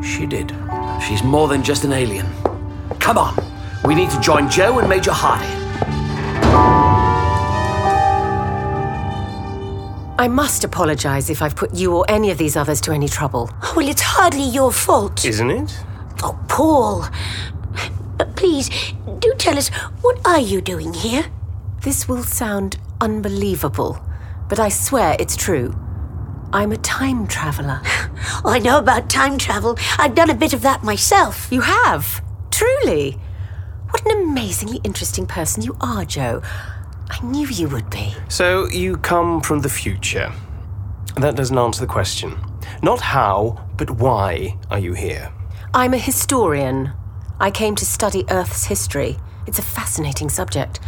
She 0.07 0.27
did. 0.27 0.53
She's 1.07 1.23
more 1.23 1.49
than 1.49 1.63
just 1.63 1.85
an 1.85 1.93
alien. 1.93 2.27
Come 2.99 3.19
on. 3.19 3.37
We 3.85 3.95
need 3.95 4.11
to 4.11 4.21
join 4.21 4.49
Jo 4.51 4.79
and 4.79 4.89
Major 4.89 5.13
Hardy. 5.13 5.47
I 10.21 10.27
must 10.27 10.65
apologise 10.65 11.31
if 11.31 11.43
I've 11.43 11.55
put 11.55 11.75
you 11.75 11.95
or 11.95 12.05
any 12.09 12.31
of 12.33 12.39
these 12.39 12.57
others 12.57 12.81
to 12.83 12.93
any 12.93 13.09
trouble. 13.09 13.51
Well, 13.77 13.89
it's 13.89 14.03
hardly 14.03 14.43
your 14.43 14.73
fault. 14.73 15.25
Isn't 15.25 15.51
it? 15.51 15.79
Oh, 16.23 16.37
Paul. 16.49 17.07
But 18.17 18.35
please, 18.35 18.69
do 19.21 19.33
tell 19.39 19.57
us, 19.57 19.69
what 20.03 20.19
are 20.27 20.41
you 20.41 20.61
doing 20.61 20.93
here? 20.93 21.27
This 21.83 22.09
will 22.09 22.25
sound 22.25 22.79
unbelievable, 23.01 23.99
but 24.49 24.59
I 24.59 24.69
swear 24.69 25.17
it's 25.19 25.37
true. 25.37 25.75
I'm 26.53 26.73
a 26.73 26.77
time 26.79 27.27
traveller. 27.27 27.81
I 28.45 28.59
know 28.59 28.79
about 28.79 29.11
time 29.11 29.39
travel. 29.39 29.79
I've 29.99 30.15
done 30.15 30.31
a 30.31 30.35
bit 30.35 30.53
of 30.53 30.63
that 30.63 30.83
myself. 30.83 31.49
You 31.51 31.61
have? 31.61 32.23
Truly? 32.51 33.19
What 33.91 34.05
an 34.07 34.23
amazingly 34.23 34.81
interesting 34.85 35.27
person 35.27 35.63
you 35.63 35.77
are, 35.81 36.05
Jo. 36.05 36.43
I 37.11 37.21
knew 37.23 37.47
you 37.49 37.69
would 37.69 37.91
be. 37.91 38.15
So 38.29 38.69
you 38.69 38.97
come 38.99 39.41
from 39.41 39.61
the 39.61 39.69
future. 39.69 40.33
That 41.17 41.37
doesn't 41.37 41.57
answer 41.57 41.81
the 41.81 41.87
question. 41.93 42.39
Not 42.83 43.01
how, 43.01 43.67
but 43.77 43.91
why 43.91 44.59
are 44.71 44.79
you 44.79 44.93
here? 44.93 45.33
I'm 45.75 45.95
a 45.95 45.99
historian. 45.99 46.93
I 47.41 47.51
came 47.51 47.75
to 47.77 47.87
study 47.87 48.25
Earth's 48.31 48.65
history. 48.65 49.17
It's 49.47 49.59
a 49.59 49.63
fascinating 49.63 50.29
subject. 50.29 50.81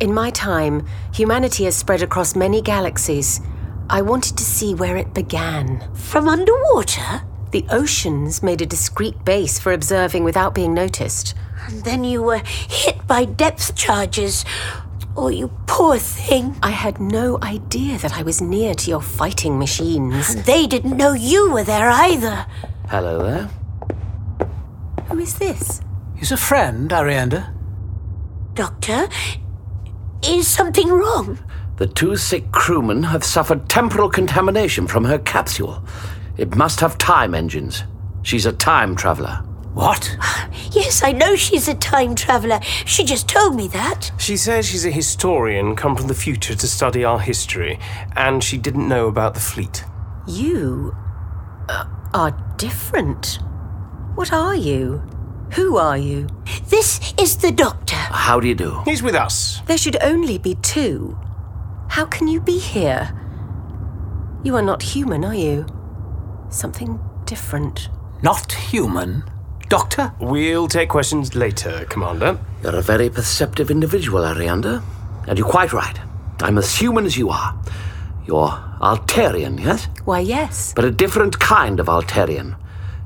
In 0.00 0.14
my 0.14 0.30
time, 0.30 0.86
humanity 1.12 1.64
has 1.64 1.76
spread 1.76 2.00
across 2.00 2.34
many 2.34 2.62
galaxies. 2.62 3.42
I 3.90 4.00
wanted 4.00 4.38
to 4.38 4.44
see 4.44 4.74
where 4.74 4.96
it 4.96 5.12
began. 5.12 5.86
From 5.94 6.26
underwater? 6.26 7.22
The 7.50 7.66
oceans 7.70 8.42
made 8.42 8.62
a 8.62 8.66
discreet 8.66 9.24
base 9.26 9.58
for 9.58 9.72
observing 9.72 10.24
without 10.24 10.54
being 10.54 10.72
noticed. 10.72 11.34
And 11.66 11.84
then 11.84 12.04
you 12.04 12.22
were 12.22 12.40
hit 12.46 13.06
by 13.06 13.26
depth 13.26 13.76
charges. 13.76 14.46
Oh, 15.16 15.28
you 15.28 15.48
poor 15.66 15.98
thing. 15.98 16.56
I 16.62 16.70
had 16.70 16.98
no 16.98 17.38
idea 17.42 17.98
that 17.98 18.16
I 18.16 18.22
was 18.22 18.40
near 18.40 18.74
to 18.74 18.90
your 18.90 19.02
fighting 19.02 19.58
machines. 19.58 20.34
And 20.34 20.44
they 20.46 20.66
didn't 20.66 20.96
know 20.96 21.12
you 21.12 21.50
were 21.52 21.64
there 21.64 21.90
either. 21.90 22.46
Hello 22.88 23.22
there. 23.22 23.50
Who 25.08 25.18
is 25.18 25.34
this? 25.34 25.82
He's 26.16 26.32
a 26.32 26.38
friend, 26.38 26.88
Ariander. 26.90 27.52
Doctor, 28.54 29.08
is 30.24 30.48
something 30.48 30.88
wrong? 30.88 31.38
The 31.76 31.86
two 31.86 32.16
sick 32.16 32.52
crewmen 32.52 33.04
have 33.04 33.24
suffered 33.24 33.68
temporal 33.68 34.10
contamination 34.10 34.86
from 34.86 35.04
her 35.04 35.18
capsule. 35.18 35.82
It 36.36 36.54
must 36.54 36.80
have 36.80 36.98
time 36.98 37.34
engines. 37.34 37.84
She's 38.22 38.46
a 38.46 38.52
time 38.52 38.96
traveler. 38.96 39.42
What? 39.74 40.16
Yes, 40.72 41.02
I 41.02 41.12
know 41.12 41.34
she's 41.36 41.68
a 41.68 41.74
time 41.74 42.14
traveler. 42.14 42.60
She 42.62 43.02
just 43.02 43.28
told 43.28 43.56
me 43.56 43.66
that. 43.68 44.12
She 44.18 44.36
says 44.36 44.66
she's 44.66 44.84
a 44.84 44.90
historian 44.90 45.74
come 45.74 45.96
from 45.96 46.06
the 46.06 46.14
future 46.14 46.54
to 46.54 46.66
study 46.68 47.04
our 47.04 47.18
history, 47.18 47.78
and 48.14 48.44
she 48.44 48.56
didn't 48.56 48.88
know 48.88 49.08
about 49.08 49.34
the 49.34 49.40
fleet. 49.40 49.84
You 50.28 50.94
uh, 51.68 51.86
are 52.14 52.30
different. 52.56 53.38
What 54.14 54.32
are 54.32 54.54
you? 54.54 55.02
Who 55.52 55.76
are 55.76 55.98
you? 55.98 56.28
This 56.68 57.12
is 57.18 57.36
the 57.38 57.50
doctor. 57.50 57.96
How 57.96 58.38
do 58.38 58.46
you 58.46 58.54
do? 58.54 58.82
He's 58.84 59.02
with 59.02 59.14
us. 59.14 59.60
There 59.66 59.78
should 59.78 59.96
only 60.02 60.38
be 60.38 60.54
two. 60.56 61.18
How 61.88 62.04
can 62.04 62.28
you 62.28 62.40
be 62.40 62.58
here? 62.58 63.12
You 64.44 64.54
are 64.56 64.62
not 64.62 64.82
human, 64.82 65.24
are 65.24 65.34
you? 65.34 65.66
Something 66.50 67.00
different. 67.24 67.88
Not 68.22 68.52
human? 68.52 69.24
Doctor? 69.68 70.12
We'll 70.20 70.68
take 70.68 70.88
questions 70.88 71.34
later, 71.34 71.84
Commander. 71.88 72.38
You're 72.62 72.76
a 72.76 72.82
very 72.82 73.10
perceptive 73.10 73.70
individual, 73.70 74.22
Ariander. 74.22 74.82
And 75.26 75.38
you're 75.38 75.48
quite 75.48 75.72
right. 75.72 75.98
I'm 76.40 76.58
as 76.58 76.76
human 76.76 77.06
as 77.06 77.16
you 77.16 77.30
are. 77.30 77.56
You're 78.24 78.50
Altarian, 78.80 79.60
yes? 79.60 79.88
Why, 80.04 80.20
yes. 80.20 80.72
But 80.74 80.84
a 80.84 80.90
different 80.90 81.38
kind 81.38 81.80
of 81.80 81.86
Altarian. 81.86 82.56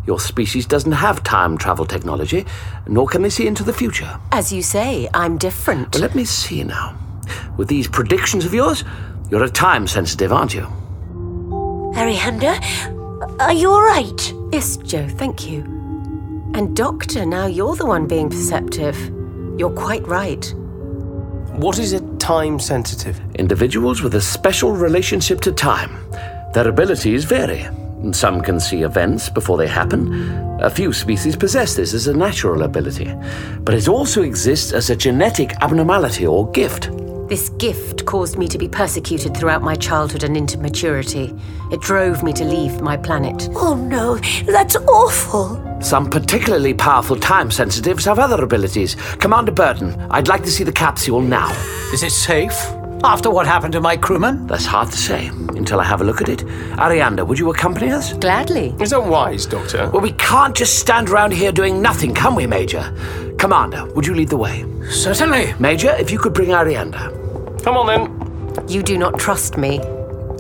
Your 0.06 0.20
species 0.20 0.66
doesn't 0.66 0.93
have 0.93 1.22
time 1.22 1.56
travel 1.56 1.86
technology, 1.86 2.44
nor 2.86 3.06
can 3.06 3.22
they 3.22 3.31
see 3.31 3.47
into 3.47 3.64
the 3.64 3.72
future. 3.72 4.20
As 4.32 4.52
you 4.52 4.62
say, 4.62 5.09
I'm 5.14 5.39
different. 5.39 5.94
Well, 5.94 6.02
let 6.02 6.14
me 6.14 6.24
see 6.24 6.62
now. 6.64 6.97
With 7.56 7.68
these 7.68 7.89
predictions 7.89 8.44
of 8.44 8.52
yours, 8.52 8.85
you're 9.31 9.44
a 9.44 9.48
time 9.48 9.86
sensitive, 9.86 10.32
aren't 10.32 10.55
you? 10.55 10.66
Ariander, 11.94 12.60
are 13.40 13.52
you 13.52 13.70
all 13.70 13.82
right? 13.82 14.35
Yes, 14.52 14.76
Jo, 14.76 15.09
thank 15.09 15.48
you. 15.48 15.62
And 16.55 16.76
Doctor, 16.76 17.24
now 17.24 17.47
you're 17.47 17.76
the 17.76 17.86
one 17.86 18.06
being 18.06 18.28
perceptive. 18.28 18.97
You're 19.59 19.70
quite 19.70 20.06
right. 20.06 20.52
What 21.55 21.78
is 21.78 21.93
it 21.93 22.20
time 22.20 22.59
sensitive? 22.59 23.20
Individuals 23.36 24.02
with 24.02 24.16
a 24.16 24.20
special 24.20 24.72
relationship 24.72 25.40
to 25.43 25.52
time. 25.52 25.98
Their 26.52 26.68
abilities 26.68 27.24
vary. 27.24 27.66
Some 28.12 28.40
can 28.40 28.60
see 28.60 28.82
events 28.82 29.28
before 29.28 29.56
they 29.56 29.66
happen. 29.66 30.12
A 30.60 30.70
few 30.70 30.93
species 30.93 31.36
possess 31.36 31.74
this 31.74 31.94
as 31.94 32.06
a 32.06 32.14
natural 32.14 32.62
ability. 32.62 33.14
But 33.60 33.74
it 33.74 33.89
also 33.89 34.22
exists 34.22 34.72
as 34.72 34.90
a 34.90 34.97
genetic 34.97 35.52
abnormality 35.62 36.26
or 36.26 36.51
gift. 36.51 36.90
This 37.28 37.48
gift 37.51 38.05
caused 38.05 38.36
me 38.36 38.47
to 38.48 38.59
be 38.59 38.68
persecuted 38.68 39.35
throughout 39.35 39.62
my 39.62 39.74
childhood 39.74 40.24
and 40.24 40.36
into 40.36 40.59
maturity. 40.59 41.35
It 41.72 41.81
drove 41.81 42.22
me 42.22 42.32
to 42.35 42.44
leave 42.44 42.82
my 42.82 42.97
planet. 42.97 43.48
Oh 43.55 43.74
no, 43.74 44.18
that's 44.44 44.76
awful. 44.76 45.60
Some 45.81 46.10
particularly 46.10 46.74
powerful 46.74 47.16
time 47.16 47.51
sensitives 47.51 48.05
have 48.05 48.18
other 48.18 48.43
abilities. 48.44 48.94
Commander 49.18 49.52
Burton, 49.52 49.98
I'd 50.10 50.28
like 50.28 50.43
to 50.44 50.51
see 50.51 50.64
the 50.64 50.72
capsule 50.72 51.22
now. 51.22 51.51
Is 51.93 52.02
it 52.02 52.10
safe? 52.10 52.55
After 53.05 53.31
what 53.31 53.47
happened 53.47 53.74
to 53.74 53.82
my 53.82 53.98
crewman? 53.98 54.47
That's 54.47 54.64
hard 54.64 54.90
to 54.90 54.97
say 54.97 55.26
until 55.26 55.78
I 55.78 55.85
have 55.85 56.01
a 56.01 56.05
look 56.05 56.22
at 56.22 56.31
it. 56.31 56.39
Arianda, 56.78 57.26
would 57.26 57.39
you 57.39 57.51
accompany 57.51 57.90
us? 57.90 58.14
Gladly. 58.14 58.74
Is 58.81 58.90
that 58.90 59.05
wise, 59.05 59.44
Doctor? 59.44 59.90
Well, 59.90 60.01
we 60.01 60.12
can't 60.12 60.56
just 60.56 60.78
stand 60.78 61.10
around 61.10 61.35
here 61.35 61.52
doing 61.52 61.82
nothing, 61.82 62.14
can 62.14 62.35
we, 62.35 62.47
Major? 62.47 62.82
Commander, 63.39 63.85
would 63.93 64.06
you 64.06 64.14
lead 64.14 64.31
the 64.31 64.39
way? 64.39 64.64
Certainly. 64.89 65.52
Major, 65.59 65.90
if 65.97 66.10
you 66.10 66.18
could 66.18 66.32
bring 66.32 66.48
Arianda. 66.48 67.62
Come 67.62 67.76
on 67.76 67.86
then. 67.86 68.68
You 68.70 68.82
do 68.82 68.97
not 68.97 69.18
trust 69.18 69.59
me. 69.59 69.81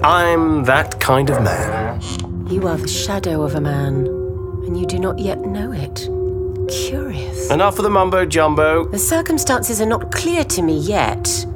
I'm 0.02 0.64
that 0.64 0.98
kind 1.00 1.28
of 1.28 1.42
man. 1.42 2.00
You 2.48 2.66
are 2.66 2.78
the 2.78 2.88
shadow 2.88 3.42
of 3.42 3.56
a 3.56 3.60
man, 3.60 4.06
and 4.64 4.80
you 4.80 4.86
do 4.86 4.98
not 4.98 5.18
yet 5.18 5.40
know 5.40 5.70
it. 5.70 6.08
Curious. 6.70 7.50
Enough 7.50 7.78
of 7.78 7.82
the 7.82 7.90
mumbo 7.90 8.24
jumbo. 8.24 8.86
The 8.86 8.98
circumstances 8.98 9.82
are 9.82 9.86
not 9.86 10.10
clear 10.12 10.44
to 10.44 10.62
me 10.62 10.78
yet, 10.78 11.46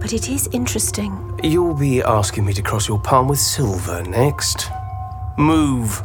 but 0.00 0.12
it 0.12 0.28
is 0.28 0.48
interesting. 0.52 1.38
You'll 1.42 1.74
be 1.74 2.02
asking 2.02 2.44
me 2.44 2.52
to 2.54 2.62
cross 2.62 2.88
your 2.88 3.00
palm 3.00 3.28
with 3.28 3.38
silver 3.38 4.02
next. 4.04 4.70
Move. 5.36 6.02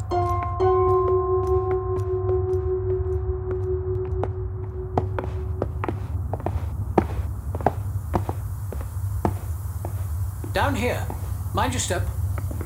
Down 10.53 10.75
here. 10.75 11.05
Mind 11.53 11.73
your 11.73 11.79
step. 11.79 12.03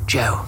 Jo, 0.06 0.46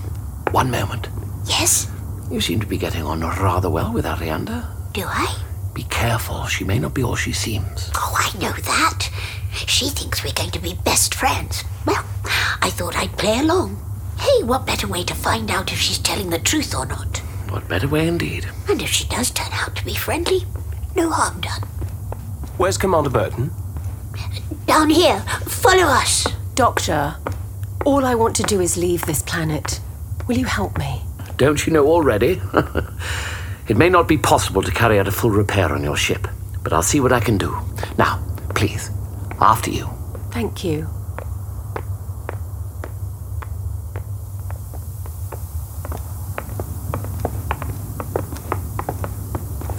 one 0.51 0.69
moment. 0.69 1.10
Yes? 1.45 1.91
You 2.31 2.41
seem 2.41 2.60
to 2.60 2.68
be 2.68 2.77
getting 2.77 3.03
on 3.03 3.22
rather 3.22 3.69
well 3.69 3.91
with 3.91 4.06
Arianda. 4.06 4.65
Do 4.93 5.03
I? 5.06 5.35
Be 5.73 5.84
careful, 5.84 6.45
she 6.45 6.64
may 6.64 6.80
not 6.80 6.93
be 6.93 7.03
all 7.03 7.15
she 7.15 7.31
seems. 7.31 7.91
Oh, 7.95 8.15
I 8.18 8.38
know 8.39 8.51
that. 8.51 9.10
She 9.51 9.89
thinks 9.89 10.23
we're 10.23 10.34
going 10.34 10.51
to 10.51 10.59
be 10.59 10.76
best 10.85 11.15
friends. 11.15 11.63
Well, 11.85 12.05
I 12.61 12.69
thought 12.71 12.95
I'd 12.95 13.17
play 13.17 13.39
along. 13.39 13.84
Hey, 14.19 14.43
what 14.43 14.65
better 14.65 14.88
way 14.88 15.03
to 15.03 15.15
find 15.15 15.49
out 15.49 15.71
if 15.71 15.80
she's 15.80 15.97
telling 15.97 16.30
the 16.30 16.39
truth 16.39 16.76
or 16.76 16.85
not? 16.85 17.17
What 17.49 17.67
better 17.67 17.88
way 17.88 18.07
indeed? 18.07 18.47
And 18.67 18.81
if 18.81 18.89
she 18.89 19.07
does 19.07 19.31
turn 19.31 19.51
out 19.53 19.76
to 19.77 19.85
be 19.85 19.95
friendly, 19.95 20.45
no 20.95 21.09
harm 21.09 21.41
done. 21.41 21.61
Where's 22.57 22.77
Commander 22.77 23.09
Burton? 23.09 23.51
Down 24.65 24.89
here, 24.89 25.19
follow 25.47 25.85
us. 25.85 26.27
Doctor, 26.55 27.15
all 27.85 28.05
I 28.05 28.15
want 28.15 28.35
to 28.35 28.43
do 28.43 28.59
is 28.59 28.77
leave 28.77 29.05
this 29.05 29.21
planet. 29.21 29.80
Will 30.27 30.38
you 30.38 30.45
help 30.45 30.77
me? 30.77 31.01
Don't 31.38 31.65
you 31.65 31.71
know 31.71 31.88
already? 31.88 32.41
it 33.67 33.77
may 33.77 33.89
not 33.89 34.07
be 34.07 34.17
possible 34.17 34.61
to 34.61 34.71
carry 34.71 34.99
out 34.99 35.07
a 35.07 35.11
full 35.11 35.31
repair 35.31 35.71
on 35.71 35.84
your 35.84 35.95
ship, 35.95 36.27
but 36.61 36.73
I'll 36.73 36.84
see 36.84 36.99
what 36.99 37.13
I 37.13 37.19
can 37.19 37.38
do. 37.38 37.57
Now, 37.97 38.21
please, 38.53 38.91
after 39.41 39.72
you. 39.72 39.90
Thank 40.32 40.64
you. 40.64 40.88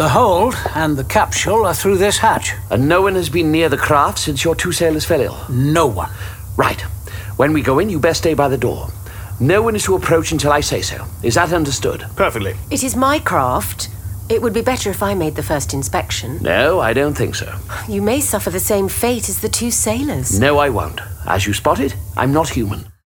The 0.01 0.09
hold 0.09 0.55
and 0.75 0.97
the 0.97 1.05
capsule 1.05 1.67
are 1.67 1.75
through 1.75 1.99
this 1.99 2.17
hatch. 2.17 2.55
And 2.71 2.89
no 2.89 3.03
one 3.03 3.15
has 3.17 3.29
been 3.29 3.53
near 3.53 3.69
the 3.69 3.77
craft 3.77 4.19
since 4.19 4.43
your 4.43 4.55
two 4.55 4.73
sailors 4.73 5.05
fell 5.05 5.21
ill? 5.21 5.39
No 5.51 5.87
one. 5.87 6.11
Right. 6.57 6.81
When 7.37 7.53
we 7.53 7.61
go 7.61 7.79
in, 7.79 7.91
you 7.91 7.99
best 8.01 8.21
stay 8.21 8.33
by 8.33 8.49
the 8.49 8.57
door. 8.57 8.89
No 9.41 9.61
one 9.61 9.77
is 9.77 9.85
to 9.85 9.97
approach 9.97 10.33
until 10.33 10.53
I 10.53 10.61
say 10.61 10.81
so. 10.81 11.05
Is 11.23 11.35
that 11.35 11.53
understood? 11.53 12.07
Perfectly. 12.17 12.55
It 12.71 12.83
is 12.83 12.97
my 12.97 13.19
craft. 13.19 13.91
It 14.31 14.41
would 14.41 14.53
be 14.55 14.63
better 14.63 14.91
if 14.91 15.03
I 15.03 15.15
made 15.15 15.35
the 15.35 15.43
first 15.43 15.75
inspection. 15.75 16.39
No, 16.41 16.79
I 16.79 16.93
don't 16.93 17.17
think 17.17 17.35
so. 17.35 17.53
You 17.89 18.01
may 18.01 18.21
suffer 18.21 18.49
the 18.49 18.61
same 18.61 18.89
fate 18.89 19.29
as 19.29 19.41
the 19.41 19.49
two 19.49 19.73
sailors. 19.73 20.39
No, 20.39 20.59
I 20.59 20.69
won't. 20.69 21.01
As 21.27 21.49
you 21.49 21.53
spotted, 21.53 21.95
I'm 22.17 22.33
not 22.33 22.49
human. 22.49 22.90